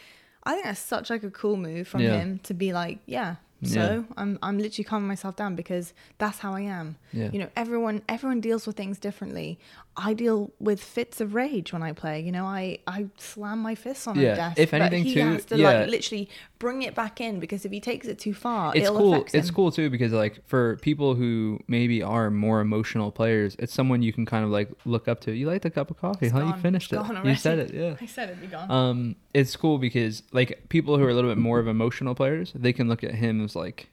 I 0.43 0.53
think 0.53 0.65
that's 0.65 0.79
such 0.79 1.09
like 1.09 1.23
a 1.23 1.31
cool 1.31 1.57
move 1.57 1.87
from 1.87 2.01
Yeah. 2.01 2.17
him 2.19 2.39
to 2.43 2.53
be 2.53 2.71
like, 2.71 2.99
yeah, 3.05 3.35
Yeah. 3.61 3.73
so 3.73 4.05
I'm 4.17 4.37
I'm 4.41 4.57
literally 4.59 4.83
calming 4.83 5.07
myself 5.07 5.35
down 5.35 5.55
because 5.55 5.93
that's 6.17 6.39
how 6.39 6.53
I 6.53 6.61
am. 6.61 6.97
Yeah. 7.11 7.29
You 7.31 7.39
know, 7.39 7.49
everyone 7.55 8.01
everyone 8.07 8.39
deals 8.41 8.67
with 8.67 8.75
things 8.75 8.99
differently. 8.99 9.59
I 9.99 10.13
deal 10.13 10.51
with 10.59 10.79
fits 10.79 11.19
of 11.19 11.33
rage 11.33 11.73
when 11.73 11.81
I 11.81 11.91
play. 11.91 12.21
You 12.21 12.31
know, 12.31 12.45
I 12.45 12.77
I 12.85 13.07
slam 13.17 13.59
my 13.59 13.73
fists 13.73 14.05
on 14.05 14.19
Yeah, 14.19 14.33
a 14.33 14.35
desk. 14.35 14.59
if 14.59 14.71
but 14.71 14.81
anything 14.81 15.03
he 15.05 15.13
too, 15.15 15.21
has 15.21 15.45
to 15.45 15.57
yeah. 15.57 15.79
like 15.79 15.89
literally 15.89 16.29
bring 16.59 16.83
it 16.83 16.93
back 16.93 17.19
in 17.19 17.39
because 17.39 17.65
if 17.65 17.71
he 17.71 17.79
takes 17.79 18.07
it 18.07 18.19
too 18.19 18.33
far, 18.33 18.75
it's 18.75 18.85
it'll 18.85 18.97
cool. 18.99 19.25
It's 19.33 19.49
cool 19.49 19.71
too 19.71 19.89
because 19.89 20.11
like 20.13 20.47
for 20.47 20.75
people 20.77 21.15
who 21.15 21.59
maybe 21.67 22.03
are 22.03 22.29
more 22.29 22.61
emotional 22.61 23.11
players, 23.11 23.55
it's 23.57 23.73
someone 23.73 24.03
you 24.03 24.13
can 24.13 24.25
kind 24.25 24.45
of 24.45 24.51
like 24.51 24.69
look 24.85 25.07
up 25.07 25.19
to. 25.21 25.31
You 25.31 25.47
like 25.47 25.63
the 25.63 25.71
cup 25.71 25.89
of 25.89 25.97
coffee? 25.97 26.27
It's 26.27 26.33
How 26.33 26.45
you 26.45 26.53
finished 26.61 26.93
It's 26.93 27.09
it? 27.09 27.25
You 27.25 27.35
said 27.35 27.57
it. 27.59 27.73
Yeah. 27.73 27.95
I 28.01 28.05
said 28.05 28.29
it'd 28.29 28.41
be 28.41 28.47
gone. 28.47 28.69
Um, 28.69 29.15
it's 29.33 29.55
cool 29.55 29.79
because 29.79 30.21
like 30.31 30.69
people 30.69 30.97
who 30.97 31.03
are 31.05 31.09
a 31.09 31.13
little 31.15 31.31
bit 31.31 31.39
more 31.39 31.57
of 31.59 31.67
emotional 31.67 32.13
players, 32.13 32.51
they 32.53 32.71
can 32.71 32.87
look 32.87 33.03
at 33.03 33.15
him 33.15 33.43
as 33.43 33.55
like, 33.55 33.89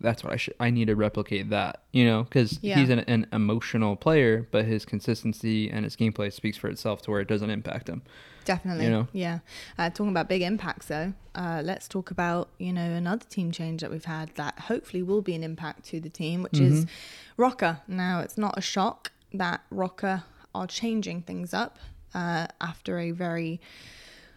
that's 0.00 0.22
what 0.24 0.32
I 0.32 0.36
should. 0.36 0.54
I 0.60 0.70
need 0.70 0.86
to 0.86 0.96
replicate 0.96 1.50
that, 1.50 1.82
you 1.92 2.04
know, 2.04 2.24
because 2.24 2.58
Yeah. 2.62 2.78
he's 2.78 2.90
an, 2.90 3.00
an 3.00 3.26
emotional 3.32 3.96
player, 3.96 4.46
but 4.50 4.64
his 4.64 4.84
consistency 4.84 5.70
and 5.70 5.84
his 5.84 5.96
gameplay 5.96 6.32
speaks 6.32 6.56
for 6.56 6.68
itself 6.68 7.02
to 7.02 7.10
where 7.10 7.20
it 7.20 7.28
doesn't 7.28 7.50
impact 7.50 7.88
him. 7.88 8.02
Definitely. 8.44 8.84
You 8.84 8.90
know? 8.90 9.08
Yeah. 9.12 9.38
Uh, 9.78 9.88
talking 9.90 10.10
about 10.10 10.28
big 10.28 10.42
impacts, 10.42 10.86
though, 10.86 11.14
uh, 11.34 11.62
let's 11.64 11.88
talk 11.88 12.10
about, 12.10 12.50
you 12.58 12.72
know, 12.72 12.82
another 12.90 13.24
team 13.28 13.50
change 13.52 13.80
that 13.80 13.90
we've 13.90 14.04
had 14.04 14.30
that 14.34 14.58
hopefully 14.60 15.02
will 15.02 15.22
be 15.22 15.34
an 15.34 15.42
impact 15.42 15.84
to 15.86 16.00
the 16.00 16.10
team, 16.10 16.42
which 16.42 16.60
is 16.60 16.84
Mm-hmm. 16.84 17.42
Rokkr. 17.42 17.80
Now, 17.88 18.20
it's 18.20 18.36
not 18.36 18.58
a 18.58 18.60
shock 18.60 19.12
that 19.32 19.62
Rokkr 19.72 20.24
are 20.54 20.66
changing 20.66 21.22
things 21.22 21.54
up 21.54 21.78
uh, 22.14 22.46
after 22.60 22.98
a 22.98 23.10
very, 23.12 23.60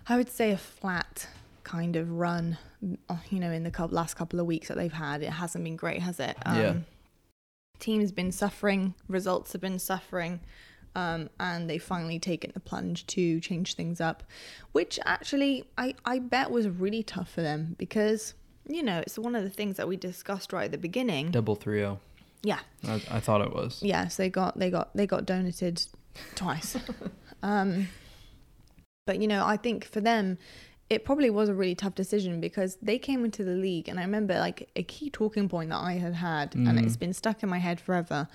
I 0.08 0.15
would 0.17 0.30
say, 0.30 0.52
a 0.52 0.58
flat 0.58 1.28
kind 1.68 1.96
of 1.96 2.10
run, 2.12 2.58
you 2.82 3.40
know, 3.40 3.52
in 3.52 3.64
the 3.64 3.88
last 3.92 4.16
couple 4.16 4.40
of 4.40 4.46
weeks 4.46 4.68
that 4.70 4.78
they've 4.78 4.94
had. 4.94 5.22
It 5.22 5.32
hasn't 5.32 5.64
been 5.64 5.76
great, 5.76 6.02
has 6.02 6.20
it? 6.20 6.38
Um, 6.46 6.58
Yeah. 6.58 6.74
Team's 7.80 8.12
been 8.12 8.32
suffering, 8.32 8.96
results 9.08 9.54
have 9.54 9.62
been 9.62 9.78
suffering 9.78 10.40
um, 10.98 11.30
and 11.40 11.70
they've 11.70 11.82
finally 11.82 12.18
taken 12.18 12.52
the 12.56 12.60
plunge 12.60 13.06
to 13.08 13.40
change 13.40 13.76
things 13.76 14.02
up, 14.02 14.24
which 14.72 15.00
actually 15.06 15.64
I, 15.78 15.94
I 16.04 16.18
bet 16.18 16.50
was 16.50 16.68
really 16.68 17.04
tough 17.04 17.30
for 17.30 17.42
them 17.42 17.76
because 17.78 18.34
you 18.68 18.82
know 18.82 19.00
it's 19.00 19.18
one 19.18 19.36
of 19.36 19.44
the 19.44 19.50
things 19.52 19.78
that 19.78 19.88
we 19.88 19.96
discussed 19.96 20.52
right 20.52 20.66
at 20.66 20.72
the 20.72 20.78
beginning. 20.80 21.30
Double 21.30 21.54
three 21.56 21.80
zero. 21.80 22.00
Yeah, 22.42 22.60
I, 22.88 22.96
I 23.12 23.20
thought 23.20 23.42
it 23.42 23.54
was. 23.54 23.82
yes, 23.84 24.18
they 24.18 24.30
got 24.30 24.58
they 24.58 24.72
got 24.72 24.90
they 24.96 25.06
got 25.06 25.28
donated 25.28 25.86
twice. 26.34 26.76
um, 27.44 27.90
but 29.06 29.22
you 29.22 29.28
know 29.28 29.46
I 29.46 29.58
think 29.58 29.86
for 29.86 30.02
them. 30.02 30.40
It 30.89 31.04
probably 31.04 31.30
was 31.30 31.50
a 31.50 31.54
really 31.54 31.76
tough 31.76 31.95
decision 31.95 32.39
because 32.39 32.78
they 32.82 32.97
came 32.97 33.26
into 33.26 33.43
the 33.43 33.56
league, 33.56 33.89
and 33.89 34.00
I 34.00 34.04
remember 34.04 34.39
like 34.39 34.69
a 34.76 34.84
key 34.84 35.10
talking 35.10 35.50
point 35.50 35.69
that 35.71 35.80
I 35.82 35.93
had 35.93 36.13
had, 36.15 36.56
and 36.56 36.67
Mhm. 36.67 36.86
it's 36.86 36.95
been 36.97 37.13
stuck 37.13 37.43
in 37.43 37.50
my 37.50 37.58
head 37.60 37.80
forever, 37.82 38.28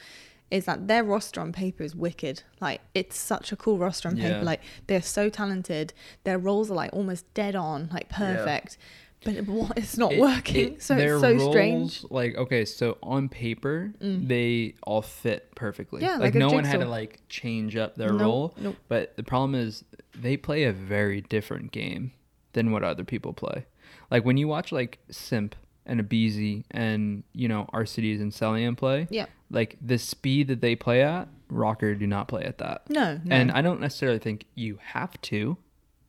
is 0.50 0.66
that 0.66 0.86
their 0.86 1.02
roster 1.02 1.40
on 1.40 1.50
paper 1.52 1.82
is 1.82 1.96
wicked. 1.96 2.42
Like 2.60 2.82
it's 2.94 3.16
such 3.16 3.52
a 3.52 3.56
cool 3.56 3.78
roster 3.78 4.08
on 4.10 4.16
paper. 4.16 4.36
Yeah. 4.38 4.42
Like 4.42 4.60
they're 4.86 5.00
so 5.00 5.30
talented. 5.30 5.94
Their 6.24 6.38
roles 6.38 6.70
are 6.70 6.74
like 6.74 6.92
almost 6.92 7.24
dead 7.32 7.56
on, 7.56 7.88
like 7.90 8.10
perfect. 8.10 8.76
But 9.24 9.34
it, 9.36 9.46
it's 9.78 9.96
not 9.96 10.12
It- 10.12 10.20
working. 10.20 10.74
it- 10.74 10.82
so 10.82 10.94
it's 10.98 11.22
so 11.22 11.32
roles, 11.34 11.50
strange. 11.52 12.04
Like 12.10 12.34
okay, 12.36 12.66
so 12.66 12.98
on 13.02 13.30
paper 13.30 13.94
Mm. 14.02 14.28
they 14.28 14.74
all 14.82 15.00
fit 15.00 15.54
perfectly. 15.54 16.02
Yeah, 16.02 16.12
like, 16.16 16.20
like 16.20 16.34
no 16.34 16.48
one 16.50 16.64
had 16.64 16.80
to 16.80 16.86
like 16.86 17.20
change 17.30 17.74
up 17.76 17.94
their 17.94 18.12
role. 18.12 18.54
nope. 18.60 18.76
But 18.88 19.16
the 19.16 19.22
problem 19.22 19.54
is 19.54 19.84
they 20.14 20.36
play 20.36 20.64
a 20.64 20.72
very 20.72 21.22
different 21.22 21.72
game 21.72 22.12
than 22.52 22.70
what 22.72 22.82
other 22.84 23.04
people 23.04 23.32
play. 23.32 23.66
Like 24.10 24.24
when 24.24 24.36
you 24.36 24.48
watch 24.48 24.72
like 24.72 24.98
Simp 25.10 25.54
and 25.86 26.00
aBeZy 26.00 26.64
and 26.70 27.24
you 27.32 27.48
know 27.48 27.68
Arcitys 27.72 28.20
and 28.20 28.30
Cellium 28.32 28.76
play, 28.76 29.08
Yeah. 29.10 29.26
like 29.50 29.76
the 29.80 29.98
speed 29.98 30.48
that 30.48 30.60
they 30.60 30.76
play 30.76 31.02
at, 31.02 31.28
Rokkr 31.50 31.98
do 31.98 32.06
not 32.06 32.28
play 32.28 32.44
at 32.44 32.58
that. 32.58 32.88
No, 32.88 33.20
no. 33.24 33.34
And 33.34 33.50
I 33.50 33.62
don't 33.62 33.80
necessarily 33.80 34.18
think 34.18 34.46
you 34.54 34.78
have 34.82 35.20
to, 35.22 35.56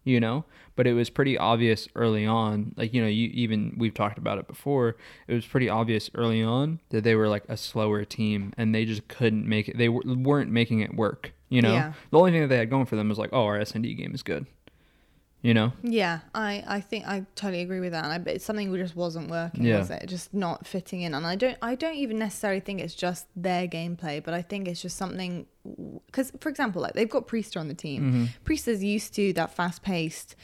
you 0.04 0.20
know, 0.20 0.46
but 0.76 0.86
it 0.88 0.94
was 0.94 1.10
pretty 1.10 1.38
obvious 1.38 1.88
early 1.96 2.26
on. 2.26 2.74
Like, 2.78 2.94
you 2.94 3.02
know, 3.02 3.08
you 3.08 3.30
even 3.34 3.76
we've 3.78 3.94
talked 3.94 4.18
about 4.18 4.38
it 4.38 4.48
before. 4.48 4.96
It 5.28 5.34
was 5.34 5.46
pretty 5.46 5.70
obvious 5.70 6.10
early 6.16 6.44
on 6.44 6.80
that 6.90 7.04
they 7.04 7.16
were 7.16 7.28
like 7.28 7.44
a 7.50 7.58
slower 7.58 8.06
team 8.06 8.54
and 8.58 8.74
they 8.76 8.86
just 8.86 9.08
couldn't 9.08 9.48
make 9.48 9.68
it. 9.70 9.78
They 9.78 9.88
w- 9.88 10.18
weren't 10.24 10.52
making 10.52 10.80
it 10.82 10.94
work, 10.96 11.34
you 11.50 11.62
know. 11.62 11.74
Yeah. 11.74 11.94
The 12.12 12.18
only 12.20 12.32
thing 12.32 12.42
that 12.42 12.48
they 12.48 12.58
had 12.58 12.70
going 12.70 12.86
for 12.86 12.96
them 12.96 13.10
was 13.10 13.18
like, 13.18 13.30
oh, 13.34 13.44
our 13.46 13.60
S&D 13.60 13.94
game 13.96 14.14
is 14.14 14.24
good. 14.24 14.46
You 15.44 15.54
know? 15.54 15.74
Yeah, 15.84 16.20
I, 16.34 16.64
I 16.66 16.80
think 16.80 17.06
I 17.06 17.26
totally 17.36 17.62
agree 17.62 17.82
with 17.82 17.92
that. 17.92 18.06
And 18.06 18.14
I 18.14 18.32
it's 18.32 18.46
something 18.46 18.72
that 18.72 18.78
just 18.78 18.96
wasn't 18.96 19.30
working, 19.30 19.66
Yeah. 19.66 19.80
was 19.80 19.92
it? 19.92 20.06
Just 20.08 20.34
not 20.34 20.66
fitting 20.66 21.02
in. 21.02 21.14
And 21.14 21.28
I 21.28 21.36
don't 21.36 21.58
I 21.62 21.76
don't 21.76 21.96
even 21.96 22.18
necessarily 22.18 22.62
think 22.62 22.80
it's 22.80 22.96
just 22.96 23.28
their 23.36 23.68
gameplay, 23.68 24.24
but 24.24 24.34
I 24.34 24.42
think 24.42 24.70
it's 24.70 24.82
just 24.82 24.96
something 24.98 25.46
because 26.06 26.32
for 26.40 26.48
example, 26.48 26.82
like 26.82 26.94
they've 26.94 27.10
got 27.10 27.28
Priestahh 27.28 27.60
on 27.60 27.68
the 27.68 27.74
team. 27.74 28.02
Mm-hmm. 28.04 28.26
Priestahh's 28.46 28.84
used 28.86 29.14
to 29.16 29.34
that 29.34 29.54
fast 29.54 29.84
paced 29.84 30.36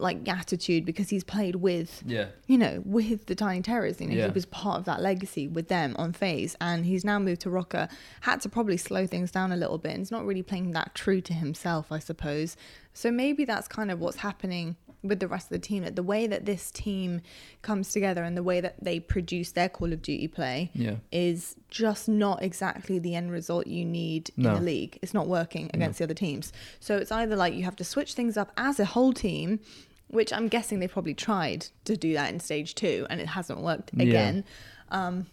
like 0.00 0.28
attitude 0.28 0.84
because 0.84 1.08
he's 1.10 1.24
played 1.24 1.56
with 1.56 2.02
Yeah. 2.06 2.26
you 2.46 2.56
know, 2.56 2.82
with 2.84 3.26
the 3.26 3.34
Tiny 3.34 3.62
Terrors. 3.62 4.00
You 4.00 4.06
know, 4.08 4.14
Yeah. 4.14 4.26
he 4.26 4.32
was 4.32 4.46
part 4.46 4.78
of 4.78 4.84
that 4.84 5.00
legacy 5.02 5.48
with 5.48 5.68
them 5.68 5.96
on 5.98 6.12
FaZe, 6.12 6.56
and 6.60 6.86
he's 6.86 7.04
now 7.04 7.18
moved 7.18 7.40
to 7.42 7.48
Rokkr. 7.48 7.90
Had 8.20 8.40
to 8.42 8.48
probably 8.48 8.76
slow 8.76 9.06
things 9.06 9.30
down 9.32 9.50
a 9.50 9.56
little 9.56 9.78
bit, 9.78 9.90
and 9.92 10.00
he's 10.00 10.12
not 10.12 10.24
really 10.24 10.42
playing 10.42 10.70
that 10.72 10.94
true 10.94 11.20
to 11.22 11.32
himself, 11.34 11.90
I 11.90 11.98
suppose. 11.98 12.56
So 12.94 13.10
maybe 13.10 13.44
that's 13.44 13.66
kind 13.68 13.90
of 13.90 13.98
what's 14.00 14.18
happening 14.18 14.76
with 15.00 15.20
the 15.20 15.28
rest 15.28 15.46
of 15.46 15.50
the 15.50 15.58
team. 15.60 15.84
That 15.84 15.94
the 15.94 16.02
way 16.02 16.26
that 16.26 16.44
this 16.44 16.72
team 16.72 17.20
comes 17.62 17.92
together 17.92 18.24
and 18.24 18.36
the 18.36 18.42
way 18.42 18.60
that 18.60 18.82
they 18.82 18.98
produce 18.98 19.52
their 19.52 19.68
Call 19.68 19.92
of 19.92 20.02
Duty 20.02 20.26
play 20.26 20.70
Yeah. 20.74 20.96
is 21.12 21.54
just 21.70 22.08
not 22.08 22.42
exactly 22.42 22.98
the 22.98 23.14
end 23.14 23.30
result 23.30 23.68
you 23.68 23.84
need 23.84 24.30
No. 24.36 24.48
in 24.50 24.54
the 24.56 24.60
league. 24.62 24.98
It's 25.00 25.14
not 25.14 25.28
working 25.28 25.70
against 25.72 25.98
the 25.98 26.04
other 26.04 26.14
teams. 26.14 26.52
So 26.80 26.96
it's 26.96 27.12
either 27.12 27.36
like 27.36 27.54
you 27.54 27.62
have 27.62 27.76
to 27.76 27.84
switch 27.84 28.14
things 28.14 28.36
up 28.36 28.50
as 28.56 28.80
a 28.80 28.86
whole 28.86 29.12
team, 29.12 29.60
which 30.08 30.32
I'm 30.32 30.48
guessing 30.48 30.80
they 30.80 30.88
probably 30.88 31.14
tried 31.14 31.66
to 31.84 31.96
do 31.96 32.12
that 32.14 32.32
in 32.32 32.40
stage 32.40 32.74
two 32.74 33.06
and 33.10 33.20
it 33.20 33.28
hasn't 33.28 33.60
worked 33.60 33.90
Yeah. 33.94 34.04
again. 34.04 34.44
Um, 34.90 35.26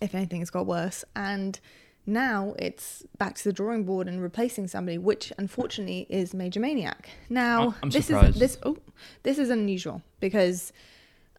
if 0.00 0.14
anything, 0.14 0.42
it's 0.42 0.50
got 0.50 0.66
worse. 0.66 1.04
And 1.16 1.58
now 2.06 2.54
it's 2.58 3.02
back 3.16 3.34
to 3.36 3.44
the 3.44 3.52
drawing 3.52 3.84
board 3.84 4.06
and 4.08 4.20
replacing 4.20 4.68
somebody, 4.68 4.98
which 4.98 5.32
unfortunately 5.38 6.06
is 6.10 6.32
MajorManiak. 6.34 7.06
Now 7.30 7.74
I'm 7.82 7.90
this 7.90 8.06
surprised. 8.06 8.34
is 8.34 8.40
this 8.40 8.58
oh 8.62 8.76
this 9.22 9.38
is 9.38 9.48
unusual 9.48 10.02
because 10.20 10.72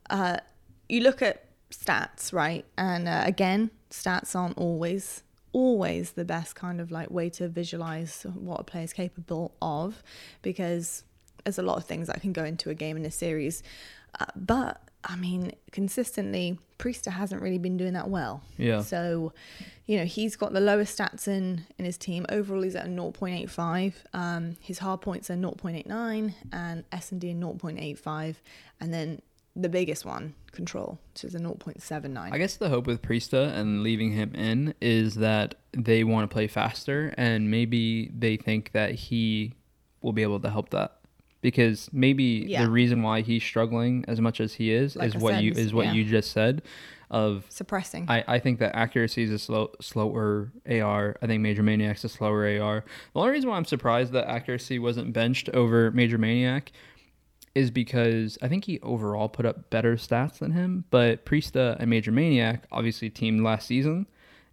uh, 0.09 0.37
you 0.89 1.01
look 1.01 1.21
at 1.21 1.45
stats, 1.69 2.33
right? 2.33 2.65
And 2.77 3.07
uh, 3.07 3.21
again, 3.25 3.69
stats 3.91 4.35
aren't 4.35 4.57
always 4.57 5.21
always 5.51 6.11
the 6.13 6.25
best 6.25 6.53
kind 6.55 6.81
of 6.81 6.91
like 6.91 7.09
way 7.11 7.29
to 7.29 7.47
visualize 7.47 8.25
what 8.33 8.59
a 8.59 8.63
player 8.63 8.83
is 8.83 8.91
capable 8.91 9.53
of 9.61 10.03
because 10.41 11.03
there's 11.45 11.59
a 11.59 11.63
lot 11.63 11.77
of 11.77 11.85
things 11.85 12.07
that 12.07 12.21
can 12.21 12.33
go 12.33 12.43
into 12.43 12.69
a 12.69 12.73
game 12.73 12.97
in 12.97 13.05
a 13.05 13.11
series. 13.11 13.63
Uh, 14.19 14.25
but 14.35 14.81
I 15.03 15.15
mean, 15.15 15.53
consistently, 15.71 16.57
Priestahh 16.79 17.11
hasn't 17.11 17.41
really 17.41 17.59
been 17.59 17.77
doing 17.77 17.93
that 17.93 18.09
well. 18.09 18.41
Yeah. 18.57 18.81
So, 18.81 19.33
you 19.85 19.97
know, 19.97 20.05
he's 20.05 20.35
got 20.35 20.53
the 20.53 20.59
lowest 20.59 20.97
stats 20.97 21.27
in 21.27 21.65
in 21.77 21.85
his 21.85 21.97
team. 21.97 22.25
Overall, 22.29 22.63
he's 22.63 22.75
at 22.75 22.87
a 22.87 22.89
0.85. 22.89 23.93
Um, 24.13 24.57
his 24.59 24.79
hard 24.79 25.01
points 25.01 25.29
are 25.29 25.35
0.89 25.35 26.33
and 26.51 26.83
S 26.91 27.11
and 27.11 27.21
D 27.21 27.31
are 27.31 27.35
0.85, 27.35 28.35
and 28.81 28.93
then 28.93 29.21
the 29.55 29.69
biggest 29.69 30.03
one, 30.03 30.33
control, 30.51 30.99
which 31.13 31.23
is 31.23 31.35
a 31.35 31.39
0.79. 31.39 32.17
I 32.17 32.37
guess 32.37 32.57
the 32.57 32.67
hope 32.67 32.87
with 32.87 33.01
Priestahh 33.01 33.55
and 33.55 33.83
leaving 33.83 34.11
him 34.11 34.33
in 34.35 34.73
is 34.81 35.15
that 35.15 35.55
they 35.71 36.03
want 36.03 36.29
to 36.29 36.33
play 36.33 36.47
faster 36.47 37.13
and 37.17 37.49
maybe 37.49 38.11
they 38.17 38.35
think 38.35 38.71
that 38.73 38.95
he 38.95 39.53
will 40.01 40.13
be 40.13 40.23
able 40.23 40.41
to 40.41 40.49
help 40.49 40.71
that. 40.71 40.99
Because 41.49 41.89
maybe 41.93 42.45
Yeah. 42.47 42.63
the 42.63 42.71
reason 42.71 43.03
why 43.03 43.21
he's 43.21 43.43
struggling 43.43 44.03
as 44.07 44.19
much 44.19 44.41
as 44.41 44.55
he 44.55 44.71
is 44.71 44.95
Like 44.95 45.09
is 45.09 45.15
I 45.15 45.19
what 45.19 45.33
said, 45.35 45.43
you 45.43 45.51
is- 45.51 45.57
is 45.59 45.73
what 45.75 45.85
yeah. 45.85 45.93
you 45.93 46.03
just 46.03 46.31
said 46.31 46.63
of 47.11 47.45
Suppressing. 47.49 48.05
I, 48.09 48.23
I 48.27 48.39
think 48.39 48.57
that 48.59 48.75
accuracy 48.75 49.21
is 49.21 49.29
a 49.29 49.37
slow, 49.37 49.69
slower 49.79 50.51
AR. 50.67 51.15
I 51.21 51.27
think 51.27 51.43
MajorManiak's 51.45 52.03
a 52.03 52.09
slower 52.09 52.47
AR. 52.59 52.83
The 53.13 53.19
only 53.19 53.29
reason 53.31 53.47
why 53.51 53.57
I'm 53.57 53.65
surprised 53.65 54.11
that 54.13 54.27
accuracy 54.27 54.79
wasn't 54.79 55.13
benched 55.13 55.47
over 55.49 55.91
MajorManiak 55.91 56.69
is 57.53 57.69
because 57.69 58.39
I 58.41 58.47
think 58.47 58.65
he 58.65 58.79
overall 58.79 59.29
put 59.29 59.45
up 59.45 59.69
better 59.69 59.97
stats 59.97 60.39
than 60.39 60.51
him. 60.53 60.85
But 60.89 61.25
Priestahh 61.25 61.77
and 61.79 61.91
MajorManiak 61.91 62.61
obviously 62.71 63.11
teamed 63.11 63.41
last 63.43 63.67
season, 63.67 64.07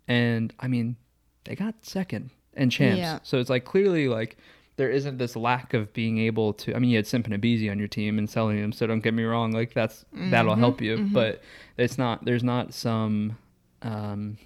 and 0.06 0.52
I 0.60 0.68
mean 0.68 0.96
they 1.44 1.56
got 1.56 1.74
second 1.86 2.30
and 2.54 2.70
champs. 2.70 2.98
Yeah. 2.98 3.18
So 3.22 3.38
it's 3.38 3.48
like 3.48 3.64
clearly 3.64 4.08
like 4.08 4.36
there 4.82 4.90
isn't 4.90 5.16
this 5.18 5.36
lack 5.36 5.74
of 5.74 5.92
being 5.92 6.18
able 6.18 6.52
to. 6.54 6.74
I 6.74 6.80
mean, 6.80 6.90
you 6.90 6.96
had 6.96 7.06
Simp 7.06 7.28
and 7.28 7.40
aBeZy 7.40 7.70
on 7.70 7.78
your 7.78 7.86
team 7.86 8.18
and 8.18 8.28
selling 8.28 8.60
them, 8.60 8.72
so 8.72 8.84
don't 8.84 8.98
get 8.98 9.14
me 9.14 9.22
wrong. 9.22 9.52
Like 9.52 9.72
that's 9.74 10.04
that'll 10.12 10.56
help 10.56 10.80
you, 10.80 11.08
but 11.12 11.40
it's 11.78 11.98
not. 11.98 12.24
There's 12.24 12.42
not 12.42 12.74
some 12.74 13.38
um, 13.82 14.38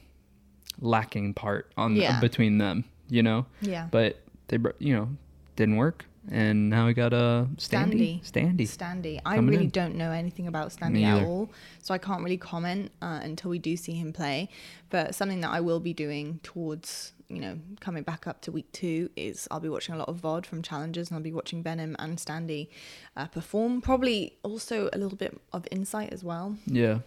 lacking 0.78 1.32
part 1.32 1.72
on 1.78 1.96
Yeah. 1.96 2.20
between 2.20 2.58
them. 2.58 2.84
You 3.08 3.22
know, 3.22 3.46
yeah. 3.62 3.88
but 3.90 4.20
they 4.48 4.58
br- 4.58 4.76
you 4.78 4.94
know 4.94 5.08
didn't 5.54 5.76
work, 5.76 6.04
and 6.30 6.68
now 6.68 6.84
we 6.86 6.92
got 6.92 7.14
a 7.14 7.48
Standy. 7.56 8.20
Standy. 8.22 8.66
Standy. 8.68 9.20
I 9.24 9.36
really 9.38 9.64
in. 9.64 9.70
don't 9.70 9.94
know 9.94 10.10
anything 10.12 10.48
about 10.48 10.68
Standy 10.68 11.02
at 11.04 11.24
all, 11.24 11.48
so 11.82 11.94
I 11.94 11.98
can't 11.98 12.22
really 12.22 12.36
comment 12.36 12.92
uh, 13.00 13.20
until 13.22 13.50
we 13.50 13.58
do 13.58 13.74
see 13.74 13.94
him 13.94 14.12
play. 14.12 14.50
But 14.90 15.14
something 15.14 15.40
that 15.40 15.50
I 15.50 15.60
will 15.60 15.80
be 15.80 15.94
doing 15.94 16.40
towards 16.42 17.12
you 17.28 17.40
know 17.40 17.58
coming 17.80 18.02
back 18.02 18.26
up 18.26 18.40
to 18.42 18.52
week 18.52 18.70
two 18.72 19.10
is 19.16 19.48
I'll 19.50 19.60
be 19.60 19.68
watching 19.68 19.94
a 19.94 19.98
lot 19.98 20.08
of 20.08 20.20
VOD 20.20 20.46
from 20.46 20.62
challengers, 20.62 21.08
and 21.10 21.16
I'll 21.16 21.22
be 21.22 21.32
watching 21.32 21.62
Benham 21.62 21.96
and 21.98 22.18
Standy 22.18 22.68
uh, 23.16 23.26
perform. 23.26 23.80
Probably 23.80 24.34
also 24.42 24.88
a 24.92 24.98
little 24.98 25.16
bit 25.18 25.40
of 25.52 25.66
insight 25.70 26.12
as 26.12 26.22
well, 26.24 26.56
Yeah. 26.66 26.98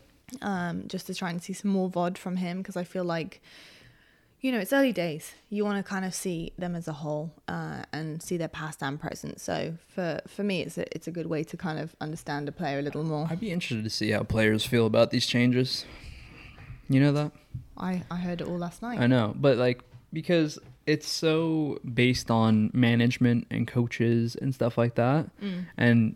um, 0.42 0.88
just 0.88 1.08
to 1.08 1.14
try 1.14 1.30
and 1.30 1.42
see 1.42 1.54
some 1.54 1.72
more 1.72 1.90
VOD 1.90 2.18
from 2.18 2.38
him 2.38 2.58
because 2.60 2.78
I 2.78 2.84
feel 2.84 3.04
like. 3.04 3.42
You 4.42 4.54
know, 4.54 4.60
it's 4.60 4.72
early 4.72 4.94
days. 4.94 5.34
You 5.50 5.66
want 5.66 5.84
to 5.86 5.90
kind 5.90 6.06
of 6.06 6.14
see 6.16 6.54
them 6.58 6.74
as 6.74 6.88
a 6.88 6.94
whole 6.94 7.34
uh, 7.50 7.84
and 7.92 8.24
see 8.24 8.38
their 8.38 8.48
past 8.48 8.82
and 8.82 8.98
present. 8.98 9.42
So 9.42 9.74
for 9.90 10.22
for 10.28 10.44
me, 10.44 10.62
it's 10.62 10.78
a 10.78 10.86
it's 10.96 11.08
a 11.08 11.12
good 11.12 11.26
way 11.28 11.44
to 11.44 11.58
kind 11.58 11.78
of 11.78 11.94
understand 12.00 12.48
a 12.48 12.54
player 12.54 12.80
a 12.80 12.82
little 12.82 13.04
more. 13.04 13.28
I'd 13.30 13.42
be 13.42 13.52
interested 13.52 13.84
to 13.84 13.90
see 13.90 14.12
how 14.12 14.24
players 14.24 14.66
feel 14.66 14.86
about 14.86 15.12
these 15.12 15.26
changes. 15.26 15.84
You 16.88 17.02
know 17.02 17.12
that? 17.12 17.32
I 17.76 18.04
I 18.10 18.16
heard 18.16 18.40
it 18.40 18.48
all 18.48 18.58
last 18.58 18.82
night. 18.82 19.00
I 19.02 19.08
know, 19.08 19.34
but 19.38 19.58
like 19.58 19.84
because 20.12 20.58
it's 20.86 21.08
so 21.08 21.80
based 21.94 22.32
on 22.32 22.72
management 22.74 23.46
and 23.52 23.68
coaches 23.68 24.36
and 24.36 24.54
stuff 24.56 24.78
like 24.78 24.96
that, 24.96 25.30
Mm. 25.42 25.66
and 25.78 26.16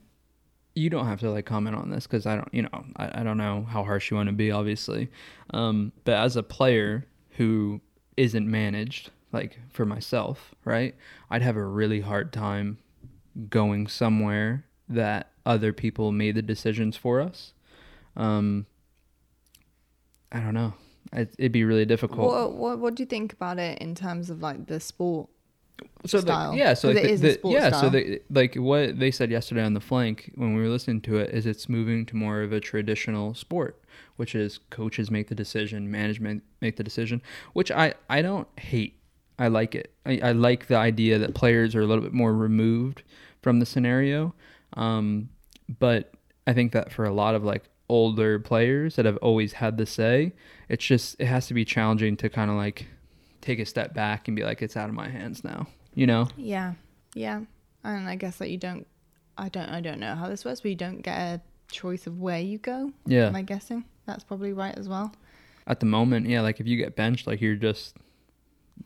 you 0.76 0.90
don't 0.90 1.06
have 1.06 1.20
to 1.20 1.30
like 1.30 1.46
comment 1.46 1.76
on 1.76 1.92
this 1.92 2.08
because 2.08 2.26
I 2.26 2.36
don't, 2.36 2.52
you 2.52 2.64
know, 2.64 2.86
I, 2.96 3.22
I 3.22 3.24
don't 3.24 3.38
know 3.38 3.64
how 3.70 3.84
harsh 3.84 4.10
you 4.10 4.18
want 4.18 4.28
to 4.28 4.34
be, 4.34 4.50
obviously, 4.52 5.10
um, 5.52 5.92
but 6.04 6.16
as 6.16 6.36
a 6.36 6.42
player 6.44 7.06
who 7.38 7.80
isn't 8.18 8.50
managed, 8.50 9.12
like 9.32 9.60
for 9.70 9.86
myself, 9.86 10.56
right, 10.66 10.96
I'd 11.30 11.44
have 11.44 11.56
a 11.56 11.64
really 11.64 12.02
hard 12.02 12.34
time 12.34 12.80
going 13.50 13.88
somewhere 13.88 14.66
that 14.90 15.32
other 15.46 15.74
people 15.74 16.12
made 16.12 16.36
the 16.36 16.42
decisions 16.42 16.96
for 16.98 17.22
us. 17.22 17.54
Um, 18.16 18.66
I 20.32 20.40
don't 20.40 20.54
know. 20.56 20.74
It, 21.14 21.36
it'd 21.38 21.52
be 21.52 21.64
really 21.64 21.86
difficult. 21.86 22.28
What, 22.28 22.54
what 22.54 22.80
what 22.80 22.96
do 22.96 23.04
you 23.04 23.08
think 23.08 23.34
about 23.34 23.60
it 23.60 23.80
in 23.80 23.96
terms 23.96 24.30
of 24.30 24.42
like 24.42 24.68
the 24.68 24.80
sport? 24.80 25.30
so 26.06 26.20
style. 26.20 26.52
The, 26.52 26.58
yeah, 26.58 26.74
so 26.74 26.90
like 26.90 26.98
it 26.98 27.04
the, 27.04 27.10
is 27.10 27.22
the- 27.22 27.40
yeah, 27.46 27.72
so 27.72 27.78
style. 27.78 27.90
they, 27.90 28.20
like 28.30 28.56
what 28.56 29.00
they 29.00 29.12
said 29.12 29.32
yesterday 29.32 29.64
on 29.64 29.74
the 29.74 29.80
flank 29.80 30.32
when 30.36 30.54
we 30.56 30.62
were 30.62 30.70
listening 30.70 31.02
to 31.02 31.18
it 31.18 31.32
is 31.34 31.46
it's 31.46 31.68
moving 31.68 32.06
to 32.08 32.16
more 32.16 32.42
of 32.42 32.52
a 32.52 32.60
traditional 32.60 33.34
sport, 33.34 33.82
which 34.18 34.36
is 34.36 34.60
coaches 34.70 35.10
make 35.10 35.28
the 35.28 35.36
decision, 35.36 35.90
management 35.90 36.44
make 36.62 36.78
the 36.78 36.84
decision, 36.84 37.22
which 37.54 37.72
I 37.72 37.94
I 38.10 38.22
don't 38.22 38.48
hate. 38.60 39.00
I 39.40 39.48
like 39.48 39.76
it. 39.76 39.92
I, 40.06 40.20
I 40.24 40.32
like 40.32 40.68
the 40.68 40.78
idea 40.78 41.18
that 41.20 41.34
players 41.34 41.76
are 41.76 41.82
a 41.82 41.88
little 41.88 42.04
bit 42.04 42.14
more 42.14 42.34
removed 42.34 43.04
from 43.42 43.60
the 43.60 43.66
scenario, 43.66 44.34
um, 44.74 45.30
but 45.80 46.14
I 46.46 46.54
think 46.54 46.72
that 46.74 46.92
for 46.92 47.06
a 47.06 47.14
lot 47.14 47.36
of 47.36 47.44
like 47.44 47.64
older 47.90 48.40
players 48.40 48.96
that 48.96 49.06
have 49.06 49.18
always 49.18 49.54
had 49.54 49.78
the 49.78 49.86
say, 49.86 50.34
it's 50.70 50.86
just 50.86 51.16
it 51.20 51.26
has 51.26 51.48
to 51.48 51.54
be 51.54 51.66
challenging 51.66 52.16
to 52.18 52.30
kind 52.30 52.50
of 52.50 52.58
like 52.58 52.88
take 53.42 53.60
a 53.60 53.66
step 53.66 53.94
back 53.94 54.28
and 54.28 54.36
be 54.38 54.44
like 54.44 54.62
it's 54.62 54.78
out 54.78 54.88
of 54.90 54.96
my 54.96 55.10
hands 55.10 55.44
now 55.44 55.68
you 55.94 56.08
know 56.08 56.28
Yeah, 56.38 56.74
yeah, 57.14 57.42
and 57.84 58.08
I 58.08 58.16
guess 58.16 58.38
that 58.38 58.50
you 58.50 58.58
don't. 58.58 58.88
I 59.38 59.50
don't. 59.50 59.70
I 59.70 59.82
don't 59.82 60.00
know 60.00 60.16
how 60.16 60.30
this 60.30 60.46
works, 60.46 60.62
but 60.62 60.70
you 60.70 60.76
don't 60.78 61.02
get 61.02 61.18
a 61.18 61.42
choice 61.72 62.06
of 62.08 62.20
where 62.20 62.40
you 62.40 62.58
go. 62.60 62.92
yeah 63.06 63.28
Am 63.28 63.36
I 63.36 63.42
guessing 63.42 63.84
that's 64.06 64.24
probably 64.24 64.54
right 64.54 64.78
as 64.78 64.88
well? 64.90 65.14
at 65.66 65.80
the 65.80 65.86
moment 65.86 66.28
yeah 66.28 66.42
like 66.42 66.60
if 66.60 66.68
you 66.68 66.76
get 66.76 66.94
benched 66.94 67.26
like 67.26 67.40
you're 67.40 67.56
just 67.56 67.96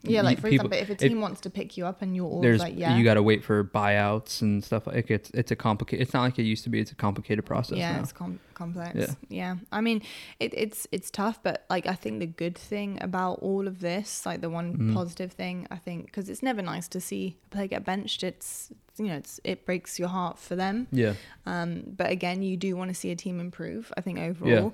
Yeah, 0.03 0.21
like 0.21 0.39
for 0.39 0.49
people- 0.49 0.67
example, 0.67 0.93
if 0.95 1.01
a 1.01 1.07
team 1.09 1.21
wants 1.21 1.41
to 1.41 1.49
pick 1.49 1.75
you 1.75 1.85
up 1.85 2.01
and 2.01 2.15
you're 2.15 2.25
all 2.29 2.41
like, 2.57 2.77
yeah, 2.77 2.95
you 2.95 3.03
got 3.03 3.15
to 3.15 3.23
wait 3.23 3.43
for 3.43 3.63
buyouts 3.63 4.41
and 4.41 4.63
stuff 4.63 4.85
like 4.87 5.09
it's 5.09 5.29
it's 5.31 5.51
a 5.51 5.55
complicated 5.55 6.03
it's 6.05 6.13
not 6.13 6.21
like 6.21 6.37
it 6.39 6.43
used 6.43 6.63
to 6.65 6.69
be 6.69 6.79
it's 6.79 6.91
a 6.91 6.95
complicated 6.95 7.45
process 7.45 7.77
yeah, 7.77 7.93
now 7.95 8.01
it's 8.03 8.11
com- 8.11 8.39
complex. 8.53 8.95
Yeah. 8.95 9.07
Yeah. 9.29 9.55
I 9.71 9.81
mean, 9.81 10.01
it, 10.39 10.53
it's 10.55 10.87
it's 10.91 11.09
tough, 11.09 11.41
but 11.41 11.65
like 11.69 11.87
I 11.87 11.93
think 11.95 12.19
the 12.19 12.27
good 12.27 12.57
thing 12.57 12.99
about 13.01 13.39
all 13.41 13.67
of 13.67 13.79
this, 13.81 14.25
like 14.25 14.41
the 14.41 14.49
one 14.51 14.77
Mhm. 14.77 14.93
positive 14.93 15.31
thing, 15.31 15.67
I 15.71 15.77
think, 15.77 16.05
because 16.05 16.29
it's 16.29 16.43
never 16.43 16.61
nice 16.61 16.87
to 16.89 17.01
see 17.01 17.37
a 17.45 17.49
player 17.49 17.67
get 17.67 17.83
benched. 17.83 18.23
It's 18.23 18.71
you 18.97 19.05
know, 19.07 19.15
it's 19.15 19.39
it 19.43 19.65
breaks 19.65 19.97
your 19.99 20.09
heart 20.09 20.37
for 20.39 20.55
them. 20.55 20.87
yeah 20.91 21.13
Um, 21.45 21.83
but 21.97 22.11
again, 22.11 22.41
you 22.43 22.55
do 22.55 22.75
want 22.77 22.89
to 22.89 22.95
see 22.95 23.09
a 23.11 23.15
team 23.15 23.39
improve. 23.39 23.91
I 23.97 24.01
think 24.01 24.19
overall, 24.19 24.73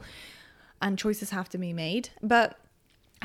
and 0.81 0.97
choices 0.97 1.29
have 1.31 1.49
to 1.49 1.57
be 1.57 1.71
made. 1.73 2.09
But 2.21 2.57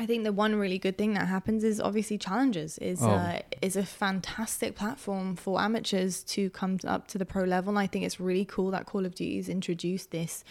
I 0.01 0.05
think 0.05 0.23
the 0.23 0.31
one 0.31 0.55
really 0.55 0.79
good 0.79 0.97
thing 0.97 1.13
that 1.15 1.27
happens 1.27 1.63
is 1.63 1.79
obviously 1.81 2.17
challengers 2.17 2.77
is 2.77 3.03
Oh. 3.03 3.09
uh, 3.09 3.39
is 3.61 3.75
a 3.75 3.83
fantastic 3.83 4.73
platform 4.75 5.35
for 5.35 5.59
amateurs 5.61 6.23
to 6.35 6.49
come 6.51 6.79
up 6.87 7.07
to 7.09 7.17
the 7.17 7.25
pro 7.25 7.43
level. 7.43 7.69
And 7.71 7.79
I 7.79 7.87
think 7.87 8.05
it's 8.05 8.19
really 8.19 8.45
cool 8.45 8.71
that 8.71 8.85
Call 8.85 9.05
of 9.05 9.13
Duty's 9.13 9.49
introduced 9.49 10.11
this 10.11 10.43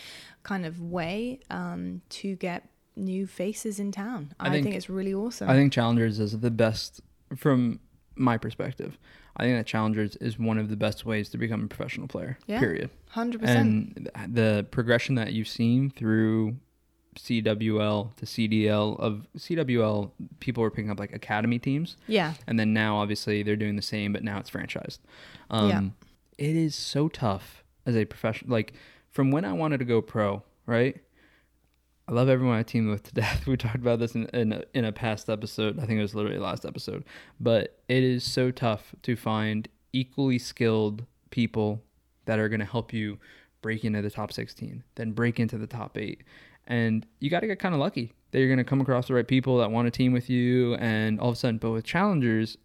kind 0.43 0.67
of 0.67 0.81
way 0.83 1.41
um, 1.51 2.03
to 2.21 2.37
get 2.37 2.69
new 2.95 3.27
faces 3.27 3.81
in 3.81 3.91
town. 3.91 4.35
I 4.39 4.49
I, 4.49 4.51
think- 4.51 4.65
think, 4.65 4.77
it's 4.77 4.91
really 4.91 5.15
awesome. 5.15 5.49
i 5.49 5.55
think 5.55 5.73
challengers 5.73 6.19
is 6.21 6.39
the 6.39 6.51
best 6.51 7.01
from 7.37 7.81
my 8.17 8.37
perspective 8.37 8.99
I 9.41 9.45
think 9.45 9.57
that 9.57 9.67
challengers 9.67 10.17
is 10.17 10.37
one 10.37 10.59
of 10.59 10.69
the 10.69 10.77
best 10.77 11.07
ways 11.07 11.29
to 11.29 11.39
become 11.39 11.63
a 11.63 11.69
professional 11.69 12.09
player. 12.09 12.39
Yeah. 12.49 12.59
Period. 12.59 12.91
Hundred 13.11 13.41
percent. 13.41 14.11
And 14.17 14.35
the 14.35 14.67
progression 14.73 15.15
that 15.15 15.33
you've 15.33 15.47
seen 15.47 15.91
through 15.91 16.57
CWL 17.17 18.15
to 18.17 18.25
CDL 18.27 18.99
of 19.01 19.27
CWL, 19.37 20.11
people 20.41 20.63
were 20.63 20.71
picking 20.71 20.91
up 20.91 20.99
like 21.01 21.13
academy 21.13 21.59
teams, 21.59 21.97
Yeah. 22.07 22.35
and 22.47 22.59
then 22.59 22.73
now 22.73 22.97
obviously 22.99 23.43
they're 23.43 23.57
doing 23.57 23.77
the 23.77 23.83
same, 23.83 24.13
but 24.13 24.23
now 24.23 24.39
it's 24.39 24.51
franchised. 24.51 24.99
Um, 25.51 25.69
Yeah. 25.69 25.83
It 26.39 26.55
is 26.57 26.75
so 26.75 27.09
tough 27.09 27.65
as 27.87 27.97
a 27.97 28.05
professional. 28.05 28.53
Like 28.53 28.73
from 29.11 29.31
when 29.33 29.45
I 29.45 29.53
wanted 29.53 29.79
to 29.79 29.85
go 29.85 30.01
pro, 30.01 30.43
right? 30.67 30.97
I 32.07 32.13
love 32.13 32.29
everyone 32.29 32.57
I 32.57 32.63
team 32.63 32.89
with 32.89 33.03
to 33.05 33.13
death. 33.21 33.47
We 33.47 33.57
talked 33.57 33.77
about 33.77 33.99
this 33.99 34.15
in 34.15 34.27
in 34.27 34.53
a, 34.53 34.63
in 34.73 34.85
a 34.85 34.93
past 34.93 35.29
episode. 35.29 35.79
I 35.79 35.85
think 35.87 35.99
it 35.99 36.03
was 36.03 36.15
literally 36.15 36.39
last 36.39 36.65
episode. 36.65 37.05
But 37.41 37.79
it 37.89 38.03
is 38.05 38.23
so 38.25 38.51
tough 38.51 38.95
to 39.03 39.17
find 39.17 39.69
equally 39.93 40.39
skilled 40.39 41.05
people 41.31 41.83
that 42.27 42.39
are 42.39 42.49
going 42.49 42.61
to 42.61 42.67
help 42.67 42.93
you 42.93 43.19
break 43.61 43.85
into 43.85 44.01
the 44.01 44.11
top 44.11 44.33
16, 44.33 44.85
then 44.95 45.11
break 45.13 45.41
into 45.41 45.59
the 45.59 45.67
top 45.67 45.99
8. 45.99 46.23
And 46.69 47.05
you 47.19 47.31
got 47.31 47.41
to 47.41 47.49
get 47.49 47.59
kind 47.59 47.75
of 47.75 47.81
lucky 47.81 48.13
that 48.31 48.39
you're 48.39 48.49
going 48.49 48.59
to 48.59 48.65
come 48.65 48.81
across 48.81 49.09
the 49.09 49.15
right 49.15 49.27
people 49.27 49.59
that 49.59 49.71
want 49.73 49.87
to 49.87 49.91
team 49.91 50.13
with 50.13 50.31
you. 50.31 50.75
And 50.75 51.19
all 51.19 51.31
of 51.31 51.35
a 51.35 51.39
sudden 51.39 51.59
but 51.59 51.71
with 51.71 51.85
challengers 51.85 52.57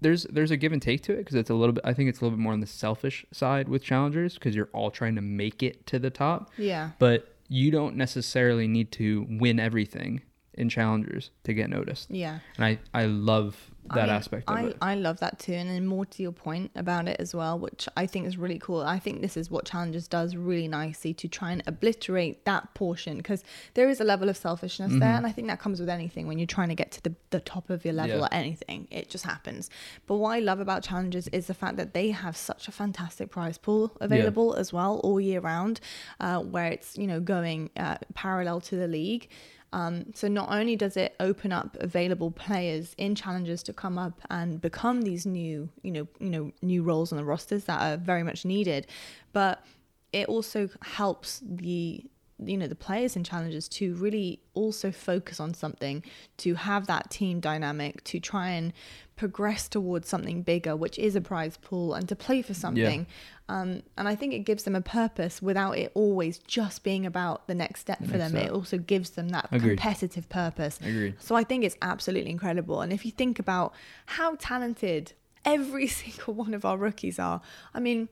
there's 0.00 0.24
there's 0.24 0.50
a 0.50 0.56
give 0.56 0.72
and 0.72 0.82
take 0.82 1.02
to 1.02 1.12
it 1.12 1.18
because 1.18 1.34
it's 1.34 1.50
a 1.50 1.54
little 1.54 1.72
bit 1.72 1.84
I 1.84 1.94
think 1.94 2.08
it's 2.08 2.20
a 2.20 2.24
little 2.24 2.36
bit 2.36 2.42
more 2.42 2.52
on 2.52 2.60
the 2.60 2.66
selfish 2.66 3.24
side 3.32 3.68
with 3.68 3.82
challengers 3.82 4.34
because 4.34 4.54
you're 4.54 4.68
all 4.72 4.90
trying 4.90 5.14
to 5.16 5.22
make 5.22 5.62
it 5.62 5.86
to 5.88 5.98
the 5.98 6.10
top. 6.10 6.50
Yeah. 6.56 6.90
but 6.98 7.34
you 7.48 7.70
don't 7.70 7.96
necessarily 7.96 8.66
need 8.66 8.90
to 8.92 9.26
win 9.28 9.60
everything 9.60 10.22
in 10.56 10.68
challengers 10.68 11.30
to 11.44 11.54
get 11.54 11.70
noticed. 11.70 12.10
Yeah. 12.10 12.38
And 12.56 12.64
I, 12.64 12.78
I 12.92 13.06
love 13.06 13.70
that 13.92 14.06
mean, 14.06 14.16
aspect 14.16 14.48
of 14.48 14.56
I, 14.56 14.62
it. 14.62 14.76
I 14.80 14.94
love 14.94 15.20
that 15.20 15.38
too. 15.38 15.52
And 15.52 15.68
then 15.68 15.86
more 15.86 16.06
to 16.06 16.22
your 16.22 16.32
point 16.32 16.70
about 16.74 17.06
it 17.06 17.16
as 17.20 17.34
well, 17.34 17.58
which 17.58 17.86
I 17.98 18.06
think 18.06 18.26
is 18.26 18.38
really 18.38 18.58
cool. 18.58 18.80
I 18.80 18.98
think 18.98 19.20
this 19.20 19.36
is 19.36 19.50
what 19.50 19.66
Challengers 19.66 20.08
does 20.08 20.36
really 20.36 20.68
nicely 20.68 21.12
to 21.14 21.28
try 21.28 21.52
and 21.52 21.62
obliterate 21.66 22.46
that 22.46 22.72
portion 22.72 23.18
because 23.18 23.44
there 23.74 23.90
is 23.90 24.00
a 24.00 24.04
level 24.04 24.30
of 24.30 24.38
selfishness 24.38 24.92
there. 24.92 25.14
And 25.14 25.26
I 25.26 25.32
think 25.32 25.48
that 25.48 25.60
comes 25.60 25.80
with 25.80 25.90
anything 25.90 26.26
when 26.26 26.38
you're 26.38 26.46
trying 26.46 26.70
to 26.70 26.74
get 26.74 26.92
to 26.92 27.02
the, 27.02 27.14
the 27.28 27.40
top 27.40 27.68
of 27.68 27.84
your 27.84 27.92
level 27.92 28.20
Yeah. 28.20 28.24
at 28.24 28.32
anything. 28.32 28.88
It 28.90 29.10
just 29.10 29.26
happens. 29.26 29.68
But 30.06 30.16
what 30.16 30.30
I 30.30 30.38
love 30.38 30.60
about 30.60 30.82
Challengers 30.82 31.28
is 31.28 31.46
the 31.48 31.54
fact 31.54 31.76
that 31.76 31.92
they 31.92 32.10
have 32.10 32.38
such 32.38 32.68
a 32.68 32.72
fantastic 32.72 33.30
prize 33.30 33.58
pool 33.58 33.94
available 34.00 34.54
as 34.54 34.72
well 34.72 34.98
all 35.04 35.20
year 35.20 35.40
round, 35.40 35.80
uh, 36.20 36.38
where 36.40 36.68
it's, 36.68 36.96
you 36.96 37.06
know, 37.06 37.20
going 37.20 37.68
uh, 37.76 37.96
parallel 38.14 38.62
to 38.62 38.76
the 38.76 38.88
league. 38.88 39.28
Um, 39.74 40.12
so 40.14 40.28
not 40.28 40.50
only 40.52 40.76
does 40.76 40.96
it 40.96 41.16
open 41.18 41.50
up 41.50 41.76
available 41.80 42.30
players 42.30 42.94
in 42.96 43.16
challengers 43.16 43.60
to 43.64 43.72
come 43.72 43.98
up 43.98 44.20
and 44.30 44.60
become 44.60 45.02
these 45.02 45.26
new, 45.26 45.68
you 45.82 45.90
know, 45.90 46.06
you 46.20 46.30
know, 46.30 46.52
new 46.62 46.84
roles 46.84 47.10
on 47.10 47.18
the 47.18 47.24
rosters 47.24 47.64
that 47.64 47.82
are 47.82 47.96
very 47.96 48.22
much 48.22 48.44
needed, 48.44 48.86
but 49.32 49.64
it 50.12 50.28
also 50.28 50.70
helps 50.80 51.42
the 51.44 52.04
you 52.44 52.56
know 52.56 52.66
the 52.66 52.74
players 52.74 53.14
and 53.14 53.24
challengers 53.24 53.68
to 53.68 53.94
really 53.94 54.40
also 54.54 54.90
focus 54.90 55.38
on 55.38 55.54
something 55.54 56.02
to 56.36 56.54
have 56.54 56.86
that 56.86 57.10
team 57.10 57.38
dynamic 57.38 58.02
to 58.04 58.18
try 58.18 58.50
and 58.50 58.72
progress 59.16 59.68
towards 59.68 60.08
something 60.08 60.42
bigger 60.42 60.74
which 60.74 60.98
is 60.98 61.14
a 61.14 61.20
prize 61.20 61.56
pool 61.58 61.94
and 61.94 62.08
to 62.08 62.16
play 62.16 62.42
for 62.42 62.52
something 62.52 63.06
um, 63.48 63.82
and 63.96 64.08
i 64.08 64.16
think 64.16 64.34
it 64.34 64.40
gives 64.40 64.64
them 64.64 64.74
a 64.74 64.80
purpose 64.80 65.40
without 65.40 65.78
it 65.78 65.92
always 65.94 66.38
just 66.38 66.82
being 66.82 67.06
about 67.06 67.46
the 67.46 67.54
next 67.54 67.80
step 67.80 68.04
for 68.04 68.18
them 68.18 68.34
it 68.34 68.50
also 68.50 68.78
gives 68.78 69.10
them 69.10 69.28
that 69.28 69.46
Agreed. 69.52 69.78
competitive 69.78 70.28
purpose 70.28 70.78
Agreed. 70.82 71.14
so 71.20 71.34
I 71.34 71.44
think 71.44 71.64
it's 71.64 71.76
absolutely 71.82 72.30
incredible. 72.30 72.80
And 72.80 72.92
if 72.92 73.04
you 73.04 73.10
think 73.10 73.38
about 73.38 73.74
how 74.06 74.36
talented 74.36 75.12
every 75.44 75.86
single 76.00 76.34
one 76.34 76.54
of 76.54 76.64
our 76.64 76.76
rookies 76.76 77.18
are, 77.18 77.40
I 77.72 77.80
mean, 77.80 78.08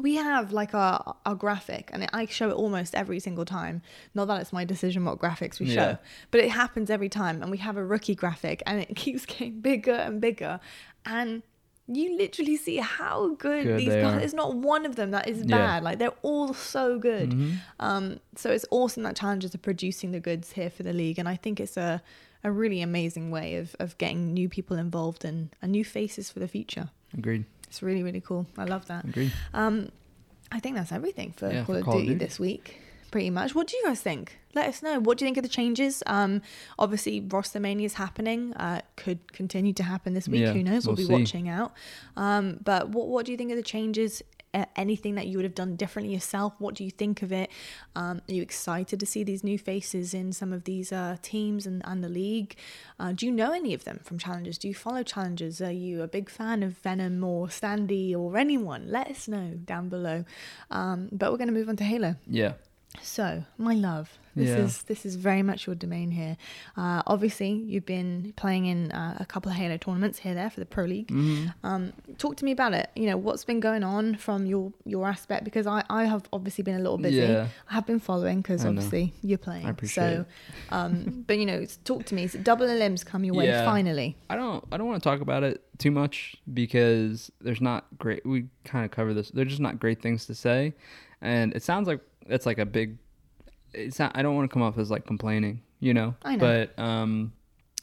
we 0.00 0.14
have 0.16 0.52
like 0.52 0.74
our 0.74 1.16
our 1.26 1.34
graphic, 1.34 1.90
and 1.92 2.06
I 2.12 2.26
show 2.26 2.48
it 2.50 2.54
almost 2.54 2.94
every 2.94 3.20
single 3.20 3.44
time. 3.44 3.82
Not 4.14 4.26
that 4.28 4.40
it's 4.40 4.52
my 4.52 4.64
decision 4.64 5.04
what 5.04 5.18
graphics 5.18 5.58
we 5.60 5.66
show, 5.66 5.74
Yeah. 5.74 5.96
but 6.30 6.40
it 6.40 6.50
happens 6.50 6.90
every 6.90 7.08
time. 7.08 7.42
And 7.42 7.50
we 7.50 7.58
have 7.58 7.76
a 7.76 7.84
rookie 7.84 8.14
graphic, 8.14 8.62
and 8.66 8.80
it 8.80 8.94
keeps 9.04 9.26
getting 9.26 9.60
bigger 9.60 9.92
and 9.92 10.20
bigger, 10.20 10.60
and 11.04 11.42
you 11.90 12.18
literally 12.18 12.56
see 12.56 12.76
how 12.76 13.34
good, 13.36 13.64
Good 13.64 13.80
these 13.80 13.88
guys. 13.88 14.04
are. 14.04 14.18
There's 14.18 14.34
not 14.34 14.54
one 14.54 14.84
of 14.84 14.96
them 14.96 15.10
that 15.12 15.26
is 15.26 15.38
Yeah. 15.38 15.56
bad. 15.56 15.82
Like 15.82 15.98
they're 15.98 16.12
all 16.22 16.52
so 16.52 16.98
good. 16.98 17.30
Mhm. 17.30 17.56
Um, 17.80 18.20
so 18.36 18.50
it's 18.50 18.66
awesome 18.70 19.04
that 19.04 19.16
challengers 19.16 19.54
are 19.54 19.58
producing 19.58 20.12
the 20.12 20.20
goods 20.20 20.52
here 20.52 20.68
for 20.68 20.82
the 20.82 20.92
league, 20.92 21.18
and 21.18 21.28
I 21.28 21.36
think 21.36 21.60
it's 21.60 21.76
a 21.76 22.02
a 22.44 22.52
really 22.52 22.80
amazing 22.82 23.30
way 23.32 23.56
of 23.56 23.74
of 23.80 23.96
getting 23.98 24.32
new 24.34 24.48
people 24.48 24.76
involved 24.76 25.24
and, 25.24 25.48
and 25.62 25.72
new 25.72 25.84
faces 25.84 26.30
for 26.30 26.38
the 26.40 26.46
future. 26.48 26.90
Agreed. 27.16 27.44
It's 27.68 27.82
really 27.82 28.02
really 28.02 28.20
cool. 28.20 28.46
I 28.56 28.64
love 28.64 28.86
that. 28.86 29.04
Agreed. 29.04 29.32
Um, 29.54 29.90
I 30.50 30.60
think 30.60 30.76
that's 30.76 30.92
everything 30.92 31.32
for 31.36 31.50
Yeah, 31.52 31.64
Call, 31.64 31.74
for 31.74 31.78
of, 31.78 31.84
Call 31.84 31.94
of 31.94 32.00
Duty 32.00 32.14
Duty. 32.14 32.24
this 32.24 32.40
week. 32.40 32.80
Pretty 33.10 33.30
much. 33.30 33.54
What 33.54 33.66
do 33.68 33.76
you 33.76 33.84
guys 33.86 34.00
think? 34.02 34.38
Let 34.54 34.68
us 34.68 34.82
know. 34.82 34.98
What 35.00 35.16
do 35.16 35.24
you 35.24 35.28
think 35.28 35.38
of 35.38 35.42
the 35.42 35.48
changes? 35.48 36.02
Um, 36.06 36.42
obviously, 36.78 37.20
Roster 37.20 37.58
Mania 37.58 37.86
is 37.86 37.94
happening. 37.94 38.52
Uh, 38.54 38.82
could 38.96 39.32
continue 39.32 39.72
to 39.74 39.82
happen 39.82 40.12
this 40.12 40.28
week. 40.28 40.42
Yeah, 40.42 40.52
Who 40.52 40.62
knows? 40.62 40.86
We'll, 40.86 40.94
we'll 40.96 41.06
be 41.06 41.14
see. 41.14 41.20
watching 41.22 41.48
out. 41.48 41.72
Um, 42.18 42.58
but 42.62 42.90
what 42.90 43.08
what 43.08 43.24
do 43.24 43.32
you 43.32 43.38
think 43.38 43.50
of 43.50 43.56
the 43.56 43.62
changes? 43.62 44.22
Anything 44.76 45.14
that 45.16 45.26
you 45.26 45.38
would 45.38 45.44
have 45.44 45.54
done 45.54 45.76
differently 45.76 46.14
yourself? 46.14 46.54
What 46.58 46.74
do 46.74 46.84
you 46.84 46.90
think 46.90 47.22
of 47.22 47.32
it? 47.32 47.50
Um, 47.94 48.22
are 48.28 48.32
you 48.32 48.42
excited 48.42 49.00
to 49.00 49.06
see 49.06 49.22
these 49.24 49.44
new 49.44 49.58
faces 49.58 50.14
in 50.14 50.32
some 50.32 50.52
of 50.52 50.64
these 50.64 50.92
uh, 50.92 51.16
teams 51.22 51.66
and, 51.66 51.82
and 51.84 52.02
the 52.02 52.08
league? 52.08 52.56
Uh, 52.98 53.12
do 53.12 53.26
you 53.26 53.32
know 53.32 53.52
any 53.52 53.74
of 53.74 53.84
them 53.84 54.00
from 54.04 54.18
Challengers? 54.18 54.58
Do 54.58 54.68
you 54.68 54.74
follow 54.74 55.02
Challengers? 55.02 55.60
Are 55.60 55.72
you 55.72 56.02
a 56.02 56.08
big 56.08 56.30
fan 56.30 56.62
of 56.62 56.78
Venom 56.78 57.22
or 57.22 57.48
Standy 57.48 58.16
or 58.16 58.36
anyone? 58.36 58.90
Let 58.90 59.08
us 59.08 59.28
know 59.28 59.58
down 59.64 59.88
below. 59.88 60.24
Um, 60.70 61.08
but 61.12 61.30
we're 61.30 61.38
going 61.38 61.48
to 61.48 61.54
move 61.54 61.68
on 61.68 61.76
to 61.76 61.84
Halo. 61.84 62.16
Yeah. 62.26 62.54
So, 63.02 63.44
my 63.56 63.74
love, 63.74 64.18
this 64.38 64.48
Yeah. 64.56 64.64
is 64.64 64.82
this 64.84 65.04
is 65.06 65.16
very 65.16 65.42
much 65.42 65.66
your 65.66 65.74
domain 65.76 66.10
here. 66.10 66.36
Uh, 66.76 67.02
obviously, 67.06 67.50
you've 67.50 67.86
been 67.86 68.32
playing 68.36 68.66
in 68.66 68.90
uh, 68.92 69.16
a 69.20 69.26
couple 69.26 69.50
of 69.52 69.56
Halo 69.56 69.76
tournaments 69.76 70.18
here 70.20 70.34
there 70.34 70.50
for 70.50 70.60
the 70.60 70.66
Pro 70.66 70.84
League. 70.84 71.10
hmm 71.10 71.46
Um, 71.62 71.92
talk 72.18 72.36
to 72.36 72.44
me 72.44 72.52
about 72.52 72.72
it. 72.74 72.90
You 72.96 73.06
know, 73.06 73.16
what's 73.16 73.44
been 73.44 73.60
going 73.60 73.84
on 73.84 74.16
from 74.16 74.46
your 74.46 74.72
your 74.84 75.06
aspect 75.08 75.44
because 75.44 75.66
I 75.66 75.84
I 75.90 76.04
have 76.04 76.22
obviously 76.32 76.62
been 76.64 76.76
a 76.76 76.84
little 76.86 76.98
busy. 76.98 77.16
Yeah. 77.16 77.48
I 77.70 77.74
have 77.74 77.86
been 77.86 78.00
following 78.00 78.38
because 78.42 78.60
I 78.62 78.64
know. 78.64 78.70
obviously 78.70 79.12
you're 79.22 79.38
playing. 79.48 79.66
I 79.66 79.70
appreciate 79.70 80.16
so, 80.16 80.26
um, 80.76 81.24
but 81.26 81.38
you 81.38 81.46
know, 81.46 81.64
talk 81.84 82.04
to 82.06 82.14
me. 82.14 82.26
So 82.28 82.38
double 82.38 82.66
limbs 82.66 83.04
come 83.04 83.24
your 83.24 83.34
way 83.34 83.46
Yeah. 83.46 83.64
finally. 83.64 84.16
I 84.30 84.36
don't 84.36 84.64
I 84.72 84.76
don't 84.76 84.86
want 84.86 85.02
to 85.02 85.08
talk 85.08 85.20
about 85.20 85.42
it 85.42 85.62
too 85.78 85.90
much 85.90 86.36
because 86.52 87.30
there's 87.40 87.60
not 87.60 87.86
great 87.98 88.24
we 88.26 88.46
kind 88.64 88.84
of 88.84 88.90
cover 88.90 89.14
this. 89.14 89.30
There's 89.30 89.48
just 89.48 89.60
not 89.60 89.78
great 89.78 90.00
things 90.02 90.26
to 90.26 90.34
say. 90.34 90.74
And 91.20 91.54
it 91.54 91.62
sounds 91.62 91.88
like 91.88 92.00
it's 92.26 92.46
like 92.46 92.58
a 92.58 92.66
big 92.66 92.98
it's 93.74 93.98
not 93.98 94.12
I 94.16 94.22
don't 94.22 94.34
want 94.34 94.50
to 94.50 94.52
come 94.52 94.62
off 94.62 94.78
as 94.78 94.90
like 94.90 95.06
complaining, 95.06 95.62
you 95.80 95.94
know. 95.94 96.14
I 96.22 96.36
know. 96.36 96.40
But 96.76 96.78
um 96.82 97.32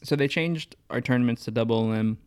so 0.04 0.16
they 0.16 0.28
changed 0.28 0.76
our 0.90 1.02
tournaments 1.02 1.46
to 1.46 1.52
double 1.52 1.88
limb 1.88 2.18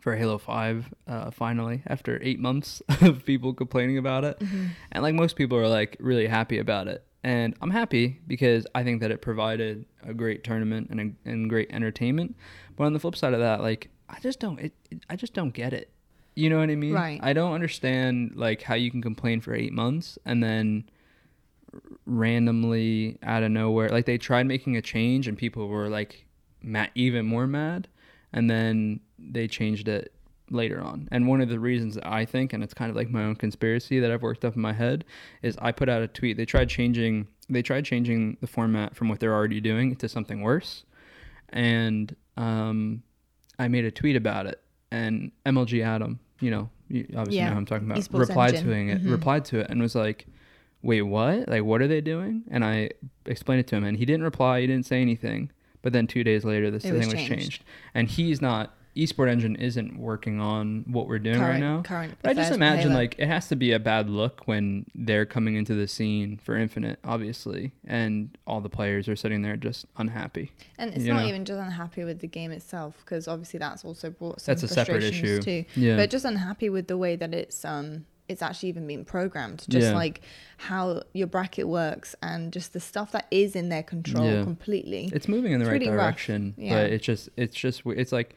for 0.00 0.16
Halo 0.16 0.38
5 0.38 0.94
uh, 1.06 1.30
finally 1.30 1.82
after 1.86 2.18
8 2.22 2.38
months 2.40 2.82
of 3.02 3.24
people 3.24 3.52
complaining 3.52 3.98
about 3.98 4.24
it. 4.24 4.38
Mm-hmm. 4.38 4.66
And 4.92 5.02
like 5.02 5.14
most 5.14 5.36
people 5.36 5.58
are 5.58 5.68
like 5.68 5.96
really 6.00 6.26
happy 6.26 6.58
about 6.58 6.88
it. 6.88 7.04
And 7.24 7.54
I'm 7.60 7.70
happy 7.70 8.20
because 8.26 8.66
I 8.74 8.84
think 8.84 9.00
that 9.00 9.10
it 9.10 9.20
provided 9.22 9.86
a 10.04 10.14
great 10.14 10.44
tournament 10.44 10.88
and, 10.90 11.00
a, 11.00 11.28
and 11.28 11.48
great 11.50 11.70
entertainment. 11.72 12.36
But 12.76 12.84
on 12.84 12.92
the 12.92 13.00
flip 13.00 13.16
side 13.16 13.34
of 13.34 13.40
that, 13.40 13.60
like 13.60 13.90
I 14.08 14.20
just 14.20 14.40
don't 14.40 14.58
it, 14.60 14.72
it- 14.90 15.04
I 15.10 15.16
just 15.16 15.34
don't 15.34 15.52
get 15.52 15.72
it. 15.72 15.90
You 16.36 16.48
know 16.48 16.58
what 16.58 16.70
I 16.70 16.76
mean? 16.76 16.94
Right. 16.94 17.18
I 17.22 17.32
don't 17.32 17.52
understand 17.52 18.32
like 18.36 18.62
how 18.62 18.74
you 18.76 18.90
can 18.92 19.02
complain 19.02 19.40
for 19.40 19.52
8 19.54 19.72
months 19.72 20.18
and 20.24 20.42
then 20.42 20.88
randomly 22.06 23.18
out 23.22 23.42
of 23.42 23.50
nowhere 23.50 23.88
like 23.90 24.06
they 24.06 24.18
tried 24.18 24.46
making 24.46 24.76
a 24.76 24.82
change 24.82 25.28
and 25.28 25.36
people 25.36 25.68
were 25.68 25.88
like 25.88 26.24
mad, 26.62 26.90
even 26.94 27.26
more 27.26 27.46
mad 27.46 27.88
and 28.32 28.48
then 28.50 29.00
they 29.18 29.46
changed 29.48 29.88
it 29.88 30.12
later 30.50 30.80
on. 30.80 31.08
And 31.12 31.26
one 31.28 31.40
of 31.42 31.48
the 31.50 31.58
reasons 31.60 31.94
that 31.96 32.06
i 32.06 32.24
think 32.24 32.52
and 32.54 32.62
it's 32.64 32.72
kind 32.74 32.88
of 32.90 32.96
like 32.96 33.10
my 33.10 33.22
own 33.24 33.36
conspiracy 33.36 34.00
that 34.00 34.10
i've 34.10 34.22
worked 34.22 34.44
up 34.44 34.56
in 34.56 34.62
my 34.62 34.72
head 34.72 35.04
is 35.42 35.56
i 35.60 35.70
put 35.72 35.88
out 35.88 36.02
a 36.02 36.08
tweet. 36.08 36.36
They 36.36 36.46
tried 36.46 36.68
changing 36.70 37.26
they 37.50 37.62
tried 37.62 37.84
changing 37.84 38.38
the 38.40 38.46
format 38.46 38.94
from 38.96 39.08
what 39.08 39.20
they're 39.20 39.34
already 39.34 39.60
doing 39.60 39.96
to 39.96 40.08
something 40.08 40.40
worse. 40.42 40.84
And 41.50 42.14
um, 42.36 43.02
i 43.58 43.68
made 43.68 43.84
a 43.84 43.90
tweet 43.90 44.16
about 44.16 44.46
it. 44.46 44.60
And 44.90 45.32
mlg 45.44 45.84
adam 45.84 46.18
you 46.40 46.50
know 46.50 46.70
you 46.88 47.06
obviously 47.16 47.36
Yeah, 47.40 47.46
know 47.46 47.52
who 47.52 47.58
i'm 47.58 47.66
talking 47.66 47.86
about 47.90 47.98
esports 47.98 48.20
replied 48.20 48.54
engine. 48.54 48.70
to 48.70 48.92
it 48.94 49.04
Mhm. 49.04 49.10
replied 49.10 49.44
to 49.46 49.58
it 49.60 49.66
and 49.70 49.82
was 49.82 49.94
like 49.94 50.26
wait 50.82 51.02
what 51.02 51.48
like 51.48 51.64
what 51.64 51.80
are 51.82 51.88
they 51.88 52.00
doing 52.00 52.42
and 52.50 52.64
i 52.64 52.88
explained 53.26 53.60
it 53.60 53.66
to 53.66 53.74
him 53.76 53.84
and 53.84 53.96
he 53.98 54.04
didn't 54.04 54.22
reply 54.22 54.60
he 54.60 54.66
didn't 54.66 54.86
say 54.86 55.00
anything 55.02 55.50
but 55.82 55.92
then 55.92 56.06
two 56.06 56.22
days 56.24 56.44
later 56.44 56.70
this 56.70 56.84
It 56.84 56.88
thing 56.90 56.98
was 56.98 57.06
was 57.06 57.14
changed. 57.14 57.28
changed 57.34 57.64
and 57.94 58.08
he's 58.08 58.40
not 58.40 58.74
esport 58.96 59.28
engine 59.28 59.54
isn't 59.54 59.96
working 59.96 60.40
on 60.40 60.84
what 60.88 61.06
we're 61.06 61.20
doing 61.20 61.40
right 61.40 61.60
now. 61.60 61.82
current 61.82 62.14
But 62.20 62.30
I 62.30 62.34
just 62.34 62.50
imagine 62.50 62.90
Halo. 62.90 62.94
like 63.02 63.14
it 63.16 63.28
has 63.28 63.46
to 63.48 63.54
be 63.54 63.70
a 63.70 63.78
bad 63.78 64.10
look 64.10 64.42
when 64.46 64.86
they're 64.92 65.24
coming 65.26 65.54
into 65.54 65.74
the 65.74 65.86
scene 65.86 66.36
for 66.42 66.56
Infinite, 66.56 66.98
obviously, 67.04 67.70
and 67.86 68.36
all 68.44 68.60
the 68.60 68.68
players 68.70 69.08
are 69.08 69.14
sitting 69.14 69.42
there 69.42 69.56
just 69.56 69.86
unhappy. 69.98 70.50
And 70.78 70.92
it's 70.94 71.04
not 71.04 71.22
know. 71.22 71.28
even 71.28 71.44
just 71.44 71.60
unhappy 71.60 72.02
with 72.02 72.18
the 72.18 72.26
game 72.26 72.50
itself, 72.50 72.96
because 73.04 73.28
obviously 73.28 73.60
that's 73.60 73.84
also 73.84 74.10
brought 74.10 74.40
some 74.40 74.52
That's 74.52 74.64
a 74.64 74.68
separate 74.68 75.02
frustrations 75.02 75.46
issue. 75.46 75.62
too. 75.64 75.80
Yeah. 75.80 75.94
But 75.94 76.10
just 76.10 76.24
unhappy 76.24 76.68
with 76.68 76.88
the 76.88 76.96
way 76.98 77.14
that 77.14 77.32
it's 77.32 77.64
um 77.64 78.04
it's 78.28 78.42
actually 78.42 78.68
even 78.68 78.86
being 78.86 79.04
programmed. 79.04 79.64
Just 79.68 79.88
Yeah. 79.88 79.94
like 79.94 80.20
how 80.58 81.02
your 81.14 81.26
bracket 81.26 81.66
works 81.68 82.14
and 82.22 82.52
just 82.52 82.72
the 82.72 82.80
stuff 82.80 83.12
that 83.12 83.26
is 83.30 83.56
in 83.56 83.68
their 83.70 83.82
control 83.82 84.26
Yeah. 84.26 84.42
completely. 84.44 85.10
it's 85.12 85.28
moving 85.28 85.52
in 85.52 85.60
the 85.60 85.64
It's 85.64 85.70
right 85.72 85.80
really 85.80 85.90
rough. 85.90 86.04
direction 86.06 86.54
Yeah. 86.58 86.74
but 86.82 86.92
it's 86.92 87.04
just 87.06 87.28
it's 87.36 87.56
just 87.56 87.82
it's 87.86 88.12
like 88.12 88.34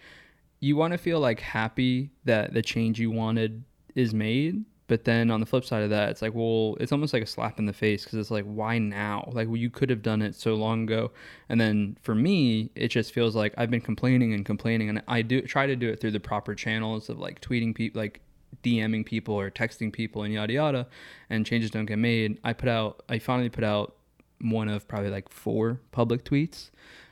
you 0.59 0.75
want 0.75 0.91
to 0.93 0.97
feel 0.97 1.19
like 1.19 1.39
happy 1.39 2.11
that 2.25 2.53
the 2.53 2.61
change 2.61 2.99
you 2.99 3.09
wanted 3.11 3.63
is 3.95 4.13
made 4.13 4.63
but 4.87 5.05
then 5.05 5.31
on 5.31 5.39
the 5.39 5.45
flip 5.45 5.63
side 5.65 5.83
of 5.83 5.89
that 5.89 6.09
it's 6.09 6.21
like 6.21 6.33
well 6.35 6.77
it's 6.79 6.91
almost 6.91 7.13
like 7.13 7.23
a 7.23 7.27
slap 7.27 7.57
in 7.59 7.65
the 7.65 7.73
face 7.73 8.03
because 8.03 8.19
it's 8.19 8.31
like 8.31 8.45
why 8.45 8.77
now 8.77 9.27
like 9.33 9.47
well, 9.47 9.57
you 9.57 9.69
could 9.69 9.89
have 9.89 10.01
done 10.01 10.21
it 10.21 10.35
so 10.35 10.53
long 10.55 10.83
ago 10.83 11.11
and 11.49 11.59
then 11.59 11.97
for 12.01 12.13
me 12.13 12.69
it 12.75 12.89
just 12.89 13.11
feels 13.13 13.35
like 13.35 13.53
i've 13.57 13.71
been 13.71 13.81
complaining 13.81 14.33
and 14.33 14.45
complaining 14.45 14.87
and 14.89 15.01
i 15.07 15.21
do 15.21 15.41
try 15.41 15.65
to 15.65 15.75
do 15.75 15.89
it 15.89 15.99
through 15.99 16.11
the 16.11 16.19
proper 16.19 16.53
channels 16.55 17.09
of 17.09 17.17
like 17.19 17.41
tweeting 17.41 17.73
people 17.73 17.99
like 17.99 18.21
DMing 18.63 19.05
people 19.05 19.33
or 19.35 19.49
texting 19.49 19.91
people 19.91 20.23
and 20.23 20.33
yada 20.33 20.53
yada, 20.53 20.87
and 21.29 21.45
changes 21.45 21.71
don't 21.71 21.85
get 21.85 21.97
made. 21.99 22.39
I 22.43 22.53
put 22.53 22.69
out, 22.69 23.03
I 23.09 23.19
finally 23.19 23.49
put 23.49 23.63
out 23.63 23.95
one 24.41 24.67
of 24.69 24.87
probably 24.87 25.09
like 25.09 25.29
four 25.29 25.79
public 25.91 26.23
tweets. 26.25 26.69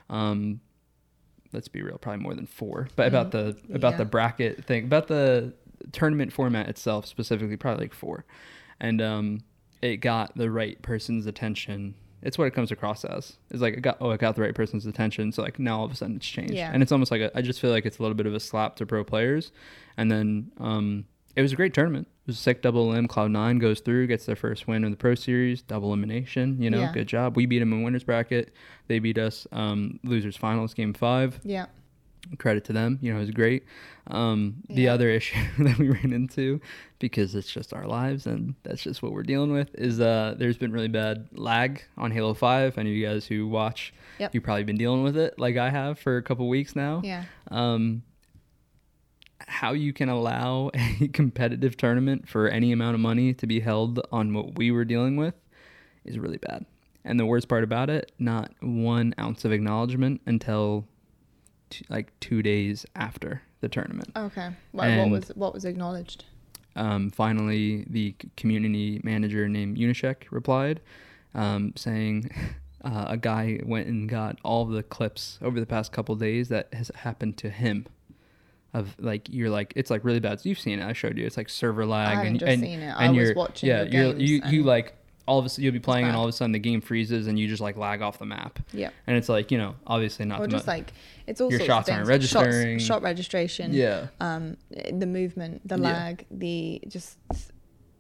Um, 0.10 0.62
let's 1.54 1.68
be 1.68 1.82
real, 1.82 1.98
probably 1.98 2.22
more 2.24 2.34
than 2.36 2.46
four, 2.46 2.90
but 2.96 3.08
about 3.08 3.32
the 3.32 3.56
about 3.74 3.98
the 3.98 4.06
bracket 4.06 4.66
thing, 4.66 4.86
about 4.86 5.08
the 5.08 5.54
tournament 5.92 6.34
format 6.34 6.68
itself 6.68 7.06
specifically, 7.06 7.58
probably 7.58 7.86
like 7.86 7.94
four, 7.94 8.26
and 8.80 9.02
um, 9.02 9.42
it 9.82 9.98
got 9.98 10.36
the 10.38 10.50
right 10.52 10.82
person's 10.82 11.26
attention. 11.26 11.96
It's 12.22 12.38
what 12.38 12.46
it 12.48 12.54
comes 12.54 12.70
across 12.72 13.06
as. 13.06 13.38
It's 13.50 13.62
like 13.62 13.76
it 13.76 13.82
got 13.82 13.98
oh, 14.02 14.12
it 14.12 14.20
got 14.20 14.36
the 14.36 14.42
right 14.42 14.54
person's 14.54 14.86
attention. 14.86 15.32
So 15.32 15.42
like 15.42 15.58
now 15.58 15.80
all 15.80 15.86
of 15.86 15.92
a 15.92 15.96
sudden 15.96 16.18
it's 16.18 16.28
changed, 16.28 16.54
Yeah. 16.54 16.70
and 16.74 16.84
it's 16.84 16.92
almost 16.92 17.12
like 17.12 17.22
a, 17.22 17.32
I 17.38 17.42
just 17.42 17.62
feel 17.62 17.72
like 17.72 17.86
it's 17.86 17.98
a 18.00 18.02
little 18.02 18.16
bit 18.16 18.26
of 18.26 18.34
a 18.34 18.40
slap 18.40 18.76
to 18.78 18.86
pro 18.86 19.04
players, 19.04 19.52
and 19.96 20.12
then 20.12 20.52
um, 20.58 21.06
it 21.36 21.42
was 21.42 21.54
a 21.54 21.56
great 21.56 21.74
tournament. 21.74 22.08
It 22.26 22.28
was 22.28 22.38
a 22.38 22.42
sick 22.42 22.62
double 22.62 22.94
M. 22.94 23.08
Cloud 23.08 23.32
Nine 23.32 23.58
goes 23.60 23.80
through, 23.80 24.08
gets 24.08 24.26
their 24.26 24.36
first 24.36 24.68
win 24.68 24.84
in 24.84 24.92
the 24.92 24.98
Pro 24.98 25.16
Series, 25.16 25.62
double 25.62 25.88
elimination. 25.90 26.62
You 26.62 26.70
know, 26.70 26.80
Yeah. 26.82 26.92
good 26.94 27.08
job. 27.08 27.36
We 27.36 27.46
beat 27.46 27.60
them 27.60 27.74
in 27.74 27.84
winners 27.84 28.04
bracket. 28.04 28.54
They 28.88 29.00
beat 29.00 29.18
us 29.18 29.48
um, 29.52 30.00
losers 30.04 30.36
finals 30.38 30.74
game 30.74 30.94
five. 30.94 31.40
yeah. 31.44 31.68
Credit 32.38 32.64
to 32.66 32.74
them. 32.74 33.00
You 33.02 33.12
know, 33.14 33.18
it 33.18 33.22
was 33.22 33.32
great. 33.32 33.64
Um, 34.08 34.56
the 34.70 34.90
other 34.90 35.10
issue 35.20 35.40
that 35.64 35.78
we 35.80 35.90
ran 35.90 36.12
into, 36.12 36.60
because 37.00 37.34
it's 37.34 37.50
just 37.52 37.74
our 37.74 37.88
lives 37.88 38.28
and 38.28 38.56
that's 38.64 38.84
just 38.84 39.02
what 39.02 39.14
we're 39.14 39.24
dealing 39.24 39.52
with, 39.54 39.74
is 39.76 40.00
uh, 40.02 40.36
there's 40.38 40.58
been 40.58 40.72
really 40.74 40.90
bad 40.90 41.30
lag 41.32 41.82
on 41.98 42.12
Halo 42.12 42.34
Five. 42.34 42.78
I 42.78 42.84
know 42.84 42.90
you 42.90 43.06
guys 43.08 43.26
who 43.26 43.48
watch, 43.48 43.94
Yep. 44.20 44.36
you've 44.36 44.44
probably 44.44 44.66
been 44.66 44.78
dealing 44.78 45.02
with 45.02 45.18
it 45.18 45.40
like 45.40 45.56
I 45.58 45.70
have 45.70 45.98
for 45.98 46.18
a 46.18 46.22
couple 46.22 46.48
weeks 46.50 46.76
now 46.76 47.02
Yeah. 47.06 47.24
um, 47.52 48.04
how 49.48 49.74
you 49.74 49.94
can 49.94 50.10
allow 50.10 50.72
a 51.02 51.08
competitive 51.10 51.78
tournament 51.78 52.28
for 52.28 52.48
any 52.48 52.72
amount 52.72 52.96
of 52.96 53.02
money 53.02 53.34
to 53.34 53.48
be 53.48 53.60
held 53.60 54.00
on 54.12 54.34
what 54.34 54.58
we 54.58 54.72
were 54.72 54.86
dealing 54.86 55.16
with 55.16 55.36
is 56.06 56.18
really 56.18 56.38
bad. 56.38 56.66
And 57.06 57.20
the 57.20 57.26
worst 57.26 57.48
part 57.48 57.64
about 57.64 57.90
it, 57.90 58.12
not 58.20 58.52
one 58.60 59.16
ounce 59.20 59.46
of 59.46 59.52
acknowledgement 59.52 60.22
until 60.26 60.86
t- 61.70 61.86
like 61.90 62.18
two 62.20 62.42
days 62.44 62.86
after 62.96 63.42
the 63.62 63.70
tournament. 63.70 64.12
Okay. 64.16 64.50
What, 64.72 64.90
what 64.98 65.10
was 65.10 65.28
what 65.36 65.54
was 65.54 65.66
acknowledged? 65.66 66.26
Um, 66.76 67.10
finally, 67.10 67.86
the 67.90 68.16
community 68.38 69.02
manager 69.04 69.48
named 69.50 69.78
Unyshek 69.78 70.24
replied, 70.32 70.82
um, 71.34 71.74
saying 71.76 72.32
uh, 72.84 73.06
a 73.10 73.18
guy 73.18 73.60
went 73.66 73.88
and 73.88 74.08
got 74.08 74.38
all 74.44 74.66
the 74.66 74.84
clips 74.84 75.40
over 75.42 75.60
the 75.60 75.66
past 75.66 75.92
couple 75.92 76.16
days 76.16 76.50
that 76.50 76.74
has 76.74 76.92
happened 76.96 77.38
to 77.38 77.50
him. 77.50 77.86
Of 78.74 78.96
like 79.00 79.28
you're 79.32 79.50
like 79.50 79.74
it's 79.76 79.90
like 79.90 80.04
really 80.06 80.20
bad. 80.20 80.40
So 80.42 80.50
you've 80.50 80.60
seen 80.60 80.80
it. 80.80 80.86
I 80.86 80.94
showed 80.94 81.18
you. 81.18 81.26
It's 81.26 81.38
like 81.38 81.50
server 81.50 81.86
lag 81.88 82.10
haven't 82.10 82.28
and 82.28 82.40
just 82.40 82.52
and, 82.52 82.62
seen 82.62 82.80
it. 82.82 82.92
I 82.92 83.06
and 83.06 83.18
was 83.18 83.34
watching 83.34 83.68
yeah 83.70 83.82
your 83.84 84.14
you're 84.14 84.18
you 84.18 84.42
you 84.48 84.64
like 84.64 84.94
all 85.28 85.40
of 85.40 85.46
a 85.46 85.50
sudden 85.50 85.64
you'll 85.64 85.74
be 85.74 85.80
playing 85.80 86.06
and 86.06 86.16
all 86.16 86.24
of 86.26 86.30
a 86.30 86.32
sudden 86.32 86.52
the 86.52 86.60
game 86.60 86.82
freezes 86.82 87.26
and 87.28 87.38
you 87.40 87.48
just 87.48 87.62
like 87.62 87.78
lag 87.78 88.02
off 88.04 88.20
the 88.20 88.26
map. 88.28 88.60
Yeah. 88.72 88.90
And 89.08 89.18
it's 89.18 89.28
like 89.30 89.50
you 89.52 89.58
know 89.58 89.74
obviously 89.88 90.26
not 90.26 90.40
Or 90.42 90.44
the 90.48 90.52
just 90.52 90.68
mo- 90.68 90.74
like 90.74 90.94
it's 91.26 91.42
all 91.42 91.50
Your 91.52 91.62
shots 91.62 91.90
aren't 91.90 92.08
things. 92.08 92.30
Shots- 92.30 92.46
registering. 92.46 92.80
shot 92.80 93.02
registration. 93.02 93.74
yeah 93.74 94.08
Um, 94.22 94.58
the 94.92 95.08
movement, 95.08 95.68
the 95.68 95.76
Yeah. 95.78 95.82
lag, 95.84 96.26
the 96.30 96.82
just 96.88 97.18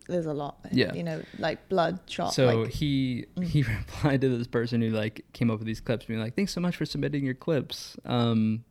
there's 0.08 0.26
a 0.26 0.34
lot. 0.34 0.58
Yeah. 0.72 0.94
You 0.94 1.04
know, 1.04 1.22
like 1.38 1.70
blood 1.70 2.00
shot. 2.08 2.34
So 2.34 2.62
like, 2.62 2.72
he 2.72 3.26
Mm. 3.38 3.44
he 3.44 3.62
replied 3.78 4.22
to 4.22 4.38
this 4.38 4.48
person 4.48 4.82
who 4.82 4.90
like 4.90 5.24
came 5.34 5.50
up 5.52 5.60
with 5.60 5.68
these 5.68 5.80
clips, 5.82 6.06
being 6.06 6.20
like, 6.20 6.36
"Thanks 6.36 6.52
so 6.54 6.62
much 6.62 6.76
for 6.76 6.86
submitting 6.86 7.24
your 7.26 7.36
clips. 7.36 7.96
Um, 8.06 8.64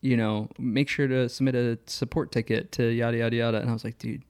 you 0.00 0.16
know, 0.16 0.48
make 0.58 0.88
sure 0.88 1.08
to 1.08 1.28
submit 1.28 1.54
a 1.54 1.78
support 1.86 2.32
ticket 2.32 2.72
to 2.72 2.84
yada 2.90 3.18
yada 3.18 3.36
yada." 3.36 3.58
And 3.60 3.70
I 3.70 3.72
was 3.72 3.84
like, 3.84 3.98
"Dude, 3.98 4.22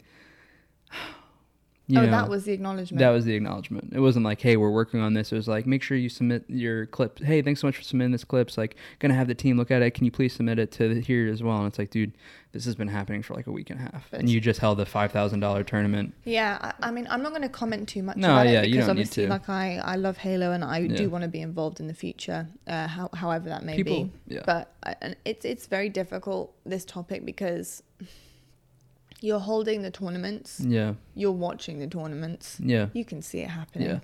you 1.90 1.98
oh, 1.98 2.04
know, 2.04 2.10
that 2.10 2.28
was 2.28 2.44
the 2.44 2.52
acknowledgement. 2.52 2.98
that 3.00 3.08
was 3.08 3.24
the 3.24 3.34
acknowledgement. 3.34 3.92
It 3.94 4.00
wasn't 4.00 4.24
like, 4.24 4.40
"Hey, 4.42 4.56
we're 4.58 4.70
working 4.70 5.00
on 5.00 5.14
this." 5.14 5.32
It 5.32 5.36
was 5.36 5.48
like, 5.48 5.66
"Make 5.66 5.82
sure 5.82 5.96
you 5.96 6.10
submit 6.10 6.44
your 6.48 6.84
clip. 6.86 7.18
Hey, 7.18 7.40
thanks 7.40 7.62
so 7.62 7.66
much 7.66 7.76
for 7.76 7.82
submitting 7.82 8.12
this 8.12 8.24
clips. 8.24 8.58
Like, 8.58 8.76
gonna 8.98 9.14
have 9.14 9.26
the 9.26 9.34
team 9.34 9.56
look 9.56 9.70
at 9.70 9.80
it. 9.80 9.92
Can 9.92 10.04
you 10.04 10.10
please 10.10 10.34
submit 10.34 10.58
it 10.58 10.70
to 10.72 11.00
here 11.00 11.28
as 11.28 11.42
well?" 11.42 11.56
And 11.56 11.66
it's 11.66 11.78
like, 11.78 11.90
dude, 11.90 12.12
this 12.52 12.66
has 12.66 12.74
been 12.74 12.88
happening 12.88 13.22
for 13.22 13.34
like 13.34 13.46
a 13.46 13.50
week 13.52 13.70
and 13.70 13.80
a 13.80 13.82
half, 13.84 14.12
and 14.12 14.28
you 14.28 14.38
just 14.40 14.60
held 14.60 14.78
a 14.80 14.86
five 14.86 15.12
thousand 15.12 15.40
dollar 15.40 15.64
tournament. 15.64 16.12
Yeah, 16.24 16.58
I, 16.60 16.88
I 16.88 16.90
mean, 16.90 17.06
I'm 17.10 17.22
not 17.22 17.30
going 17.30 17.42
to 17.42 17.48
comment 17.48 17.88
too 17.88 18.02
much 18.02 18.16
No, 18.18 18.32
about 18.32 18.48
yeah, 18.48 18.60
it 18.62 18.66
you 18.68 18.72
because 18.72 18.86
don't 18.86 18.96
need 18.96 19.02
obviously, 19.02 19.24
to. 19.24 19.30
like 19.30 19.48
I, 19.48 19.76
I 19.78 19.96
love 19.96 20.18
Halo 20.18 20.52
and 20.52 20.62
I 20.62 20.78
Yeah. 20.80 20.96
do 20.96 21.08
want 21.10 21.22
to 21.22 21.28
be 21.28 21.40
involved 21.40 21.80
in 21.80 21.86
the 21.86 21.94
future, 21.94 22.46
uh, 22.66 22.86
how, 22.86 23.08
however 23.14 23.48
that 23.48 23.64
may 23.64 23.76
People, 23.76 24.04
be. 24.04 24.34
yeah. 24.34 24.42
But 24.44 24.72
I, 24.82 24.94
and 25.00 25.16
it's 25.24 25.44
it's 25.44 25.66
very 25.66 25.88
difficult 25.88 26.54
this 26.66 26.84
topic 26.84 27.24
because 27.24 27.82
you're 29.20 29.40
holding 29.40 29.82
the 29.82 29.90
tournaments, 29.90 30.60
Yeah, 30.60 30.94
you're 31.14 31.32
watching 31.32 31.78
the 31.78 31.86
tournaments, 31.86 32.58
yeah. 32.62 32.88
you 32.92 33.04
can 33.04 33.22
see 33.22 33.40
it 33.40 33.48
happening, 33.50 33.88
Yeah. 33.88 34.00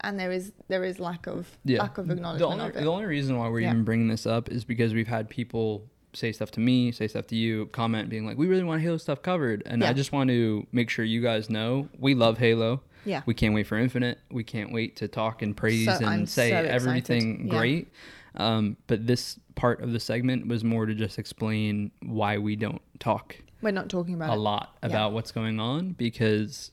and 0.00 0.18
there 0.18 0.32
is 0.32 0.52
there 0.68 0.84
is 0.84 0.98
lack 0.98 1.26
of 1.26 1.58
yeah. 1.64 1.78
lack 1.80 1.98
of 1.98 2.08
The 2.08 2.14
acknowledgement 2.14 2.52
only, 2.52 2.64
of 2.70 2.76
it. 2.76 2.80
the 2.82 2.86
only 2.90 3.04
reason 3.06 3.36
why 3.38 3.48
we're 3.48 3.60
Yeah. 3.60 3.70
even 3.70 3.84
bringing 3.84 4.08
this 4.08 4.26
up 4.26 4.50
is 4.50 4.64
because 4.64 4.94
we've 4.94 5.08
had 5.08 5.28
people 5.28 5.84
say 6.14 6.32
stuff 6.32 6.50
to 6.52 6.60
me, 6.60 6.90
say 6.90 7.06
stuff 7.06 7.26
to 7.28 7.36
you, 7.36 7.66
comment 7.66 8.08
being 8.08 8.24
like, 8.26 8.38
"We 8.38 8.46
really 8.46 8.64
want 8.64 8.80
Halo 8.82 8.96
stuff 8.96 9.20
covered," 9.22 9.62
and 9.66 9.84
I 9.84 9.92
just 9.92 10.10
want 10.10 10.30
to 10.30 10.66
make 10.72 10.88
sure 10.90 11.04
you 11.04 11.20
guys 11.20 11.48
know 11.50 11.88
we 11.98 12.14
love 12.14 12.38
Halo. 12.38 12.80
yeah, 13.04 13.22
We 13.26 13.34
can't 13.34 13.54
wait 13.54 13.66
for 13.66 13.78
Infinite. 13.78 14.18
We 14.30 14.42
can't 14.42 14.72
wait 14.72 14.96
to 14.96 15.06
talk 15.08 15.40
and 15.42 15.56
praise 15.56 15.84
So- 15.86 15.92
and 15.98 16.06
I'm 16.06 16.26
say 16.26 16.50
so 16.50 16.56
everything 16.56 17.46
Yeah. 17.46 17.58
great. 17.58 17.88
Um, 18.34 18.76
but 18.86 19.06
this 19.06 19.38
part 19.54 19.80
of 19.82 19.92
the 19.92 20.00
segment 20.00 20.46
was 20.48 20.62
more 20.64 20.84
to 20.86 20.94
just 20.94 21.18
explain 21.18 21.90
why 22.02 22.38
we 22.38 22.56
don't 22.56 22.82
talk 22.98 23.36
we're 23.62 23.70
not 23.72 23.88
talking 23.88 24.14
about 24.14 24.30
a 24.30 24.40
lot 24.40 24.76
Yeah. 24.82 24.88
about 24.88 25.12
what's 25.12 25.32
going 25.32 25.58
on 25.60 25.92
because 25.92 26.70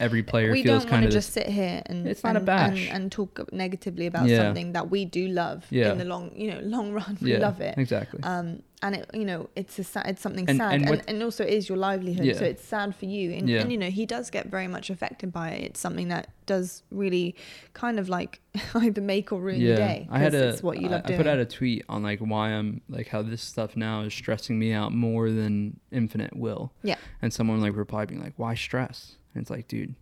every 0.00 0.22
player 0.22 0.50
we 0.52 0.62
feels 0.62 0.82
don't 0.84 0.90
kind 0.90 1.02
want 1.02 1.04
of 1.06 1.10
to 1.10 1.16
this 1.16 1.24
just 1.26 1.34
sit 1.34 1.46
here 1.48 1.82
and 1.86 2.06
It's 2.08 2.24
not 2.24 2.36
a 2.36 2.38
and, 2.38 2.46
bash. 2.46 2.86
and, 2.88 3.02
and 3.04 3.12
talk 3.12 3.52
negatively 3.52 4.06
about 4.06 4.26
Yeah. 4.28 4.38
something 4.38 4.72
that 4.72 4.90
we 4.90 5.04
do 5.04 5.28
love 5.28 5.66
Yeah. 5.70 5.92
in 5.92 5.98
the 5.98 6.04
long 6.04 6.32
you 6.34 6.50
know 6.52 6.60
long 6.62 6.92
run 6.98 7.18
we 7.20 7.32
yeah, 7.32 7.38
love 7.38 7.60
it 7.60 7.76
exactly. 7.78 8.20
um 8.22 8.62
and 8.82 8.94
it 8.96 9.10
you 9.12 9.26
know 9.26 9.50
it's 9.56 9.78
a 9.78 9.84
sa- 9.84 10.02
it's 10.06 10.22
something 10.22 10.48
And- 10.48 10.58
sad 10.58 10.72
and 10.74 10.88
and, 10.88 11.02
and, 11.06 11.22
also 11.22 11.44
it 11.44 11.52
is 11.52 11.68
your 11.68 11.76
livelihood 11.76 12.24
Yeah. 12.24 12.34
so 12.34 12.44
it's 12.44 12.64
sad 12.64 12.94
for 12.96 13.04
you 13.04 13.32
and, 13.32 13.48
Yeah. 13.48 13.60
and 13.60 13.70
you 13.70 13.76
know 13.78 13.90
he 13.90 14.06
does 14.06 14.30
get 14.30 14.46
very 14.46 14.68
much 14.68 14.88
affected 14.88 15.32
by 15.32 15.50
it 15.50 15.62
it's 15.64 15.80
something 15.80 16.08
that 16.08 16.30
does 16.46 16.82
really 16.90 17.36
kind 17.74 17.98
of 17.98 18.08
like 18.08 18.40
either 18.74 19.02
make 19.02 19.32
or 19.32 19.40
ruin 19.40 19.60
your 19.60 19.76
day 19.76 20.08
I 20.10 20.18
had 20.18 20.34
a 20.34 20.48
it's 20.48 20.62
what 20.62 20.80
you 20.80 20.88
I- 20.88 20.92
love 20.92 21.02
I 21.04 21.08
doing 21.08 21.18
put 21.18 21.26
out 21.26 21.38
a 21.38 21.44
tweet 21.44 21.84
on 21.90 22.02
like 22.02 22.20
why 22.20 22.50
I'm 22.50 22.80
like 22.88 23.08
how 23.08 23.20
this 23.22 23.42
stuff 23.42 23.76
now 23.76 24.00
is 24.02 24.14
stressing 24.14 24.58
me 24.58 24.72
out 24.72 24.92
more 24.94 25.30
than 25.30 25.78
Infinite 25.92 26.34
will. 26.36 26.72
Yeah. 26.82 26.96
And 27.20 27.32
someone 27.32 27.60
like 27.60 27.74
replied 27.76 28.08
being 28.08 28.22
like, 28.22 28.34
"Why 28.36 28.54
stress?" 28.54 29.16
And 29.34 29.42
it's 29.42 29.50
like, 29.50 29.68
dude, 29.68 29.94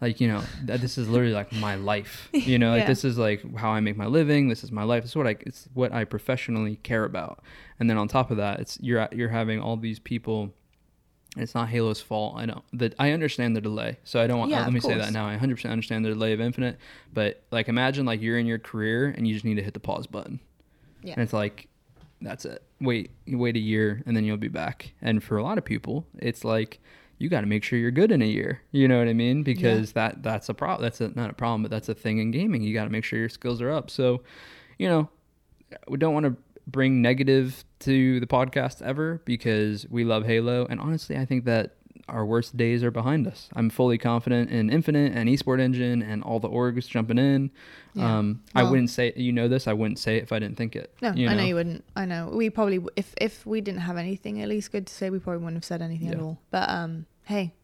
like 0.00 0.20
you 0.20 0.28
know, 0.28 0.42
th- 0.66 0.80
this 0.80 0.98
is 0.98 1.08
literally 1.08 1.32
like 1.32 1.52
my 1.52 1.76
life. 1.76 2.28
You 2.34 2.58
know, 2.58 2.70
like 2.72 2.82
Yeah. 2.82 2.86
this 2.88 3.04
is 3.04 3.16
like 3.16 3.56
how 3.56 3.70
I 3.70 3.80
make 3.80 3.96
my 3.96 4.06
living. 4.06 4.48
This 4.48 4.62
is 4.62 4.70
my 4.70 4.82
life. 4.82 5.02
This 5.02 5.12
is 5.12 5.16
what 5.16 5.26
I 5.26 5.36
it's 5.40 5.68
what 5.74 5.92
I 5.92 6.04
professionally 6.04 6.76
care 6.82 7.04
about. 7.04 7.42
And 7.80 7.88
then 7.88 7.96
on 7.96 8.06
top 8.08 8.30
of 8.30 8.36
that, 8.36 8.60
it's 8.60 8.78
you're 8.80 9.08
you're 9.12 9.30
having 9.30 9.60
all 9.60 9.76
these 9.76 9.98
people. 9.98 10.52
It's 11.38 11.54
not 11.54 11.68
Halo's 11.68 12.00
fault. 12.00 12.34
I 12.38 12.46
know 12.46 12.62
that 12.72 12.94
I 12.98 13.10
understand 13.12 13.54
the 13.56 13.60
delay, 13.60 13.98
so 14.04 14.20
I 14.20 14.26
don't 14.26 14.38
want. 14.38 14.52
Uh, 14.52 14.56
yeah, 14.56 14.64
let 14.64 14.72
me 14.72 14.80
say 14.80 14.96
that 14.96 15.12
now. 15.12 15.26
I 15.26 15.36
100% 15.36 15.68
understand 15.70 16.02
the 16.04 16.08
delay 16.10 16.32
of 16.32 16.40
Infinite, 16.40 16.78
but 17.12 17.42
like 17.50 17.68
imagine 17.68 18.06
like 18.06 18.22
you're 18.22 18.38
in 18.38 18.46
your 18.46 18.58
career 18.58 19.08
and 19.14 19.28
you 19.28 19.34
just 19.34 19.44
need 19.44 19.56
to 19.56 19.62
hit 19.62 19.74
the 19.74 19.80
pause 19.80 20.06
button. 20.06 20.40
Yeah. 21.02 21.12
And 21.14 21.22
it's 21.22 21.32
like 21.34 21.68
that's 22.22 22.44
it. 22.46 22.62
Wait, 22.80 23.10
wait 23.28 23.56
a 23.56 23.58
year 23.58 24.02
and 24.06 24.16
then 24.16 24.24
you'll 24.24 24.38
be 24.38 24.48
back. 24.48 24.92
And 25.02 25.22
for 25.22 25.36
a 25.36 25.42
lot 25.42 25.58
of 25.58 25.64
people, 25.64 26.06
it's 26.18 26.42
like 26.44 26.80
you 27.18 27.28
got 27.28 27.40
to 27.40 27.46
make 27.46 27.64
sure 27.64 27.78
you're 27.78 27.90
good 27.90 28.12
in 28.12 28.22
a 28.22 28.26
year. 28.26 28.60
You 28.72 28.88
know 28.88 28.98
what 28.98 29.08
I 29.08 29.12
mean? 29.12 29.42
Because 29.42 29.92
that 29.92 30.22
that's 30.22 30.48
a 30.48 30.54
problem. 30.54 30.82
That's 30.82 31.00
a, 31.00 31.08
not 31.08 31.30
a 31.30 31.34
problem, 31.34 31.62
but 31.62 31.70
that's 31.70 31.88
a 31.88 31.94
thing 31.94 32.18
in 32.18 32.30
gaming. 32.30 32.62
You 32.62 32.74
got 32.74 32.84
to 32.84 32.90
make 32.90 33.04
sure 33.04 33.18
your 33.18 33.28
skills 33.28 33.60
are 33.62 33.70
up. 33.70 33.90
So, 33.90 34.22
you 34.78 34.88
know, 34.88 35.08
we 35.88 35.98
don't 35.98 36.14
want 36.14 36.26
to 36.26 36.36
bring 36.66 37.00
negative 37.00 37.64
to 37.80 38.20
the 38.20 38.26
podcast 38.26 38.82
ever 38.82 39.22
because 39.24 39.86
we 39.88 40.04
love 40.04 40.26
Halo. 40.26 40.66
And 40.68 40.80
honestly, 40.80 41.16
I 41.16 41.24
think 41.24 41.44
that 41.44 41.75
our 42.08 42.24
worst 42.24 42.56
days 42.56 42.84
are 42.84 42.90
behind 42.90 43.26
us. 43.26 43.48
I'm 43.54 43.68
fully 43.68 43.98
confident 43.98 44.50
in 44.50 44.70
Infinite 44.70 45.12
and 45.12 45.28
Esport 45.28 45.60
Engine 45.60 46.02
and 46.02 46.22
all 46.22 46.38
the 46.38 46.48
orgs 46.48 46.88
jumping 46.88 47.18
in. 47.18 47.50
Yeah. 47.94 48.18
Um, 48.18 48.42
I 48.54 48.62
wouldn't 48.62 48.90
say 48.90 49.12
you 49.16 49.32
know 49.32 49.48
this. 49.48 49.66
I 49.66 49.72
wouldn't 49.72 49.98
say 49.98 50.18
it 50.18 50.22
if 50.22 50.32
I 50.32 50.38
didn't 50.38 50.56
think 50.56 50.76
it. 50.76 50.94
No, 51.02 51.12
you 51.12 51.28
I 51.28 51.34
know 51.34 51.42
you 51.42 51.54
wouldn't. 51.54 51.84
I 51.96 52.04
know 52.04 52.30
we 52.32 52.50
probably 52.50 52.80
if 52.94 53.14
if 53.20 53.44
we 53.44 53.60
didn't 53.60 53.80
have 53.80 53.96
anything 53.96 54.40
at 54.40 54.48
least 54.48 54.70
good 54.72 54.86
to 54.86 54.94
say, 54.94 55.10
we 55.10 55.18
probably 55.18 55.38
wouldn't 55.38 55.56
have 55.56 55.64
said 55.64 55.82
anything 55.82 56.08
at 56.08 56.20
all. 56.20 56.38
But 56.50 56.68
um, 56.68 57.06
hey, 57.24 57.54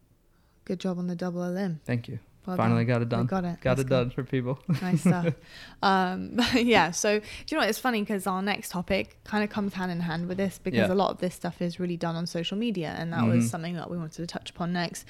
good 0.65 0.79
job 0.79 0.97
on 0.97 1.07
the 1.07 1.15
double 1.15 1.49
limb. 1.49 1.79
Thank 1.85 2.07
you. 2.07 2.19
Well 2.45 2.57
Finally 2.57 2.83
done. 2.85 2.87
got 2.95 3.01
it 3.03 3.09
done. 3.09 3.21
We 3.21 3.27
got 3.27 3.45
it. 3.45 3.61
Got 3.61 3.77
That's 3.77 3.81
it 3.81 3.89
done 3.89 4.09
for 4.09 4.23
people. 4.23 4.59
Nice 4.81 5.01
stuff. 5.01 5.33
um, 5.81 6.39
yeah. 6.55 6.91
So 6.91 7.19
do 7.19 7.25
you 7.47 7.55
know 7.57 7.61
what? 7.61 7.69
It's 7.69 7.79
funny 7.79 8.01
because 8.01 8.27
our 8.27 8.41
next 8.41 8.69
topic 8.69 9.17
kind 9.23 9.43
of 9.43 9.49
comes 9.49 9.73
hand 9.73 9.91
in 9.91 10.01
hand 10.01 10.27
with 10.27 10.37
this 10.37 10.59
because 10.59 10.87
Yeah. 10.89 10.93
a 10.93 10.95
lot 10.95 11.11
of 11.11 11.19
this 11.19 11.33
stuff 11.35 11.61
is 11.61 11.79
really 11.79 11.97
done 11.97 12.15
on 12.15 12.27
social 12.27 12.57
media, 12.57 12.95
and 12.97 13.13
that 13.13 13.21
Mhm. 13.21 13.35
was 13.35 13.49
something 13.49 13.75
that 13.75 13.89
we 13.89 13.97
wanted 13.97 14.17
to 14.17 14.27
touch 14.27 14.49
upon 14.49 14.73
next. 14.73 15.05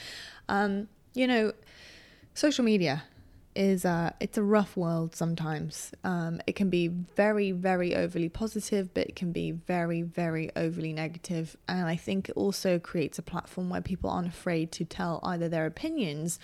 Um, 0.47 0.87
you 1.15 1.25
know, 1.27 1.53
social 2.33 2.63
media 2.65 3.03
is 3.55 3.85
uh 3.85 4.09
it's 4.19 4.35
a 4.35 4.41
rough 4.41 4.75
world 4.75 5.15
sometimes 5.15 5.91
um 6.03 6.41
it 6.47 6.55
can 6.55 6.71
be 6.71 6.87
very 6.87 7.51
very 7.51 7.95
overly 7.95 8.27
positive 8.27 8.91
but 8.95 9.05
it 9.07 9.15
can 9.15 9.31
be 9.31 9.51
very 9.51 10.01
very 10.01 10.49
overly 10.55 10.91
negative 10.91 11.55
and 11.67 11.85
i 11.85 11.95
think 11.95 12.27
it 12.29 12.35
also 12.35 12.79
creates 12.79 13.19
a 13.19 13.21
platform 13.21 13.69
where 13.69 13.79
people 13.79 14.09
aren't 14.09 14.27
afraid 14.27 14.71
to 14.71 14.83
tell 14.83 15.19
either 15.21 15.47
their 15.47 15.67
opinions 15.67 16.39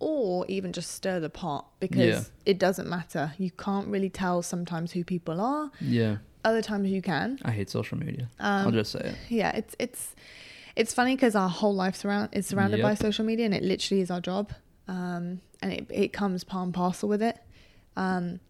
or 0.00 0.44
even 0.48 0.72
just 0.72 0.90
stir 0.90 1.20
the 1.20 1.30
pot 1.30 1.66
because 1.78 1.98
Yeah. 2.08 2.22
it 2.46 2.58
doesn't 2.58 2.88
matter 2.88 3.34
you 3.38 3.50
can't 3.52 3.86
really 3.86 4.10
tell 4.10 4.42
sometimes 4.42 4.92
who 4.92 5.04
people 5.04 5.40
are 5.40 5.70
yeah. 5.80 6.16
other 6.44 6.62
times 6.62 6.88
you 6.90 7.02
can 7.02 7.38
I 7.44 7.52
hate 7.52 7.70
social 7.70 7.98
media. 7.98 8.28
um, 8.40 8.66
I'll 8.66 8.72
just 8.72 8.90
say 8.92 9.00
it. 9.00 9.14
yeah 9.28 9.50
it's 9.54 9.76
it's 9.78 10.14
it's 10.76 10.92
funny 10.94 11.14
because 11.16 11.36
our 11.36 11.48
whole 11.48 11.74
life 11.74 11.94
surround 11.96 12.30
is 12.32 12.46
surrounded 12.46 12.80
by 12.82 12.94
social 12.94 13.24
media 13.24 13.44
and 13.44 13.54
it 13.54 13.62
literally 13.62 14.00
is 14.00 14.10
our 14.10 14.20
job 14.20 14.52
um 14.88 15.40
and 15.62 15.72
it, 15.72 15.86
it 15.90 16.12
comes 16.12 16.42
part 16.44 16.64
and 16.64 16.74
parcel 16.74 17.08
with 17.08 17.22
it 17.22 17.36
um 17.96 18.40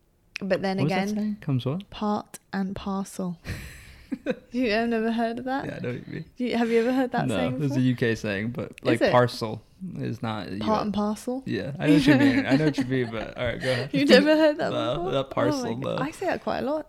but 0.42 0.62
then 0.62 0.78
What 0.78 0.86
again? 0.86 1.36
Comes 1.42 1.66
what? 1.66 1.90
part 1.90 2.38
and 2.52 2.74
parcel 2.76 3.38
you 4.52 4.70
have 4.70 4.88
never 4.88 5.12
heard 5.12 5.38
of 5.38 5.44
that 5.46 5.66
Yeah, 5.66 5.74
I 5.76 5.78
know 5.80 5.88
what 5.92 6.06
you 6.06 6.12
mean. 6.14 6.24
You, 6.36 6.56
have 6.56 6.70
you 6.70 6.80
ever 6.80 6.92
heard 6.92 7.12
that 7.12 7.26
no, 7.26 7.36
saying 7.36 7.62
it's 7.62 7.76
a 7.76 8.10
UK 8.12 8.16
saying, 8.16 8.50
but 8.50 8.72
like 8.82 9.00
parcel 9.10 9.62
is 9.98 10.20
not 10.22 10.46
part 10.60 10.84
and 10.84 10.92
parcel 10.94 11.42
Yeah, 11.46 11.72
I 11.78 11.86
know 11.86 11.92
what 11.94 12.06
you 12.06 12.16
mean. 12.16 12.46
I 12.46 12.56
know 12.56 12.64
what 12.66 12.76
you 12.78 12.84
mean, 12.84 13.08
but 13.12 13.36
all 13.38 13.44
right, 13.46 13.60
go 13.60 13.70
ahead. 13.72 13.90
you 13.92 14.04
never 14.04 14.36
heard 14.36 14.58
that 14.58 14.70
No, 14.72 14.94
before? 14.96 15.10
that 15.12 15.18
oh 15.18 15.24
parcel, 15.24 15.66
oh 15.66 15.74
my 15.76 15.82
God. 15.82 15.98
no. 15.98 16.04
I 16.04 16.10
say 16.10 16.26
that 16.26 16.42
quite 16.42 16.58
a 16.58 16.62
lot 16.62 16.86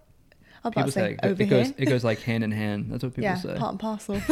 I'm 0.63 0.71
about 0.71 0.85
People 0.87 0.91
say 0.91 1.17
it, 1.23 1.41
it 1.41 1.45
goes 1.45 1.69
it 1.77 1.85
goes 1.85 2.03
like 2.03 2.19
hand 2.21 2.43
in 2.43 2.51
hand. 2.51 2.87
That's 2.91 3.03
what 3.03 3.13
people 3.15 3.23
yeah 3.23 3.35
say. 3.35 3.55
part 3.57 3.71
and 3.71 3.79
parcel 3.79 4.21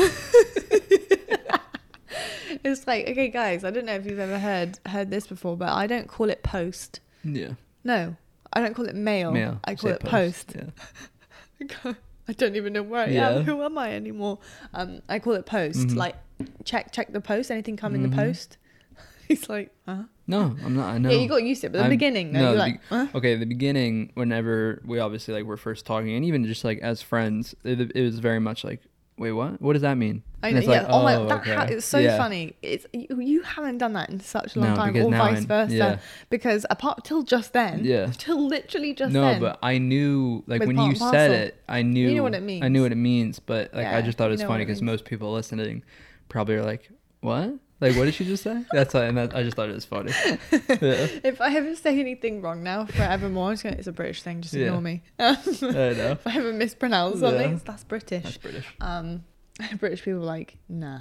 it's 2.64 2.86
like 2.88 3.08
okay 3.08 3.30
guys 3.30 3.64
i 3.64 3.70
don't 3.72 3.86
know 3.86 3.94
if 3.96 4.06
you've 4.06 4.20
ever 4.20 4.38
heard 4.40 4.78
heard 4.88 5.10
this 5.10 5.26
before 5.28 5.56
but 5.56 5.70
i 5.70 5.88
don't 5.88 6.08
call 6.08 6.30
it 6.30 6.44
post 6.44 7.00
Yeah, 7.24 7.54
no 7.84 8.16
i 8.54 8.60
don't 8.60 8.74
call 8.76 8.88
it 8.88 8.96
mail, 8.96 9.32
mail. 9.32 9.60
i 9.64 9.76
call 9.76 9.92
say 9.92 9.96
it 9.96 10.02
post, 10.02 10.56
Yeah, 10.56 11.94
i 12.30 12.34
don't 12.34 12.56
even 12.56 12.72
know 12.74 12.84
where 12.84 13.02
i 13.08 13.10
Yeah. 13.10 13.30
am 13.30 13.44
who 13.48 13.62
am 13.64 13.78
i 13.78 13.92
anymore 13.92 14.40
um 14.74 15.02
i 15.10 15.20
call 15.20 15.34
it 15.34 15.46
post 15.46 15.88
Mhm. 15.90 15.96
like 15.98 16.16
check 16.64 16.92
check 16.94 17.12
the 17.12 17.20
post 17.22 17.52
anything 17.52 17.76
come 17.76 17.94
in 17.96 18.02
the 18.04 18.08
Mhm. 18.10 18.16
post 18.16 18.58
he's 19.28 19.50
like 19.50 19.72
huh 19.86 20.04
no, 20.28 20.56
I'm 20.64 20.76
not. 20.76 20.94
I 20.94 20.98
know. 21.00 21.10
yeah 21.10 21.18
you 21.18 21.28
got 21.28 21.42
used 21.42 21.62
to 21.62 21.68
it 21.68 21.72
but 21.72 21.80
the 21.80 21.84
I'm- 21.86 21.90
beginning 21.90 22.34
though, 22.34 22.40
no, 22.40 22.46
you're 22.50 22.52
the 22.54 22.60
like 22.60 22.82
huh? 22.88 23.08
Okay, 23.16 23.36
the 23.36 23.48
beginning, 23.48 24.12
whenever 24.14 24.80
we 24.86 25.00
obviously 25.00 25.34
like 25.34 25.44
were 25.44 25.58
first 25.58 25.88
talking, 25.88 26.12
and 26.16 26.24
even 26.24 26.46
just 26.46 26.64
like 26.64 26.78
as 26.82 27.02
friends, 27.02 27.56
it, 27.64 27.82
it 27.96 28.04
was 28.04 28.20
very 28.20 28.38
much 28.40 28.64
like, 28.64 28.82
wait, 29.20 29.32
what? 29.34 29.62
What 29.62 29.74
does 29.74 29.82
that 29.84 29.96
mean? 29.96 30.24
I 30.42 30.52
know, 30.52 30.62
yeah. 30.62 30.70
like, 30.70 30.86
oh, 30.90 31.04
my, 31.04 31.16
oh, 31.16 31.28
that 31.28 31.46
ha- 31.46 31.64
it's 31.70 31.86
so 31.86 32.00
Yeah. 32.00 32.18
funny. 32.18 32.56
It's 32.62 32.86
you, 32.94 33.08
you 33.20 33.42
haven't 33.42 33.78
done 33.78 33.92
that 33.94 34.10
in 34.10 34.22
such 34.22 34.56
a 34.56 34.60
long 34.60 34.70
No, 34.70 34.76
time, 34.78 34.96
or 34.96 35.12
vice 35.12 35.44
I- 35.44 35.46
versa. 35.46 35.74
yeah. 35.76 36.00
Because 36.30 36.66
apart 36.70 37.04
till 37.04 37.24
just 37.24 37.52
then, 37.52 37.84
Yeah. 37.84 38.08
till 38.18 38.48
literally 38.48 38.94
just 38.94 39.12
no, 39.14 39.22
then. 39.22 39.42
but 39.42 39.60
I 39.62 39.78
knew 39.80 40.44
like 40.48 40.62
when 40.66 40.78
you 40.80 40.96
said 40.96 41.32
it, 41.32 41.62
I 41.68 41.82
knew 41.82 42.08
you 42.10 42.16
know 42.16 42.24
what 42.24 42.36
it 42.36 42.42
means. 42.44 42.64
I 42.64 42.70
knew 42.70 42.84
what 42.84 42.94
it 42.94 42.96
means, 42.96 43.40
but 43.40 43.74
like 43.74 43.86
I 43.88 44.02
just 44.02 44.18
thought 44.18 44.30
it 44.30 44.32
was 44.40 44.44
funny 44.44 44.64
because 44.66 44.82
most 44.82 45.04
people 45.06 45.32
listening 45.34 45.84
probably 46.30 46.56
are 46.56 46.64
like, 46.64 46.90
"What? 47.20 47.56
Like, 47.82 47.96
what 47.96 48.06
did 48.06 48.14
she 48.14 48.26
just 48.26 48.44
say?" 48.44 48.64
That's 48.74 48.94
why, 48.94 49.06
and 49.06 49.18
that, 49.18 49.36
I 49.36 49.44
just 49.44 49.56
thought 49.56 49.70
it 49.70 49.76
was 49.76 49.86
funny. 49.86 50.12
yeah, 50.52 51.08
if 51.24 51.40
I 51.42 51.56
ever 51.56 51.76
say 51.76 52.00
anything 52.00 52.42
wrong 52.42 52.62
now, 52.64 52.86
forevermore, 52.86 53.54
it's, 53.54 53.64
gonna, 53.64 53.78
it's 53.78 53.88
a 53.88 53.92
British 53.94 54.22
thing. 54.22 54.42
Just 54.42 54.54
Yeah. 54.54 54.66
ignore 54.68 54.82
me. 54.82 55.02
I 55.20 55.34
know. 55.34 56.12
if 56.12 56.28
I 56.28 56.36
ever 56.38 56.52
mispronounce 56.54 57.20
something, 57.22 57.52
Yeah. 57.54 57.60
that's 57.64 57.84
British. 57.86 58.24
That's 58.24 58.38
British. 58.38 58.66
Um, 58.82 59.24
British 59.80 60.04
people 60.04 60.22
are 60.22 60.26
like, 60.26 60.58
nah, 60.68 61.00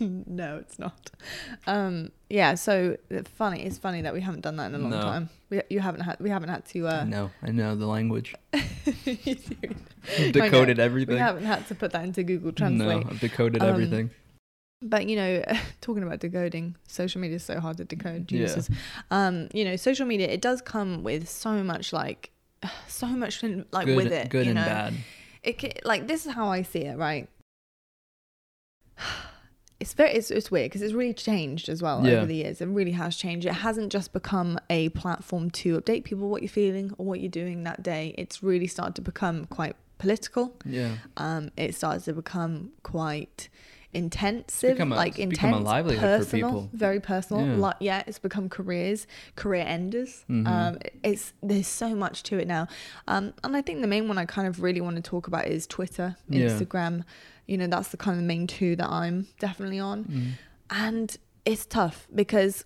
no, 0.00 0.58
it's 0.58 0.78
not. 0.78 1.10
Um, 1.66 2.10
yeah. 2.30 2.54
So 2.54 2.96
uh, 3.12 3.22
funny. 3.36 3.64
It's 3.64 3.78
funny 3.78 4.02
that 4.02 4.12
we 4.14 4.20
haven't 4.20 4.42
done 4.42 4.56
that 4.56 4.66
in 4.66 4.74
a 4.76 4.78
long 4.78 4.90
No. 4.90 5.00
time. 5.02 5.28
We 5.50 5.62
you 5.70 5.80
haven't 5.80 6.02
had 6.02 6.20
we 6.20 6.30
haven't 6.30 6.50
had 6.50 6.64
to. 6.66 6.86
Uh, 6.86 7.04
no, 7.04 7.30
I 7.42 7.50
know 7.50 7.74
the 7.74 7.86
language. 7.86 8.34
you 8.52 8.60
I've 9.26 10.26
know. 10.26 10.30
decoded 10.32 10.78
We 10.78 10.84
everything. 10.84 11.16
haven't 11.18 11.44
had 11.46 11.66
to 11.68 11.74
put 11.74 11.90
that 11.92 12.04
into 12.04 12.22
Google 12.22 12.52
Translate. 12.52 13.04
No, 13.04 13.10
I've 13.10 13.18
decoded 13.20 13.62
Um, 13.62 13.68
everything. 13.70 14.10
But 14.80 15.08
you 15.08 15.16
know, 15.16 15.42
talking 15.80 16.02
about 16.02 16.20
decoding, 16.20 16.76
social 16.86 17.20
media 17.20 17.36
is 17.36 17.44
so 17.44 17.58
hard 17.60 17.76
to 17.78 17.84
decode. 17.84 18.30
Yeah. 18.30 18.54
Um, 19.10 19.48
you 19.52 19.64
know, 19.64 19.76
social 19.76 20.06
media 20.06 20.28
it 20.28 20.40
does 20.40 20.60
come 20.62 21.02
with 21.02 21.28
so 21.28 21.62
much 21.64 21.92
like, 21.92 22.30
so 22.88 23.06
much 23.06 23.42
like 23.72 23.86
Good, 23.86 23.96
with 23.96 24.12
it. 24.12 24.30
good 24.30 24.46
you 24.46 24.52
and 24.52 24.60
know? 24.60 24.64
bad. 24.66 24.94
It 25.42 25.84
like 25.84 26.06
this 26.08 26.26
is 26.26 26.32
how 26.32 26.48
I 26.48 26.62
see 26.62 26.80
it, 26.80 26.96
right? 26.96 27.28
It's 29.80 29.94
very 29.94 30.10
it's, 30.10 30.32
it's 30.32 30.50
weird 30.50 30.66
because 30.72 30.82
it's 30.82 30.92
really 30.92 31.14
changed 31.14 31.68
as 31.68 31.80
well 31.80 32.04
Yeah. 32.04 32.14
over 32.16 32.26
the 32.26 32.34
years. 32.34 32.60
It 32.60 32.66
really 32.66 32.90
has 32.90 33.14
changed. 33.14 33.46
It 33.46 33.52
hasn't 33.52 33.92
just 33.92 34.12
become 34.12 34.58
a 34.68 34.88
platform 34.88 35.50
to 35.52 35.80
update 35.80 36.02
people 36.02 36.28
what 36.28 36.42
you're 36.42 36.48
feeling 36.48 36.92
or 36.98 37.06
what 37.06 37.20
you're 37.20 37.30
doing 37.30 37.62
that 37.62 37.84
day. 37.84 38.12
It's 38.18 38.42
really 38.42 38.66
started 38.66 38.96
to 38.96 39.02
become 39.02 39.44
quite 39.44 39.76
political. 39.98 40.56
Yeah, 40.64 40.96
um, 41.16 41.52
it 41.56 41.76
starts 41.76 42.06
to 42.06 42.12
become 42.12 42.72
quite 42.82 43.48
intensive, 43.94 44.78
a- 44.80 44.84
like 44.84 45.18
it's 45.18 45.30
become 45.30 45.54
a 45.54 45.58
intense, 45.58 45.98
personal, 45.98 46.68
very 46.72 47.00
personal. 47.00 47.46
Yeah. 47.46 47.56
Like, 47.56 47.76
yeah, 47.80 48.02
it's 48.06 48.18
become 48.18 48.48
careers, 48.48 49.06
career 49.36 49.64
enders. 49.66 50.24
Mhm. 50.28 50.46
Um, 50.46 50.78
it's 51.02 51.32
there's 51.42 51.66
so 51.66 51.94
much 51.94 52.22
to 52.24 52.38
it 52.38 52.46
now, 52.46 52.68
um, 53.06 53.32
and 53.42 53.56
I 53.56 53.62
think 53.62 53.80
the 53.80 53.86
main 53.86 54.06
one 54.08 54.18
I 54.18 54.24
kind 54.26 54.46
of 54.46 54.62
really 54.62 54.80
want 54.80 54.96
to 54.96 55.02
talk 55.02 55.26
about 55.26 55.46
is 55.46 55.66
Twitter, 55.66 56.16
Yeah. 56.28 56.46
Instagram. 56.48 57.04
You 57.46 57.56
know, 57.56 57.66
that's 57.66 57.88
the 57.88 57.96
kind 57.96 58.18
of 58.18 58.24
main 58.24 58.46
two 58.46 58.76
that 58.76 58.88
I'm 58.90 59.26
definitely 59.38 59.78
on, 59.80 60.04
Mm. 60.04 60.30
and 60.70 61.16
it's 61.46 61.64
tough 61.64 62.06
because 62.14 62.64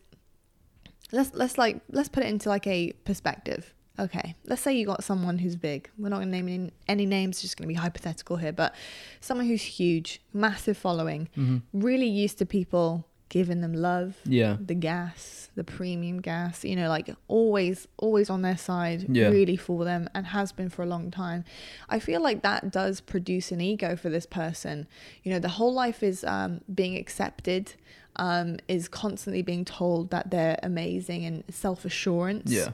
let's 1.12 1.33
let's 1.35 1.57
like 1.59 1.81
let's 1.91 2.09
put 2.09 2.25
it 2.25 2.29
into 2.29 2.49
like 2.49 2.66
a 2.66 2.93
perspective. 3.05 3.73
Okay, 3.99 4.34
let's 4.47 4.62
say 4.62 4.72
you 4.74 4.86
got 4.86 5.05
someone 5.05 5.38
who's 5.38 5.55
big. 5.57 5.90
We're 5.99 6.09
not 6.09 6.16
going 6.16 6.28
to 6.28 6.32
name 6.32 6.49
any, 6.49 6.70
any 6.88 7.07
names, 7.07 7.43
just 7.43 7.57
going 7.59 7.64
to 7.68 7.68
be 7.68 7.74
hypothetical 7.78 8.36
here, 8.36 8.53
but 8.53 8.74
someone 9.20 9.47
who's 9.47 9.62
huge, 9.62 10.22
massive 10.32 10.78
following, 10.78 11.28
Mhm. 11.36 11.62
really 11.74 12.09
used 12.09 12.38
to 12.38 12.47
people 12.47 13.07
giving 13.28 13.61
them 13.62 13.72
love, 13.74 14.16
Yeah, 14.24 14.57
the 14.61 14.74
gas, 14.74 15.49
the 15.55 15.64
premium 15.64 16.20
gas, 16.20 16.64
you 16.64 16.76
know, 16.76 16.88
like 16.88 17.09
always, 17.28 17.86
always 17.99 18.28
on 18.30 18.43
their 18.43 18.59
side, 18.59 19.07
Yeah. 19.14 19.28
really 19.28 19.57
for 19.57 19.84
them, 19.84 20.09
and 20.14 20.26
has 20.26 20.53
been 20.53 20.68
for 20.68 20.82
a 20.82 20.86
long 20.86 21.11
time. 21.11 21.45
I 21.88 21.99
feel 21.99 22.20
like 22.22 22.43
that 22.43 22.70
does 22.70 23.01
produce 23.01 23.51
an 23.53 23.61
ego 23.62 23.97
for 23.97 24.09
this 24.11 24.26
person. 24.26 24.86
You 25.22 25.32
know, 25.32 25.38
the 25.38 25.49
whole 25.49 25.72
life 25.72 26.03
is 26.03 26.24
um, 26.24 26.61
being 26.74 26.95
accepted, 26.97 27.74
um, 28.16 28.59
is 28.68 28.88
constantly 28.88 29.40
being 29.40 29.64
told 29.64 30.11
that 30.11 30.30
they're 30.30 30.59
amazing 30.62 31.24
and 31.24 31.43
self 31.49 31.86
assurance. 31.86 32.53
yeah, 32.53 32.72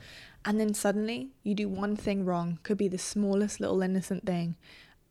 And 0.49 0.59
then 0.59 0.73
suddenly 0.73 1.29
you 1.43 1.55
do 1.55 1.69
one 1.69 1.95
thing 1.95 2.25
wrong, 2.25 2.59
could 2.63 2.79
be 2.79 2.89
the 2.89 2.97
smallest 2.99 3.61
little 3.61 3.83
innocent 3.83 4.25
thing, 4.25 4.57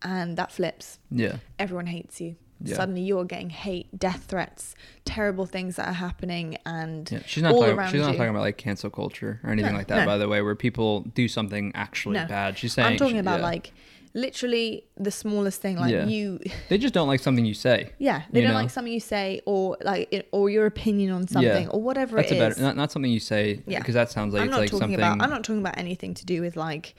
and 0.01 0.35
that 0.35 0.51
flips 0.51 0.97
yeah, 1.11 1.37
everyone 1.59 1.85
hates 1.85 2.19
you. 2.19 2.37
Yeah. 2.59 2.75
Suddenly 2.75 3.01
you're 3.01 3.23
getting 3.23 3.51
hate, 3.51 3.99
death 3.99 4.23
threats, 4.27 4.73
terrible 5.05 5.45
things 5.45 5.75
that 5.75 5.87
are 5.89 5.93
happening, 5.93 6.57
and 6.65 7.07
yeah. 7.11 7.19
She's 7.27 7.43
not 7.43 7.53
all 7.53 7.61
talking. 7.61 7.77
around 7.77 7.91
She's 7.91 8.01
not 8.01 8.13
you. 8.13 8.17
talking 8.17 8.31
about 8.31 8.41
like 8.41 8.57
cancel 8.57 8.89
culture 8.89 9.39
or 9.43 9.51
anything 9.51 9.73
No, 9.73 9.77
like 9.77 9.87
that. 9.89 9.99
no. 9.99 10.05
By 10.07 10.17
the 10.17 10.27
way, 10.27 10.41
where 10.41 10.55
people 10.55 11.01
do 11.01 11.27
something 11.27 11.71
actually 11.75 12.15
No. 12.15 12.25
bad. 12.25 12.57
She's 12.57 12.73
saying. 12.73 12.87
I'm 12.93 12.97
talking 12.97 13.13
she- 13.17 13.19
about 13.19 13.41
yeah. 13.41 13.45
like 13.45 13.73
literally 14.13 14.85
the 14.97 15.11
smallest 15.11 15.61
thing, 15.61 15.77
like 15.77 15.91
Yeah. 15.91 16.05
you, 16.05 16.39
they 16.69 16.77
just 16.77 16.93
don't 16.93 17.07
like 17.07 17.19
something 17.19 17.45
you 17.45 17.53
say. 17.53 17.91
yeah, 17.99 18.23
they 18.31 18.39
You 18.41 18.47
don't 18.47 18.53
know? 18.55 18.61
like 18.61 18.69
something 18.69 18.91
you 18.93 18.99
say, 18.99 19.41
or 19.45 19.77
like, 19.81 20.07
it, 20.11 20.27
or 20.31 20.49
your 20.49 20.65
opinion 20.65 21.11
on 21.11 21.27
something, 21.27 21.67
or 21.69 21.81
whatever 21.81 22.17
That's 22.17 22.31
it 22.31 22.35
a 22.39 22.47
is. 22.47 22.55
better, 22.55 22.61
not, 22.65 22.75
not 22.75 22.91
something 22.91 23.11
you 23.11 23.19
say. 23.19 23.61
Yeah. 23.67 23.79
because 23.79 23.95
that 23.95 24.11
sounds 24.11 24.33
like 24.33 24.41
I'm 24.41 24.47
it's 24.47 24.51
not 24.51 24.59
like 24.61 24.69
talking 24.69 24.79
something. 24.81 24.95
about. 24.99 25.21
I'm 25.21 25.29
not 25.29 25.43
talking 25.43 25.59
about 25.59 25.77
anything 25.77 26.13
to 26.15 26.25
do 26.25 26.41
with 26.41 26.55
like 26.57 26.95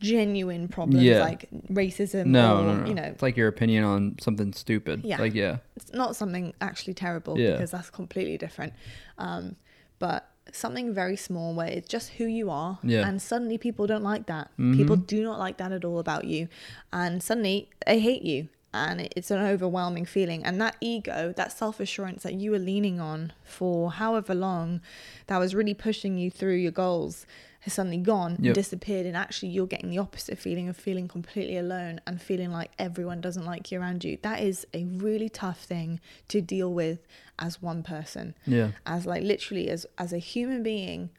genuine 0.00 0.68
problems, 0.68 1.02
Yeah. 1.04 1.20
like 1.20 1.48
racism, 1.70 2.26
no, 2.26 2.58
or 2.58 2.62
no, 2.64 2.76
no. 2.80 2.86
you 2.86 2.94
know, 2.94 3.02
it's 3.04 3.22
like 3.22 3.36
your 3.36 3.48
opinion 3.48 3.84
on 3.84 4.16
something 4.20 4.52
stupid. 4.52 5.02
Yeah. 5.04 5.18
Like 5.18 5.34
yeah, 5.34 5.58
it's 5.76 5.92
not 5.92 6.16
something 6.16 6.52
actually 6.60 6.94
terrible 6.94 7.38
Yeah. 7.38 7.52
because 7.52 7.70
that's 7.70 7.90
completely 7.90 8.36
different. 8.36 8.74
Um, 9.18 9.56
but 9.98 10.28
something 10.52 10.92
very 10.94 11.16
small 11.16 11.54
where 11.54 11.66
it's 11.68 11.88
just 11.88 12.10
who 12.10 12.24
you 12.24 12.50
are 12.50 12.78
Yeah. 12.82 13.06
and 13.06 13.20
suddenly 13.20 13.58
people 13.58 13.86
don't 13.86 14.02
like 14.04 14.26
that 14.26 14.50
Mhm. 14.58 14.76
people 14.76 14.96
do 14.96 15.22
not 15.22 15.38
like 15.38 15.56
that 15.58 15.72
at 15.72 15.84
all 15.84 15.98
about 15.98 16.24
you 16.24 16.48
and 16.92 17.22
suddenly 17.22 17.68
they 17.86 17.98
hate 18.00 18.22
you 18.22 18.48
and 18.72 19.00
it's 19.16 19.30
an 19.30 19.38
overwhelming 19.38 20.04
feeling 20.04 20.44
and 20.44 20.60
that 20.60 20.76
ego 20.80 21.32
that 21.36 21.50
self-assurance 21.52 22.22
that 22.22 22.34
you 22.34 22.50
were 22.50 22.58
leaning 22.58 23.00
on 23.00 23.32
for 23.44 23.92
however 23.92 24.34
long 24.34 24.80
that 25.28 25.38
was 25.38 25.54
really 25.54 25.74
pushing 25.74 26.16
you 26.18 26.30
through 26.30 26.54
your 26.56 26.72
goals 26.72 27.26
has 27.66 27.74
suddenly 27.74 27.98
gone 27.98 28.36
and 28.36 28.46
Yep. 28.46 28.54
disappeared 28.54 29.04
and 29.06 29.16
actually 29.16 29.50
you're 29.50 29.66
getting 29.66 29.90
the 29.90 29.98
opposite 29.98 30.38
feeling 30.38 30.68
of 30.68 30.76
feeling 30.76 31.06
completely 31.08 31.56
alone 31.58 32.00
and 32.06 32.22
feeling 32.22 32.50
like 32.50 32.70
everyone 32.78 33.20
doesn't 33.20 33.44
like 33.44 33.70
you 33.70 33.80
around 33.80 34.02
you 34.04 34.16
that 34.22 34.40
is 34.40 34.66
a 34.72 34.84
really 34.84 35.28
tough 35.28 35.60
thing 35.64 36.00
to 36.28 36.40
deal 36.40 36.72
with 36.72 37.00
as 37.38 37.60
one 37.60 37.82
person 37.82 38.34
Yeah. 38.46 38.70
as 38.86 39.04
like 39.04 39.22
literally 39.22 39.68
as 39.68 39.84
as 39.98 40.12
a 40.12 40.18
human 40.18 40.62
being 40.62 41.10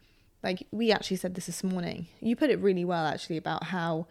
like 0.42 0.66
we 0.72 0.90
actually 0.90 1.18
said 1.18 1.34
this 1.34 1.46
this 1.46 1.62
morning 1.62 2.06
you 2.20 2.34
put 2.34 2.50
it 2.50 2.58
really 2.58 2.84
well 2.84 3.06
actually 3.06 3.36
about 3.36 3.64
how 3.64 4.06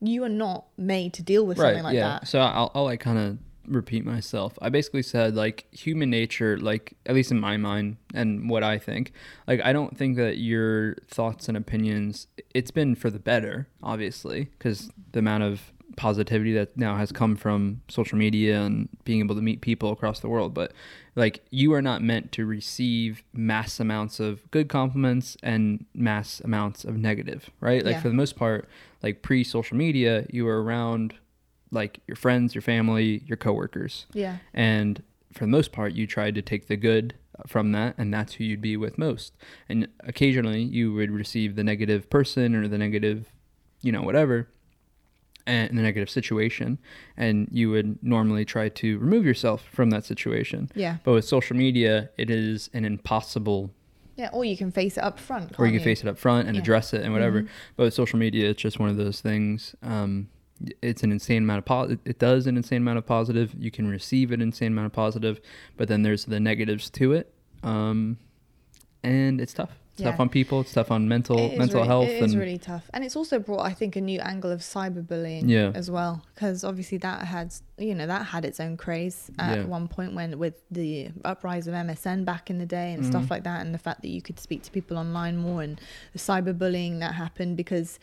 you 0.00 0.22
are 0.24 0.28
not 0.28 0.64
made 0.76 1.12
to 1.14 1.22
deal 1.22 1.44
with 1.46 1.58
something 1.58 1.82
like 1.84 1.94
yeah. 1.94 2.18
that 2.20 2.28
So 2.28 2.40
I'll, 2.40 2.70
I'll 2.74 2.84
like 2.84 3.00
kind 3.00 3.18
of 3.18 3.38
repeat 3.74 4.04
myself. 4.04 4.58
I 4.62 4.68
basically 4.68 5.02
said 5.02 5.34
like 5.34 5.66
human 5.72 6.10
nature, 6.10 6.58
like 6.58 6.94
at 7.06 7.14
least 7.14 7.30
in 7.30 7.40
my 7.40 7.56
mind 7.56 7.96
and 8.14 8.48
what 8.48 8.62
I 8.62 8.78
think, 8.78 9.12
like 9.46 9.60
I 9.62 9.72
don't 9.72 9.96
think 9.96 10.16
that 10.16 10.38
your 10.38 10.94
thoughts 11.08 11.48
and 11.48 11.56
opinions. 11.56 12.26
It's 12.54 12.70
been 12.70 12.94
for 12.94 13.10
the 13.10 13.18
better, 13.18 13.68
obviously, 13.82 14.44
because 14.58 14.90
the 15.12 15.18
amount 15.20 15.44
of 15.44 15.72
positivity 15.96 16.54
that 16.54 16.74
now 16.76 16.96
has 16.96 17.12
come 17.12 17.36
from 17.36 17.82
social 17.88 18.16
media 18.16 18.62
and 18.62 18.88
being 19.04 19.20
able 19.20 19.34
to 19.34 19.42
meet 19.42 19.60
people 19.60 19.92
across 19.92 20.20
the 20.20 20.28
world. 20.28 20.54
But 20.54 20.72
like 21.16 21.44
you 21.50 21.74
are 21.74 21.82
not 21.82 22.00
meant 22.02 22.32
to 22.32 22.46
receive 22.46 23.22
mass 23.34 23.78
amounts 23.78 24.18
of 24.18 24.50
good 24.50 24.68
compliments 24.70 25.36
and 25.42 25.84
mass 25.94 26.40
amounts 26.40 26.84
of 26.84 26.96
negative, 26.96 27.50
right? 27.60 27.84
Like 27.84 27.96
Yeah. 27.96 28.00
for 28.00 28.08
the 28.08 28.14
most 28.14 28.36
part, 28.36 28.68
like 29.02 29.20
pre 29.20 29.44
social 29.44 29.76
media, 29.76 30.26
you 30.30 30.46
were 30.46 30.62
around 30.62 31.14
like 31.72 32.00
your 32.06 32.16
friends, 32.16 32.54
your 32.54 32.62
family, 32.62 33.22
your 33.26 33.36
coworkers. 33.36 34.06
yeah 34.12 34.36
And 34.54 35.02
for 35.32 35.40
the 35.44 35.48
most 35.50 35.72
part, 35.72 35.94
you 35.94 36.06
tried 36.06 36.34
to 36.36 36.42
take 36.42 36.68
the 36.68 36.76
good 36.76 37.14
from 37.46 37.72
that, 37.72 37.94
and 37.98 38.12
that's 38.12 38.34
who 38.34 38.44
you'd 38.44 38.60
be 38.60 38.76
with 38.76 38.98
most. 38.98 39.32
And 39.68 39.88
occasionally, 40.00 40.62
you 40.62 40.92
would 40.92 41.10
receive 41.10 41.56
the 41.56 41.64
negative 41.64 42.08
person 42.10 42.54
or 42.54 42.68
the 42.68 42.76
negative, 42.78 43.32
you 43.80 43.90
know, 43.90 44.02
whatever, 44.02 44.48
and 45.46 45.76
the 45.76 45.82
negative 45.82 46.08
situation, 46.10 46.78
and 47.16 47.48
you 47.50 47.70
would 47.70 48.00
normally 48.02 48.44
try 48.44 48.68
to 48.68 48.98
remove 48.98 49.24
yourself 49.24 49.64
from 49.72 49.88
that 49.90 50.04
situation. 50.04 50.70
yeah 50.74 50.98
But 51.02 51.12
with 51.14 51.24
social 51.24 51.56
media, 51.56 52.10
it 52.18 52.30
is 52.30 52.68
an 52.74 52.84
impossible 52.84 53.70
yeah 54.14 54.28
or 54.34 54.44
you 54.44 54.58
can 54.58 54.70
face 54.70 54.98
it 54.98 55.02
up 55.02 55.18
front 55.18 55.58
or 55.58 55.66
you 55.66 55.72
can 55.72 55.82
face 55.82 56.02
it 56.02 56.06
up 56.06 56.18
front 56.18 56.46
and 56.46 56.54
Yeah. 56.54 56.60
address 56.62 56.92
it 56.92 57.00
and 57.02 57.14
whatever. 57.14 57.42
Mhm. 57.42 57.48
But 57.76 57.84
with 57.84 57.94
social 57.94 58.18
media, 58.18 58.50
it's 58.50 58.60
just 58.60 58.78
one 58.78 58.90
of 58.90 58.98
those 58.98 59.22
things. 59.22 59.74
Um, 59.82 60.28
it's 60.80 61.02
an 61.02 61.12
insane 61.12 61.42
amount 61.44 61.58
of 61.58 61.64
po- 61.64 61.96
it 62.04 62.18
does 62.18 62.46
an 62.46 62.56
insane 62.56 62.82
amount 62.82 62.98
of 62.98 63.06
positive. 63.06 63.54
You 63.58 63.70
can 63.70 63.88
receive 63.88 64.32
an 64.32 64.40
insane 64.40 64.72
amount 64.72 64.86
of 64.86 64.92
positive, 64.92 65.40
but 65.76 65.88
then 65.88 66.02
there's 66.02 66.24
the 66.24 66.40
negatives 66.40 66.90
to 66.90 67.12
it, 67.12 67.32
um, 67.62 68.18
and 69.02 69.40
it's 69.40 69.52
tough. 69.52 69.78
It's 69.94 70.00
tough 70.04 70.20
on 70.20 70.30
people. 70.30 70.62
It's 70.62 70.72
tough 70.72 70.90
on 70.90 71.06
mental 71.06 71.54
mental 71.54 71.80
really, 71.80 71.86
health 71.86 72.08
It 72.08 72.22
is 72.22 72.32
and 72.32 72.40
really 72.40 72.56
tough, 72.56 72.88
and 72.94 73.04
it's 73.04 73.14
also 73.14 73.38
brought, 73.38 73.60
I 73.60 73.74
think, 73.74 73.94
a 73.94 74.00
new 74.00 74.20
angle 74.20 74.50
of 74.50 74.60
cyberbullying 74.60 75.50
Yeah. 75.50 75.70
as 75.74 75.90
well, 75.90 76.24
because 76.34 76.64
obviously 76.64 76.96
that 76.98 77.26
had, 77.26 77.52
you 77.76 77.94
know, 77.94 78.06
that 78.06 78.24
had 78.28 78.46
its 78.46 78.58
own 78.58 78.78
craze 78.78 79.30
at 79.38 79.58
Yeah. 79.58 79.64
one 79.64 79.88
point 79.88 80.14
when 80.14 80.38
with 80.38 80.62
the 80.70 81.10
uprise 81.26 81.66
of 81.66 81.74
MSN 81.74 82.24
back 82.24 82.48
in 82.48 82.56
the 82.56 82.64
day 82.64 82.94
and 82.94 83.02
Mhm. 83.02 83.06
stuff 83.08 83.30
like 83.30 83.44
that, 83.44 83.60
and 83.60 83.74
the 83.74 83.78
fact 83.78 84.00
that 84.00 84.08
you 84.08 84.22
could 84.22 84.40
speak 84.40 84.62
to 84.62 84.70
people 84.70 84.96
online 84.96 85.36
more, 85.36 85.60
and 85.62 85.78
the 86.14 86.18
cyberbullying 86.18 87.00
that 87.00 87.12
happened 87.16 87.58
because 87.58 87.98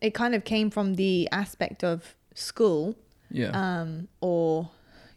it 0.00 0.14
kind 0.14 0.34
of 0.34 0.44
came 0.44 0.70
from 0.70 0.94
the 0.94 1.28
aspect 1.32 1.82
of 1.84 2.14
school 2.34 2.96
yeah, 3.30 3.50
um, 3.52 4.08
or 4.20 4.70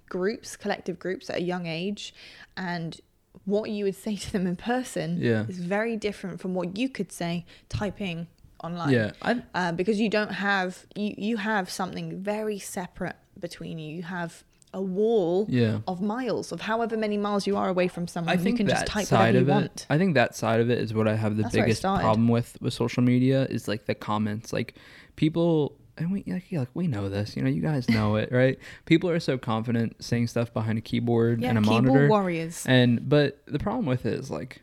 groups, 0.09 0.55
collective 0.55 0.97
groups 0.99 1.30
at 1.30 1.38
a 1.38 1.41
young 1.41 1.65
age, 1.67 2.13
and 2.55 2.99
what 3.45 3.69
you 3.69 3.86
would 3.86 3.95
say 4.05 4.15
to 4.15 4.32
them 4.32 4.47
in 4.47 4.55
person 4.55 5.17
Yeah. 5.21 5.45
is 5.47 5.59
very 5.59 5.95
different 5.97 6.39
from 6.39 6.53
what 6.53 6.78
you 6.78 6.89
could 6.89 7.11
say 7.11 7.45
typing 7.69 8.28
online. 8.63 8.93
yeah. 8.93 9.11
Uh, 9.53 9.71
because 9.71 9.99
you 9.99 10.09
don't 10.09 10.32
have 10.32 10.86
you 10.95 11.13
you 11.17 11.38
have 11.38 11.69
something 11.69 12.19
very 12.21 12.57
separate 12.59 13.15
between 13.39 13.78
you. 13.78 13.95
You 13.97 14.03
have 14.03 14.43
a 14.74 14.82
wall 14.82 15.45
yeah. 15.49 15.80
of 15.88 16.01
miles 16.01 16.51
of 16.51 16.61
however 16.61 16.97
many 16.97 17.18
miles 17.18 17.47
you 17.47 17.55
are 17.57 17.70
away 17.70 17.88
from 17.88 18.07
someone. 18.07 18.34
I 18.34 18.38
think 18.38 18.59
you 18.59 18.65
can 18.65 18.68
that 18.68 18.82
just 18.82 18.88
type 18.88 19.05
side 19.05 19.36
whatever 19.36 19.38
of 19.39 19.47
you 19.47 19.53
it. 19.53 19.70
want. 19.70 19.86
I 19.89 19.97
think 19.97 20.13
that 20.15 20.36
side 20.36 20.59
of 20.59 20.70
it 20.70 20.80
is 20.80 20.93
what 20.93 21.07
I 21.07 21.15
have 21.15 21.38
the 21.38 21.43
That's 21.43 21.55
biggest 21.55 21.82
problem 21.82 22.28
with 22.28 22.57
with 22.61 22.74
social 22.74 23.03
media 23.03 23.45
is 23.45 23.68
like 23.68 23.86
the 23.86 23.95
comments. 23.95 24.51
Like 24.51 24.76
people, 25.15 25.78
and 25.97 26.11
we 26.11 26.24
like, 26.28 26.45
like 26.51 26.70
we 26.74 26.88
know 26.88 27.09
this. 27.09 27.36
You 27.36 27.43
know, 27.43 27.49
you 27.49 27.61
guys 27.61 27.89
know 27.89 28.15
it, 28.18 28.32
right? 28.32 28.59
People 28.86 29.09
are 29.09 29.20
so 29.20 29.38
confident 29.38 30.03
saying 30.03 30.28
stuff 30.28 30.53
behind 30.53 30.78
a 30.78 30.82
keyboard 30.82 31.41
Yeah, 31.41 31.49
and 31.49 31.57
a 31.57 31.61
keyboard 31.61 31.86
monitor. 31.86 32.07
warriors. 32.09 32.65
And 32.68 33.07
but 33.07 33.41
the 33.45 33.59
problem 33.59 33.86
with 33.86 34.05
it 34.05 34.13
is 34.13 34.30
like, 34.30 34.61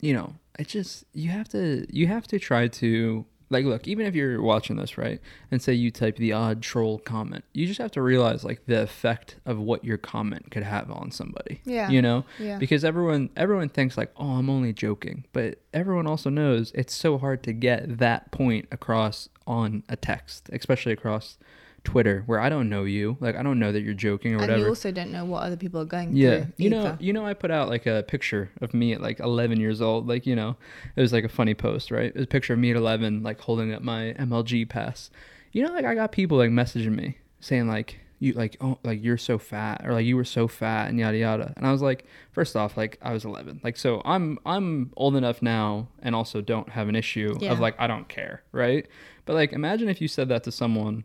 you 0.00 0.12
know, 0.12 0.34
it 0.58 0.68
just 0.68 1.04
you 1.12 1.30
have 1.30 1.48
to 1.48 1.86
you 1.90 2.06
have 2.06 2.26
to 2.28 2.38
try 2.38 2.68
to 2.68 3.24
like 3.50 3.64
look 3.64 3.88
even 3.88 4.06
if 4.06 4.14
you're 4.14 4.40
watching 4.40 4.76
this 4.76 4.96
right 4.96 5.20
and 5.50 5.60
say 5.60 5.72
you 5.72 5.90
type 5.90 6.16
the 6.16 6.32
odd 6.32 6.62
troll 6.62 6.98
comment 7.00 7.44
you 7.52 7.66
just 7.66 7.78
have 7.80 7.90
to 7.90 8.00
realize 8.00 8.44
like 8.44 8.64
the 8.66 8.80
effect 8.82 9.36
of 9.44 9.58
what 9.58 9.84
your 9.84 9.98
comment 9.98 10.50
could 10.50 10.62
have 10.62 10.90
on 10.90 11.10
somebody 11.10 11.60
Yeah. 11.64 11.90
you 11.90 12.00
know 12.00 12.24
Yeah. 12.38 12.58
because 12.58 12.84
everyone 12.84 13.28
everyone 13.36 13.68
thinks 13.68 13.96
like 13.98 14.12
oh 14.16 14.36
i'm 14.36 14.48
only 14.48 14.72
joking 14.72 15.24
but 15.32 15.58
everyone 15.74 16.06
also 16.06 16.30
knows 16.30 16.70
it's 16.74 16.94
so 16.94 17.18
hard 17.18 17.42
to 17.42 17.52
get 17.52 17.98
that 17.98 18.30
point 18.30 18.68
across 18.70 19.28
on 19.46 19.82
a 19.88 19.96
text 19.96 20.48
especially 20.52 20.92
across 20.92 21.36
twitter 21.82 22.22
where 22.26 22.38
i 22.38 22.48
don't 22.50 22.68
know 22.68 22.84
you 22.84 23.16
like 23.20 23.34
i 23.36 23.42
don't 23.42 23.58
know 23.58 23.72
that 23.72 23.80
you're 23.80 23.94
joking 23.94 24.34
or 24.34 24.38
whatever. 24.38 24.52
and 24.52 24.62
you 24.62 24.68
also 24.68 24.90
don't 24.92 25.10
know 25.10 25.24
what 25.24 25.42
other 25.42 25.56
people 25.56 25.80
are 25.80 25.84
going 25.86 26.14
yeah, 26.14 26.40
through. 26.44 26.52
you 26.58 26.70
know, 26.70 26.96
you 27.00 27.12
know, 27.12 27.24
I 27.24 27.32
put 27.34 27.50
out 27.50 27.68
like 27.68 27.86
a 27.86 28.04
picture 28.06 28.50
of 28.60 28.74
me 28.74 28.92
at 28.92 29.00
like 29.00 29.18
11 29.20 29.58
years 29.60 29.80
old. 29.80 30.06
Like, 30.06 30.26
you 30.26 30.36
know, 30.36 30.56
it 30.96 31.00
was 31.00 31.12
like 31.12 31.24
a 31.24 31.28
funny 31.28 31.54
post, 31.54 31.90
right? 31.90 32.06
It 32.06 32.14
was 32.14 32.24
a 32.24 32.26
picture 32.26 32.52
of 32.52 32.58
me 32.58 32.70
at 32.70 32.76
11, 32.76 33.22
like 33.22 33.40
holding 33.40 33.72
up 33.72 33.82
my 33.82 34.14
MLG 34.18 34.68
pass. 34.68 35.10
You 35.52 35.64
know, 35.66 35.72
like 35.72 35.84
I 35.84 35.94
got 35.94 36.12
people 36.12 36.36
like 36.38 36.50
messaging 36.50 36.94
me 36.94 37.18
saying 37.40 37.66
like, 37.68 37.98
you 38.18 38.34
like, 38.34 38.56
oh, 38.60 38.78
like 38.84 39.02
you're 39.02 39.16
so 39.16 39.38
fat, 39.38 39.80
or 39.84 39.94
like 39.94 40.04
you 40.04 40.16
were 40.16 40.24
so 40.24 40.46
fat, 40.46 40.90
and 40.90 40.98
yada 40.98 41.16
yada. 41.16 41.54
And 41.56 41.66
I 41.66 41.72
was 41.72 41.80
like, 41.80 42.04
first 42.32 42.54
off, 42.56 42.76
like 42.76 42.98
I 43.00 43.12
was 43.14 43.24
11, 43.24 43.60
like 43.64 43.76
so 43.78 44.02
I'm 44.04 44.38
I'm 44.44 44.92
old 44.96 45.16
enough 45.16 45.40
now, 45.40 45.88
and 46.02 46.14
also 46.14 46.40
don't 46.42 46.68
have 46.70 46.88
an 46.88 46.96
issue 46.96 47.34
Yeah. 47.40 47.52
of 47.52 47.60
like 47.60 47.74
I 47.78 47.86
don't 47.86 48.08
care, 48.08 48.42
right? 48.52 48.86
But 49.24 49.34
like, 49.36 49.52
imagine 49.52 49.88
if 49.88 50.00
you 50.02 50.08
said 50.08 50.28
that 50.28 50.44
to 50.44 50.52
someone 50.52 51.04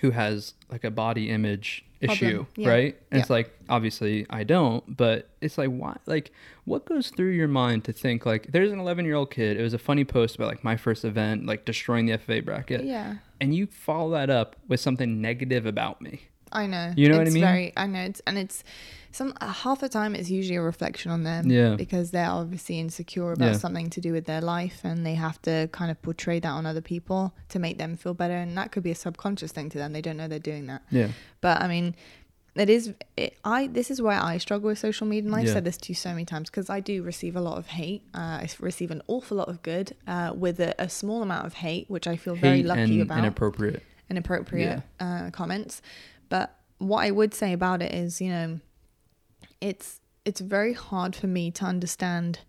who 0.00 0.10
has 0.10 0.54
like 0.70 0.84
a 0.84 0.90
body 0.90 1.30
image 1.30 1.84
issue, 2.00 2.46
yeah. 2.56 2.68
right? 2.68 3.00
And 3.10 3.20
it's 3.20 3.30
like 3.30 3.56
obviously 3.68 4.26
I 4.28 4.44
don't, 4.44 4.96
but 4.96 5.28
it's 5.40 5.58
like 5.58 5.68
why 5.68 5.96
like 6.06 6.32
what 6.64 6.84
goes 6.84 7.10
through 7.10 7.30
your 7.30 7.48
mind 7.48 7.84
to 7.84 7.92
think 7.92 8.26
like 8.26 8.50
there's 8.50 8.72
an 8.72 8.78
11 8.78 9.04
year 9.04 9.14
old 9.14 9.30
kid. 9.30 9.58
It 9.58 9.62
was 9.62 9.74
a 9.74 9.78
funny 9.78 10.04
post 10.04 10.34
about 10.36 10.48
like 10.48 10.64
my 10.64 10.76
first 10.76 11.04
event, 11.04 11.46
like 11.46 11.64
destroying 11.64 12.06
the 12.06 12.18
FFA 12.18 12.44
bracket, 12.44 12.84
yeah. 12.84 13.16
and 13.40 13.54
you 13.54 13.66
follow 13.66 14.10
that 14.12 14.30
up 14.30 14.56
with 14.68 14.80
something 14.80 15.20
negative 15.20 15.66
about 15.66 16.00
me. 16.02 16.22
I 16.52 16.66
know. 16.66 16.92
You 16.96 17.08
know 17.08 17.18
what 17.18 17.26
I 17.26 17.30
mean? 17.30 17.42
Very, 17.42 17.72
I 17.76 17.86
know. 17.86 18.00
It's 18.00 18.20
and 18.26 18.38
it's 18.38 18.62
some 19.12 19.34
uh, 19.40 19.52
half 19.52 19.80
the 19.80 19.88
time 19.88 20.14
it's 20.14 20.30
usually 20.30 20.56
a 20.56 20.62
reflection 20.62 21.10
on 21.10 21.22
them. 21.22 21.50
Yeah. 21.50 21.76
Because 21.76 22.10
they're 22.10 22.30
obviously 22.30 22.80
insecure 22.80 23.32
about 23.32 23.52
Yeah. 23.52 23.58
something 23.58 23.90
to 23.90 24.00
do 24.00 24.12
with 24.12 24.24
their 24.26 24.40
life, 24.40 24.80
and 24.84 25.04
they 25.06 25.14
have 25.14 25.40
to 25.42 25.68
kind 25.72 25.90
of 25.90 26.00
portray 26.02 26.40
that 26.40 26.48
on 26.50 26.66
other 26.66 26.80
people 26.80 27.34
to 27.50 27.58
make 27.58 27.78
them 27.78 27.96
feel 27.96 28.14
better, 28.14 28.34
and 28.36 28.56
that 28.58 28.72
could 28.72 28.82
be 28.82 28.90
a 28.90 28.94
subconscious 28.94 29.52
thing 29.52 29.68
to 29.70 29.78
them. 29.78 29.92
They 29.92 30.00
don't 30.02 30.16
know 30.16 30.28
they're 30.28 30.38
doing 30.38 30.66
that. 30.66 30.82
Yeah, 30.90 31.08
But 31.40 31.62
I 31.62 31.68
mean, 31.68 31.94
it 32.54 32.68
is. 32.68 32.92
It, 33.16 33.38
I 33.44 33.66
this 33.66 33.90
is 33.90 34.02
where 34.02 34.20
I 34.20 34.36
struggle 34.38 34.66
with 34.68 34.78
social 34.78 35.06
media, 35.06 35.28
and 35.28 35.36
I've 35.36 35.46
Yeah. 35.46 35.54
said 35.54 35.64
this 35.64 35.78
to 35.78 35.88
you 35.90 35.94
so 35.94 36.10
many 36.10 36.24
times 36.26 36.50
because 36.50 36.68
I 36.68 36.80
do 36.80 37.02
receive 37.02 37.34
a 37.36 37.40
lot 37.40 37.56
of 37.56 37.66
hate. 37.68 38.02
Uh, 38.14 38.18
I 38.44 38.48
receive 38.60 38.90
an 38.90 39.00
awful 39.08 39.36
lot 39.38 39.48
of 39.48 39.62
good, 39.62 39.94
uh, 40.06 40.32
with 40.34 40.60
a, 40.60 40.74
a 40.78 40.88
small 40.88 41.22
amount 41.22 41.46
of 41.46 41.54
hate, 41.54 41.88
which 41.88 42.06
I 42.06 42.16
feel 42.16 42.34
very 42.34 42.62
lucky 42.62 42.80
and 43.00 43.02
about 43.02 43.18
inappropriate. 43.20 43.82
inappropriate 44.10 44.82
uh, 45.00 45.30
comments. 45.30 45.80
But 46.28 46.54
what 46.78 46.98
I 47.04 47.10
would 47.10 47.32
say 47.32 47.52
about 47.54 47.80
it 47.80 47.92
is, 47.94 48.20
you 48.20 48.28
know, 48.28 48.60
it's 49.62 50.00
it's 50.24 50.40
very 50.40 50.72
hard 50.72 51.16
for 51.16 51.26
me 51.26 51.50
to 51.58 51.64
understand 51.64 52.40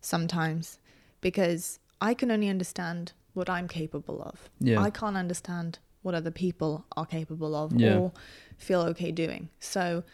sometimes 0.00 0.78
because 1.20 1.78
I 2.00 2.14
can 2.14 2.30
only 2.30 2.48
understand 2.48 3.12
what 3.34 3.48
I'm 3.50 3.68
capable 3.68 4.22
of. 4.22 4.48
Yeah. 4.60 4.80
I 4.80 4.90
can't 4.90 5.16
understand 5.16 5.78
what 6.02 6.14
other 6.14 6.30
people 6.30 6.84
are 6.96 7.06
capable 7.06 7.54
of 7.56 7.72
Yeah. 7.72 7.98
or 7.98 8.12
feel 8.56 8.82
okay 8.82 9.10
doing. 9.10 9.48
So 9.58 10.04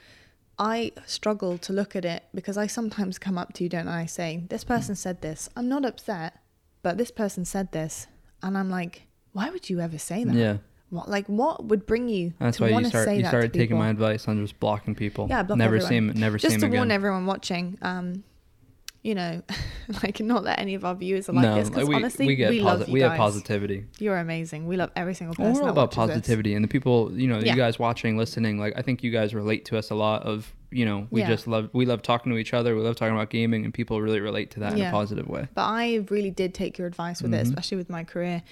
I 0.58 0.92
struggle 1.06 1.58
to 1.58 1.72
look 1.72 1.94
at 1.96 2.04
it 2.04 2.22
because 2.34 2.56
I 2.56 2.66
sometimes 2.66 3.18
come 3.18 3.36
up 3.36 3.52
to 3.54 3.64
you, 3.64 3.68
don't 3.68 3.88
I, 3.88 4.06
say, 4.06 4.44
This 4.48 4.64
person 4.64 4.94
said 4.94 5.20
this. 5.20 5.48
I'm 5.56 5.68
not 5.68 5.84
upset, 5.84 6.40
but 6.82 6.96
this 6.98 7.10
person 7.10 7.44
said 7.44 7.72
this. 7.72 8.06
And 8.42 8.56
I'm 8.58 8.70
like, 8.70 9.02
why 9.32 9.50
would 9.50 9.68
you 9.70 9.80
ever 9.80 9.98
say 9.98 10.24
that? 10.24 10.34
Yeah, 10.34 10.56
What 10.92 11.08
like 11.08 11.26
what 11.26 11.64
would 11.64 11.86
bring 11.86 12.08
you 12.10 12.34
that's 12.38 12.58
to 12.58 12.64
why 12.64 12.68
you 12.68 12.74
want 12.74 12.84
to 12.84 12.90
start 12.90 13.06
say 13.06 13.16
you 13.16 13.22
that 13.22 13.28
started 13.30 13.52
taking 13.54 13.68
people? 13.68 13.78
my 13.78 13.88
advice 13.88 14.28
on 14.28 14.40
just 14.42 14.60
blocking 14.60 14.94
people. 14.94 15.26
Yeah, 15.28 15.42
block 15.42 15.56
never 15.56 15.76
everyone. 15.76 16.14
see 16.14 16.20
never 16.20 16.38
see 16.38 16.42
Just 16.42 16.54
'em 16.56 16.60
to 16.60 16.66
again. 16.66 16.78
warn 16.80 16.90
everyone 16.90 17.24
watching, 17.24 17.78
um, 17.80 18.24
you 19.02 19.14
know, 19.14 19.40
like 20.02 20.20
not 20.20 20.44
that 20.44 20.58
any 20.60 20.74
of 20.74 20.84
our 20.84 20.94
viewers 20.94 21.30
are 21.30 21.32
like 21.32 21.42
no, 21.44 21.54
this 21.54 21.70
because 21.70 21.88
we, 21.88 21.94
honestly, 21.94 22.26
we 22.26 22.36
we 22.36 22.42
posi- 22.60 22.62
love 22.62 22.88
you 22.88 22.92
we 22.92 23.00
guys. 23.00 23.08
have 23.12 23.16
positivity. 23.18 23.86
You're 24.00 24.18
amazing. 24.18 24.66
We 24.66 24.76
love 24.76 24.90
every 24.94 25.14
single 25.14 25.34
Well, 25.38 25.48
person. 25.48 25.62
we're 25.62 25.68
that 25.68 25.72
about 25.72 25.96
watches 25.96 26.08
this. 26.08 26.16
positivity 26.18 26.54
and 26.54 26.62
the 26.62 26.68
people 26.68 27.10
you 27.18 27.26
know 27.26 27.38
Yeah. 27.38 27.52
you 27.52 27.56
guys 27.56 27.78
watching 27.78 28.18
listening 28.18 28.58
like 28.58 28.74
i 28.76 28.82
think 28.82 29.02
you 29.02 29.10
guys 29.10 29.34
relate 29.34 29.64
to 29.66 29.78
us 29.78 29.88
a 29.90 29.94
lot 29.94 30.22
of 30.24 30.54
you 30.70 30.84
know 30.84 31.06
we 31.10 31.20
Yeah. 31.22 31.28
just 31.28 31.46
love 31.48 31.70
we 31.72 31.84
love 31.86 32.02
talking 32.02 32.30
to 32.32 32.38
each 32.38 32.52
other 32.54 32.76
we 32.76 32.82
love 32.82 32.96
talking 32.96 33.14
about 33.14 33.30
gaming 33.30 33.64
and 33.64 33.72
people 33.74 34.00
really 34.02 34.20
relate 34.20 34.50
to 34.52 34.60
that 34.60 34.74
in 34.78 34.82
a 34.84 34.90
positive 34.90 35.26
way 35.26 35.48
But 35.54 35.64
I 35.64 36.04
really 36.10 36.30
did 36.30 36.52
take 36.54 36.76
your 36.78 36.86
advice 36.86 37.22
with 37.22 37.32
it, 37.34 37.38
Mhm. 37.38 37.48
especially 37.48 37.78
with 37.78 37.88
my 37.90 38.04
career. 38.04 38.42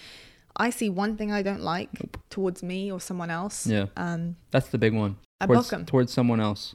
I 0.57 0.71
see 0.71 0.91
one 0.91 1.17
thing 1.17 1.31
I 1.31 1.43
don't 1.43 1.63
like 1.63 1.89
towards 2.31 2.63
me 2.63 2.91
or 2.91 3.01
someone 3.01 3.31
else. 3.31 3.67
yeah 3.67 3.87
Um, 3.97 4.37
that's 4.51 4.69
the 4.69 4.79
big 4.79 4.95
one 4.95 5.17
I 5.41 5.47
towards, 5.47 5.69
block 5.69 5.81
'em. 5.81 5.87
towards 5.87 6.13
someone 6.13 6.41
else 6.41 6.75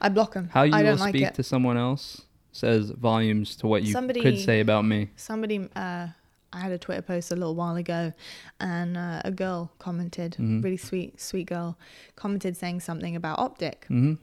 I 0.00 0.08
block 0.10 0.34
them. 0.34 0.48
how 0.52 0.62
you 0.64 0.74
I 0.74 0.82
will 0.82 0.96
like 0.96 1.14
speak 1.14 1.22
it. 1.28 1.34
to 1.34 1.42
someone 1.42 1.76
else 1.76 2.22
says 2.52 2.90
volumes 2.90 3.56
to 3.56 3.66
what 3.66 3.82
you 3.82 3.92
Somebody- 3.92 4.20
could 4.20 4.38
say 4.38 4.60
about 4.60 4.84
me 4.84 5.10
Somebody, 5.16 5.68
uh, 5.76 6.08
I 6.52 6.60
had 6.60 6.72
a 6.72 6.78
Twitter 6.78 7.02
post 7.02 7.30
a 7.32 7.36
little 7.36 7.54
while 7.54 7.76
ago, 7.76 8.12
and 8.60 8.96
uh, 8.96 9.20
a 9.24 9.30
girl 9.30 9.72
commented, 9.78 10.36
Mhm. 10.38 10.62
really 10.64 10.76
sweet, 10.78 11.20
sweet 11.20 11.46
girl, 11.48 11.76
commented 12.14 12.56
saying 12.56 12.80
something 12.80 13.14
about 13.16 13.38
Optic, 13.38 13.84
hmm 13.88 14.14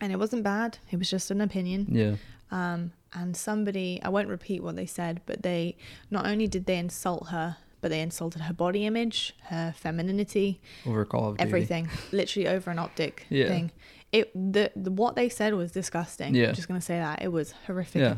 and 0.00 0.12
it 0.12 0.18
wasn't 0.18 0.42
bad. 0.42 0.78
It 0.90 0.96
was 0.98 1.08
just 1.10 1.30
an 1.30 1.40
opinion. 1.40 1.86
yeah 1.90 2.16
Um, 2.50 2.92
and 3.12 3.36
somebody, 3.36 4.00
I 4.02 4.08
won't 4.08 4.28
repeat 4.28 4.62
what 4.62 4.74
they 4.74 4.86
said, 4.86 5.20
but 5.26 5.42
they 5.42 5.76
not 6.10 6.26
only 6.26 6.48
did 6.48 6.64
they 6.66 6.78
insult 6.78 7.28
her, 7.28 7.56
but 7.80 7.90
they 7.90 8.00
insulted 8.00 8.42
her 8.42 8.52
body 8.54 8.86
image, 8.86 9.34
her 9.44 9.74
femininity, 9.76 10.60
over 10.86 11.04
call 11.04 11.30
of 11.30 11.36
duty 11.38 11.48
everything, 11.48 11.88
literally 12.12 12.48
over 12.48 12.70
an 12.70 12.78
optic 12.78 13.26
Yeah. 13.28 13.48
thing. 13.48 13.72
It 14.12 14.32
the, 14.34 14.72
the 14.76 14.90
what 14.90 15.14
they 15.16 15.28
said 15.28 15.54
was 15.54 15.72
disgusting. 15.72 16.34
Yeah. 16.34 16.48
I'm 16.48 16.54
just 16.54 16.68
gonna 16.68 16.80
say 16.80 16.98
that 16.98 17.22
it 17.22 17.28
was 17.32 17.54
horrific. 17.66 18.00
yeah 18.02 18.16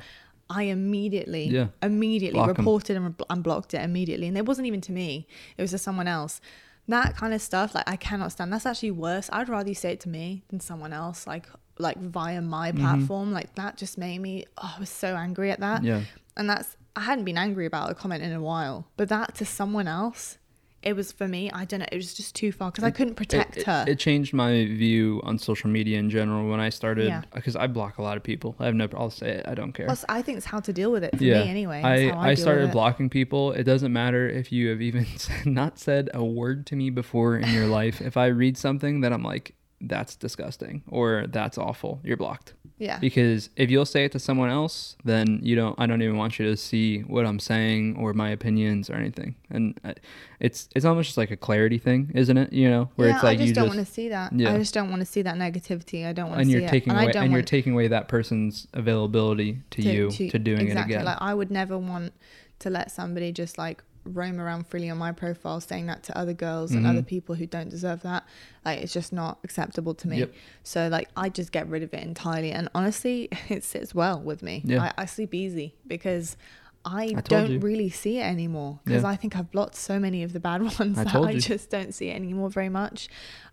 I 0.51 0.65
immediately, 0.65 1.45
Yeah. 1.49 1.69
immediately 1.83 2.39
Block 2.39 2.59
reported 2.59 2.97
and, 2.97 3.07
re- 3.07 3.27
and 3.31 3.43
blocked 3.43 3.73
it 3.75 3.81
immediately, 3.83 4.27
and 4.29 4.37
it 4.37 4.45
wasn't 4.45 4.67
even 4.67 4.81
to 4.83 4.93
me; 4.93 5.27
it 5.57 5.63
was 5.63 5.71
to 5.71 5.79
someone 5.79 6.09
else. 6.09 6.41
That 6.89 7.17
kind 7.17 7.33
of 7.33 7.41
stuff, 7.41 7.75
like 7.75 7.89
I 7.89 7.97
cannot 7.97 8.33
stand. 8.33 8.53
That's 8.53 8.67
actually 8.67 8.91
worse. 8.91 9.31
I'd 9.33 9.49
rather 9.49 9.69
you 9.69 9.75
say 9.75 9.93
it 9.93 10.01
to 10.01 10.09
me 10.09 10.43
than 10.49 10.61
someone 10.61 10.93
else, 10.93 11.27
like 11.27 11.47
like 11.79 11.97
via 11.99 12.43
my 12.43 12.71
Mm-hmm. 12.73 12.81
platform. 12.81 13.33
Like 13.33 13.55
that 13.55 13.77
just 13.79 13.97
made 13.97 14.19
me. 14.19 14.45
Oh, 14.59 14.73
I 14.77 14.81
was 14.81 14.91
so 14.91 15.15
angry 15.17 15.51
at 15.51 15.61
that 15.61 15.85
yeah 15.85 16.03
and 16.37 16.49
that's 16.51 16.77
I 16.95 17.01
hadn't 17.01 17.25
been 17.25 17.39
angry 17.39 17.67
about 17.67 17.91
a 17.91 17.95
comment 17.95 18.23
in 18.23 18.33
a 18.33 18.41
while, 18.41 18.87
but 18.97 19.09
that 19.09 19.35
to 19.37 19.45
someone 19.45 19.89
else, 19.89 20.39
it 20.83 20.95
was 20.97 21.13
for 21.13 21.29
me. 21.29 21.51
I 21.51 21.65
don't 21.65 21.81
know. 21.81 21.87
It 21.93 21.97
was 21.97 22.13
just 22.13 22.35
too 22.35 22.51
far 22.53 22.71
because 22.71 22.85
I 22.85 22.91
couldn't 22.91 23.15
protect 23.15 23.57
it, 23.57 23.61
it- 23.61 23.67
her. 23.67 23.85
It, 23.87 23.99
changed 23.99 24.35
my 24.35 24.65
view 24.67 25.21
on 25.25 25.39
social 25.39 25.71
media 25.71 25.99
in 25.99 26.11
general 26.11 26.51
when 26.51 26.59
I 26.61 26.71
started 26.71 27.07
Yeah. 27.07 27.23
because 27.33 27.55
I 27.57 27.67
block 27.69 27.99
a 27.99 28.03
lot 28.03 28.17
of 28.17 28.23
people. 28.23 28.57
I 28.59 28.67
have 28.67 28.75
no. 28.75 28.89
I'll 28.97 29.09
say 29.11 29.31
it. 29.31 29.47
I 29.49 29.55
don't 29.55 29.73
care. 29.73 29.87
Plus, 29.87 30.05
I 30.09 30.23
think 30.23 30.39
it's 30.39 30.47
how 30.47 30.61
to 30.61 30.73
deal 30.73 30.91
with 30.91 31.05
it 31.05 31.17
for 31.17 31.23
yeah. 31.23 31.45
me 31.45 31.51
anyway. 31.51 31.81
I 31.83 32.11
I, 32.11 32.35
deal 32.35 32.43
started 32.43 32.73
blocking 32.73 33.09
people. 33.09 33.53
It 33.53 33.63
doesn't 33.63 33.93
matter 33.93 34.29
if 34.29 34.51
you 34.51 34.69
have 34.71 34.83
even 34.83 35.07
not 35.45 35.79
said 35.79 36.11
a 36.13 36.25
word 36.25 36.67
to 36.67 36.77
me 36.77 36.91
before 36.91 37.37
in 37.37 37.49
your 37.55 37.67
life. 37.81 38.01
If 38.01 38.17
I 38.17 38.27
read 38.27 38.59
something 38.59 39.03
that 39.03 39.13
I'm 39.13 39.23
like, 39.23 39.55
that's 39.83 40.17
disgusting 40.17 40.83
or 40.89 41.27
that's 41.29 41.59
awful, 41.59 42.01
you're 42.05 42.17
blocked. 42.17 42.55
Yeah, 42.79 42.99
Because 42.99 43.49
if 43.55 43.71
you'll 43.71 43.87
say 43.87 44.05
it 44.05 44.13
to 44.13 44.19
someone 44.19 44.51
else, 44.51 44.97
then 45.05 45.39
you 45.41 45.55
don't. 45.55 45.79
I 45.79 45.87
don't 45.87 46.03
even 46.03 46.17
want 46.17 46.41
you 46.41 46.47
to 46.47 46.57
see 46.57 47.01
what 47.03 47.25
I'm 47.25 47.39
saying 47.39 47.97
or 47.97 48.13
my 48.13 48.31
opinions 48.31 48.91
or 48.91 48.95
anything. 48.95 49.37
And 49.51 49.79
uh, 49.85 49.93
it's 50.41 50.69
it's 50.75 50.85
almost 50.85 51.07
just 51.07 51.17
like 51.17 51.31
a 51.31 51.37
clarity 51.37 51.79
thing, 51.79 52.11
isn't 52.13 52.37
it? 52.37 52.53
You 52.53 52.69
know, 52.69 52.91
where 52.97 53.07
yeah. 53.07 53.15
it's 53.15 53.23
like 53.23 53.39
I 53.39 53.43
just 53.43 53.55
don't 53.55 53.69
want 53.69 53.79
to 53.79 53.85
see 53.87 54.09
that. 54.09 54.33
Yeah. 54.33 54.53
I 54.53 54.59
just 54.59 54.75
don't 54.75 54.91
want 54.91 54.99
to 54.99 55.07
see 55.07 55.23
that 55.23 55.37
negativity. 55.37 56.07
I 56.07 56.13
don't 56.13 56.31
want 56.31 56.39
to 56.39 56.41
and 56.41 56.51
see 56.51 56.55
you're 56.55 56.67
it. 56.67 56.71
taking 56.71 56.91
and 56.91 57.03
away 57.03 57.11
I 57.11 57.13
don't 57.13 57.23
and 57.25 57.33
you're 57.33 57.43
taking 57.43 57.73
away 57.73 57.87
that 57.87 58.09
person's 58.09 58.67
availability 58.73 59.61
to, 59.71 59.83
you 59.83 60.11
to, 60.11 60.39
doing 60.41 60.63
exactly. 60.63 60.95
it 60.95 60.97
again. 60.97 61.05
Like 61.05 61.19
I 61.21 61.35
would 61.35 61.53
never 61.53 61.79
want 61.79 62.15
to 62.61 62.71
let 62.71 62.91
somebody 62.91 63.31
just 63.31 63.59
like 63.59 63.85
roam 64.05 64.41
around 64.41 64.67
freely 64.67 64.91
on 64.91 64.99
my 64.99 65.13
profile 65.13 65.61
saying 65.61 65.87
that 65.87 66.03
to 66.05 66.19
other 66.19 66.33
girls 66.33 66.73
and 66.73 66.85
Mhm. 66.85 66.91
other 66.91 67.03
people 67.03 67.35
who 67.37 67.47
don't 67.47 67.69
deserve 67.69 68.03
that. 68.03 68.25
Like 68.65 68.81
it's 68.81 68.93
just 68.93 69.13
not 69.13 69.39
acceptable 69.45 69.95
to 69.95 70.09
me. 70.09 70.19
Yep. 70.21 70.35
So 70.65 70.89
like 70.89 71.09
I 71.17 71.29
just 71.29 71.53
get 71.53 71.69
rid 71.69 71.83
of 71.83 71.95
it 71.95 72.03
entirely. 72.03 72.51
And 72.53 72.69
honestly, 72.75 73.29
it 73.49 73.63
sits 73.65 73.95
well 73.95 74.21
with 74.21 74.43
me. 74.43 74.63
Yeah. 74.65 74.93
I, 74.97 75.03
I 75.03 75.05
sleep 75.07 75.35
easy 75.35 75.77
because 75.87 76.37
I, 76.85 77.11
told 77.13 77.25
don't 77.29 77.51
you. 77.53 77.59
really 77.61 77.91
see 77.91 78.19
it 78.19 78.25
anymore 78.25 78.81
because 78.85 79.05
Yeah. 79.05 79.11
I 79.11 79.15
think 79.17 79.37
I've 79.37 79.53
blocked 79.53 79.77
so 79.77 80.01
many 80.01 80.25
of 80.25 80.33
the 80.33 80.41
bad 80.41 80.63
ones 80.79 80.99
I 80.99 81.05
that 81.05 81.15
I 81.15 81.39
just 81.39 81.71
don't 81.71 81.95
see 81.95 82.09
it 82.09 82.17
anymore 82.17 82.51
very 82.51 82.69
much. 82.69 83.09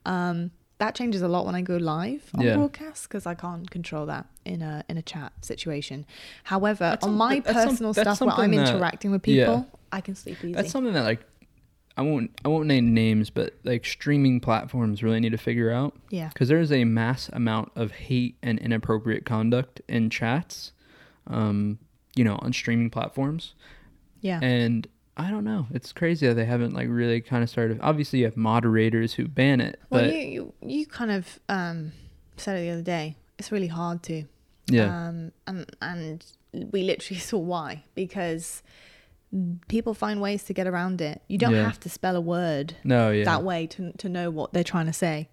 Um, 0.06 0.50
that 0.80 0.96
changes 0.96 1.22
a 1.22 1.28
lot 1.28 1.46
when 1.46 1.56
I 1.56 1.62
go 1.62 1.78
live 1.78 2.30
on 2.36 2.46
Yeah. 2.46 2.56
broadcast 2.56 3.08
because 3.08 3.26
I 3.26 3.36
can't 3.36 3.70
control 3.70 4.06
that 4.08 4.26
in 4.46 4.62
a 4.62 4.84
in 4.90 4.98
a 4.98 5.02
chat 5.02 5.32
situation. 5.46 6.06
However, 6.46 6.86
That's 6.92 7.06
on 7.06 7.16
my 7.16 7.40
personal 7.42 7.94
that's 7.94 8.18
stuff 8.18 8.22
where 8.28 8.36
I'm 8.46 8.52
that- 8.52 8.70
interacting 8.74 9.12
with 9.12 9.28
yeah. 9.28 9.46
people, 9.46 9.68
I 9.92 10.02
can 10.02 10.16
sleep 10.16 10.38
easy. 10.44 10.54
That's 10.54 10.72
something 10.72 10.94
that 10.94 11.04
like 11.04 11.22
I 11.98 12.02
won't 12.02 12.32
I 12.46 12.48
won't 12.48 12.68
name 12.68 12.94
names, 12.94 13.30
but 13.30 13.56
like 13.66 13.86
streaming 13.86 14.40
platforms 14.40 15.04
really 15.04 15.20
need 15.20 15.32
to 15.34 15.38
figure 15.38 15.70
out 15.70 15.98
yeah, 16.10 16.30
because 16.30 16.48
there 16.48 16.60
is 16.62 16.72
a 16.72 16.86
mass 16.86 17.30
amount 17.34 17.72
of 17.76 17.92
hate 17.92 18.38
and 18.42 18.58
inappropriate 18.58 19.26
conduct 19.26 19.82
in 19.90 20.10
chats, 20.10 20.72
um, 21.28 21.78
you 22.16 22.24
know, 22.24 22.38
on 22.42 22.54
streaming 22.54 22.90
platforms, 22.90 23.54
yeah, 24.22 24.40
and 24.42 24.88
I 25.20 25.30
don't 25.30 25.44
know. 25.44 25.68
It's 25.74 25.92
crazy 25.92 26.28
that 26.28 26.36
they 26.36 26.46
haven't 26.46 26.74
like 26.74 26.88
really 26.90 27.20
kind 27.22 27.44
of 27.44 27.50
started. 27.50 27.80
Obviously, 27.82 28.20
you 28.20 28.26
have 28.26 28.38
moderators 28.38 29.14
who 29.14 29.28
ban 29.28 29.60
it, 29.62 29.80
well, 29.90 30.02
but 30.06 30.14
you, 30.14 30.20
you 30.20 30.54
you 30.80 30.86
kind 30.88 31.12
of 31.12 31.40
um, 31.50 31.92
said 32.38 32.58
it 32.58 32.62
the 32.62 32.70
other 32.72 32.82
day. 32.82 33.18
It's 33.38 33.52
really 33.52 33.68
hard 33.68 34.02
to. 34.04 34.24
yeah, 34.68 35.08
Um, 35.10 35.32
and 35.48 35.66
and 35.82 36.26
we 36.72 36.84
literally 36.84 37.20
saw 37.30 37.38
why 37.38 37.84
because 37.96 38.64
people 39.68 39.94
find 39.94 40.20
ways 40.22 40.44
to 40.46 40.54
get 40.54 40.66
around 40.68 41.02
it. 41.02 41.22
You 41.28 41.38
don't 41.38 41.54
Yeah. 41.54 41.64
have 41.64 41.80
to 41.82 41.90
spell 41.90 42.16
a 42.16 42.22
word 42.22 42.76
no, 42.84 43.12
yeah, 43.12 43.26
that 43.26 43.44
way 43.44 43.68
to 43.68 43.92
to 43.94 44.10
know 44.10 44.32
what 44.32 44.54
they're 44.54 44.64
trying 44.64 44.88
to 44.88 44.94
say. 44.94 45.30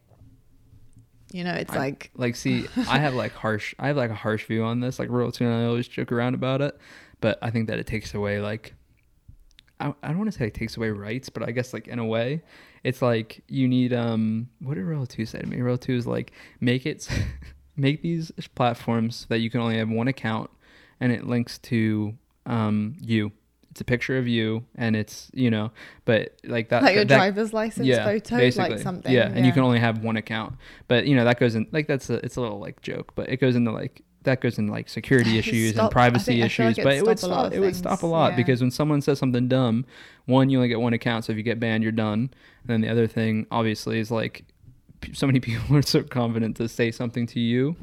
You 1.32 1.44
know, 1.44 1.52
it's 1.54 1.72
I- 1.72 1.78
like 1.78 2.10
like 2.14 2.36
see 2.36 2.66
i 2.88 2.98
have 2.98 3.14
like 3.14 3.32
harsh 3.32 3.74
i 3.78 3.88
have 3.88 3.96
like 3.96 4.10
a 4.10 4.14
harsh 4.14 4.44
view 4.46 4.62
on 4.64 4.80
this 4.80 4.98
like 4.98 5.10
royalty 5.10 5.44
and 5.44 5.52
i 5.52 5.64
always 5.64 5.88
joke 5.88 6.12
around 6.12 6.34
about 6.34 6.60
it 6.62 6.78
but 7.20 7.36
i 7.42 7.50
think 7.50 7.66
that 7.68 7.78
it 7.80 7.86
takes 7.86 8.14
away 8.14 8.40
like 8.40 8.74
i, 9.80 9.92
I 10.02 10.08
don't 10.08 10.18
want 10.18 10.32
to 10.32 10.38
say 10.38 10.46
it 10.46 10.54
takes 10.54 10.76
away 10.76 10.90
rights 10.90 11.28
but 11.28 11.42
i 11.42 11.50
guess 11.50 11.72
like 11.72 11.88
in 11.88 11.98
a 11.98 12.04
way 12.04 12.42
it's 12.84 13.02
like 13.02 13.42
you 13.48 13.68
need 13.68 13.92
um 13.92 14.48
what 14.60 14.74
did 14.74 14.84
royal 14.84 15.06
2 15.06 15.26
say 15.26 15.40
to 15.40 15.46
me 15.46 15.60
royal 15.60 15.78
2 15.78 15.94
is 15.94 16.06
like 16.06 16.32
make 16.60 16.86
it 16.86 17.08
make 17.76 18.02
these 18.02 18.30
platforms 18.54 19.26
that 19.28 19.38
you 19.38 19.50
can 19.50 19.60
only 19.60 19.78
have 19.78 19.90
one 19.90 20.08
account 20.08 20.50
and 21.00 21.12
it 21.12 21.26
links 21.26 21.58
to 21.58 22.14
um 22.46 22.96
you 23.00 23.32
it's 23.76 23.82
a 23.82 23.84
picture 23.84 24.16
of 24.16 24.26
you 24.26 24.64
and 24.76 24.96
it's 24.96 25.30
you 25.34 25.50
know 25.50 25.70
but 26.06 26.34
like 26.44 26.70
that 26.70 26.82
like 26.82 26.94
your 26.94 27.04
that, 27.04 27.14
driver's 27.14 27.52
license 27.52 27.86
photo, 27.98 28.36
like 28.56 28.78
something. 28.78 29.12
yeah, 29.12 29.30
and 29.30 29.44
you 29.44 29.52
can 29.52 29.62
only 29.62 29.78
have 29.78 30.02
one 30.02 30.16
account. 30.16 30.54
But 30.88 31.06
you 31.06 31.14
know 31.14 31.24
that 31.24 31.38
goes 31.38 31.54
in 31.54 31.66
like 31.72 31.86
that's 31.86 32.08
a 32.08 32.14
it's 32.24 32.36
a 32.36 32.40
little 32.40 32.58
like 32.58 32.80
joke, 32.80 33.14
but 33.14 33.28
it 33.28 33.36
goes 33.36 33.54
into 33.54 33.72
like 33.72 34.00
that 34.26 34.40
goes 34.40 34.58
into 34.58 34.70
like 34.70 34.88
security 34.88 35.38
issues 35.42 35.72
stop- 35.72 35.84
and 35.84 35.90
privacy 35.90 36.32
think- 36.32 36.44
issues. 36.44 36.76
like 36.76 36.84
but 36.84 36.94
it'd 36.94 37.18
stop 37.18 37.30
a 37.30 37.34
lot 37.34 37.52
it 37.52 37.60
would 37.60 37.74
stop 37.74 38.02
a 38.02 38.06
lot 38.06 38.32
yeah. 38.32 38.36
because 38.36 38.60
when 38.60 38.70
someone 38.70 39.00
says 39.00 39.18
something 39.18 39.48
dumb, 39.48 39.84
one 40.26 40.50
you 40.50 40.58
only 40.58 40.68
get 40.68 40.80
one 40.80 40.92
account, 40.92 41.24
so 41.24 41.32
if 41.32 41.36
you 41.36 41.42
get 41.42 41.58
banned, 41.58 41.82
you're 41.82 41.92
done. 41.92 42.30
And 42.62 42.68
then 42.68 42.80
the 42.82 42.88
other 42.88 43.06
thing, 43.06 43.46
obviously, 43.50 43.98
is 43.98 44.10
like 44.10 44.44
so 45.12 45.26
many 45.26 45.40
people 45.48 45.76
are 45.76 45.82
so 45.82 46.02
confident 46.02 46.56
to 46.58 46.68
say 46.68 46.90
something 46.90 47.26
to 47.28 47.40
you 47.40 47.76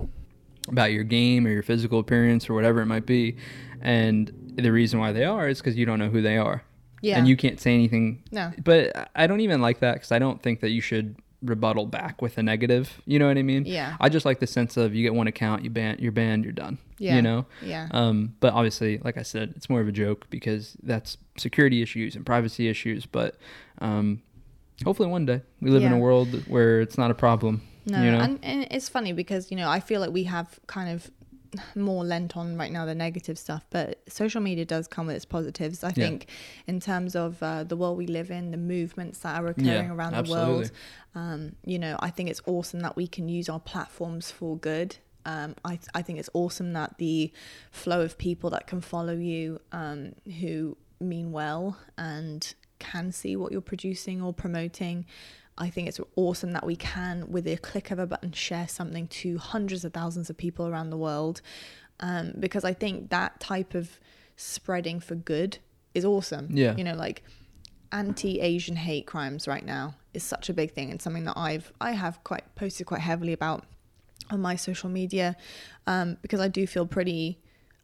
about 0.70 0.92
your 0.92 1.04
game 1.04 1.46
or 1.46 1.50
your 1.50 1.64
physical 1.64 2.00
appearance 2.00 2.50
or 2.50 2.54
whatever 2.54 2.82
it 2.82 2.86
might 2.86 3.06
be, 3.06 3.36
and 3.82 4.32
the 4.56 4.72
reason 4.72 5.00
why 5.00 5.12
they 5.12 5.26
are 5.26 5.50
is 5.50 5.60
because 5.60 5.76
you 5.76 5.86
don't 5.86 6.00
know 6.00 6.10
who 6.10 6.22
they 6.22 6.38
are 6.38 6.64
yeah, 7.02 7.18
and 7.18 7.28
you 7.28 7.36
can't 7.36 7.60
say 7.60 7.74
anything 7.74 8.24
no, 8.32 8.52
but 8.64 9.10
I 9.16 9.28
don't 9.28 9.42
even 9.42 9.62
like 9.62 9.80
that 9.80 9.96
because 9.96 10.12
I 10.12 10.20
don't 10.20 10.42
think 10.42 10.62
that 10.62 10.70
you 10.70 10.80
should 10.80 11.16
rebuttal 11.44 11.86
back 11.86 12.22
with 12.22 12.38
a 12.38 12.44
negative. 12.44 13.02
You 13.06 13.20
know 13.20 13.28
what 13.28 13.38
I 13.38 13.44
mean? 13.44 13.66
yeah, 13.66 13.98
I 14.00 14.10
just 14.10 14.26
like 14.26 14.40
the 14.40 14.48
sense 14.48 14.78
of 14.78 14.96
you 14.96 15.04
get 15.04 15.14
one 15.14 15.28
account, 15.28 15.64
you 15.64 15.70
ban, 15.70 15.98
you're 16.00 16.12
banned, 16.12 16.44
you're 16.44 16.54
done. 16.54 16.78
yeah, 16.98 17.16
You 17.16 17.22
know. 17.22 17.46
yeah, 17.62 17.88
Um, 17.92 18.36
but 18.40 18.54
obviously, 18.54 18.98
like 19.00 19.18
I 19.18 19.24
said, 19.24 19.54
it's 19.56 19.70
more 19.70 19.82
of 19.82 19.88
a 19.88 19.92
joke 19.92 20.28
because 20.30 20.78
that's 20.84 21.18
security 21.38 21.82
issues 21.82 22.16
and 22.16 22.26
privacy 22.26 22.68
issues. 22.70 23.06
But 23.06 23.36
um, 23.80 24.22
hopefully, 24.84 25.10
one 25.10 25.26
day 25.26 25.42
we 25.62 25.70
live 25.70 25.84
in 25.84 25.92
a 25.92 25.98
world 25.98 26.48
where 26.48 26.82
it's 26.82 26.98
not 26.98 27.12
a 27.12 27.16
problem. 27.16 27.62
no, 27.86 28.02
you 28.02 28.12
know? 28.12 28.20
and, 28.20 28.40
and 28.44 28.68
it's 28.72 28.88
funny 28.90 29.12
because 29.12 29.52
you 29.52 29.58
know 29.58 29.70
I 29.70 29.80
feel 29.82 30.00
like 30.00 30.12
we 30.12 30.24
have 30.24 30.60
kind 30.68 30.90
of 30.90 31.12
more 31.76 32.04
lent 32.04 32.36
on 32.38 32.58
right 32.58 32.72
now 32.72 32.86
the 32.86 32.96
negative 32.96 33.38
stuff, 33.38 33.66
but 33.70 34.02
social 34.08 34.42
media 34.42 34.66
does 34.66 34.88
come 34.88 35.08
with 35.08 35.16
its 35.16 35.26
positives. 35.26 35.84
I 35.84 35.88
Yeah. 35.90 35.94
think 35.94 36.28
in 36.68 36.80
terms 36.80 37.16
of 37.16 37.42
uh, 37.44 37.64
the 37.64 37.76
world 37.78 37.98
we 37.98 38.08
live 38.08 38.32
in, 38.32 38.52
the 38.52 38.58
movements 38.58 39.20
that 39.20 39.36
are 39.42 39.48
occurring 39.48 39.90
around 39.92 40.14
the 40.14 40.18
world. 40.32 40.72
Um, 41.16 41.56
you 41.66 41.78
know, 41.80 41.98
I 42.00 42.10
think 42.10 42.30
it's 42.30 42.42
awesome 42.46 42.80
that 42.82 42.96
we 42.96 43.08
can 43.08 43.30
use 43.30 43.50
our 43.50 43.60
platforms 43.60 44.32
for 44.32 44.58
good. 44.58 44.98
Um, 45.26 45.56
I, 45.64 45.80
I 45.94 46.02
think 46.02 46.20
it's 46.20 46.30
awesome 46.34 46.74
that 46.74 46.98
the 46.98 47.32
flow 47.72 48.02
of 48.02 48.18
people 48.18 48.50
that 48.50 48.68
can 48.68 48.82
follow 48.82 49.14
you 49.14 49.60
um, 49.72 50.14
who 50.42 50.76
mean 51.00 51.32
well 51.32 51.78
and 51.98 52.54
can 52.80 53.12
see 53.12 53.36
what 53.36 53.52
you're 53.52 53.62
producing 53.62 54.22
or 54.22 54.34
promoting. 54.34 55.06
I 55.58 55.70
think 55.70 55.88
it's 55.88 56.00
awesome 56.16 56.52
that 56.54 56.66
we 56.66 56.76
can, 56.76 57.32
with 57.32 57.48
a 57.48 57.58
click 57.58 57.92
of 57.92 58.00
a 58.00 58.08
button, 58.08 58.32
share 58.32 58.68
something 58.68 59.08
to 59.08 59.38
hundreds 59.38 59.86
of 59.86 59.94
thousands 59.94 60.30
of 60.30 60.38
people 60.38 60.68
around 60.68 60.90
the 60.90 60.98
world. 60.98 61.42
um, 62.00 62.34
because 62.40 62.64
I 62.64 62.74
think 62.74 63.10
that 63.10 63.40
type 63.40 63.76
of 63.76 64.00
spreading 64.36 65.00
for 65.00 65.16
good 65.16 65.60
is 65.94 66.04
awesome. 66.06 66.50
Yeah. 66.52 66.76
You 66.76 66.84
know, 66.84 66.96
like 66.96 67.24
anti-Asian 67.92 68.76
hate 68.76 69.06
crimes 69.06 69.48
right 69.48 69.66
now 69.66 69.96
is 70.14 70.24
such 70.24 70.50
a 70.50 70.54
big 70.54 70.72
thing 70.72 70.90
and 70.90 71.02
something 71.02 71.26
that 71.26 71.38
I've 71.38 71.72
I 71.80 71.92
have 71.92 72.24
quite 72.24 72.44
posted 72.56 72.88
quite 72.88 73.02
heavily 73.02 73.34
about 73.34 73.66
on 74.32 74.42
my 74.42 74.56
social 74.56 74.90
media 74.90 75.36
um, 75.86 76.18
because 76.22 76.40
I 76.40 76.48
do 76.48 76.66
feel 76.66 76.88
pretty 76.88 77.40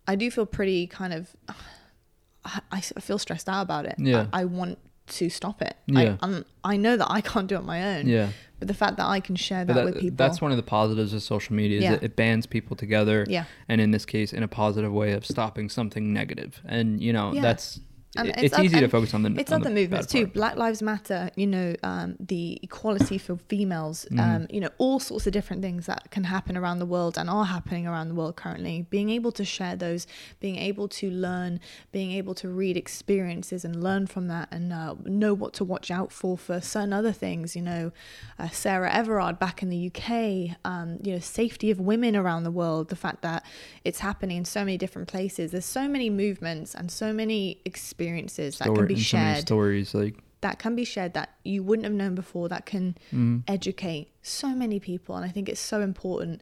I 0.08 0.16
do 0.16 0.32
feel 0.32 0.46
pretty 0.48 0.88
kind 0.88 1.14
of 1.14 1.36
I, 2.46 2.60
I 2.72 2.82
feel 2.82 3.20
stressed 3.20 3.48
out 3.48 3.62
about 3.62 3.86
it. 3.86 3.96
Yeah. 4.00 4.28
I, 4.34 4.42
I 4.42 4.46
want 4.46 4.80
to 5.10 5.30
stop 5.30 5.62
it. 5.62 5.76
Yeah. 5.88 6.18
I, 6.22 6.46
I'm, 6.64 6.82
know 6.82 6.98
that 6.98 7.10
I 7.10 7.22
can't 7.32 7.48
do 7.48 7.56
it 7.56 7.60
on 7.60 7.66
my 7.66 7.98
own. 7.98 8.08
Yeah. 8.08 8.30
But 8.60 8.68
the 8.68 8.74
fact 8.74 8.98
that 8.98 9.06
I 9.06 9.20
can 9.22 9.36
share 9.38 9.64
that, 9.64 9.74
But 9.74 9.86
with 9.86 10.00
people. 10.00 10.18
that's 10.18 10.42
one 10.42 10.52
of 10.52 10.58
the 10.58 10.64
positives 10.64 11.14
of 11.14 11.24
social 11.24 11.56
media 11.56 11.78
is 11.78 11.84
Yeah. 11.84 11.92
that 11.92 12.04
it 12.04 12.16
bands 12.16 12.46
people 12.46 12.76
together. 12.76 13.26
Yeah. 13.30 13.46
And 13.70 13.80
in 13.80 13.92
this 13.92 14.06
case, 14.06 14.34
in 14.34 14.44
a 14.44 14.48
positive 14.50 14.92
way 14.92 15.14
of 15.14 15.26
stopping 15.26 15.70
something 15.70 16.12
negative. 16.14 16.62
And 16.66 17.02
you 17.02 17.14
know, 17.14 17.32
Yeah. 17.34 17.42
that's 17.42 17.80
And 18.18 18.30
it- 18.30 18.36
it's 18.38 18.44
it's, 18.56 18.60
easy 18.60 18.80
to 18.80 18.88
focus 18.88 19.14
on 19.14 19.22
the 19.22 19.36
it's 19.40 19.52
on 19.52 19.62
other 19.62 19.70
the 19.70 19.76
movements 19.76 20.08
too. 20.08 20.26
Black 20.26 20.56
Lives 20.56 20.82
Matter, 20.82 21.30
you 21.36 21.46
know, 21.46 21.76
um, 21.84 22.16
the 22.20 22.60
equality 22.64 23.20
for 23.20 23.38
females, 23.38 24.08
Mm-hmm. 24.12 24.20
um, 24.20 24.48
you 24.50 24.60
know, 24.60 24.70
all 24.80 25.00
sorts 25.00 25.28
of 25.28 25.34
different 25.34 25.62
things 25.62 25.86
that 25.86 26.10
can 26.10 26.24
happen 26.24 26.58
around 26.58 26.80
the 26.80 26.88
world 26.88 27.18
and 27.20 27.30
are 27.30 27.46
happening 27.46 27.86
around 27.86 28.08
the 28.10 28.16
world 28.16 28.36
currently. 28.36 28.88
Being 28.90 29.12
able 29.12 29.32
to 29.34 29.46
share 29.46 29.76
those, 29.76 30.08
being 30.40 30.58
able 30.58 30.88
to 30.88 31.12
learn, 31.12 31.60
being 31.92 32.12
able 32.12 32.34
to 32.36 32.50
read 32.50 32.76
experiences 32.78 33.64
and 33.64 33.84
learn 33.84 34.08
from 34.08 34.28
that 34.28 34.48
and 34.52 34.74
uh, 34.74 34.96
know 35.06 35.36
what 35.36 35.54
to 35.54 35.64
watch 35.64 35.92
out 35.92 36.12
for 36.12 36.36
for 36.36 36.60
certain 36.62 36.94
other 36.94 37.12
things. 37.12 37.56
You 37.56 37.62
know, 37.62 37.92
uh, 38.40 38.50
Sarah 38.50 38.92
Everard 38.92 39.38
back 39.38 39.62
in 39.62 39.70
the 39.70 39.92
UK, 39.94 40.58
um, 40.66 40.98
you 41.04 41.14
know, 41.14 41.20
safety 41.20 41.70
of 41.70 41.80
women 41.80 42.16
around 42.16 42.44
the 42.44 42.52
world, 42.52 42.90
the 42.90 42.96
fact 42.96 43.22
that 43.22 43.46
it's 43.86 44.00
happening 44.00 44.38
in 44.38 44.46
so 44.46 44.62
many 44.62 44.78
different 44.80 45.08
places. 45.08 45.52
There's 45.52 45.64
so 45.66 45.88
many 45.88 46.10
movements 46.10 46.74
and 46.74 46.90
so 46.92 47.14
many 47.14 47.60
experiences 47.66 47.99
that 48.08 48.66
can 48.76 48.86
be 48.88 48.94
and 48.96 49.04
so 49.04 49.18
shared 49.18 49.42
stories 49.42 49.94
like 49.94 50.16
that 50.42 50.58
can 50.58 50.74
be 50.76 50.86
shared 50.86 51.14
that 51.14 51.30
you 51.44 51.62
wouldn't 51.62 51.84
have 51.84 51.94
known 51.94 52.16
before 52.16 52.48
that 52.50 52.66
can 52.66 52.96
Mm-hmm. 53.10 53.40
educate 53.48 54.12
so 54.22 54.50
many 54.50 54.80
people 54.80 55.16
and 55.16 55.26
i 55.26 55.30
think 55.30 55.50
it's 55.50 55.60
so 55.62 55.82
important 55.82 56.42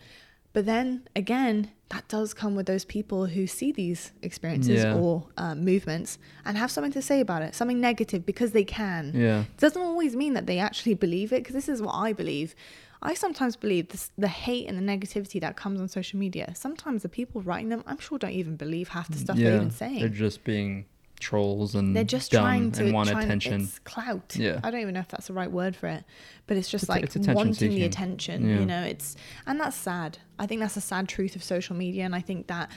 but 0.53 0.65
then 0.65 1.07
again 1.15 1.71
that 1.89 2.07
does 2.09 2.33
come 2.33 2.53
with 2.55 2.65
those 2.65 2.83
people 2.85 3.27
who 3.27 3.47
see 3.47 3.71
these 3.71 4.11
experiences 4.21 4.83
Yeah. 4.83 4.95
or 4.95 5.27
uh, 5.37 5.55
movements 5.55 6.17
and 6.45 6.57
have 6.57 6.69
something 6.69 6.91
to 6.93 7.01
say 7.01 7.19
about 7.21 7.41
it 7.41 7.55
something 7.55 7.79
negative 7.79 8.25
because 8.25 8.51
they 8.51 8.65
can 8.65 9.13
yeah. 9.15 9.41
it 9.41 9.57
doesn't 9.57 9.81
always 9.81 10.15
mean 10.15 10.33
that 10.33 10.45
they 10.47 10.59
actually 10.59 10.95
believe 10.95 11.31
it 11.31 11.39
because 11.43 11.53
this 11.55 11.69
is 11.69 11.81
what 11.81 11.93
I 11.93 12.13
believe. 12.13 12.53
I 12.99 13.13
sometimes 13.13 13.55
believe 13.55 13.89
this, 13.89 14.09
the 14.17 14.27
hate 14.27 14.67
and 14.67 14.75
the 14.75 14.81
negativity 14.81 15.39
that 15.41 15.55
comes 15.55 15.79
on 15.79 15.87
social 15.87 16.17
media. 16.17 16.51
Sometimes 16.55 17.03
the 17.03 17.09
people 17.09 17.41
writing 17.43 17.69
them, 17.69 17.83
I'm 17.85 17.99
sure, 17.99 18.17
don't 18.17 18.31
even 18.31 18.55
believe 18.55 18.87
half 18.89 19.07
the 19.07 19.19
stuff 19.19 19.37
yeah. 19.37 19.49
they're 19.51 19.55
even 19.57 19.69
saying. 19.69 19.99
They're 19.99 20.09
just 20.09 20.43
being 20.43 20.87
trolls 21.19 21.75
and 21.75 21.95
They're 21.95 22.03
just 22.03 22.31
trying 22.31 22.71
to 22.73 22.91
want 22.91 23.09
trying- 23.09 23.25
attention. 23.25 23.61
It's 23.61 23.79
clout. 23.79 24.35
Yeah. 24.35 24.59
I 24.63 24.71
don't 24.71 24.81
even 24.81 24.93
know 24.93 24.99
if 25.01 25.07
that's 25.07 25.27
the 25.27 25.33
right 25.33 25.51
word 25.51 25.75
for 25.75 25.87
it, 25.87 26.03
but 26.47 26.57
it's 26.57 26.69
just 26.69 26.83
It's- 26.83 26.95
like 26.95 27.15
it's 27.15 27.27
wanting 27.27 27.71
the 27.71 27.83
attention. 27.83 28.47
Yeah. 28.47 28.59
You 28.59 28.65
know, 28.65 28.83
it's 28.83 29.15
and 29.45 29.59
that's 29.59 29.75
sad. 29.77 30.19
I 30.39 30.45
think 30.47 30.61
that's 30.61 30.77
a 30.77 30.81
sad 30.81 31.07
truth 31.07 31.35
of 31.35 31.43
social 31.43 31.75
media, 31.75 32.05
and 32.05 32.13
I 32.15 32.21
think 32.21 32.47
that 32.47 32.69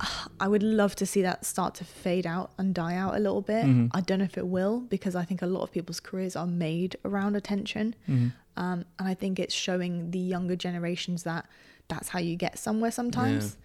ah, 0.00 0.28
I 0.40 0.48
would 0.48 0.62
love 0.62 0.94
to 0.96 1.06
see 1.06 1.22
that 1.22 1.44
start 1.44 1.74
to 1.76 1.84
fade 1.84 2.26
out 2.26 2.52
and 2.58 2.74
die 2.74 2.94
out 2.96 3.14
a 3.16 3.18
little 3.18 3.42
bit. 3.42 3.64
Mm-hmm. 3.64 3.88
I 3.96 4.00
don't 4.00 4.18
know 4.20 4.24
if 4.24 4.38
it 4.38 4.46
will 4.46 4.80
because 4.80 5.14
I 5.16 5.24
think 5.24 5.42
a 5.42 5.46
lot 5.46 5.62
of 5.62 5.72
people's 5.72 6.00
careers 6.00 6.36
are 6.36 6.46
made 6.46 6.96
around 7.04 7.36
attention, 7.36 7.94
Mm-hmm. 8.08 8.28
um, 8.56 8.84
and 8.98 9.08
I 9.08 9.14
think 9.14 9.38
it's 9.38 9.54
showing 9.54 10.10
the 10.10 10.18
younger 10.18 10.56
generations 10.56 11.22
that 11.24 11.46
that's 11.88 12.10
how 12.10 12.18
you 12.18 12.36
get 12.36 12.58
somewhere 12.58 12.90
sometimes. 12.90 13.56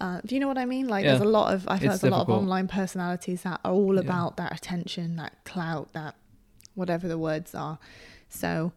Uh, 0.00 0.20
do 0.24 0.34
you 0.34 0.40
know 0.40 0.46
what 0.48 0.58
I 0.58 0.64
mean? 0.64 0.86
Like, 0.88 1.04
there's 1.04 1.20
a 1.20 1.24
lot 1.24 1.52
of 1.52 1.66
I 1.66 1.78
feel 1.78 1.90
It's 1.90 2.02
there's 2.02 2.12
a 2.12 2.16
lot 2.16 2.22
of 2.28 2.30
online 2.30 2.68
personalities 2.68 3.42
that 3.42 3.60
are 3.64 3.72
all 3.72 3.94
Yeah. 3.94 4.00
about 4.02 4.36
that 4.36 4.52
attention, 4.56 5.16
that 5.16 5.44
clout, 5.44 5.92
that 5.92 6.14
whatever 6.74 7.08
the 7.08 7.18
words 7.18 7.54
are. 7.54 7.78
So, 8.28 8.72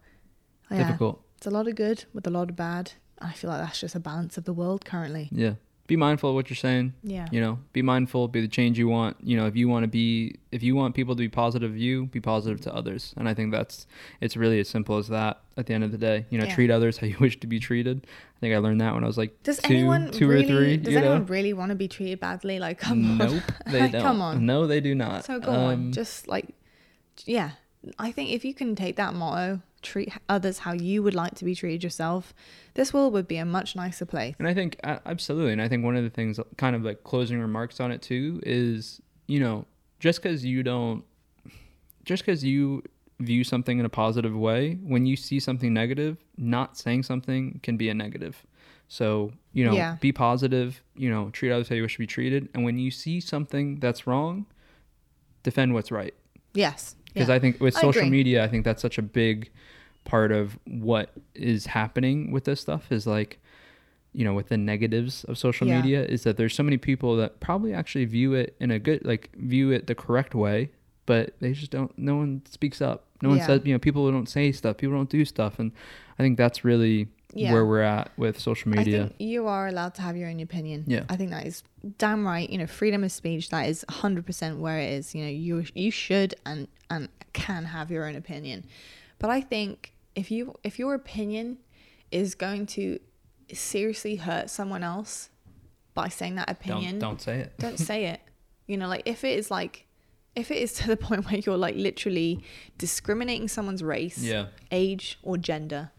yeah, 0.70 0.78
Difficult. 0.86 1.22
it's 1.36 1.46
a 1.46 1.50
lot 1.50 1.68
of 1.68 1.76
good 1.76 2.04
with 2.12 2.26
a 2.26 2.30
lot 2.30 2.50
of 2.50 2.56
bad. 2.56 2.92
I 3.20 3.32
feel 3.32 3.50
like 3.50 3.60
that's 3.60 3.78
just 3.80 3.94
a 3.94 4.00
balance 4.00 4.36
of 4.36 4.44
the 4.44 4.52
world 4.52 4.84
currently. 4.84 5.28
Yeah. 5.30 5.54
Be 5.88 5.96
mindful 5.96 6.30
of 6.30 6.34
what 6.36 6.48
you're 6.48 6.56
saying. 6.56 6.94
Yeah, 7.02 7.26
You 7.32 7.40
know, 7.40 7.58
be 7.72 7.82
mindful, 7.82 8.28
be 8.28 8.40
the 8.40 8.48
change 8.48 8.78
you 8.78 8.88
want. 8.88 9.16
You 9.22 9.36
know, 9.36 9.46
if 9.46 9.56
you 9.56 9.68
want 9.68 9.82
to 9.82 9.88
be, 9.88 10.36
if 10.52 10.62
you 10.62 10.76
want 10.76 10.94
people 10.94 11.14
to 11.16 11.18
be 11.20 11.28
positive 11.28 11.70
of 11.72 11.76
you, 11.76 12.06
be 12.06 12.20
positive 12.20 12.60
to 12.62 12.74
others. 12.74 13.12
And 13.16 13.28
I 13.28 13.34
think 13.34 13.50
that's, 13.50 13.86
it's 14.20 14.36
really 14.36 14.60
as 14.60 14.68
simple 14.68 14.96
as 14.96 15.08
that 15.08 15.40
at 15.56 15.66
the 15.66 15.74
end 15.74 15.82
of 15.84 15.90
the 15.90 15.98
day. 15.98 16.24
You 16.30 16.38
know, 16.38 16.44
Yeah. 16.46 16.54
treat 16.54 16.70
others 16.70 16.98
how 16.98 17.06
you 17.08 17.16
wish 17.20 17.38
to 17.40 17.46
be 17.48 17.58
treated. 17.58 18.06
I 18.36 18.40
think 18.40 18.54
I 18.54 18.58
learned 18.58 18.80
that 18.80 18.94
when 18.94 19.02
I 19.02 19.06
was 19.08 19.18
like 19.18 19.42
Does 19.42 19.58
two, 19.58 19.74
anyone 19.74 20.10
two 20.12 20.28
really? 20.28 20.44
or 20.44 20.46
three. 20.56 20.76
does 20.76 20.94
anyone 20.94 21.18
know? 21.18 21.24
really 21.24 21.52
want 21.52 21.70
to 21.70 21.74
be 21.76 21.88
treated 21.88 22.20
badly? 22.20 22.58
Like, 22.60 22.78
come 22.78 23.18
nope, 23.18 23.30
on. 23.32 23.42
they 23.72 23.80
Like, 23.80 23.92
don't. 23.92 24.02
come 24.02 24.22
on. 24.22 24.46
No, 24.46 24.66
they 24.68 24.80
do 24.80 24.94
not. 24.94 25.24
So 25.24 25.40
go 25.40 25.50
Um, 25.50 25.58
on, 25.58 25.92
just 25.92 26.28
like, 26.28 26.54
yeah. 27.26 27.50
I 27.98 28.12
think 28.12 28.30
if 28.30 28.44
you 28.44 28.54
can 28.54 28.76
take 28.76 28.94
that 28.96 29.14
motto, 29.14 29.60
treat 29.82 30.12
others 30.28 30.58
how 30.60 30.72
you 30.72 31.02
would 31.02 31.14
like 31.14 31.34
to 31.36 31.44
be 31.44 31.54
treated 31.54 31.82
yourself, 31.84 32.32
this 32.74 32.92
world 32.94 33.12
would 33.12 33.28
be 33.28 33.36
a 33.36 33.44
much 33.44 33.76
nicer 33.76 34.06
place. 34.06 34.34
And 34.38 34.48
I 34.48 34.54
think 34.54 34.78
absolutely, 34.84 35.52
and 35.52 35.60
I 35.62 35.68
think 35.68 35.84
one 35.84 35.96
of 35.96 36.04
the 36.04 36.10
things, 36.10 36.38
kind 36.56 36.74
of 36.76 36.82
like 36.82 37.04
closing 37.04 37.38
remarks 37.40 37.80
on 37.80 37.90
it 37.92 38.00
too, 38.02 38.40
is 38.44 39.00
you 39.26 39.40
know 39.40 39.66
just 40.00 40.22
because 40.22 40.44
you 40.44 40.62
don't, 40.62 41.04
just 42.04 42.24
because 42.24 42.42
you 42.44 42.82
view 43.20 43.44
something 43.44 43.78
in 43.78 43.84
a 43.84 43.88
positive 43.88 44.34
way, 44.36 44.74
when 44.82 45.06
you 45.06 45.14
see 45.16 45.38
something 45.38 45.72
negative, 45.72 46.16
not 46.36 46.76
saying 46.76 47.04
something 47.04 47.60
can 47.62 47.76
be 47.76 47.88
a 47.88 47.94
negative. 47.94 48.44
So 48.88 49.32
you 49.52 49.64
know, 49.64 49.74
Yeah. 49.74 49.96
be 50.00 50.12
positive. 50.12 50.82
You 50.96 51.10
know, 51.10 51.30
treat 51.30 51.52
others 51.52 51.68
how 51.68 51.74
you 51.76 51.82
wish 51.82 51.94
to 51.94 51.98
be 51.98 52.06
treated, 52.06 52.48
and 52.54 52.64
when 52.64 52.78
you 52.78 52.90
see 52.90 53.20
something 53.20 53.78
that's 53.80 54.06
wrong, 54.06 54.46
defend 55.42 55.74
what's 55.74 55.90
right. 55.90 56.14
Yes. 56.54 56.96
Because 57.12 57.28
yeah. 57.28 57.34
I 57.34 57.38
think 57.38 57.60
with 57.60 57.74
social 57.74 58.06
media, 58.08 58.44
I 58.44 58.48
think 58.48 58.64
that's 58.64 58.82
such 58.82 58.98
a 58.98 59.02
big 59.02 59.50
part 60.04 60.32
of 60.32 60.58
what 60.66 61.10
is 61.34 61.66
happening 61.66 62.32
with 62.32 62.44
this 62.44 62.60
stuff 62.60 62.90
is 62.90 63.06
like, 63.06 63.38
you 64.12 64.24
know, 64.24 64.34
with 64.34 64.48
the 64.48 64.56
negatives 64.56 65.24
of 65.24 65.38
social 65.38 65.66
Yeah. 65.66 65.80
media 65.80 66.04
is 66.04 66.24
that 66.24 66.36
there's 66.36 66.54
so 66.54 66.62
many 66.62 66.76
people 66.76 67.16
that 67.16 67.40
probably 67.40 67.72
actually 67.72 68.04
view 68.06 68.34
it 68.34 68.56
in 68.60 68.70
a 68.70 68.78
good, 68.78 69.04
like 69.04 69.30
view 69.36 69.70
it 69.70 69.86
the 69.86 69.94
correct 69.94 70.34
way, 70.34 70.70
but 71.06 71.34
they 71.40 71.52
just 71.52 71.70
don't, 71.70 71.96
no 71.98 72.16
one 72.16 72.42
speaks 72.50 72.80
up. 72.82 73.06
No 73.22 73.28
one 73.30 73.38
Yeah. 73.38 73.46
says, 73.46 73.60
you 73.64 73.72
know, 73.72 73.78
people 73.78 74.10
don't 74.10 74.28
say 74.28 74.50
stuff, 74.52 74.76
people 74.78 74.96
don't 74.96 75.08
do 75.08 75.24
stuff. 75.24 75.58
And 75.58 75.72
I 76.18 76.22
think 76.22 76.36
that's 76.36 76.64
really 76.64 77.08
Yeah. 77.34 77.52
where 77.52 77.64
we're 77.64 77.82
at 77.82 78.10
with 78.16 78.38
social 78.38 78.72
I 78.72 78.76
media. 78.76 78.98
think 79.04 79.14
you 79.18 79.46
are 79.46 79.66
allowed 79.68 79.94
to 79.94 80.02
have 80.02 80.16
your 80.16 80.28
own 80.28 80.40
opinion. 80.40 80.84
Yeah. 80.86 81.04
I 81.08 81.16
think 81.16 81.30
that 81.30 81.46
is 81.46 81.62
damn 81.98 82.26
right. 82.26 82.48
You 82.48 82.58
know, 82.58 82.66
freedom 82.66 83.02
of 83.04 83.12
speech. 83.12 83.48
That 83.50 83.68
is 83.68 83.84
hundred 83.88 84.26
percent 84.26 84.58
where 84.58 84.78
it 84.78 84.92
is. 84.92 85.14
You 85.14 85.24
know, 85.24 85.30
you 85.30 85.64
you 85.74 85.90
should 85.90 86.34
and 86.44 86.68
and 86.90 87.08
can 87.32 87.64
have 87.64 87.90
your 87.90 88.06
own 88.06 88.14
opinion, 88.16 88.64
but 89.18 89.30
I 89.30 89.40
think 89.40 89.94
if 90.14 90.30
you 90.30 90.54
if 90.62 90.78
your 90.78 90.94
opinion 90.94 91.58
is 92.10 92.34
going 92.34 92.66
to 92.66 92.98
seriously 93.52 94.16
hurt 94.16 94.50
someone 94.50 94.82
else 94.82 95.30
by 95.94 96.08
saying 96.08 96.34
that 96.36 96.50
opinion, 96.50 96.98
don't, 96.98 97.10
don't 97.10 97.20
say 97.20 97.38
it. 97.40 97.52
don't 97.58 97.78
say 97.78 98.04
it. 98.06 98.20
You 98.68 98.76
know, 98.78 98.86
like 98.86 99.02
if 99.06 99.24
it 99.24 99.36
is 99.38 99.50
like 99.50 99.86
if 100.36 100.50
it 100.50 100.56
is 100.58 100.72
to 100.74 100.86
the 100.86 100.96
point 101.08 101.26
where 101.26 101.40
you're 101.40 101.58
like 101.58 101.74
literally 101.74 102.42
discriminating 102.78 103.48
someone's 103.48 103.82
race, 103.82 104.18
Yeah. 104.18 104.46
age, 104.70 105.18
or 105.22 105.36
gender, 105.36 105.90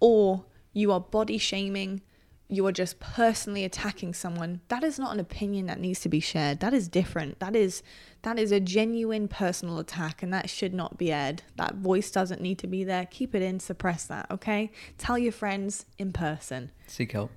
or 0.00 0.44
you 0.76 0.92
are 0.92 1.00
body 1.00 1.38
shaming, 1.38 2.02
you 2.48 2.66
are 2.66 2.70
just 2.72 3.00
personally 3.00 3.64
attacking 3.64 4.12
someone, 4.12 4.60
that 4.68 4.84
is 4.84 4.98
not 4.98 5.14
an 5.14 5.18
opinion 5.18 5.64
that 5.66 5.80
needs 5.80 6.00
to 6.00 6.08
be 6.10 6.20
shared. 6.20 6.60
That 6.60 6.74
is 6.74 6.86
different. 6.86 7.40
That 7.40 7.56
is 7.56 7.82
that 8.22 8.38
is 8.38 8.52
a 8.52 8.60
genuine 8.60 9.26
personal 9.26 9.78
attack 9.78 10.22
and 10.22 10.32
that 10.34 10.50
should 10.50 10.74
not 10.74 10.98
be 10.98 11.10
aired. 11.10 11.42
That 11.56 11.76
voice 11.76 12.10
doesn't 12.10 12.42
need 12.42 12.58
to 12.58 12.66
be 12.66 12.84
there. 12.84 13.06
Keep 13.10 13.34
it 13.34 13.40
in, 13.42 13.58
suppress 13.58 14.04
that, 14.04 14.30
okay? 14.30 14.70
Tell 14.98 15.16
your 15.18 15.32
friends 15.32 15.86
in 15.98 16.12
person 16.12 16.70
Seek 16.86 17.12
help. 17.12 17.30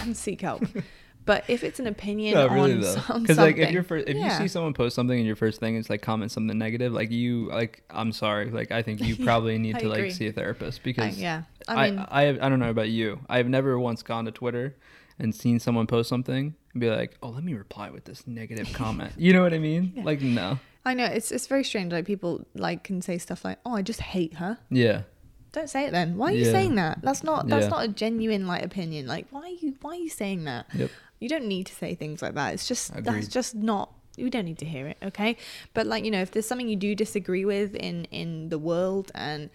and 0.00 0.16
seek 0.16 0.42
help. 0.42 0.62
But 1.26 1.44
if 1.48 1.62
it's 1.64 1.78
an 1.80 1.86
opinion 1.88 2.34
No, 2.34 2.48
on, 2.48 2.54
really 2.54 2.78
s- 2.86 2.94
though, 2.94 3.14
on 3.14 3.22
because 3.22 3.36
something, 3.36 3.56
like 3.56 3.58
if 3.58 3.72
you're 3.72 3.82
first, 3.82 4.08
if 4.08 4.16
yeah. 4.16 4.24
you 4.32 4.38
see 4.38 4.48
someone 4.48 4.72
post 4.72 4.94
something 4.94 5.16
and 5.18 5.26
your 5.26 5.36
first 5.36 5.60
thing 5.60 5.76
is 5.76 5.90
like 5.90 6.00
comment 6.00 6.30
something 6.32 6.56
negative, 6.56 6.92
like 6.92 7.10
you 7.10 7.48
like 7.48 7.82
I'm 7.90 8.12
sorry, 8.12 8.50
like 8.50 8.70
I 8.72 8.82
think 8.82 9.00
you 9.02 9.16
probably 9.24 9.58
need 9.58 9.76
I 9.76 9.80
to 9.80 9.88
like 9.88 10.12
see 10.12 10.28
a 10.28 10.32
therapist 10.32 10.80
I, 10.80 10.84
because 10.84 11.18
yeah, 11.18 11.42
I 11.68 11.74
I 11.74 11.90
mean, 11.90 11.98
I, 12.08 12.22
I 12.46 12.48
don't 12.48 12.60
know 12.60 12.70
about 12.70 12.88
you. 12.88 13.20
I've 13.28 13.48
never 13.48 13.78
once 13.78 14.02
gone 14.02 14.24
to 14.24 14.30
Twitter 14.30 14.76
and 15.18 15.34
seen 15.34 15.58
someone 15.58 15.86
post 15.86 16.08
something 16.08 16.54
and 16.72 16.80
be 16.80 16.88
like, 16.90 17.16
oh, 17.22 17.30
let 17.30 17.42
me 17.42 17.54
reply 17.54 17.90
with 17.90 18.04
this 18.04 18.26
negative 18.26 18.72
comment. 18.72 19.12
You 19.16 19.32
know 19.32 19.42
what 19.42 19.52
I 19.52 19.58
mean? 19.58 19.92
Yeah. 19.96 20.04
Like 20.04 20.20
no, 20.20 20.58
I 20.84 20.94
know 20.94 21.06
it's 21.06 21.32
it's 21.32 21.48
very 21.48 21.64
strange. 21.64 21.92
Like 21.92 22.04
people 22.06 22.46
like 22.54 22.84
can 22.84 23.02
say 23.02 23.18
stuff 23.18 23.44
like, 23.44 23.58
"Oh, 23.66 23.74
I 23.74 23.82
just 23.82 24.00
hate 24.00 24.34
her." 24.34 24.58
yeah, 24.70 25.02
Don't 25.52 25.68
say 25.70 25.86
it 25.86 25.90
then. 25.90 26.16
Why 26.18 26.28
are 26.32 26.36
you 26.36 26.44
saying 26.44 26.74
that? 26.76 27.00
That's 27.02 27.24
not 27.24 27.48
that's 27.48 27.64
Yeah. 27.64 27.70
not 27.70 27.84
a 27.84 27.88
genuine 27.88 28.46
like 28.46 28.62
opinion. 28.62 29.06
Like 29.08 29.26
why 29.30 29.40
are 29.40 29.48
you 29.48 29.74
why 29.80 29.92
are 29.92 29.94
you 29.96 30.10
saying 30.10 30.44
that? 30.44 30.66
Yep. 30.74 30.90
You 31.20 31.28
don't 31.28 31.46
need 31.46 31.66
to 31.66 31.74
say 31.74 31.94
things 31.94 32.22
like 32.22 32.34
that. 32.34 32.54
It's 32.54 32.68
just 32.68 32.92
that's 33.04 33.28
just 33.28 33.54
not 33.54 33.92
you 34.16 34.30
don't 34.30 34.44
need 34.46 34.58
to 34.58 34.64
hear 34.64 34.86
it, 34.86 34.96
okay? 35.02 35.36
But 35.74 35.86
like, 35.86 36.04
you 36.04 36.10
know, 36.10 36.22
if 36.22 36.30
there's 36.30 36.46
something 36.46 36.68
you 36.68 36.76
do 36.76 36.94
disagree 36.94 37.44
with 37.44 37.74
in 37.74 38.04
in 38.06 38.48
the 38.48 38.58
world 38.58 39.12
and 39.14 39.50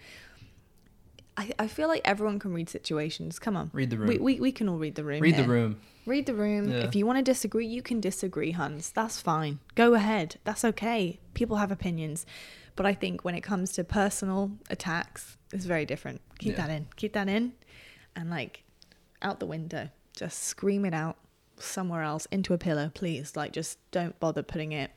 I, 1.36 1.50
I 1.58 1.66
feel 1.66 1.88
like 1.88 2.02
everyone 2.04 2.38
can 2.38 2.52
read 2.52 2.68
situations. 2.68 3.38
Come 3.38 3.56
on. 3.56 3.70
Read 3.72 3.90
the 3.90 3.96
room. 3.98 4.08
We, 4.08 4.18
we, 4.18 4.40
we 4.40 4.52
can 4.52 4.68
all 4.68 4.76
read 4.76 4.96
the 4.96 5.04
room. 5.04 5.20
Read 5.20 5.36
the 5.36 5.44
room. 5.44 5.80
Read 6.04 6.26
the 6.26 6.34
room. 6.34 6.70
Yeah. 6.70 6.78
If 6.80 6.94
you 6.94 7.06
want 7.06 7.18
to 7.18 7.22
disagree, 7.22 7.66
you 7.66 7.80
can 7.80 8.00
disagree, 8.00 8.50
Hans. 8.50 8.90
That's 8.90 9.20
fine. 9.20 9.58
Go 9.74 9.94
ahead. 9.94 10.36
That's 10.44 10.64
okay. 10.64 11.20
People 11.32 11.56
have 11.56 11.72
opinions. 11.72 12.26
But 12.76 12.84
I 12.86 12.92
think 12.92 13.24
when 13.24 13.34
it 13.34 13.40
comes 13.40 13.72
to 13.72 13.84
personal 13.84 14.52
attacks, 14.68 15.38
it's 15.54 15.64
very 15.64 15.86
different. 15.86 16.20
Keep 16.38 16.56
Yeah. 16.58 16.66
that 16.66 16.70
in. 16.74 16.86
Keep 16.96 17.14
that 17.14 17.28
in. 17.28 17.52
And 18.14 18.28
like 18.28 18.64
out 19.22 19.40
the 19.40 19.46
window. 19.46 19.88
Just 20.14 20.42
scream 20.44 20.84
it 20.84 20.92
out 20.92 21.16
somewhere 21.64 22.02
else 22.02 22.26
into 22.30 22.52
a 22.54 22.58
pillow, 22.58 22.90
please. 22.94 23.36
Like 23.36 23.52
just 23.52 23.78
don't 23.90 24.18
bother 24.20 24.42
putting 24.42 24.72
it 24.72 24.90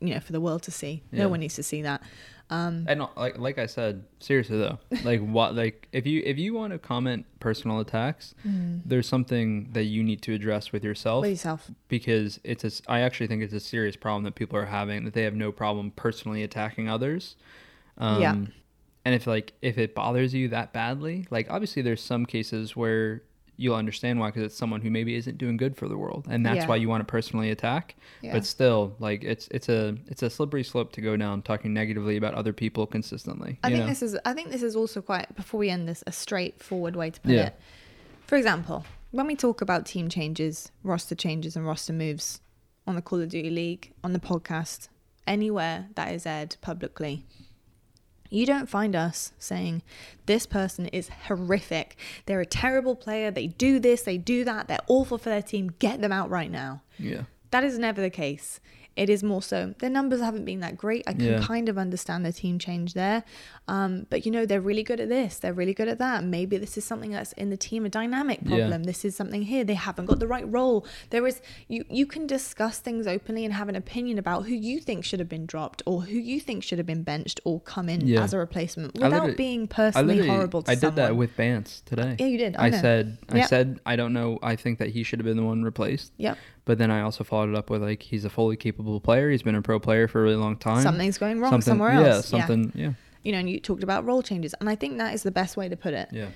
you 0.00 0.14
know, 0.14 0.20
for 0.20 0.32
the 0.32 0.40
world 0.40 0.62
to 0.62 0.70
see. 0.70 1.02
Yeah. 1.10 1.24
No 1.24 1.28
one 1.28 1.40
needs 1.40 1.54
to 1.56 1.62
see 1.62 1.82
that. 1.82 2.02
Um 2.50 2.84
And 2.86 3.02
uh, 3.02 3.08
like 3.16 3.38
like 3.38 3.58
I 3.58 3.66
said, 3.66 4.04
seriously 4.20 4.58
though, 4.58 4.78
like 5.02 5.20
what 5.36 5.56
like 5.56 5.88
if 5.92 6.06
you 6.06 6.22
if 6.24 6.38
you 6.38 6.54
want 6.54 6.72
to 6.72 6.78
comment 6.78 7.26
personal 7.40 7.80
attacks, 7.80 8.34
there's 8.44 9.08
something 9.08 9.70
that 9.72 9.84
you 9.84 10.04
need 10.04 10.22
to 10.22 10.32
address 10.34 10.70
with 10.70 10.84
yourself 10.84 11.22
with 11.22 11.30
yourself. 11.30 11.68
because 11.88 12.38
it's 12.44 12.62
a 12.64 12.70
I 12.90 13.00
actually 13.00 13.26
think 13.26 13.42
it's 13.42 13.54
a 13.54 13.58
serious 13.60 13.96
problem 13.96 14.22
that 14.24 14.36
people 14.36 14.56
are 14.58 14.66
having 14.66 15.04
that 15.04 15.14
they 15.14 15.22
have 15.24 15.34
no 15.34 15.50
problem 15.50 15.90
personally 15.90 16.42
attacking 16.44 16.88
others. 16.88 17.34
Um, 17.98 18.22
Yeah. 18.22 18.36
And 19.04 19.14
if 19.14 19.26
like 19.26 19.54
if 19.62 19.76
it 19.78 19.94
bothers 19.96 20.32
you 20.34 20.48
that 20.48 20.72
badly, 20.72 21.26
like 21.30 21.50
obviously 21.50 21.82
there's 21.82 22.02
some 22.02 22.26
cases 22.26 22.76
where 22.76 23.22
you'll 23.58 23.74
understand 23.74 24.20
why 24.20 24.28
because 24.28 24.42
it's 24.42 24.56
someone 24.56 24.80
who 24.80 24.90
maybe 24.90 25.14
isn't 25.14 25.38
doing 25.38 25.56
good 25.56 25.76
for 25.76 25.88
the 25.88 25.96
world 25.96 26.26
and 26.30 26.44
that's 26.44 26.58
Yeah. 26.58 26.66
why 26.68 26.76
you 26.76 26.88
want 26.88 27.00
to 27.00 27.10
personally 27.10 27.50
attack 27.50 27.96
Yeah. 28.22 28.32
but 28.32 28.44
still 28.44 28.94
like 28.98 29.24
it's 29.24 29.48
it's 29.50 29.68
a 29.68 29.96
it's 30.08 30.22
a 30.22 30.28
slippery 30.30 30.62
slope 30.62 30.92
to 30.92 31.00
go 31.00 31.16
down 31.16 31.42
talking 31.42 31.72
negatively 31.72 32.16
about 32.16 32.34
other 32.34 32.52
people 32.52 32.86
consistently 32.86 33.58
I 33.64 33.68
think 33.70 33.80
know? 33.80 33.86
this 33.88 34.02
is 34.02 34.18
I 34.24 34.32
think 34.34 34.50
this 34.50 34.62
is 34.62 34.76
also 34.76 35.00
quite 35.00 35.34
before 35.36 35.58
we 35.58 35.70
end 35.70 35.88
this 35.88 36.04
a 36.06 36.12
straightforward 36.12 36.96
way 36.96 37.10
to 37.10 37.20
put 37.20 37.32
Yeah. 37.32 37.46
it. 37.46 37.54
For 38.26 38.36
example, 38.36 38.84
when 39.12 39.26
we 39.26 39.36
talk 39.36 39.60
about 39.60 39.86
team 39.86 40.08
changes, 40.08 40.70
roster 40.82 41.14
changes 41.14 41.56
and 41.56 41.64
roster 41.66 41.92
moves 41.92 42.40
on 42.86 42.94
the 42.96 43.02
Call 43.02 43.20
of 43.20 43.28
Duty 43.28 43.50
League, 43.50 43.92
on 44.04 44.12
the 44.12 44.18
podcast, 44.20 44.88
anywhere 45.26 45.86
that 45.94 46.12
is 46.12 46.26
aired 46.26 46.56
publicly, 46.60 47.24
you 48.30 48.46
don't 48.46 48.68
find 48.68 48.94
us 48.96 49.32
saying 49.38 49.82
this 50.26 50.46
person 50.46 50.86
is 50.86 51.08
horrific. 51.26 51.96
They're 52.26 52.40
a 52.40 52.46
terrible 52.46 52.96
player. 52.96 53.30
They 53.30 53.48
do 53.48 53.78
this, 53.78 54.02
they 54.02 54.18
do 54.18 54.44
that. 54.44 54.68
They're 54.68 54.78
awful 54.88 55.18
for 55.18 55.28
their 55.28 55.42
team. 55.42 55.72
Get 55.78 56.00
them 56.00 56.12
out 56.12 56.30
right 56.30 56.50
now. 56.50 56.82
yeah 56.98 57.22
That 57.50 57.64
is 57.64 57.78
never 57.78 58.00
the 58.00 58.10
case. 58.10 58.60
It 58.96 59.10
is 59.10 59.22
more 59.22 59.42
so 59.42 59.74
their 59.78 59.90
numbers 59.90 60.20
haven't 60.20 60.44
been 60.46 60.60
that 60.60 60.76
great. 60.76 61.04
I 61.06 61.12
can 61.12 61.24
Yeah. 61.24 61.40
kind 61.40 61.68
of 61.68 61.76
understand 61.76 62.24
the 62.24 62.32
team 62.32 62.58
change 62.58 62.94
there, 62.94 63.24
um, 63.68 64.06
but 64.10 64.24
you 64.24 64.32
know 64.32 64.46
they're 64.46 64.60
really 64.60 64.82
good 64.82 65.00
at 65.00 65.08
this. 65.08 65.38
They're 65.38 65.52
really 65.52 65.74
good 65.74 65.88
at 65.88 65.98
that. 65.98 66.24
Maybe 66.24 66.56
this 66.56 66.78
is 66.78 66.84
something 66.84 67.10
that's 67.10 67.32
in 67.32 67.50
the 67.50 67.56
team 67.56 67.84
a 67.84 67.88
dynamic 67.88 68.40
Yeah. 68.42 68.48
problem. 68.56 68.84
This 68.84 69.04
is 69.04 69.14
something 69.14 69.42
here 69.42 69.64
they 69.64 69.74
haven't 69.74 70.06
got 70.06 70.18
the 70.18 70.26
right 70.26 70.50
role. 70.50 70.86
There 71.10 71.26
is 71.26 71.40
you 71.68 71.84
you 71.90 72.06
can 72.06 72.26
discuss 72.26 72.78
things 72.78 73.06
openly 73.06 73.44
and 73.44 73.52
have 73.54 73.68
an 73.68 73.76
opinion 73.76 74.18
about 74.18 74.46
who 74.46 74.54
you 74.54 74.80
think 74.80 75.04
should 75.04 75.20
have 75.20 75.28
been 75.28 75.46
dropped 75.46 75.82
or 75.86 76.02
who 76.02 76.18
you 76.18 76.40
think 76.40 76.62
should 76.62 76.78
have 76.78 76.86
been 76.86 77.02
benched 77.02 77.40
or 77.44 77.60
come 77.60 77.88
in 77.88 78.06
Yeah. 78.06 78.22
as 78.22 78.32
a 78.32 78.38
replacement 78.38 78.94
without 78.94 79.36
being 79.36 79.66
personally 79.68 80.26
horrible 80.26 80.62
to 80.62 80.70
I 80.70 80.74
did 80.74 80.80
someone. 80.80 80.96
that 80.96 81.16
with 81.16 81.36
Bance 81.36 81.82
today 81.84 82.16
Yeah, 82.18 82.26
you 82.26 82.38
did. 82.38 82.56
I 82.56 82.66
I, 82.66 82.70
said 82.70 83.18
I 83.28 83.36
Yep. 83.38 83.48
said 83.48 83.80
I 83.84 83.96
don't 83.96 84.12
know 84.12 84.38
I 84.42 84.56
think 84.56 84.78
that 84.78 84.88
he 84.90 85.02
should 85.02 85.18
have 85.18 85.26
been 85.26 85.36
the 85.36 85.44
one 85.44 85.62
replaced 85.62 86.12
Yep. 86.16 86.38
But 86.66 86.76
then 86.76 86.90
I 86.90 87.00
also 87.00 87.24
followed 87.24 87.48
it 87.48 87.54
up 87.56 87.70
with 87.70 87.82
like 87.82 88.02
he's 88.02 88.24
a 88.26 88.30
fully 88.30 88.56
capable 88.56 89.00
player 89.00 89.30
he's 89.30 89.42
been 89.42 89.54
a 89.54 89.62
pro 89.62 89.80
player 89.80 90.06
for 90.08 90.20
a 90.20 90.22
really 90.24 90.36
long 90.36 90.56
time 90.58 90.82
Something's 90.82 91.16
going 91.16 91.40
wrong 91.40 91.52
Something- 91.52 91.70
somewhere 91.72 91.92
else. 91.92 92.30
Yeah. 92.32 92.40
something 92.46 92.72
yeah 92.74 92.92
You 93.22 93.32
know, 93.32 93.38
and 93.38 93.48
you 93.48 93.58
talked 93.60 93.82
about 93.82 94.04
role 94.04 94.22
changes, 94.22 94.54
and 94.60 94.68
I 94.68 94.74
think 94.76 94.98
that 94.98 95.14
is 95.14 95.22
the 95.22 95.30
best 95.30 95.56
way 95.56 95.68
to 95.70 95.76
put 95.76 95.94
it. 95.94 96.08
yeah 96.12 96.28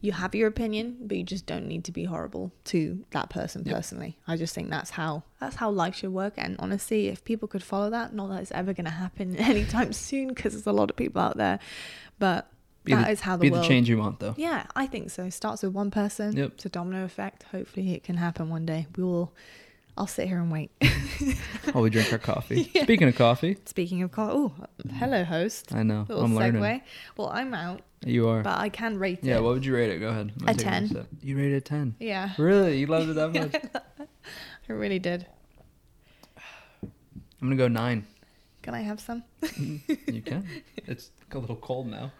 you 0.00 0.12
have 0.12 0.34
your 0.34 0.48
opinion, 0.48 0.98
but 1.06 1.16
you 1.16 1.22
just 1.24 1.46
don't 1.46 1.66
need 1.66 1.82
to 1.84 1.90
be 1.92 2.04
horrible 2.04 2.52
to 2.64 3.02
that 3.12 3.30
person 3.30 3.62
Yep. 3.64 3.74
personally. 3.74 4.18
I 4.28 4.36
just 4.36 4.54
think 4.54 4.68
that's 4.68 4.90
how 4.90 5.22
that's 5.40 5.56
how 5.56 5.70
life 5.70 5.94
should 5.94 6.12
work. 6.12 6.34
And 6.36 6.56
honestly, 6.58 7.08
if 7.08 7.24
people 7.24 7.48
could 7.48 7.62
follow 7.62 7.88
that, 7.88 8.14
not 8.14 8.28
that 8.28 8.42
it's 8.42 8.52
ever 8.52 8.74
going 8.74 8.84
to 8.84 8.90
happen 8.90 9.34
anytime 9.52 9.94
soon, 9.94 10.28
because 10.28 10.52
there's 10.52 10.66
a 10.66 10.72
lot 10.72 10.90
of 10.90 10.96
people 10.96 11.22
out 11.22 11.38
there, 11.38 11.58
but 12.18 12.50
be 12.84 12.92
that 12.92 13.06
the, 13.06 13.12
is 13.12 13.20
how 13.22 13.36
the 13.38 13.42
be 13.46 13.50
world. 13.50 13.64
the 13.64 13.68
change 13.68 13.88
you 13.88 13.96
want 13.96 14.20
though 14.20 14.34
Yeah, 14.36 14.66
I 14.76 14.86
think 14.86 15.08
so. 15.10 15.30
Starts 15.30 15.62
with 15.62 15.72
one 15.72 15.90
person. 15.90 16.36
Yep. 16.36 16.50
It's 16.56 16.66
a 16.66 16.68
domino 16.68 17.02
effect. 17.06 17.44
Hopefully, 17.44 17.94
it 17.94 18.04
can 18.04 18.18
happen 18.18 18.50
one 18.50 18.66
day. 18.66 18.86
We 18.96 19.04
will. 19.04 19.32
I'll 19.96 20.06
sit 20.08 20.26
here 20.26 20.38
and 20.38 20.50
wait. 20.50 20.70
while 21.72 21.82
we 21.84 21.90
drink 21.90 22.12
our 22.12 22.18
coffee 22.18 22.68
Yeah. 22.74 22.82
speaking 22.82 23.06
of 23.08 23.14
coffee 23.16 23.56
Speaking 23.64 24.02
of 24.02 24.10
coffee. 24.10 24.34
oh, 24.36 24.52
hello, 24.94 25.22
host. 25.24 25.72
I 25.74 25.82
know 25.84 26.04
Little 26.08 26.24
I'm 26.24 26.32
segue. 26.32 26.38
learning 26.60 26.80
Well, 27.16 27.28
I'm 27.30 27.54
out, 27.54 27.82
you 28.04 28.28
are 28.28 28.42
but 28.42 28.58
I 28.58 28.68
can 28.70 28.98
rate 28.98 29.20
yeah 29.22 29.34
it. 29.34 29.36
Yeah, 29.36 29.40
what 29.40 29.54
would 29.54 29.64
you 29.64 29.74
rate 29.74 29.90
it 29.90 29.98
go 30.00 30.08
ahead 30.08 30.32
I'm 30.42 30.48
A 30.48 30.54
10. 30.54 31.06
you 31.22 31.36
rated 31.36 31.54
a 31.54 31.60
10 31.60 31.94
yeah, 32.00 32.32
really 32.38 32.78
you 32.78 32.86
loved 32.86 33.08
it 33.08 33.14
that 33.14 33.32
much 34.00 34.08
I 34.68 34.72
really 34.72 34.98
did. 34.98 35.26
I'm 36.82 36.90
gonna 37.48 37.56
go 37.56 37.68
nine 37.68 38.06
Can 38.62 38.74
I 38.74 38.80
have 38.80 38.98
some? 39.00 39.22
Mm-hmm. 39.42 40.12
you 40.14 40.22
can 40.22 40.46
it's 40.76 41.10
a 41.32 41.38
little 41.38 41.56
cold 41.56 41.86
now 41.86 42.10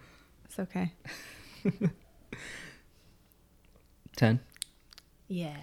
It's 0.45 0.59
okay. 0.61 0.93
10 4.17 4.41
Yeah. 5.29 5.57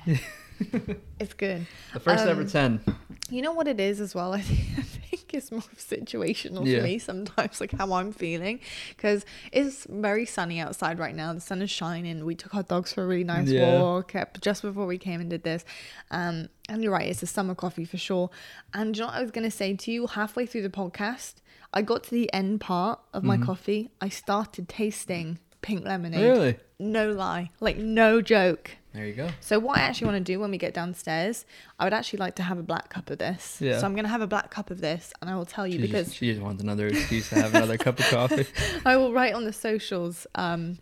it's 1.19 1.33
good. 1.33 1.65
the 1.93 1.99
first 1.99 2.25
ever 2.25 2.41
Um, 2.41 2.47
10 2.47 2.81
You 3.29 3.41
know 3.41 3.51
what 3.53 3.67
it 3.67 3.79
is 3.79 3.99
as 3.99 4.13
well? 4.15 4.33
I 4.33 4.41
think, 4.49 4.61
I 4.77 4.81
think 4.81 5.33
it's 5.33 5.51
more 5.51 5.61
situational 5.77 6.65
Yeah. 6.65 6.79
for 6.79 6.83
me 6.83 6.99
sometimes, 6.99 7.61
like 7.61 7.71
how 7.71 7.93
I'm 7.93 8.11
feeling. 8.11 8.59
Because 8.89 9.25
it's 9.51 9.85
very 9.89 10.25
sunny 10.25 10.59
outside 10.59 10.99
right 10.99 11.15
now. 11.15 11.33
The 11.33 11.39
sun 11.41 11.61
is 11.61 11.69
shining. 11.71 12.25
We 12.25 12.35
took 12.35 12.53
our 12.55 12.63
dogs 12.63 12.93
for 12.93 13.03
a 13.03 13.07
really 13.07 13.23
nice 13.23 13.47
Yeah. 13.49 13.81
walk 13.81 14.13
just 14.41 14.61
before 14.61 14.85
we 14.85 14.97
came 14.97 15.21
and 15.21 15.29
did 15.29 15.43
this. 15.43 15.63
Um, 16.11 16.49
and 16.69 16.83
you're 16.83 16.91
right, 16.93 17.07
it's 17.07 17.23
a 17.23 17.27
summer 17.27 17.55
coffee 17.55 17.85
for 17.85 17.97
sure. 17.97 18.29
And 18.73 18.95
you 18.95 19.01
know 19.01 19.07
what 19.07 19.15
I 19.15 19.21
was 19.21 19.31
going 19.31 19.45
to 19.49 19.55
say 19.55 19.75
to 19.75 19.91
you? 19.91 20.07
Halfway 20.07 20.45
through 20.45 20.63
the 20.63 20.69
podcast, 20.69 21.35
I 21.73 21.81
got 21.81 22.03
to 22.03 22.11
the 22.11 22.31
end 22.33 22.59
part 22.61 22.99
of 23.13 23.23
my 23.23 23.37
coffee. 23.37 23.91
I 24.01 24.09
started 24.09 24.67
tasting 24.67 25.39
pink 25.61 25.85
lemonade. 25.85 26.19
Mm-hmm. 26.21 26.39
really 26.39 26.57
No 26.79 27.11
lie. 27.11 27.51
Like, 27.61 27.77
no 27.77 28.21
joke. 28.21 28.71
There 28.93 29.05
you 29.07 29.13
go 29.13 29.29
So 29.39 29.57
what 29.59 29.77
I 29.77 29.81
actually 29.81 30.07
want 30.11 30.25
to 30.25 30.33
do 30.33 30.39
when 30.39 30.51
we 30.51 30.57
get 30.57 30.73
downstairs, 30.73 31.45
I 31.79 31.85
would 31.85 31.93
actually 31.93 32.19
like 32.19 32.35
to 32.35 32.43
have 32.43 32.57
a 32.59 32.63
black 32.63 32.89
cup 32.89 33.09
of 33.09 33.17
this. 33.19 33.57
Yeah. 33.61 33.79
So 33.79 33.85
I'm 33.85 33.93
going 33.93 34.03
to 34.05 34.09
have 34.09 34.21
a 34.21 34.27
black 34.27 34.51
cup 34.51 34.69
of 34.69 34.81
this, 34.81 35.13
and 35.21 35.29
I 35.29 35.35
will 35.35 35.45
tell 35.45 35.65
you 35.65 35.73
she 35.79 35.81
because 35.87 36.07
just, 36.07 36.17
she 36.17 36.31
just 36.31 36.41
wants 36.41 36.61
another 36.61 36.87
excuse 36.87 37.29
to 37.29 37.35
have 37.35 37.55
another 37.55 37.77
cup 37.77 37.99
of 37.99 38.05
coffee 38.09 38.45
I 38.85 38.97
will 38.97 39.13
write 39.13 39.33
on 39.33 39.45
the 39.45 39.53
socials 39.53 40.27
um, 40.35 40.77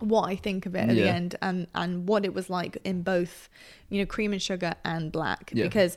what 0.00 0.22
I 0.28 0.34
think 0.36 0.66
of 0.66 0.74
it 0.74 0.80
at 0.80 0.88
the 0.88 1.08
end 1.08 1.36
and 1.40 1.68
and 1.74 2.08
what 2.08 2.24
it 2.24 2.34
was 2.34 2.50
like 2.50 2.78
in 2.84 3.02
both, 3.02 3.48
you 3.88 4.00
know, 4.00 4.06
cream 4.06 4.32
and 4.32 4.42
sugar 4.42 4.74
and 4.84 5.12
black. 5.12 5.52
Yeah. 5.54 5.64
Because 5.64 5.96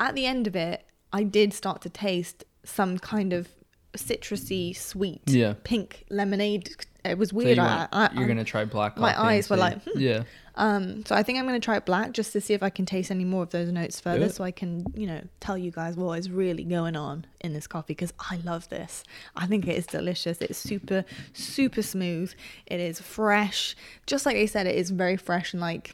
at 0.00 0.14
the 0.14 0.24
end 0.24 0.46
of 0.46 0.56
it, 0.56 0.84
I 1.12 1.22
did 1.24 1.52
start 1.52 1.82
to 1.82 1.90
taste 1.90 2.44
some 2.64 2.96
kind 2.98 3.32
of 3.34 3.48
citrusy, 3.96 4.76
sweet, 4.76 5.22
Yeah. 5.26 5.54
pink 5.64 6.04
lemonade. 6.10 6.70
It 7.04 7.18
was 7.18 7.30
So 7.30 7.36
weird. 7.36 7.56
you 7.56 7.62
I, 7.62 7.88
you're 8.12 8.20
I'm- 8.22 8.26
gonna 8.28 8.44
try 8.44 8.64
black 8.64 8.96
my 8.98 9.18
eyes 9.20 9.48
were 9.48 9.56
like, 9.56 9.82
hmm. 9.84 9.98
yeah 9.98 10.24
Um, 10.56 11.04
so 11.04 11.14
I 11.14 11.22
think 11.22 11.38
I'm 11.38 11.46
going 11.46 11.60
to 11.60 11.64
try 11.64 11.76
it 11.76 11.84
black 11.84 12.12
just 12.12 12.32
to 12.32 12.40
see 12.40 12.54
if 12.54 12.62
I 12.62 12.70
can 12.70 12.86
taste 12.86 13.10
any 13.10 13.24
more 13.24 13.42
of 13.42 13.50
those 13.50 13.70
notes 13.70 14.00
further, 14.00 14.28
so 14.30 14.42
I 14.42 14.50
can, 14.50 14.86
you 14.94 15.06
know, 15.06 15.20
tell 15.38 15.58
you 15.58 15.70
guys 15.70 15.96
what 15.96 16.18
is 16.18 16.30
really 16.30 16.64
going 16.64 16.96
on 16.96 17.26
in 17.40 17.52
this 17.52 17.66
coffee 17.66 17.92
because 17.92 18.12
I 18.18 18.36
love 18.44 18.68
this. 18.70 19.04
I 19.36 19.46
think 19.46 19.66
it 19.68 19.76
is 19.76 19.86
delicious. 19.86 20.40
It's 20.40 20.58
super, 20.58 21.04
super 21.34 21.82
smooth. 21.82 22.32
It 22.66 22.80
is 22.80 23.00
fresh, 23.00 23.76
just 24.06 24.24
like 24.24 24.36
I 24.36 24.46
said. 24.46 24.66
It 24.66 24.76
is 24.76 24.90
very 24.90 25.16
fresh 25.16 25.52
and 25.52 25.60
like 25.60 25.92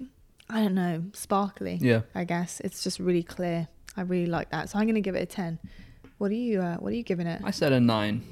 I 0.49 0.61
don't 0.61 0.75
know, 0.75 1.05
sparkly. 1.13 1.79
yeah 1.81 2.03
I 2.15 2.25
guess 2.25 2.61
it's 2.61 2.85
just 2.85 3.01
really 3.01 3.23
clear. 3.23 3.69
I 3.97 4.03
really 4.03 4.27
like 4.27 4.51
that. 4.51 4.71
So 4.71 4.79
I'm 4.79 4.85
going 4.85 4.95
to 4.95 5.01
give 5.01 5.17
it 5.17 5.23
a 5.23 5.27
ten. 5.27 5.59
What 6.19 6.31
are 6.31 6.35
you? 6.35 6.61
Uh, 6.61 6.77
what 6.77 6.93
are 6.93 6.97
you 6.97 7.03
giving 7.03 7.27
it? 7.27 7.41
I 7.45 7.51
said 7.51 7.73
a 7.73 7.81
nine 7.81 8.23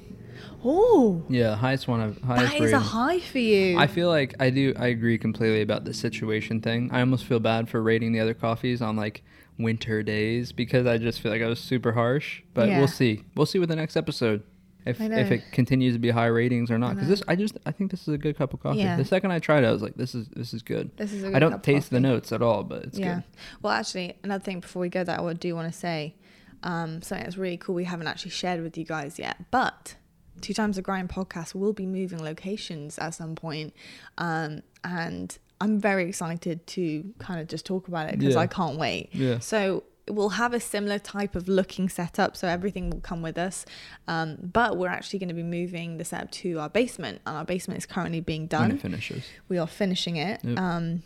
Oh, 0.65 1.23
yeah 1.29 1.55
highest 1.55 1.89
one 1.89 2.01
of 2.01 2.21
highest 2.23 2.53
that 2.53 2.63
is 2.63 2.73
a 2.73 2.79
high 2.79 3.21
for 3.21 3.39
you. 3.39 3.79
I 3.79 3.87
feel 3.87 4.09
like 4.09 4.35
I 4.41 4.51
do. 4.51 4.75
I 4.79 4.89
agree 4.89 5.19
completely 5.19 5.63
about 5.63 5.85
the 5.85 5.95
situation 5.95 6.61
thing. 6.61 6.91
I 6.93 7.01
almost 7.01 7.25
feel 7.25 7.41
bad 7.41 7.69
for 7.69 7.83
rating 7.83 8.13
the 8.13 8.21
other 8.21 8.35
coffees 8.35 8.83
on 8.83 8.97
like 8.97 9.23
winter 9.59 10.03
days 10.03 10.53
because 10.53 10.87
I 10.87 10.99
just 10.99 11.21
feel 11.21 11.31
like 11.33 11.43
I 11.43 11.47
was 11.47 11.61
super 11.61 11.93
harsh. 11.93 12.43
But 12.55 12.69
Yeah. 12.69 12.79
we'll 12.79 12.89
see. 12.89 13.25
We'll 13.35 13.47
see 13.47 13.59
with 13.59 13.69
the 13.69 13.77
next 13.77 13.97
episode 13.97 14.43
if 14.87 15.01
if 15.01 15.31
it 15.31 15.53
continues 15.53 15.95
to 15.95 15.99
be 15.99 16.11
high 16.11 16.27
ratings 16.27 16.71
or 16.71 16.79
not. 16.79 16.95
Because 16.95 17.09
this, 17.09 17.23
I 17.29 17.37
just, 17.37 17.59
I 17.67 17.73
think 17.73 17.91
this 17.91 18.03
is 18.03 18.15
a 18.15 18.19
good 18.19 18.37
cup 18.37 18.55
of 18.55 18.61
coffee. 18.61 18.79
Yeah. 18.79 18.97
The 18.97 19.05
second 19.05 19.31
I 19.31 19.39
tried 19.39 19.65
it, 19.65 19.67
I 19.67 19.73
was 19.73 19.83
like, 19.83 19.95
this 19.95 20.15
is 20.15 20.29
this 20.29 20.55
is 20.55 20.63
good. 20.63 20.91
this 20.97 21.13
is 21.13 21.25
a 21.25 21.35
I 21.35 21.39
don't 21.39 21.63
taste 21.63 21.91
the 21.91 22.01
notes 22.01 22.33
at 22.33 22.43
all, 22.43 22.63
but 22.65 22.85
it's 22.85 22.99
yeah. 22.99 23.17
good. 23.17 23.25
Well, 23.63 23.73
actually, 23.73 24.17
another 24.25 24.43
thing 24.43 24.61
before 24.61 24.81
we 24.81 24.89
go 24.89 25.05
that 25.05 25.21
I 25.21 25.33
do 25.35 25.55
want 25.55 25.73
to 25.73 25.79
say 25.79 26.15
um, 26.63 27.03
something 27.03 27.25
that's 27.25 27.37
really 27.37 27.57
cool 27.57 27.75
we 27.75 27.85
haven't 27.85 28.07
actually 28.07 28.31
shared 28.33 28.63
with 28.63 28.77
you 28.77 28.85
guys 28.85 29.19
yet. 29.19 29.37
But 29.51 29.97
Two 30.41 30.55
Times 30.55 30.79
a 30.79 30.83
Grind 30.83 31.09
podcast 31.09 31.55
will 31.55 31.73
be 31.73 31.87
moving 31.87 32.23
locations 32.23 32.99
at 32.99 33.11
some 33.15 33.35
point. 33.35 33.75
Um, 34.19 34.63
and 34.85 35.37
I'm 35.61 35.79
very 35.79 36.09
excited 36.09 36.67
to 36.69 37.13
kind 37.19 37.41
of 37.41 37.47
just 37.49 37.67
talk 37.67 37.89
about 37.89 38.09
it 38.11 38.19
because 38.19 38.35
Yeah. 38.35 38.41
I 38.41 38.47
can't 38.47 38.79
wait. 38.79 39.11
Yeah. 39.13 39.39
So 39.41 39.85
we'll 40.09 40.31
have 40.31 40.53
a 40.55 40.59
similar 40.61 40.99
type 40.99 41.37
of 41.37 41.47
looking 41.49 41.89
setup, 41.89 42.37
so 42.37 42.49
everything 42.49 42.91
will 42.91 43.01
come 43.01 43.23
with 43.23 43.39
us. 43.39 43.65
Um, 44.09 44.39
but 44.41 44.77
we're 44.77 44.89
actually 44.89 45.19
going 45.21 45.29
to 45.29 45.35
be 45.35 45.43
moving 45.43 45.99
the 45.99 46.05
setup 46.05 46.31
to 46.33 46.59
our 46.59 46.69
basement, 46.69 47.21
and 47.27 47.37
our 47.37 47.45
basement 47.45 47.79
is 47.79 47.87
currently 47.87 48.21
being 48.21 48.43
When 48.43 48.49
done. 48.49 48.71
it 48.73 48.81
finishes. 48.83 49.25
We 49.49 49.59
are 49.59 49.67
finishing 49.69 50.17
it. 50.17 50.41
Yep. 50.43 50.59
Um, 50.59 51.03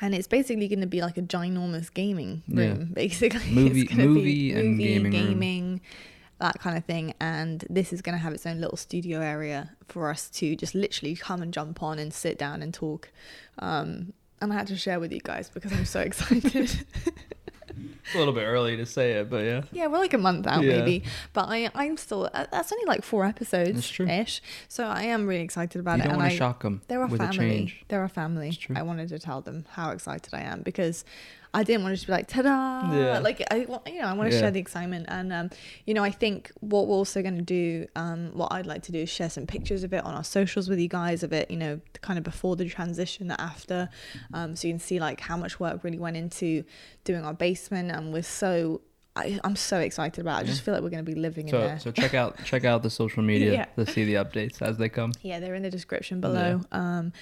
and 0.00 0.14
it's 0.14 0.26
basically 0.26 0.68
going 0.68 0.80
to 0.80 0.86
be 0.86 1.00
like 1.02 1.16
a 1.18 1.22
ginormous 1.22 1.92
gaming 1.92 2.42
Yeah. 2.48 2.62
room, 2.68 2.90
basically. 2.94 3.50
Movie- 3.52 3.82
it's 3.82 3.90
gonna 3.90 4.06
movie 4.06 4.52
and 4.52 4.78
gaming 4.78 5.12
gaming, 5.12 5.80
that 6.40 6.58
kind 6.60 6.76
of 6.76 6.84
thing. 6.84 7.14
And 7.20 7.64
this 7.70 7.92
is 7.92 8.02
going 8.02 8.14
to 8.16 8.22
have 8.22 8.32
its 8.34 8.46
own 8.46 8.60
little 8.60 8.76
studio 8.76 9.20
area 9.20 9.70
for 9.88 10.10
us 10.10 10.28
to 10.30 10.54
just 10.56 10.74
literally 10.74 11.16
come 11.16 11.42
and 11.42 11.52
jump 11.52 11.82
on 11.82 11.98
and 11.98 12.12
sit 12.12 12.38
down 12.38 12.62
and 12.62 12.72
talk. 12.74 13.10
Um, 13.58 14.12
and 14.40 14.52
I 14.52 14.56
had 14.56 14.66
to 14.66 14.76
share 14.76 15.00
with 15.00 15.12
you 15.12 15.20
guys 15.20 15.48
because 15.48 15.72
I'm 15.72 15.86
so 15.86 16.00
excited. 16.08 16.84
It's 17.78 18.14
a 18.14 18.18
little 18.18 18.32
bit 18.32 18.44
early 18.44 18.76
to 18.76 18.86
say 18.86 19.12
it, 19.12 19.28
but 19.28 19.44
yeah. 19.44 19.62
yeah, 19.72 19.86
we're 19.88 19.98
like 19.98 20.14
a 20.14 20.18
month 20.18 20.46
out 20.46 20.62
Yeah. 20.62 20.78
maybe, 20.78 21.02
but 21.32 21.46
I 21.48 21.68
I'm 21.74 21.96
still 21.96 22.30
uh, 22.32 22.46
that's 22.52 22.72
only 22.72 22.84
like 22.86 23.02
four 23.02 23.24
episodes 23.24 23.98
ish. 24.00 24.40
So 24.68 24.84
I 24.86 25.02
am 25.02 25.26
really 25.26 25.42
excited 25.42 25.80
about 25.80 25.98
you 25.98 26.02
it. 26.02 26.04
don't 26.04 26.12
and 26.12 26.18
want 26.22 26.28
I, 26.28 26.32
to 26.32 26.36
shock 26.36 26.62
them 26.62 26.82
they're 26.86 27.02
a 27.02 27.06
with 27.08 27.20
a 27.20 27.24
family. 27.24 27.36
change. 27.36 27.84
They're 27.88 28.04
a 28.04 28.08
family. 28.08 28.56
I 28.74 28.82
wanted 28.82 29.08
to 29.08 29.18
tell 29.18 29.40
them 29.40 29.66
how 29.72 29.90
excited 29.90 30.32
I 30.32 30.42
am 30.42 30.62
because 30.62 31.04
I 31.58 31.62
didn't 31.64 31.82
want 31.84 31.92
to 31.92 31.96
just 31.96 32.06
be 32.06 32.12
like, 32.12 32.26
ta-da! 32.28 32.92
Yeah. 32.94 33.18
Like 33.20 33.42
I, 33.50 33.56
you 33.90 34.00
know, 34.00 34.06
I 34.06 34.12
want 34.12 34.30
to 34.30 34.34
Yeah. 34.36 34.42
share 34.42 34.50
the 34.50 34.60
excitement, 34.60 35.06
and 35.08 35.32
um, 35.32 35.50
you 35.86 35.94
know, 35.94 36.04
I 36.04 36.10
think 36.22 36.52
what 36.60 36.86
we're 36.86 36.94
also 36.96 37.22
going 37.22 37.36
to 37.36 37.42
do, 37.60 37.86
um, 37.96 38.30
what 38.34 38.52
I'd 38.52 38.66
like 38.66 38.82
to 38.84 38.92
do 38.92 39.00
is 39.00 39.08
share 39.08 39.30
some 39.30 39.46
pictures 39.46 39.82
of 39.82 39.92
it 39.92 40.04
on 40.04 40.14
our 40.14 40.24
socials 40.24 40.68
with 40.68 40.78
you 40.78 40.88
guys 40.88 41.22
of 41.22 41.32
it, 41.32 41.50
you 41.50 41.56
know, 41.56 41.80
kind 42.02 42.18
of 42.18 42.24
before 42.24 42.54
the 42.56 42.68
transition, 42.68 43.28
the 43.28 43.40
after, 43.40 43.88
um, 44.34 44.54
so 44.54 44.68
you 44.68 44.74
can 44.74 44.80
see 44.80 44.98
like 45.00 45.20
how 45.20 45.36
much 45.36 45.58
work 45.58 45.82
really 45.82 45.98
went 45.98 46.16
into 46.16 46.62
doing 47.04 47.24
our 47.24 47.34
basement, 47.34 47.90
and 47.90 48.12
we're 48.12 48.22
so. 48.22 48.82
I, 49.16 49.40
I'm 49.44 49.56
so 49.56 49.78
excited 49.78 50.20
about. 50.20 50.40
it. 50.40 50.44
I 50.44 50.46
just 50.46 50.60
feel 50.62 50.74
like 50.74 50.82
we're 50.82 50.90
going 50.90 51.04
to 51.04 51.10
be 51.10 51.18
living 51.18 51.48
in 51.48 51.52
there. 51.54 51.78
so 51.78 51.90
check 51.90 52.14
out 52.14 52.42
check 52.44 52.64
out 52.64 52.82
the 52.82 52.90
social 52.90 53.22
media 53.22 53.52
Yeah. 53.56 53.64
to 53.84 53.90
see 53.90 54.04
the 54.04 54.14
updates 54.14 54.60
as 54.62 54.76
they 54.78 54.88
come. 54.88 55.12
Yeah, 55.22 55.40
they're 55.40 55.54
in 55.54 55.62
the 55.62 55.70
description 55.70 56.20
below. 56.20 56.60
Um, 56.72 57.12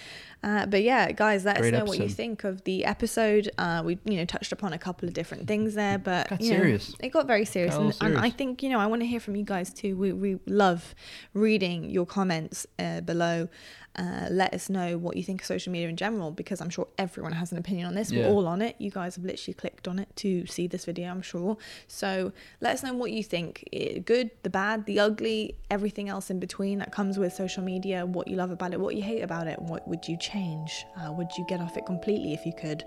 uh, 0.43 0.66
but 0.66 0.83
yeah, 0.83 1.11
guys, 1.12 1.45
let 1.45 1.59
Great 1.59 1.73
us 1.73 1.79
know 1.79 1.85
what 1.87 1.99
you 1.99 2.09
think 2.09 2.45
of 2.45 2.65
the 2.65 2.85
episode. 2.85 3.49
Uh, 3.57 3.83
we 3.85 3.99
you 4.05 4.16
know 4.19 4.25
touched 4.25 4.53
upon 4.53 4.73
a 4.73 4.79
couple 4.79 5.09
of 5.09 5.15
different 5.15 5.47
things 5.49 5.75
there, 5.75 5.97
but 5.99 6.29
Got 6.29 6.41
you 6.41 6.51
know, 6.51 6.57
serious. 6.59 6.95
it 7.01 7.11
got 7.11 7.27
very 7.27 7.45
serious, 7.47 7.73
Got 7.75 7.81
and, 7.81 7.87
little 7.89 8.07
and 8.09 8.19
I 8.19 8.29
think 8.31 8.62
you 8.62 8.69
know 8.69 8.79
I 8.81 8.87
want 8.87 9.01
to 9.03 9.07
hear 9.07 9.21
from 9.21 9.37
you 9.37 9.45
guys 9.45 9.73
too. 9.73 9.97
We 9.97 10.12
we 10.12 10.39
love 10.47 10.95
reading 11.33 11.89
your 11.91 12.07
comments 12.07 12.66
uh, 12.79 13.01
below. 13.01 13.49
Uh, 13.97 14.27
let 14.31 14.53
us 14.53 14.69
know 14.69 14.99
what 14.99 15.16
you 15.16 15.23
think 15.23 15.41
of 15.41 15.47
social 15.47 15.73
media 15.73 15.89
in 15.89 15.97
general 15.97 16.31
because 16.31 16.61
I'm 16.61 16.71
sure 16.71 16.89
everyone 16.99 17.33
has 17.33 17.53
an 17.53 17.59
opinion 17.59 17.87
on 17.87 17.95
this. 17.95 18.11
Yeah. 18.11 18.27
We're 18.27 18.33
all 18.33 18.47
on 18.47 18.61
it. 18.61 18.75
You 18.79 18.91
guys 18.91 19.16
have 19.16 19.25
literally 19.25 19.55
clicked 19.55 19.87
on 19.87 19.99
it 19.99 20.09
to 20.16 20.47
see 20.47 20.66
this 20.66 20.85
video, 20.85 21.11
I'm 21.11 21.23
sure. 21.23 21.57
So 21.87 22.33
let 22.61 22.75
us 22.75 22.83
know 22.83 22.93
what 22.93 23.12
you 23.12 23.23
think. 23.23 23.69
Good, 24.05 24.31
the 24.43 24.51
bad, 24.51 24.87
the 24.87 24.99
ugly, 25.01 25.57
everything 25.71 26.09
else 26.09 26.31
in 26.31 26.41
between 26.41 26.79
that 26.79 26.93
comes 26.93 27.19
with 27.19 27.33
social 27.33 27.62
media. 27.62 28.05
What 28.05 28.27
you 28.29 28.37
love 28.37 28.51
about 28.51 28.73
it, 28.73 28.81
what 28.81 28.97
you 28.97 29.03
hate 29.03 29.23
about 29.23 29.47
it, 29.47 29.61
what 29.61 29.87
would 29.87 30.09
you 30.09 30.16
change? 30.19 30.85
Uh, 30.97 31.12
would 31.12 31.29
you 31.39 31.45
get 31.49 31.61
off 31.61 31.77
it 31.77 31.87
completely 31.87 32.35
if 32.35 32.45
you 32.45 32.53
could? 32.53 32.85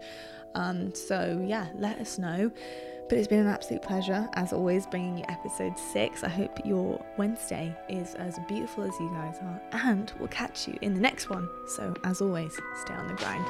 Um, 0.56 0.94
so 0.94 1.44
yeah, 1.48 1.68
let 1.76 2.00
us 2.00 2.18
know. 2.18 2.52
But 3.10 3.18
it's 3.18 3.28
been 3.28 3.40
an 3.40 3.48
absolute 3.48 3.82
pleasure, 3.82 4.28
as 4.34 4.52
always, 4.52 4.86
bringing 4.86 5.18
you 5.18 5.24
episode 5.30 5.80
six. 5.80 6.26
I 6.26 6.30
hope 6.30 6.60
your 6.66 7.02
Wednesday 7.16 7.74
is 7.88 8.16
as 8.16 8.38
beautiful 8.48 8.84
as 8.84 8.92
you 9.00 9.10
guys 9.12 9.40
are, 9.42 9.62
and 9.88 10.12
we'll 10.20 10.28
catch 10.28 10.68
you 10.68 10.78
in 10.82 10.94
the 10.94 11.00
next 11.00 11.30
one. 11.30 11.48
So, 11.68 11.94
as 12.04 12.20
always, 12.22 12.54
stay 12.84 12.94
on 12.94 13.08
the 13.08 13.14
grind. 13.14 13.46